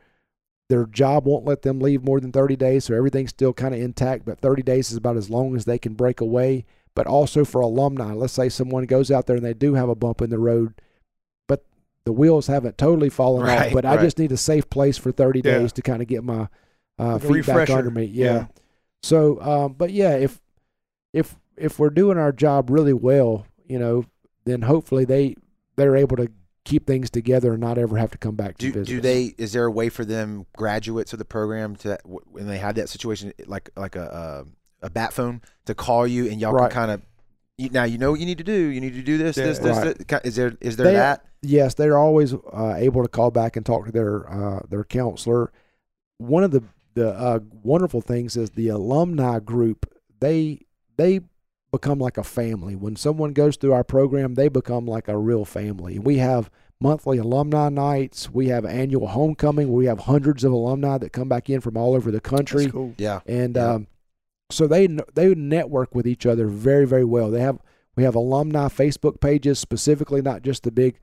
their 0.68 0.86
job 0.86 1.26
won't 1.26 1.44
let 1.44 1.62
them 1.62 1.78
leave 1.78 2.02
more 2.02 2.20
than 2.20 2.32
30 2.32 2.56
days, 2.56 2.84
so 2.84 2.94
everything's 2.94 3.30
still 3.30 3.52
kind 3.52 3.74
of 3.74 3.80
intact, 3.80 4.24
but 4.24 4.40
30 4.40 4.62
days 4.62 4.90
is 4.90 4.96
about 4.96 5.16
as 5.16 5.28
long 5.28 5.54
as 5.54 5.64
they 5.64 5.78
can 5.78 5.94
break 5.94 6.20
away. 6.20 6.64
But 6.94 7.06
also 7.06 7.44
for 7.44 7.60
alumni, 7.60 8.12
let's 8.12 8.32
say 8.32 8.48
someone 8.48 8.86
goes 8.86 9.10
out 9.10 9.26
there 9.26 9.36
and 9.36 9.44
they 9.44 9.54
do 9.54 9.74
have 9.74 9.88
a 9.88 9.96
bump 9.96 10.22
in 10.22 10.30
the 10.30 10.38
road, 10.38 10.80
the 12.04 12.12
wheels 12.12 12.46
haven't 12.46 12.76
totally 12.78 13.08
fallen 13.08 13.42
Right, 13.46 13.68
off. 13.68 13.72
But 13.72 13.84
I 13.84 13.96
just 13.96 14.18
need 14.18 14.30
a 14.32 14.36
safe 14.36 14.68
place 14.68 14.98
for 14.98 15.10
30 15.10 15.40
Yeah. 15.44 15.58
days 15.58 15.72
to 15.74 15.82
kind 15.82 16.02
of 16.02 16.08
get 16.08 16.22
my 16.22 16.48
uh, 16.98 17.14
Like 17.14 17.22
feet 17.22 17.46
back 17.46 17.70
under 17.70 17.90
me. 17.90 18.04
Yeah. 18.04 18.24
Yeah. 18.34 18.46
So, 19.02 19.40
um, 19.40 19.72
but 19.74 19.90
yeah, 19.90 20.14
if 20.14 20.40
if 21.12 21.36
if 21.56 21.78
we're 21.78 21.90
doing 21.90 22.18
our 22.18 22.32
job 22.32 22.70
really 22.70 22.92
well, 22.92 23.46
you 23.66 23.78
know, 23.78 24.04
then 24.44 24.62
hopefully 24.62 25.04
they 25.04 25.34
they're 25.76 25.96
able 25.96 26.16
to 26.18 26.28
keep 26.64 26.86
things 26.86 27.10
together 27.10 27.52
and 27.52 27.60
not 27.60 27.76
ever 27.78 27.96
have 27.98 28.10
to 28.10 28.16
come 28.18 28.34
back 28.36 28.56
to 28.58 28.66
do, 28.66 28.72
visit. 28.72 28.86
do 28.86 29.00
they 29.00 29.34
is 29.36 29.52
there 29.52 29.66
a 29.66 29.70
way 29.70 29.88
for 29.90 30.02
them 30.04 30.46
graduates 30.56 31.12
of 31.12 31.18
the 31.18 31.24
program 31.24 31.76
to 31.76 31.98
when 32.04 32.46
they 32.46 32.56
had 32.56 32.74
that 32.76 32.88
situation 32.88 33.34
like 33.46 33.68
like 33.76 33.96
a 33.96 34.44
a, 34.82 34.86
a 34.86 34.90
bat 34.90 35.12
phone 35.12 35.42
to 35.66 35.74
call 35.74 36.06
you 36.06 36.26
and 36.30 36.40
y'all 36.40 36.54
Right. 36.54 36.70
can 36.70 36.86
kind 36.88 36.90
of 36.92 37.02
now 37.72 37.84
you 37.84 37.98
know 37.98 38.12
what 38.12 38.20
you 38.20 38.24
need 38.24 38.38
to 38.38 38.44
do 38.44 38.52
you 38.54 38.80
need 38.80 38.94
to 38.94 39.02
do 39.02 39.18
this 39.18 39.36
this 39.36 39.58
Yeah. 39.58 39.64
this, 39.74 39.76
Right. 39.98 40.08
this. 40.08 40.20
Is 40.24 40.36
there 40.36 40.56
is 40.62 40.76
there 40.78 40.86
They- 40.86 40.92
that 40.94 41.26
Yes, 41.44 41.74
they're 41.74 41.98
always 41.98 42.34
uh, 42.34 42.74
able 42.76 43.02
to 43.02 43.08
call 43.08 43.30
back 43.30 43.56
and 43.56 43.64
talk 43.64 43.86
to 43.86 43.92
their 43.92 44.28
uh, 44.30 44.60
their 44.68 44.84
counselor. 44.84 45.52
One 46.18 46.44
of 46.44 46.50
the 46.50 46.62
the 46.94 47.10
uh, 47.10 47.40
wonderful 47.62 48.00
things 48.00 48.36
is 48.36 48.50
the 48.50 48.68
alumni 48.68 49.38
group. 49.40 49.92
They 50.20 50.60
they 50.96 51.20
become 51.72 51.98
like 51.98 52.16
a 52.18 52.22
family. 52.24 52.76
When 52.76 52.96
someone 52.96 53.32
goes 53.32 53.56
through 53.56 53.72
our 53.72 53.84
program, 53.84 54.34
they 54.34 54.48
become 54.48 54.86
like 54.86 55.08
a 55.08 55.18
real 55.18 55.44
family. 55.44 55.98
We 55.98 56.18
have 56.18 56.50
monthly 56.80 57.18
alumni 57.18 57.68
nights. 57.68 58.30
We 58.30 58.48
have 58.48 58.64
annual 58.64 59.08
homecoming. 59.08 59.72
We 59.72 59.86
have 59.86 60.00
hundreds 60.00 60.44
of 60.44 60.52
alumni 60.52 60.98
that 60.98 61.12
come 61.12 61.28
back 61.28 61.50
in 61.50 61.60
from 61.60 61.76
all 61.76 61.94
over 61.94 62.10
the 62.10 62.20
country 62.20 62.64
That's 62.64 62.72
cool. 62.72 62.94
yeah 62.98 63.20
and 63.26 63.56
Yeah. 63.56 63.70
um, 63.72 63.86
so 64.50 64.66
they 64.66 64.86
they 65.14 65.34
network 65.34 65.94
with 65.94 66.06
each 66.06 66.26
other 66.26 66.46
very 66.46 66.86
very 66.86 67.04
well. 67.04 67.30
They 67.30 67.40
have 67.40 67.58
we 67.96 68.02
have 68.04 68.14
alumni 68.14 68.66
Facebook 68.68 69.20
pages 69.20 69.58
specifically, 69.58 70.20
not 70.22 70.42
just 70.42 70.62
the 70.62 70.70
big 70.72 70.98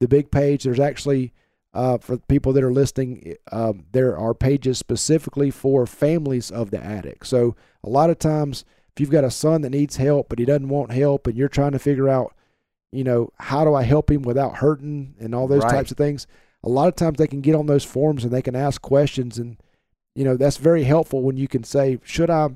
the 0.00 0.08
big 0.08 0.30
page. 0.30 0.64
There's 0.64 0.80
actually 0.80 1.32
uh, 1.74 1.98
for 1.98 2.16
people 2.16 2.52
that 2.54 2.64
are 2.64 2.72
listening, 2.72 3.36
um, 3.52 3.84
there 3.92 4.16
are 4.16 4.32
pages 4.32 4.78
specifically 4.78 5.50
for 5.50 5.86
families 5.86 6.50
of 6.50 6.70
the 6.70 6.82
addict. 6.82 7.26
So 7.26 7.54
a 7.84 7.90
lot 7.90 8.08
of 8.08 8.18
times, 8.18 8.64
if 8.94 9.00
you've 9.00 9.10
got 9.10 9.24
a 9.24 9.30
son 9.30 9.60
that 9.60 9.70
needs 9.70 9.96
help 9.96 10.30
but 10.30 10.38
he 10.38 10.46
doesn't 10.46 10.68
want 10.70 10.92
help, 10.92 11.26
and 11.26 11.36
you're 11.36 11.48
trying 11.48 11.72
to 11.72 11.78
figure 11.78 12.08
out, 12.08 12.34
you 12.92 13.04
know, 13.04 13.30
how 13.38 13.64
do 13.64 13.74
I 13.74 13.82
help 13.82 14.10
him 14.10 14.22
without 14.22 14.56
hurting 14.56 15.16
and 15.20 15.34
all 15.34 15.46
those 15.46 15.64
Right. 15.64 15.72
types 15.72 15.90
of 15.90 15.98
things. 15.98 16.26
A 16.62 16.68
lot 16.70 16.88
of 16.88 16.96
times 16.96 17.18
they 17.18 17.26
can 17.26 17.42
get 17.42 17.54
on 17.54 17.66
those 17.66 17.84
forums 17.84 18.24
and 18.24 18.32
they 18.32 18.42
can 18.42 18.56
ask 18.56 18.80
questions 18.80 19.38
and 19.38 19.58
you 20.14 20.24
know 20.24 20.34
that's 20.38 20.56
very 20.56 20.84
helpful 20.84 21.20
when 21.20 21.36
you 21.36 21.46
can 21.46 21.62
say 21.62 21.98
should 22.02 22.30
i 22.30 22.48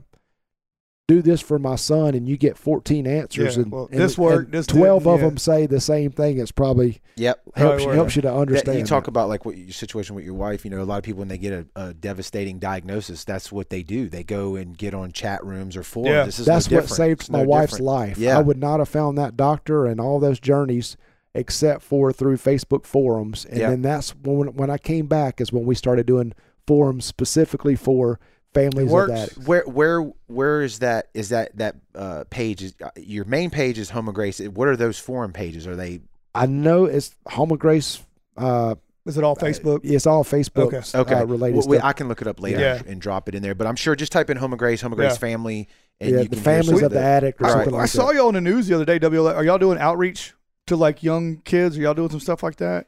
do 1.11 1.23
this 1.23 1.41
for 1.41 1.59
my 1.59 1.75
son 1.77 2.15
and 2.15 2.29
you 2.29 2.37
get 2.37 2.57
14 2.57 3.07
answers 3.07 3.57
Yeah, 3.57 3.63
and, 3.65 3.73
well, 3.73 3.89
and- 3.91 4.01
this 4.01 4.17
and 4.17 4.53
this 4.53 4.67
12 4.67 5.03
didn't, 5.03 5.15
of 5.15 5.21
yeah. 5.21 5.27
them 5.29 5.37
say 5.39 5.67
the 5.67 5.81
same 5.81 6.11
thing 6.13 6.39
it's 6.39 6.53
probably 6.53 7.01
yep 7.17 7.41
helps 7.57 7.83
you, 7.85 7.91
helps 7.91 8.17
you 8.17 8.23
to 8.23 8.29
That- 8.29 8.35
understand 8.37 8.79
you 8.79 8.85
talk 8.85 9.05
that. 9.05 9.11
about 9.11 9.29
like 9.29 9.45
what 9.45 9.57
your 9.57 9.73
situation 9.73 10.15
with 10.15 10.25
your 10.25 10.35
wife 10.35 10.65
you 10.65 10.71
know 10.71 10.81
a 10.81 10.85
lot 10.85 10.99
of 10.99 11.03
people 11.03 11.19
when 11.19 11.29
they 11.29 11.39
get 11.39 11.53
a, 11.53 11.67
a 11.75 11.95
devastating 11.95 12.59
diagnosis 12.59 13.25
that's 13.25 13.51
what 13.51 13.71
they 13.71 13.83
do 13.83 14.09
they 14.09 14.23
go 14.23 14.55
and 14.57 14.79
get 14.79 14.95
on 14.95 15.11
chat 15.13 15.45
rooms 15.45 15.77
or 15.77 15.83
forums 15.83 16.11
Yeah. 16.11 16.25
this 16.25 16.39
is 16.39 16.47
that's 16.47 16.71
no 16.71 16.77
what 16.77 16.83
different. 16.83 16.97
saved 16.97 17.21
It's 17.23 17.31
my 17.31 17.43
no 17.43 17.49
wife's 17.49 17.73
different. 17.73 17.87
life 17.87 18.19
Yeah. 18.19 18.39
i 18.39 18.41
would 18.43 18.59
not 18.59 18.79
have 18.79 18.89
found 18.89 19.19
that 19.19 19.37
doctor 19.37 19.87
and 19.87 20.01
all 20.01 20.21
those 20.21 20.39
journeys 20.39 20.97
except 21.35 21.83
for 21.83 22.13
through 22.13 22.37
Facebook 22.37 22.85
forums. 22.85 23.45
And 23.45 23.59
Yeah. 23.61 23.71
then 23.71 23.83
that's 23.83 24.11
when 24.17 24.49
when 24.57 24.69
I 24.69 24.79
came 24.79 25.07
back 25.07 25.41
is 25.41 25.53
when 25.53 25.65
we 25.65 25.77
started 25.77 26.05
doing 26.07 26.33
forums 26.67 27.05
specifically 27.05 27.77
for 27.77 28.19
families 28.55 28.87
of 28.87 28.93
works. 28.93 29.13
that. 29.35 29.47
Where 29.47 29.63
where 29.67 30.03
where 30.27 30.63
is 30.63 30.81
that? 30.81 31.09
Is 31.15 31.29
that 31.31 31.57
that 31.59 31.77
uh, 31.95 32.25
page? 32.31 32.63
Is 32.63 32.75
uh, 32.83 32.91
your 32.97 33.25
main 33.25 33.51
page 33.51 33.79
is 33.79 33.91
Home 33.91 34.09
of 34.09 34.15
Grace? 34.15 34.41
What 34.41 34.69
are 34.69 34.77
those 34.77 34.99
forum 34.99 35.33
pages? 35.33 35.67
Are 35.67 35.77
they 35.77 36.01
I 36.35 36.47
know 36.47 36.85
it's 36.85 37.15
Home 37.29 37.51
of 37.51 37.59
Grace. 37.59 38.01
Uh, 38.37 38.77
Is 39.07 39.19
it 39.19 39.25
all 39.25 39.35
Facebook? 39.37 39.81
it's 39.83 40.07
all 40.07 40.23
Facebook 40.25 40.73
Okay. 40.73 40.99
okay? 40.99 41.15
uh, 41.15 41.25
related 41.25 41.57
Well, 41.59 41.69
we- 41.69 41.77
stuff. 41.79 41.89
I 41.89 41.93
can 41.93 42.09
look 42.09 42.23
it 42.23 42.29
up 42.29 42.41
later 42.41 42.61
Yeah. 42.61 42.83
and 42.87 43.01
drop 43.01 43.29
it 43.29 43.35
in 43.35 43.43
there. 43.43 43.55
But 43.55 43.67
I'm 43.67 43.77
sure 43.77 43.97
just 43.97 44.13
type 44.13 44.31
in 44.31 44.37
Home 44.37 44.53
of 44.53 44.59
Grace, 44.59 44.81
Home 44.83 44.93
of 44.93 44.97
Grace 44.99 45.13
Yeah. 45.13 45.19
family, 45.19 45.69
and 46.01 46.11
yeah, 46.11 46.17
you 46.19 46.23
the 46.25 46.37
can 46.37 46.39
hear 46.39 46.45
families 46.63 46.83
of 46.83 46.93
the 46.93 47.01
addict 47.01 47.41
or 47.41 47.45
Right. 47.45 47.53
something 47.53 47.75
I 47.75 47.79
like 47.79 47.89
saw 47.89 48.07
that. 48.07 48.15
y'all 48.15 48.29
on 48.29 48.35
the 48.35 48.41
news 48.41 48.69
the 48.69 48.75
other 48.77 48.85
day. 48.85 48.99
WL, 48.99 49.27
are 49.35 49.45
y'all 49.45 49.59
doing 49.59 49.79
outreach 49.79 50.35
to 50.69 50.77
like 50.77 51.03
young 51.03 51.39
kids? 51.39 51.77
Are 51.77 51.81
y'all 51.81 51.95
doing 51.95 52.11
some 52.11 52.21
stuff 52.21 52.43
like 52.45 52.57
that? 52.57 52.87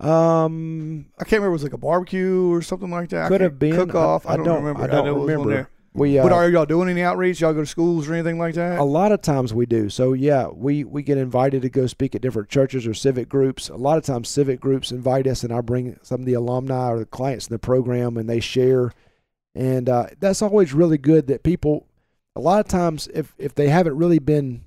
Um, 0.00 1.06
I 1.18 1.24
can't 1.24 1.32
remember. 1.40 1.48
It 1.48 1.52
was 1.52 1.62
like 1.62 1.72
a 1.72 1.78
barbecue 1.78 2.52
or 2.52 2.62
something 2.62 2.90
like 2.90 3.08
that. 3.10 3.28
Could 3.28 3.40
have 3.40 3.58
been. 3.58 3.74
cook 3.74 3.94
off. 3.94 4.26
I- 4.26 4.30
I, 4.30 4.32
I 4.32 4.36
don't, 4.36 4.44
don't- 4.46 4.56
remember. 4.64 4.82
I 4.82 4.86
don't 4.86 5.04
know 5.06 5.10
it 5.10 5.14
was 5.14 5.22
on 5.22 5.26
remember. 5.46 5.70
we 5.94 6.18
uh, 6.18 6.22
but 6.22 6.32
are 6.32 6.48
y'all 6.50 6.66
doing 6.66 6.88
any 6.90 7.00
outreach? 7.02 7.40
Y'all 7.40 7.54
go 7.54 7.60
to 7.60 7.66
schools 7.66 8.06
or 8.06 8.12
anything 8.14 8.38
like 8.38 8.54
that? 8.54 8.78
A 8.78 8.84
lot 8.84 9.10
of 9.12 9.22
times 9.22 9.54
we 9.54 9.64
do. 9.64 9.88
So 9.88 10.12
yeah, 10.12 10.48
we 10.48 10.84
we 10.84 11.02
get 11.02 11.16
invited 11.16 11.62
to 11.62 11.70
go 11.70 11.86
speak 11.86 12.14
at 12.14 12.20
different 12.20 12.50
churches 12.50 12.86
or 12.86 12.92
civic 12.92 13.28
groups. 13.30 13.70
A 13.70 13.76
lot 13.76 13.96
of 13.96 14.04
times 14.04 14.28
civic 14.28 14.60
groups 14.60 14.92
invite 14.92 15.26
us, 15.26 15.42
and 15.42 15.52
I 15.52 15.62
bring 15.62 15.98
some 16.02 16.20
of 16.20 16.26
the 16.26 16.34
alumni 16.34 16.90
or 16.90 16.98
the 16.98 17.06
clients 17.06 17.46
in 17.48 17.54
the 17.54 17.58
program, 17.58 18.16
and 18.18 18.28
they 18.28 18.40
share. 18.40 18.92
And 19.54 19.88
uh, 19.88 20.08
that's 20.20 20.42
always 20.42 20.74
really 20.74 20.98
good 20.98 21.28
that 21.28 21.42
people. 21.42 21.86
A 22.36 22.40
lot 22.40 22.60
of 22.60 22.68
times, 22.68 23.08
if 23.14 23.34
if 23.38 23.54
they 23.54 23.68
haven't 23.68 23.96
really 23.96 24.18
been 24.18 24.66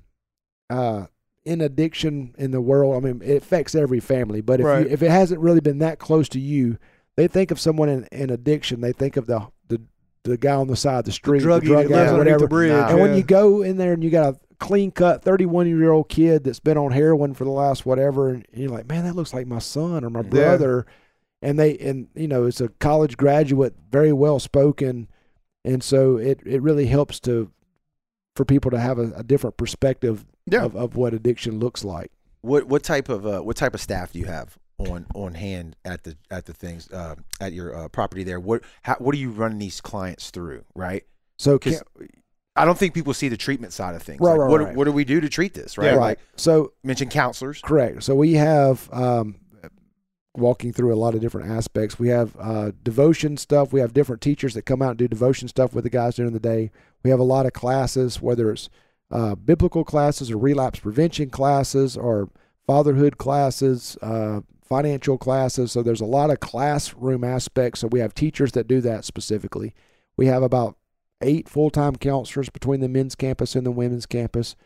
uh, 0.68 1.06
in 1.44 1.60
addiction 1.60 2.34
in 2.38 2.50
the 2.50 2.60
world, 2.60 2.96
I 2.96 3.06
mean, 3.06 3.22
it 3.24 3.36
affects 3.38 3.74
every 3.74 4.00
family. 4.00 4.40
But 4.40 4.60
if 4.60 4.66
Right. 4.66 4.86
you, 4.86 4.92
if 4.92 5.02
it 5.02 5.10
hasn't 5.10 5.40
really 5.40 5.60
been 5.60 5.78
that 5.78 5.98
close 5.98 6.28
to 6.30 6.40
you, 6.40 6.76
they 7.16 7.26
think 7.28 7.50
of 7.50 7.58
someone 7.60 7.88
in, 7.88 8.04
in 8.12 8.30
addiction. 8.30 8.80
They 8.80 8.92
think 8.92 9.16
of 9.16 9.26
the 9.26 9.46
the 9.68 9.80
the 10.24 10.36
guy 10.36 10.54
on 10.54 10.66
the 10.66 10.76
side 10.76 10.98
of 11.00 11.04
the 11.06 11.12
street, 11.12 11.38
the 11.40 11.44
drug 11.46 11.62
that 11.64 11.72
lives 11.88 11.92
addict, 11.94 12.18
whatever. 12.18 12.38
the 12.40 12.48
bridge. 12.48 12.72
And 12.90 13.00
when 13.00 13.14
you 13.14 13.22
go 13.22 13.62
in 13.62 13.78
there 13.78 13.92
and 13.94 14.04
you 14.04 14.10
got 14.10 14.34
a 14.34 14.38
clean 14.58 14.90
cut 14.90 15.22
31 15.24 15.66
year 15.66 15.90
old 15.92 16.10
kid 16.10 16.44
that's 16.44 16.60
been 16.60 16.76
on 16.76 16.92
heroin 16.92 17.32
for 17.32 17.44
the 17.44 17.50
last 17.50 17.86
whatever, 17.86 18.28
and 18.28 18.46
you're 18.52 18.68
like, 18.70 18.86
man, 18.86 19.04
that 19.04 19.16
looks 19.16 19.32
like 19.32 19.46
my 19.46 19.58
son 19.58 20.04
or 20.04 20.10
my 20.10 20.20
Yeah. 20.20 20.28
brother. 20.28 20.86
And 21.42 21.58
they, 21.58 21.78
and 21.78 22.08
you 22.14 22.28
know, 22.28 22.44
it's 22.44 22.60
a 22.60 22.68
college 22.68 23.16
graduate, 23.16 23.74
very 23.90 24.12
well 24.12 24.38
spoken. 24.38 25.08
And 25.64 25.82
so 25.82 26.18
it, 26.18 26.40
it 26.44 26.60
really 26.60 26.84
helps 26.86 27.18
to, 27.20 27.50
for 28.36 28.44
people 28.44 28.70
to 28.72 28.78
have 28.78 28.98
a, 28.98 29.12
a 29.16 29.22
different 29.22 29.56
perspective 29.56 30.26
yeah. 30.50 30.64
of, 30.64 30.76
of 30.76 30.96
what 30.96 31.14
addiction 31.14 31.58
looks 31.58 31.84
like. 31.84 32.12
What 32.42 32.66
what 32.66 32.82
type 32.82 33.08
of 33.08 33.26
uh, 33.26 33.40
what 33.40 33.56
type 33.56 33.74
of 33.74 33.80
staff 33.80 34.12
do 34.12 34.18
you 34.18 34.26
have 34.26 34.58
on 34.78 35.06
on 35.14 35.34
hand 35.34 35.76
at 35.84 36.04
the 36.04 36.16
at 36.30 36.46
the 36.46 36.52
things 36.52 36.90
uh, 36.90 37.16
at 37.40 37.52
your 37.52 37.74
uh, 37.74 37.88
property 37.88 38.24
there? 38.24 38.40
What 38.40 38.62
how, 38.82 38.96
what 38.98 39.14
are 39.14 39.18
you 39.18 39.30
running 39.30 39.58
these 39.58 39.80
clients 39.80 40.30
through? 40.30 40.64
Right. 40.74 41.04
So 41.36 41.58
can, 41.58 41.78
I 42.56 42.64
don't 42.64 42.78
think 42.78 42.94
people 42.94 43.14
see 43.14 43.28
the 43.28 43.36
treatment 43.36 43.72
side 43.72 43.94
of 43.94 44.02
things. 44.02 44.20
Right, 44.20 44.32
Like, 44.32 44.40
right, 44.40 44.50
what 44.50 44.60
right. 44.60 44.76
what 44.76 44.84
do 44.84 44.92
we 44.92 45.04
do 45.04 45.20
to 45.20 45.28
treat 45.28 45.54
this? 45.54 45.76
Right. 45.76 45.88
right. 45.88 45.98
Like 45.98 46.18
So 46.36 46.72
mention 46.82 47.08
counselors. 47.08 47.60
Correct. 47.62 48.02
So 48.02 48.14
we 48.14 48.34
have 48.34 48.88
um, 48.92 49.36
walking 50.34 50.72
through 50.72 50.94
a 50.94 50.96
lot 50.96 51.14
of 51.14 51.20
different 51.20 51.50
aspects. 51.50 51.98
We 51.98 52.08
have 52.08 52.36
uh, 52.38 52.72
devotion 52.82 53.36
stuff. 53.36 53.72
We 53.72 53.80
have 53.80 53.92
different 53.92 54.22
teachers 54.22 54.54
that 54.54 54.62
come 54.62 54.82
out 54.82 54.90
and 54.90 54.98
do 54.98 55.08
devotion 55.08 55.48
stuff 55.48 55.74
with 55.74 55.84
the 55.84 55.90
guys 55.90 56.16
during 56.16 56.32
the 56.32 56.40
day. 56.40 56.70
We 57.02 57.10
have 57.10 57.20
a 57.20 57.24
lot 57.24 57.46
of 57.46 57.52
classes, 57.52 58.20
whether 58.20 58.50
it's 58.50 58.68
uh, 59.10 59.34
biblical 59.34 59.84
classes 59.84 60.30
or 60.30 60.36
relapse 60.36 60.80
prevention 60.80 61.30
classes 61.30 61.96
or 61.96 62.28
fatherhood 62.66 63.18
classes, 63.18 63.96
uh, 64.02 64.40
financial 64.62 65.18
classes. 65.18 65.72
So 65.72 65.82
there's 65.82 66.00
a 66.00 66.06
lot 66.06 66.30
of 66.30 66.40
classroom 66.40 67.24
aspects. 67.24 67.80
So 67.80 67.88
we 67.88 68.00
have 68.00 68.14
teachers 68.14 68.52
that 68.52 68.68
do 68.68 68.80
that 68.82 69.04
specifically. 69.04 69.74
We 70.16 70.26
have 70.26 70.42
about 70.42 70.76
eight 71.20 71.48
full 71.48 71.70
time 71.70 71.96
counselors 71.96 72.50
between 72.50 72.80
the 72.80 72.88
men's 72.88 73.14
campus 73.14 73.54
and 73.54 73.66
the 73.66 73.70
women's 73.70 74.06
campus. 74.06 74.56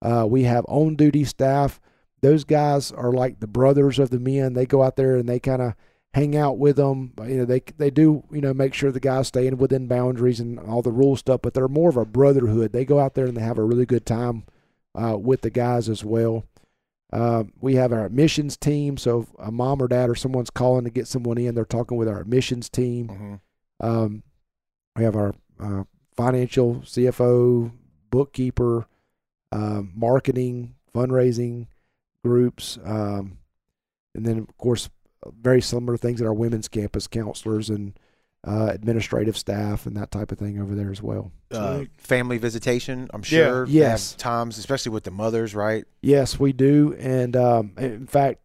Uh, 0.00 0.26
we 0.28 0.44
have 0.44 0.64
on 0.68 0.94
duty 0.94 1.24
staff 1.24 1.80
those 2.20 2.44
guys 2.44 2.90
are 2.92 3.12
like 3.12 3.40
the 3.40 3.46
brothers 3.46 3.98
of 3.98 4.10
the 4.10 4.18
men. 4.18 4.54
They 4.54 4.66
go 4.66 4.82
out 4.82 4.96
there 4.96 5.16
and 5.16 5.28
they 5.28 5.38
kind 5.38 5.62
of 5.62 5.74
hang 6.14 6.36
out 6.36 6.58
with 6.58 6.76
them. 6.76 7.12
You 7.26 7.38
know, 7.38 7.44
they 7.44 7.60
they 7.76 7.90
do 7.90 8.24
you 8.30 8.40
know 8.40 8.54
make 8.54 8.74
sure 8.74 8.90
the 8.90 9.00
guys 9.00 9.28
stay 9.28 9.46
in 9.46 9.58
within 9.58 9.88
boundaries 9.88 10.40
and 10.40 10.58
all 10.58 10.82
the 10.82 10.92
rule 10.92 11.16
stuff. 11.16 11.40
But 11.42 11.54
they're 11.54 11.68
more 11.68 11.90
of 11.90 11.96
a 11.96 12.04
brotherhood. 12.04 12.72
They 12.72 12.84
go 12.84 12.98
out 12.98 13.14
there 13.14 13.26
and 13.26 13.36
they 13.36 13.42
have 13.42 13.58
a 13.58 13.64
really 13.64 13.86
good 13.86 14.06
time 14.06 14.44
uh, 14.94 15.16
with 15.16 15.42
the 15.42 15.50
guys 15.50 15.88
as 15.88 16.04
well. 16.04 16.44
Uh, 17.10 17.44
we 17.60 17.76
have 17.76 17.92
our 17.92 18.04
admissions 18.04 18.56
team. 18.56 18.96
So 18.96 19.20
if 19.20 19.28
a 19.38 19.50
mom 19.50 19.80
or 19.80 19.88
dad 19.88 20.10
or 20.10 20.14
someone's 20.14 20.50
calling 20.50 20.84
to 20.84 20.90
get 20.90 21.08
someone 21.08 21.38
in, 21.38 21.54
they're 21.54 21.64
talking 21.64 21.96
with 21.96 22.08
our 22.08 22.20
admissions 22.20 22.68
team. 22.68 23.08
Mm-hmm. 23.08 23.86
Um, 23.86 24.22
we 24.94 25.04
have 25.04 25.16
our 25.16 25.34
uh, 25.58 25.84
financial 26.16 26.76
CFO, 26.76 27.72
bookkeeper, 28.10 28.86
uh, 29.52 29.82
marketing, 29.94 30.74
fundraising 30.94 31.68
groups, 32.22 32.78
um, 32.84 33.38
and 34.14 34.26
then 34.26 34.38
of 34.38 34.56
course 34.58 34.90
very 35.40 35.60
similar 35.60 35.96
things 35.96 36.20
at 36.20 36.26
our 36.26 36.32
women's 36.34 36.68
campus, 36.68 37.06
counselors 37.06 37.70
and 37.70 37.98
uh, 38.46 38.68
administrative 38.72 39.36
staff 39.36 39.84
and 39.86 39.96
that 39.96 40.10
type 40.10 40.30
of 40.30 40.38
thing 40.38 40.60
over 40.60 40.74
there 40.74 40.90
as 40.92 41.02
well. 41.02 41.32
Uh, 41.50 41.84
family 41.96 42.38
visitation. 42.38 43.08
I'm 43.12 43.22
sure. 43.22 43.38
They 43.38 43.58
have 43.60 43.68
Yes. 43.70 44.14
times, 44.14 44.58
especially 44.58 44.92
with 44.92 45.04
the 45.04 45.10
mothers. 45.10 45.54
Right. 45.54 45.84
Yes, 46.02 46.38
we 46.38 46.52
do, 46.52 46.94
and 46.98 47.36
um, 47.36 47.72
in 47.78 48.06
fact. 48.06 48.40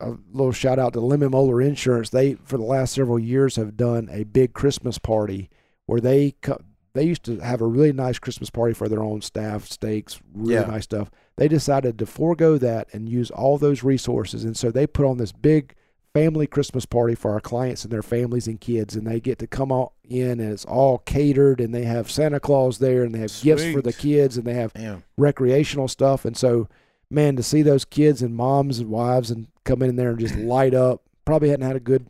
A 0.00 0.16
little 0.32 0.52
shout 0.52 0.80
out 0.80 0.92
to 0.94 1.00
Lemon 1.00 1.30
Mohler 1.30 1.64
Insurance. 1.64 2.10
They, 2.10 2.34
for 2.34 2.58
the 2.58 2.64
last 2.64 2.94
several 2.94 3.18
years, 3.18 3.54
have 3.56 3.76
done 3.76 4.08
a 4.10 4.24
big 4.24 4.52
Christmas 4.52 4.98
party 4.98 5.48
where 5.86 6.00
they 6.00 6.32
co- 6.42 6.60
they 6.94 7.04
used 7.04 7.22
to 7.24 7.38
have 7.38 7.60
a 7.60 7.66
really 7.66 7.92
nice 7.92 8.18
Christmas 8.18 8.50
party 8.50 8.74
for 8.74 8.88
their 8.88 9.02
own 9.04 9.22
staff, 9.22 9.66
steaks, 9.66 10.20
really 10.34 10.54
Yeah. 10.54 10.62
nice 10.66 10.82
stuff. 10.84 11.12
They 11.36 11.46
decided 11.46 11.96
to 12.00 12.06
forego 12.06 12.58
that 12.58 12.88
and 12.92 13.08
use 13.08 13.30
all 13.30 13.56
those 13.56 13.84
resources, 13.84 14.44
and 14.44 14.56
so 14.56 14.72
they 14.72 14.86
put 14.86 15.06
on 15.06 15.16
this 15.18 15.30
big 15.32 15.74
family 16.14 16.46
Christmas 16.46 16.86
party 16.86 17.14
for 17.14 17.32
our 17.32 17.40
clients 17.40 17.84
and 17.84 17.92
their 17.92 18.02
families 18.02 18.46
and 18.46 18.60
kids, 18.60 18.96
and 18.96 19.06
they 19.06 19.20
get 19.20 19.38
to 19.40 19.46
come 19.46 19.70
out 19.70 19.92
in, 20.04 20.40
and 20.40 20.52
it's 20.52 20.64
all 20.64 20.98
catered, 20.98 21.60
and 21.60 21.74
they 21.74 21.84
have 21.84 22.10
Santa 22.10 22.40
Claus 22.40 22.78
there, 22.78 23.02
and 23.02 23.14
they 23.14 23.18
have 23.18 23.42
gifts 23.42 23.70
for 23.70 23.82
the 23.82 23.92
kids, 23.92 24.36
and 24.36 24.46
they 24.46 24.54
have 24.54 24.72
Damn. 24.72 25.02
recreational 25.18 25.88
stuff, 25.88 26.24
and 26.24 26.36
so 26.36 26.68
man, 27.10 27.36
to 27.36 27.42
see 27.42 27.62
those 27.62 27.84
kids 27.84 28.22
and 28.22 28.34
moms 28.34 28.78
and 28.78 28.90
wives 28.90 29.30
and 29.30 29.46
come 29.64 29.82
in 29.82 29.96
there 29.96 30.10
and 30.10 30.18
just 30.18 30.36
light 30.36 30.74
up. 30.74 31.02
Probably 31.24 31.48
hadn't 31.48 31.66
had 31.66 31.76
a 31.76 31.80
good, 31.80 32.08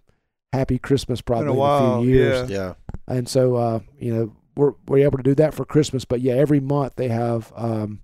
happy 0.52 0.78
Christmas 0.78 1.20
probably 1.20 1.46
in 1.46 1.52
a, 1.52 1.55
while, 1.55 2.02
few 2.02 2.11
years. 2.11 2.50
Yeah. 2.50 2.74
And 3.07 3.28
so, 3.28 3.55
uh, 3.55 3.80
you 3.98 4.14
know, 4.14 4.36
we're 4.57 4.72
we're 4.86 5.05
able 5.05 5.18
to 5.18 5.22
do 5.22 5.34
that 5.36 5.55
for 5.55 5.64
Christmas. 5.64 6.05
But 6.05 6.20
yeah, 6.20 6.34
every 6.34 6.61
month 6.61 6.94
they 6.96 7.09
have 7.09 7.52
um, 7.55 8.00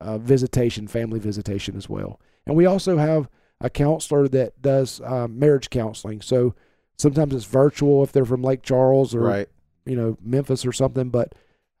uh, 0.00 0.18
visitation, 0.18 0.86
family 0.86 1.18
visitation 1.18 1.76
as 1.76 1.88
well. 1.88 2.20
And 2.46 2.56
we 2.56 2.66
also 2.66 2.98
have 2.98 3.28
a 3.62 3.70
counselor 3.70 4.28
that 4.28 4.60
does 4.60 5.00
um, 5.04 5.38
marriage 5.38 5.70
counseling. 5.70 6.20
So 6.20 6.54
sometimes 6.98 7.34
it's 7.34 7.44
virtual 7.46 8.02
if 8.02 8.12
they're 8.12 8.24
from 8.26 8.42
Lake 8.42 8.62
Charles 8.62 9.14
or 9.14 9.20
Right. 9.20 9.48
you 9.86 9.96
know 9.96 10.16
Memphis 10.22 10.66
or 10.66 10.72
something. 10.72 11.08
But 11.08 11.34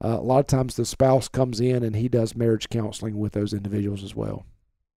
uh, 0.04 0.18
a 0.18 0.22
lot 0.22 0.38
of 0.40 0.46
times 0.46 0.76
the 0.76 0.84
spouse 0.84 1.28
comes 1.28 1.60
in 1.60 1.82
and 1.84 1.94
he 1.96 2.08
does 2.08 2.34
marriage 2.34 2.68
counseling 2.70 3.18
with 3.18 3.32
those 3.32 3.52
individuals 3.52 4.02
as 4.02 4.14
well. 4.16 4.46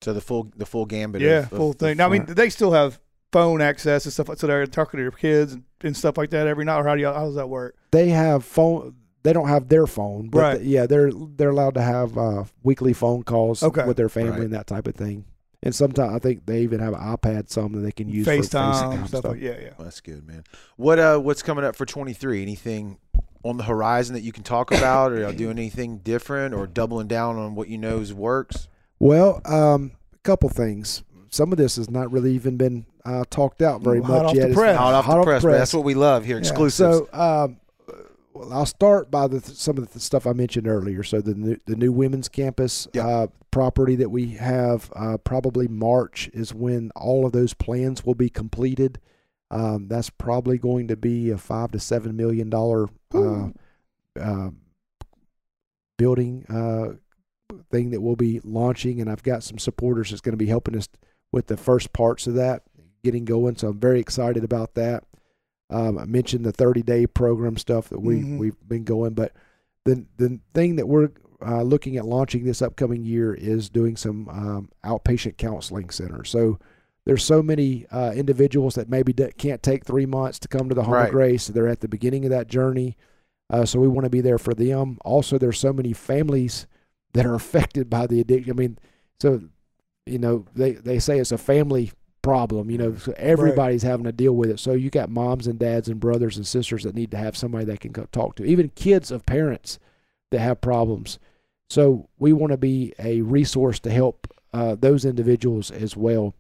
So 0.01 0.13
the 0.13 0.21
full 0.21 0.51
the 0.55 0.65
full 0.65 0.86
gambit. 0.86 1.21
yeah, 1.21 1.39
of, 1.39 1.51
of- 1.51 1.57
full 1.57 1.73
thing. 1.73 1.97
Now, 1.97 2.05
I 2.07 2.09
mean, 2.09 2.25
they 2.27 2.49
still 2.49 2.71
have 2.71 2.99
phone 3.31 3.61
access 3.61 4.05
and 4.05 4.13
stuff, 4.13 4.29
so 4.38 4.47
they're 4.47 4.65
talking 4.67 4.97
to 4.99 5.03
their 5.03 5.11
kids 5.11 5.53
and, 5.53 5.63
and 5.81 5.97
stuff 5.97 6.17
like 6.17 6.29
that 6.29 6.47
every 6.47 6.63
night. 6.65 6.77
Or 6.79 6.86
how 6.88 6.95
do 6.95 7.01
you, 7.01 7.07
how 7.07 7.25
does 7.25 7.36
that 7.36 7.49
work? 7.49 7.75
They 7.91 8.09
have 8.09 8.45
phone. 8.45 8.95
They 9.23 9.33
don't 9.33 9.47
have 9.47 9.69
their 9.69 9.88
phone, 9.88 10.29
but 10.29 10.39
Right. 10.39 10.55
th- 10.57 10.67
yeah, 10.67 10.86
they're 10.86 11.11
they're 11.11 11.49
allowed 11.49 11.73
to 11.73 11.81
have 11.81 12.15
uh, 12.17 12.43
weekly 12.61 12.93
phone 12.93 13.23
calls 13.23 13.63
Okay. 13.63 13.83
with 13.86 13.97
their 13.97 14.09
family 14.09 14.31
Right. 14.31 14.41
and 14.41 14.53
that 14.53 14.67
type 14.67 14.88
of 14.88 14.93
thing. 14.95 15.25
And 15.64 15.74
sometimes 15.74 16.14
I 16.14 16.20
think 16.20 16.45
they 16.45 16.62
even 16.62 16.80
have 16.80 16.93
an 16.93 16.99
iPad, 16.99 17.49
some 17.49 17.72
that 17.74 17.80
they 17.80 17.91
can 17.91 18.08
use 18.10 18.28
FaceTime, 18.28 18.49
for 18.49 18.97
FaceTime 18.97 19.08
stuff, 19.08 19.24
like 19.26 19.41
yeah, 19.41 19.60
yeah. 19.60 19.70
That's 19.80 20.01
good, 20.01 20.28
man. 20.28 20.43
What 20.78 20.99
uh 20.99 21.18
what's 21.18 21.41
coming 21.41 21.66
up 21.66 21.76
for 21.76 21.86
23? 21.86 22.41
Anything 22.41 22.97
on 23.43 23.58
the 23.58 23.64
horizon 23.64 24.14
that 24.16 24.22
you 24.22 24.32
can 24.32 24.43
talk 24.43 24.72
about 24.72 25.12
or 25.12 25.32
doing 25.32 25.58
anything 25.58 25.97
different 25.99 26.53
or 26.53 26.66
doubling 26.68 27.08
down 27.08 27.38
on 27.38 27.56
what 27.56 27.68
you 27.68 27.78
knows 27.78 28.14
works? 28.14 28.68
Well, 28.99 29.41
um, 29.45 29.91
a 30.14 30.18
couple 30.20 30.49
things. 30.49 31.03
Some 31.30 31.51
of 31.51 31.58
this 31.58 31.76
has 31.76 31.89
not 31.89 32.12
really 32.12 32.34
even 32.34 32.58
been 32.58 32.86
uh, 33.03 33.24
talked 33.30 33.62
out 33.62 33.82
very 33.82 34.01
Hot 34.01 34.08
much 34.10 34.26
off 34.28 34.36
yet. 34.36 34.49
the 34.49 34.53
press. 34.56 34.78
Hot 34.78 34.93
off 34.93 35.06
hot 35.06 35.18
the 35.20 35.24
press, 35.24 35.43
but 35.43 35.51
that's 35.51 35.74
what 35.74 35.84
we 35.84 35.93
love 35.93 36.26
here, 36.26 36.38
Yeah. 36.38 36.41
exclusives. 36.41 36.97
So, 36.97 37.10
um, 37.14 37.58
well, 38.36 38.51
I'll 38.51 38.65
start 38.65 39.09
by 39.09 39.27
the 39.27 39.39
some 39.39 39.77
of 39.77 39.93
the 39.93 39.99
stuff 39.99 40.27
I 40.27 40.33
mentioned 40.33 40.67
earlier. 40.67 41.03
So 41.03 41.21
the 41.21 41.33
new, 41.33 41.57
the 41.65 41.75
new 41.75 41.91
women's 41.91 42.27
campus 42.29 42.88
Yeah. 42.93 43.07
uh, 43.07 43.27
property 43.49 43.95
that 43.95 44.09
we 44.09 44.31
have, 44.31 44.91
uh, 44.95 45.17
probably 45.17 45.67
March 45.69 46.29
is 46.33 46.53
when 46.53 46.91
all 46.95 47.25
of 47.25 47.31
those 47.31 47.53
plans 47.53 48.05
will 48.05 48.13
be 48.15 48.29
completed. 48.29 48.99
Um, 49.49 49.88
that's 49.88 50.09
probably 50.09 50.57
going 50.57 50.89
to 50.89 50.97
be 50.97 51.29
a 51.29 51.38
five 51.38 51.71
to 51.71 51.79
seven 51.79 52.17
million 52.17 52.49
dollar 52.49 52.89
uh, 53.13 53.49
uh, 54.19 54.49
building 55.97 56.45
uh, 56.49 56.95
thing 57.71 57.91
that 57.91 58.01
we'll 58.01 58.15
be 58.17 58.41
launching, 58.43 58.99
and 58.99 59.09
I've 59.09 59.23
got 59.23 59.43
some 59.43 59.59
supporters 59.59 60.09
that's 60.09 60.21
going 60.21 60.33
to 60.33 60.38
be 60.38 60.47
helping 60.47 60.75
us 60.75 60.89
with 61.31 61.47
the 61.47 61.57
first 61.57 61.93
parts 61.93 62.27
of 62.27 62.33
that 62.36 62.63
getting 63.03 63.23
going. 63.23 63.55
So 63.55 63.69
I'm 63.69 63.79
very 63.79 63.99
excited 63.99 64.43
about 64.43 64.73
that. 64.73 65.03
Um, 65.70 65.97
I 65.97 66.05
mentioned 66.05 66.45
the 66.45 66.51
30 66.51 66.84
day 66.84 67.07
program 67.07 67.57
stuff 67.57 67.89
that 67.89 67.99
we 67.99 68.18
Mhm. 68.22 68.38
we've 68.38 68.68
been 68.68 68.84
going, 68.84 69.13
but 69.13 69.34
the 69.84 70.05
the 70.18 70.39
thing 70.53 70.76
that 70.76 70.88
we're 70.88 71.09
uh, 71.45 71.61
looking 71.63 71.97
at 71.97 72.05
launching 72.05 72.43
this 72.45 72.61
upcoming 72.61 73.03
year 73.03 73.34
is 73.34 73.70
doing 73.70 73.95
some 73.97 74.28
um, 74.30 74.70
outpatient 74.86 75.38
counseling 75.38 75.89
center. 75.89 76.24
So 76.24 76.59
there's 77.05 77.24
so 77.24 77.43
many 77.43 77.86
uh, 77.91 78.13
individuals 78.16 78.76
that 78.76 78.89
maybe 78.89 79.11
d- 79.13 79.32
can't 79.38 79.61
take 79.61 79.86
three 79.86 80.05
months 80.05 80.39
to 80.39 80.47
come 80.47 80.70
to 80.70 80.76
the 80.76 80.84
home 80.84 80.93
Right. 80.93 81.05
of 81.07 81.11
grace. 81.11 81.47
They're 81.47 81.68
at 81.68 81.82
the 81.82 81.88
beginning 81.88 82.24
of 82.26 82.32
that 82.32 82.47
journey, 82.47 82.95
uh, 83.49 83.66
so 83.66 83.80
we 83.80 83.88
want 83.88 84.05
to 84.05 84.09
be 84.09 84.22
there 84.22 84.38
for 84.39 84.53
them. 84.55 84.97
Also, 85.05 85.38
there's 85.38 85.59
so 85.59 85.74
many 85.74 85.93
families 85.93 86.68
that 87.13 87.26
are 87.26 87.36
affected 87.43 87.89
by 87.89 88.07
the 88.07 88.20
addiction. 88.22 88.51
I 88.51 88.55
mean, 88.55 88.78
so 89.20 89.41
you 90.05 90.20
know 90.20 90.45
they 90.55 90.72
they 90.74 90.99
say 90.99 91.20
it's 91.20 91.32
a 91.32 91.38
family 91.38 91.91
problem. 92.26 92.71
You 92.71 92.80
know, 92.80 92.95
so 92.95 93.13
everybody's 93.17 93.84
having 93.84 94.05
to 94.05 94.11
deal 94.11 94.34
with 94.34 94.49
it. 94.49 94.59
So 94.59 94.73
you 94.73 94.89
got 94.89 95.11
moms 95.11 95.45
and 95.45 95.59
dads 95.59 95.88
and 95.88 95.99
brothers 95.99 96.38
and 96.38 96.47
sisters 96.47 96.82
that 96.82 96.95
need 96.95 97.11
to 97.11 97.17
have 97.17 97.38
somebody 97.38 97.65
they 97.65 97.78
can 97.78 97.93
talk 98.07 98.36
to. 98.36 98.45
Even 98.45 98.69
kids 98.69 99.11
of 99.11 99.28
parents 99.28 99.78
that 100.32 100.39
have 100.39 100.59
problems. 100.59 101.19
So 101.69 102.09
we 102.17 102.34
want 102.34 102.49
to 102.49 102.57
be 102.57 102.93
a 102.97 103.21
resource 103.21 103.80
to 103.82 103.91
help 103.91 104.28
uh, 104.53 104.73
those 104.73 105.05
individuals 105.05 105.69
as 105.69 105.95
well. 105.95 106.34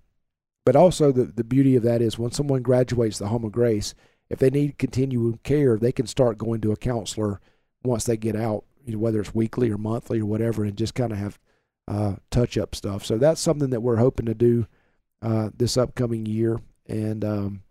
But 0.65 0.75
also 0.75 1.11
the 1.11 1.25
the 1.25 1.43
beauty 1.43 1.75
of 1.75 1.83
that 1.83 2.01
is 2.01 2.17
when 2.17 2.31
someone 2.31 2.63
graduates 2.63 3.19
the 3.19 3.27
Home 3.27 3.45
of 3.45 3.51
Grace, 3.51 3.93
if 4.27 4.39
they 4.39 4.49
need 4.49 4.79
continuing 4.79 5.39
care, 5.43 5.77
they 5.77 5.91
can 5.91 6.07
start 6.07 6.39
going 6.39 6.61
to 6.61 6.71
a 6.71 6.77
counselor 6.77 7.39
once 7.83 8.05
they 8.05 8.17
get 8.17 8.35
out. 8.35 8.63
You 8.83 8.93
know, 8.93 8.99
whether 8.99 9.21
it's 9.21 9.35
weekly 9.35 9.69
or 9.69 9.77
monthly 9.77 10.19
or 10.21 10.25
whatever, 10.25 10.63
and 10.63 10.75
just 10.75 10.95
kind 10.95 11.11
of 11.11 11.19
have 11.19 11.37
uh, 11.87 12.15
touch 12.31 12.57
up 12.57 12.73
stuff. 12.73 13.05
So 13.05 13.19
that's 13.19 13.39
something 13.39 13.69
that 13.69 13.81
we're 13.81 13.97
hoping 13.97 14.25
to 14.25 14.33
do 14.33 14.65
uh, 15.25 15.49
this 15.57 15.77
upcoming 15.77 16.25
year, 16.27 16.59
and 16.87 17.25
um, 17.25 17.61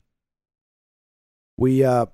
we 1.57 1.85
uh, 1.85 2.07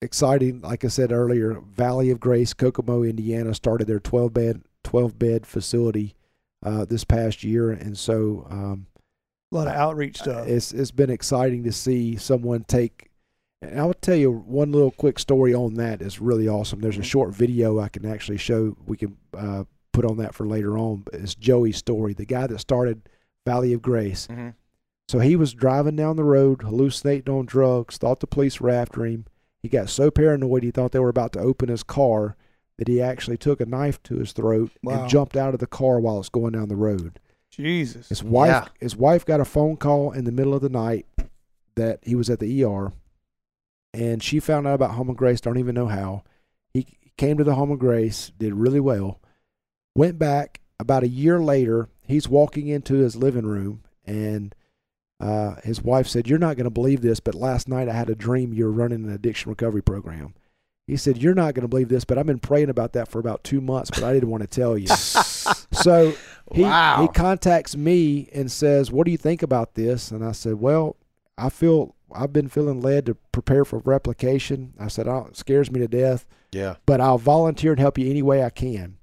exciting. 0.00 0.60
Like 0.60 0.84
I 0.84 0.88
said 0.88 1.10
earlier, 1.10 1.60
Valley 1.60 2.10
of 2.10 2.20
Grace, 2.20 2.54
Kokomo, 2.54 3.02
Indiana, 3.02 3.52
started 3.54 3.86
their 3.86 4.00
twelve 4.00 4.32
bed 4.32 4.62
twelve 4.84 5.18
bed 5.18 5.46
facility 5.46 6.14
uh, 6.62 6.84
this 6.84 7.04
past 7.04 7.42
year, 7.42 7.70
and 7.72 7.98
so 7.98 8.46
um, 8.48 8.86
A 9.52 9.56
lot 9.56 9.68
of 9.68 9.74
outreach 9.74 10.18
stuff. 10.18 10.46
it's 10.48 10.72
it's 10.72 10.90
been 10.92 11.10
exciting 11.10 11.64
to 11.64 11.72
see 11.72 12.16
someone 12.16 12.64
take. 12.64 13.10
And 13.62 13.80
I'll 13.80 13.94
tell 13.94 14.16
you 14.16 14.30
one 14.30 14.72
little 14.72 14.90
quick 14.90 15.18
story 15.18 15.54
on 15.54 15.74
that 15.74 16.02
is 16.02 16.20
really 16.20 16.48
awesome. 16.48 16.80
There's 16.80 16.98
a 16.98 17.02
short 17.02 17.34
video 17.34 17.80
I 17.80 17.88
can 17.88 18.04
actually 18.04 18.36
show. 18.38 18.76
We 18.86 18.96
can 18.98 19.16
uh, 19.32 19.64
put 19.92 20.04
on 20.04 20.18
that 20.18 20.34
for 20.34 20.46
later 20.46 20.76
on. 20.76 21.02
But 21.04 21.14
it's 21.14 21.34
Joey's 21.34 21.78
story, 21.78 22.12
the 22.12 22.26
guy 22.26 22.46
that 22.46 22.58
started 22.58 23.08
Valley 23.46 23.72
of 23.72 23.82
Grace. 23.82 24.26
Mm-hmm. 24.28 24.50
So 25.08 25.18
he 25.18 25.36
was 25.36 25.52
driving 25.52 25.96
down 25.96 26.16
the 26.16 26.24
road, 26.24 26.62
hallucinating 26.62 27.32
on 27.32 27.44
drugs, 27.46 27.98
thought 27.98 28.20
the 28.20 28.26
police 28.26 28.60
were 28.60 28.70
after 28.70 29.04
him. 29.04 29.26
He 29.62 29.68
got 29.68 29.88
so 29.90 30.10
paranoid 30.10 30.62
he 30.62 30.70
thought 30.70 30.92
they 30.92 30.98
were 30.98 31.08
about 31.10 31.32
to 31.34 31.40
open 31.40 31.68
his 31.68 31.82
car 31.82 32.36
that 32.78 32.88
he 32.88 33.00
actually 33.00 33.36
took 33.36 33.60
a 33.60 33.66
knife 33.66 34.02
to 34.04 34.16
his 34.16 34.32
throat 34.32 34.70
Wow. 34.82 35.00
and 35.02 35.08
jumped 35.10 35.36
out 35.36 35.54
of 35.54 35.60
the 35.60 35.66
car 35.66 36.00
while 36.00 36.18
it's 36.20 36.28
going 36.28 36.52
down 36.52 36.68
the 36.68 36.76
road. 36.76 37.20
Jesus. 37.50 38.08
His 38.08 38.22
wife 38.24 38.48
Yeah. 38.48 38.68
his 38.80 38.96
wife 38.96 39.24
got 39.24 39.40
a 39.40 39.44
phone 39.44 39.76
call 39.76 40.10
in 40.12 40.24
the 40.24 40.32
middle 40.32 40.54
of 40.54 40.62
the 40.62 40.68
night 40.68 41.06
that 41.76 42.00
he 42.02 42.14
was 42.14 42.28
at 42.30 42.40
the 42.40 42.64
ER 42.64 42.92
and 43.92 44.22
she 44.22 44.40
found 44.40 44.66
out 44.66 44.74
about 44.74 44.92
Home 44.92 45.08
of 45.08 45.16
Grace, 45.16 45.40
don't 45.40 45.58
even 45.58 45.74
know 45.74 45.86
how. 45.86 46.24
He 46.72 46.86
came 47.16 47.36
to 47.38 47.44
the 47.44 47.54
Home 47.54 47.70
of 47.70 47.78
Grace, 47.78 48.32
did 48.38 48.54
really 48.54 48.80
well. 48.80 49.20
Went 49.94 50.18
back 50.18 50.60
about 50.80 51.04
a 51.04 51.08
year 51.08 51.38
later, 51.40 51.88
he's 52.06 52.28
walking 52.28 52.68
into 52.68 52.94
his 52.94 53.16
living 53.16 53.46
room 53.46 53.82
and 54.06 54.54
uh, 55.20 55.56
his 55.62 55.82
wife 55.82 56.06
said, 56.06 56.28
You're 56.28 56.38
not 56.38 56.56
going 56.56 56.64
to 56.64 56.70
believe 56.70 57.00
this, 57.00 57.20
but 57.20 57.34
last 57.34 57.68
night 57.68 57.88
I 57.88 57.92
had 57.94 58.10
a 58.10 58.14
dream 58.14 58.52
you're 58.52 58.70
running 58.70 59.04
an 59.04 59.10
addiction 59.10 59.50
recovery 59.50 59.82
program. 59.82 60.34
He 60.86 60.96
said, 60.96 61.16
You're 61.18 61.34
not 61.34 61.54
going 61.54 61.62
to 61.62 61.68
believe 61.68 61.88
this, 61.88 62.04
but 62.04 62.18
I've 62.18 62.26
been 62.26 62.40
praying 62.40 62.68
about 62.68 62.92
that 62.92 63.08
for 63.08 63.18
about 63.20 63.42
two 63.44 63.60
months, 63.60 63.90
but 63.90 64.02
I 64.04 64.12
didn't 64.12 64.28
want 64.30 64.42
to 64.42 64.46
tell 64.48 64.76
you. 64.76 64.88
so 65.72 66.14
he, 66.52 66.62
Wow. 66.62 67.02
he 67.02 67.08
contacts 67.08 67.76
me 67.76 68.28
and 68.34 68.50
says, 68.50 68.90
What 68.90 69.04
do 69.06 69.10
you 69.12 69.16
think 69.18 69.42
about 69.42 69.74
this? 69.74 70.10
And 70.10 70.24
I 70.24 70.32
said, 70.32 70.54
Well, 70.56 70.96
I 71.38 71.48
feel 71.48 71.94
I've 72.14 72.32
been 72.32 72.48
feeling 72.48 72.80
led 72.80 73.06
to 73.06 73.14
prepare 73.32 73.64
for 73.64 73.78
replication. 73.78 74.74
I 74.78 74.88
said, 74.88 75.08
oh, 75.08 75.26
It 75.30 75.36
scares 75.36 75.70
me 75.70 75.80
to 75.80 75.88
death, 75.88 76.26
Yeah. 76.52 76.76
but 76.86 77.00
I'll 77.00 77.18
volunteer 77.18 77.72
and 77.72 77.80
help 77.80 77.98
you 77.98 78.10
any 78.10 78.22
way 78.22 78.42
I 78.44 78.50
can 78.50 78.98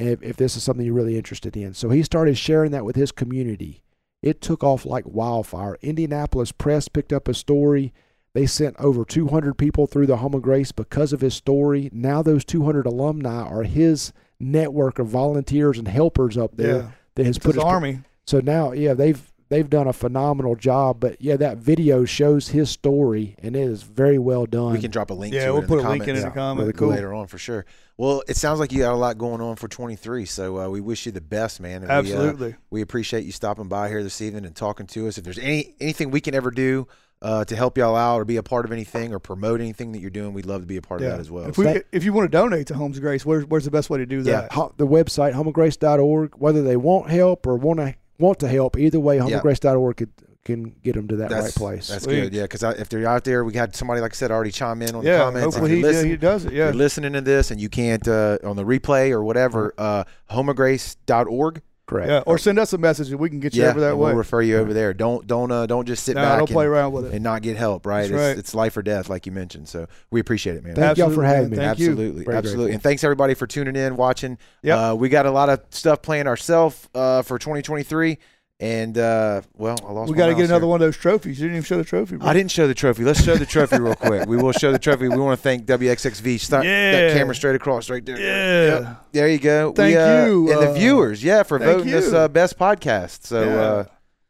if, 0.00 0.22
if 0.22 0.36
this 0.36 0.56
is 0.56 0.62
something 0.62 0.84
you're 0.84 0.94
really 0.94 1.16
interested 1.16 1.56
in. 1.56 1.74
So 1.74 1.90
he 1.90 2.02
started 2.02 2.36
sharing 2.38 2.70
that 2.72 2.84
with 2.84 2.96
his 2.96 3.12
community. 3.12 3.82
It 4.22 4.40
took 4.40 4.62
off 4.64 4.84
like 4.84 5.04
wildfire. 5.06 5.76
Indianapolis 5.82 6.52
Press 6.52 6.88
picked 6.88 7.12
up 7.12 7.26
a 7.28 7.34
story. 7.34 7.92
They 8.34 8.46
sent 8.46 8.76
over 8.78 9.04
200 9.04 9.54
people 9.58 9.86
through 9.86 10.06
the 10.06 10.18
Home 10.18 10.34
of 10.34 10.42
Grace 10.42 10.72
because 10.72 11.12
of 11.12 11.20
his 11.20 11.34
story. 11.34 11.88
Now 11.92 12.22
those 12.22 12.44
200 12.44 12.86
alumni 12.86 13.42
are 13.42 13.62
his 13.64 14.12
network 14.38 14.98
of 14.98 15.08
volunteers 15.08 15.78
and 15.78 15.88
helpers 15.88 16.36
up 16.38 16.56
there 16.56 16.76
Yeah. 16.76 16.90
that 17.14 17.26
has 17.26 17.36
It's 17.36 17.44
put 17.44 17.54
his 17.54 17.62
his 17.62 17.64
army. 17.64 18.00
so 18.26 18.40
now, 18.40 18.72
yeah, 18.72 18.94
they've 18.94 19.29
they've 19.50 19.68
done 19.68 19.86
a 19.86 19.92
phenomenal 19.92 20.56
job. 20.56 20.98
But 21.00 21.20
yeah, 21.20 21.36
that 21.36 21.58
video 21.58 22.06
shows 22.06 22.48
his 22.48 22.70
story, 22.70 23.36
and 23.42 23.54
it 23.54 23.60
is 23.60 23.82
very 23.82 24.18
well 24.18 24.46
done. 24.46 24.72
We 24.72 24.80
can 24.80 24.90
drop 24.90 25.10
a 25.10 25.14
link 25.14 25.34
Yeah, 25.34 25.46
to 25.46 25.52
we'll 25.52 25.58
it 25.60 25.64
in 25.64 25.68
put 25.68 25.82
the 25.82 25.88
a 25.88 25.90
link 25.90 26.02
in 26.04 26.06
comments. 26.06 26.22
the 26.22 26.28
Yeah, 26.28 26.34
comment. 26.34 26.60
really 26.60 26.72
cool. 26.78 26.88
later 26.88 27.12
on 27.12 27.26
for 27.26 27.36
sure. 27.36 27.66
Well, 27.98 28.22
it 28.26 28.36
sounds 28.38 28.58
like 28.60 28.72
you 28.72 28.78
got 28.78 28.94
a 28.94 28.96
lot 28.96 29.18
going 29.18 29.42
on 29.42 29.56
for 29.56 29.68
23, 29.68 30.24
so 30.24 30.58
uh, 30.58 30.68
we 30.70 30.80
wish 30.80 31.04
you 31.04 31.12
the 31.12 31.20
best, 31.20 31.60
man. 31.60 31.82
and 31.82 31.88
we, 31.88 31.94
uh, 31.94 31.98
Absolutely. 31.98 32.54
We 32.70 32.80
appreciate 32.80 33.24
you 33.26 33.32
stopping 33.32 33.68
by 33.68 33.88
here 33.90 34.02
this 34.02 34.22
evening 34.22 34.46
and 34.46 34.56
talking 34.56 34.86
to 34.86 35.06
us. 35.06 35.18
If 35.18 35.24
there's 35.24 35.38
any 35.38 35.74
anything 35.80 36.10
we 36.10 36.22
can 36.22 36.34
ever 36.34 36.50
do 36.50 36.88
uh, 37.20 37.44
to 37.44 37.54
help 37.54 37.76
y'all 37.76 37.94
out 37.96 38.16
or 38.18 38.24
be 38.24 38.38
a 38.38 38.42
part 38.42 38.64
of 38.64 38.72
anything 38.72 39.12
or 39.12 39.18
promote 39.18 39.60
anything 39.60 39.92
that 39.92 39.98
you're 39.98 40.08
doing, 40.08 40.32
we'd 40.32 40.46
love 40.46 40.62
to 40.62 40.66
be 40.66 40.78
a 40.78 40.82
part 40.82 41.02
yeah. 41.02 41.08
of 41.08 41.12
that 41.14 41.20
as 41.20 41.30
well. 41.30 41.44
If, 41.44 41.58
we, 41.58 41.64
Thank- 41.66 41.84
if 41.92 42.04
you 42.04 42.14
want 42.14 42.24
to 42.32 42.34
donate 42.38 42.68
to 42.68 42.74
Homes 42.74 42.96
of 42.96 43.02
Grace, 43.02 43.26
where's, 43.26 43.44
where's 43.44 43.66
the 43.66 43.70
best 43.70 43.90
way 43.90 43.98
to 43.98 44.06
do 44.06 44.22
that? 44.22 44.50
Ho- 44.52 44.72
the 44.78 44.86
website 44.86 45.34
homeofgrace.org. 45.34 46.36
Whether 46.36 46.62
they 46.62 46.76
want 46.78 47.10
help 47.10 47.46
or 47.46 47.56
want 47.56 47.80
to 47.80 47.94
want 48.20 48.38
to 48.40 48.48
help, 48.48 48.78
either 48.78 49.00
way, 49.00 49.18
homeofgrace.org 49.18 49.96
could, 49.96 50.12
can 50.44 50.74
get 50.82 50.94
them 50.94 51.08
to 51.08 51.16
that 51.16 51.30
that's 51.30 51.44
right 51.46 51.54
place. 51.54 51.88
That's 51.88 52.04
Sweet. 52.04 52.20
good, 52.20 52.32
yeah. 52.34 52.42
Because 52.42 52.62
if 52.62 52.88
they're 52.88 53.06
out 53.06 53.24
there, 53.24 53.44
we 53.44 53.54
had 53.54 53.74
somebody 53.74 54.00
like 54.00 54.12
I 54.12 54.14
said 54.14 54.30
already 54.30 54.50
chime 54.52 54.82
in 54.82 54.94
on 54.94 55.04
yeah, 55.04 55.18
the 55.18 55.24
comments. 55.24 55.38
If 55.38 55.60
hopefully 55.60 55.70
he, 55.70 55.76
you're 55.80 55.86
yeah, 55.90 55.92
listening- 55.96 56.10
he 56.10 56.16
does 56.16 56.44
it. 56.44 56.52
Yeah. 56.52 56.64
you're 56.66 56.74
listening 56.74 57.12
to 57.14 57.20
this 57.20 57.50
and 57.50 57.60
you 57.60 57.68
can't 57.68 58.06
uh, 58.06 58.38
on 58.44 58.56
the 58.56 58.64
replay 58.64 59.10
or 59.10 59.22
whatever, 59.24 59.74
uh, 59.78 60.04
homeofgrace.org. 60.30 61.62
Correct. 61.90 62.08
Yeah, 62.08 62.22
or 62.24 62.38
send 62.38 62.58
us 62.60 62.72
a 62.72 62.78
message 62.78 63.10
and 63.10 63.18
we 63.18 63.28
can 63.28 63.40
get 63.40 63.52
you 63.54 63.62
Yeah, 63.64 63.70
over 63.70 63.80
that 63.80 63.90
and 63.90 63.98
way. 63.98 64.10
we'll 64.10 64.16
refer 64.16 64.40
you 64.42 64.58
over 64.58 64.72
there. 64.72 64.94
Don't 64.94 65.26
don't 65.26 65.50
uh, 65.50 65.66
don't 65.66 65.86
just 65.86 66.04
sit 66.04 66.14
no, 66.14 66.22
back 66.22 66.38
don't 66.38 66.48
and, 66.48 66.54
play 66.54 66.64
around 66.64 66.92
with 66.92 67.06
it. 67.06 67.12
and 67.14 67.22
not 67.24 67.42
get 67.42 67.56
help. 67.56 67.84
Right? 67.84 68.02
That's 68.02 68.10
It's, 68.12 68.18
right. 68.20 68.38
it's 68.38 68.54
life 68.54 68.76
or 68.76 68.82
death, 68.82 69.08
like 69.10 69.26
you 69.26 69.32
mentioned. 69.32 69.68
So 69.68 69.88
we 70.10 70.20
appreciate 70.20 70.54
it, 70.56 70.62
man. 70.64 70.76
Thank 70.76 70.98
y'all 70.98 71.10
for 71.10 71.24
Absolutely, 71.24 71.26
having 71.26 71.50
man. 71.50 71.58
me. 71.58 71.64
Thank 71.66 71.78
you. 71.80 71.90
absolutely, 71.90 72.24
Very 72.24 72.36
absolutely, 72.36 72.64
grateful. 72.66 72.74
and 72.74 72.82
thanks 72.84 73.02
everybody 73.04 73.34
for 73.34 73.46
tuning 73.48 73.74
in, 73.76 73.96
watching. 73.96 74.38
Yep. 74.62 74.78
Uh, 74.78 74.94
we 74.94 75.08
got 75.08 75.26
a 75.26 75.32
lot 75.32 75.48
of 75.48 75.60
stuff 75.70 76.00
planned 76.00 76.28
ourselves 76.28 76.88
uh, 76.94 77.22
for 77.22 77.38
2023, 77.40 78.18
and 78.60 78.96
uh, 78.98 79.40
well, 79.56 79.76
I 79.88 79.90
lost. 79.92 80.10
we 80.10 80.16
got 80.16 80.26
to 80.26 80.34
get 80.34 80.44
another 80.44 80.60
here. 80.66 80.68
one 80.68 80.82
of 80.82 80.86
those 80.86 80.96
trophies. 80.96 81.38
You 81.40 81.46
didn't 81.46 81.56
even 81.56 81.64
show 81.64 81.78
the 81.78 81.84
trophy. 81.84 82.16
Bro. 82.16 82.28
I 82.28 82.34
didn't 82.34 82.50
show 82.50 82.66
the 82.68 82.74
trophy. 82.74 83.04
Let's 83.04 83.24
show 83.24 83.34
the 83.34 83.46
trophy 83.46 83.80
real 83.80 83.94
quick. 83.94 84.28
We 84.28 84.36
will 84.36 84.52
show 84.52 84.70
the 84.70 84.78
trophy. 84.78 85.08
We 85.08 85.16
want 85.16 85.38
to 85.38 85.42
thank 85.42 85.64
WXXV. 85.64 86.38
Start 86.38 86.64
Yeah. 86.66 86.92
that 86.92 87.12
camera 87.16 87.34
straight 87.34 87.56
across 87.56 87.88
right 87.88 88.04
there. 88.04 88.20
Yeah. 88.20 88.78
Yep. 88.80 89.04
There 89.12 89.28
you 89.28 89.38
go. 89.38 89.72
Thank 89.72 89.94
we, 89.94 89.96
uh, 89.96 90.26
you, 90.26 90.52
and 90.52 90.62
the 90.62 90.70
uh, 90.70 90.74
viewers. 90.74 91.24
Yeah, 91.24 91.42
for 91.42 91.58
voting 91.58 91.88
you. 91.88 91.96
uh, 91.96 92.28
best 92.28 92.58
podcast. 92.58 93.24
So 93.26 93.42
Yeah. 93.44 93.54
uh, 93.60 93.84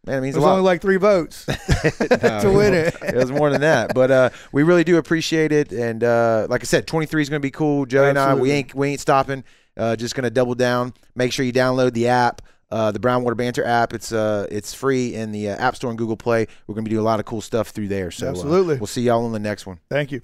man, 0.06 0.18
it 0.18 0.20
means 0.20 0.36
a 0.36 0.40
lot. 0.40 0.52
only 0.52 0.62
like 0.62 0.80
three 0.80 0.96
votes 0.96 1.46
No, 2.22 2.40
to 2.40 2.52
win 2.54 2.72
it. 2.74 2.94
it 3.02 3.16
was 3.16 3.32
more 3.32 3.50
than 3.50 3.62
that, 3.62 3.94
but 3.94 4.10
uh, 4.12 4.30
we 4.52 4.62
really 4.62 4.84
do 4.84 4.96
appreciate 4.98 5.50
it. 5.50 5.72
And 5.72 6.04
uh, 6.04 6.46
like 6.48 6.60
I 6.62 6.64
said, 6.64 6.86
23 6.86 7.22
is 7.22 7.28
going 7.28 7.40
to 7.40 7.44
be 7.46 7.50
cool. 7.50 7.84
Joey 7.84 8.10
and 8.10 8.18
I, 8.18 8.34
we 8.34 8.52
ain't 8.52 8.74
we 8.76 8.90
ain't 8.90 9.00
stopping. 9.00 9.42
Uh, 9.76 9.96
just 9.96 10.14
going 10.14 10.24
to 10.24 10.30
double 10.30 10.54
down. 10.54 10.92
Make 11.16 11.32
sure 11.32 11.44
you 11.44 11.52
download 11.52 11.94
the 11.94 12.08
app, 12.08 12.42
uh, 12.70 12.92
the 12.92 12.98
Brownwater 12.98 13.36
Banter 13.36 13.64
app. 13.64 13.92
It's 13.92 14.12
uh 14.12 14.46
it's 14.50 14.72
free 14.74 15.14
in 15.14 15.32
the 15.32 15.50
uh, 15.50 15.56
App 15.56 15.76
Store 15.76 15.90
and 15.90 15.98
Google 15.98 16.16
Play. 16.16 16.46
We're 16.66 16.74
going 16.74 16.84
to 16.84 16.88
be 16.88 16.94
doing 16.94 17.02
a 17.02 17.08
lot 17.08 17.20
of 17.20 17.26
cool 17.26 17.40
stuff 17.40 17.68
through 17.68 17.88
there. 17.88 18.10
So 18.10 18.26
uh, 18.26 18.30
Absolutely. 18.30 18.78
we'll 18.78 18.86
see 18.86 19.02
y'all 19.02 19.24
on 19.24 19.32
the 19.32 19.38
next 19.38 19.66
one. 19.66 19.80
Thank 19.88 20.12
you. 20.12 20.20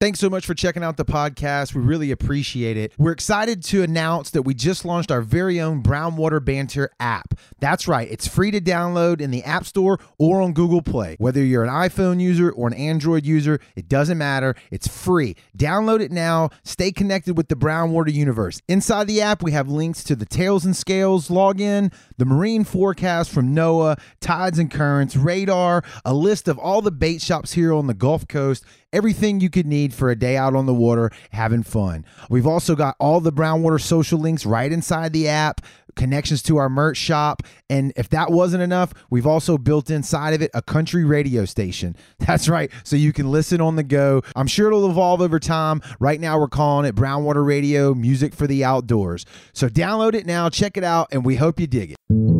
Thanks 0.00 0.18
so 0.18 0.30
much 0.30 0.46
for 0.46 0.54
checking 0.54 0.82
out 0.82 0.96
the 0.96 1.04
podcast. 1.04 1.74
We 1.74 1.82
really 1.82 2.10
appreciate 2.10 2.78
it. 2.78 2.94
We're 2.96 3.12
excited 3.12 3.62
to 3.64 3.82
announce 3.82 4.30
that 4.30 4.44
we 4.44 4.54
just 4.54 4.86
launched 4.86 5.10
our 5.10 5.20
very 5.20 5.60
own 5.60 5.82
Brownwater 5.82 6.42
Banter 6.42 6.90
app. 6.98 7.38
That's 7.58 7.86
right, 7.86 8.10
it's 8.10 8.26
free 8.26 8.50
to 8.50 8.62
download 8.62 9.20
in 9.20 9.30
the 9.30 9.44
App 9.44 9.66
Store 9.66 10.00
or 10.16 10.40
on 10.40 10.54
Google 10.54 10.80
Play. 10.80 11.16
Whether 11.18 11.44
you're 11.44 11.64
an 11.64 11.68
iPhone 11.68 12.18
user 12.18 12.50
or 12.50 12.66
an 12.66 12.72
Android 12.72 13.26
user, 13.26 13.60
it 13.76 13.90
doesn't 13.90 14.16
matter. 14.16 14.54
It's 14.70 14.88
free. 14.88 15.36
Download 15.54 16.00
it 16.00 16.10
now. 16.10 16.48
Stay 16.62 16.92
connected 16.92 17.36
with 17.36 17.48
the 17.48 17.54
Brownwater 17.54 18.10
universe. 18.10 18.62
Inside 18.68 19.06
the 19.06 19.20
app, 19.20 19.42
we 19.42 19.52
have 19.52 19.68
links 19.68 20.02
to 20.04 20.16
the 20.16 20.24
Tails 20.24 20.64
and 20.64 20.74
Scales 20.74 21.28
login, 21.28 21.92
the 22.16 22.24
marine 22.24 22.64
forecast 22.64 23.30
from 23.30 23.54
NOAA, 23.54 24.00
tides 24.18 24.58
and 24.58 24.70
currents, 24.70 25.14
radar, 25.14 25.84
a 26.06 26.14
list 26.14 26.48
of 26.48 26.58
all 26.58 26.80
the 26.80 26.90
bait 26.90 27.20
shops 27.20 27.52
here 27.52 27.74
on 27.74 27.86
the 27.86 27.92
Gulf 27.92 28.26
Coast 28.26 28.64
everything 28.92 29.40
you 29.40 29.50
could 29.50 29.66
need 29.66 29.94
for 29.94 30.10
a 30.10 30.16
day 30.16 30.36
out 30.36 30.54
on 30.54 30.66
the 30.66 30.74
water 30.74 31.10
having 31.30 31.62
fun. 31.62 32.04
We've 32.28 32.46
also 32.46 32.74
got 32.74 32.96
all 32.98 33.20
the 33.20 33.32
Brownwater 33.32 33.80
social 33.80 34.18
links 34.18 34.46
right 34.46 34.70
inside 34.70 35.12
the 35.12 35.28
app 35.28 35.60
connections 35.96 36.42
to 36.44 36.56
our 36.56 36.68
merch 36.68 36.96
shop. 36.96 37.42
And 37.68 37.92
if 37.96 38.08
that 38.10 38.30
wasn't 38.30 38.62
enough, 38.62 38.92
we've 39.10 39.26
also 39.26 39.58
built 39.58 39.90
inside 39.90 40.34
of 40.34 40.42
it 40.42 40.50
a 40.54 40.62
country 40.62 41.04
radio 41.04 41.44
station. 41.44 41.96
That's 42.18 42.48
right. 42.48 42.70
So 42.84 42.96
you 42.96 43.12
can 43.12 43.30
listen 43.30 43.60
on 43.60 43.76
the 43.76 43.82
go. 43.82 44.22
I'm 44.36 44.46
sure 44.46 44.68
it'll 44.68 44.90
evolve 44.90 45.20
over 45.20 45.38
time. 45.38 45.82
Right 45.98 46.20
now, 46.20 46.38
we're 46.38 46.48
calling 46.48 46.86
it 46.86 46.94
Brownwater 46.94 47.44
Radio 47.44 47.94
Music 47.94 48.34
for 48.34 48.46
the 48.46 48.64
Outdoors. 48.64 49.26
So 49.52 49.68
download 49.68 50.14
it 50.14 50.26
now, 50.26 50.48
check 50.48 50.76
it 50.76 50.84
out, 50.84 51.08
and 51.12 51.24
we 51.24 51.36
hope 51.36 51.60
you 51.60 51.66
dig 51.66 51.92
it. 51.92 52.39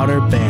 Water 0.00 0.18
Banter. 0.18 0.49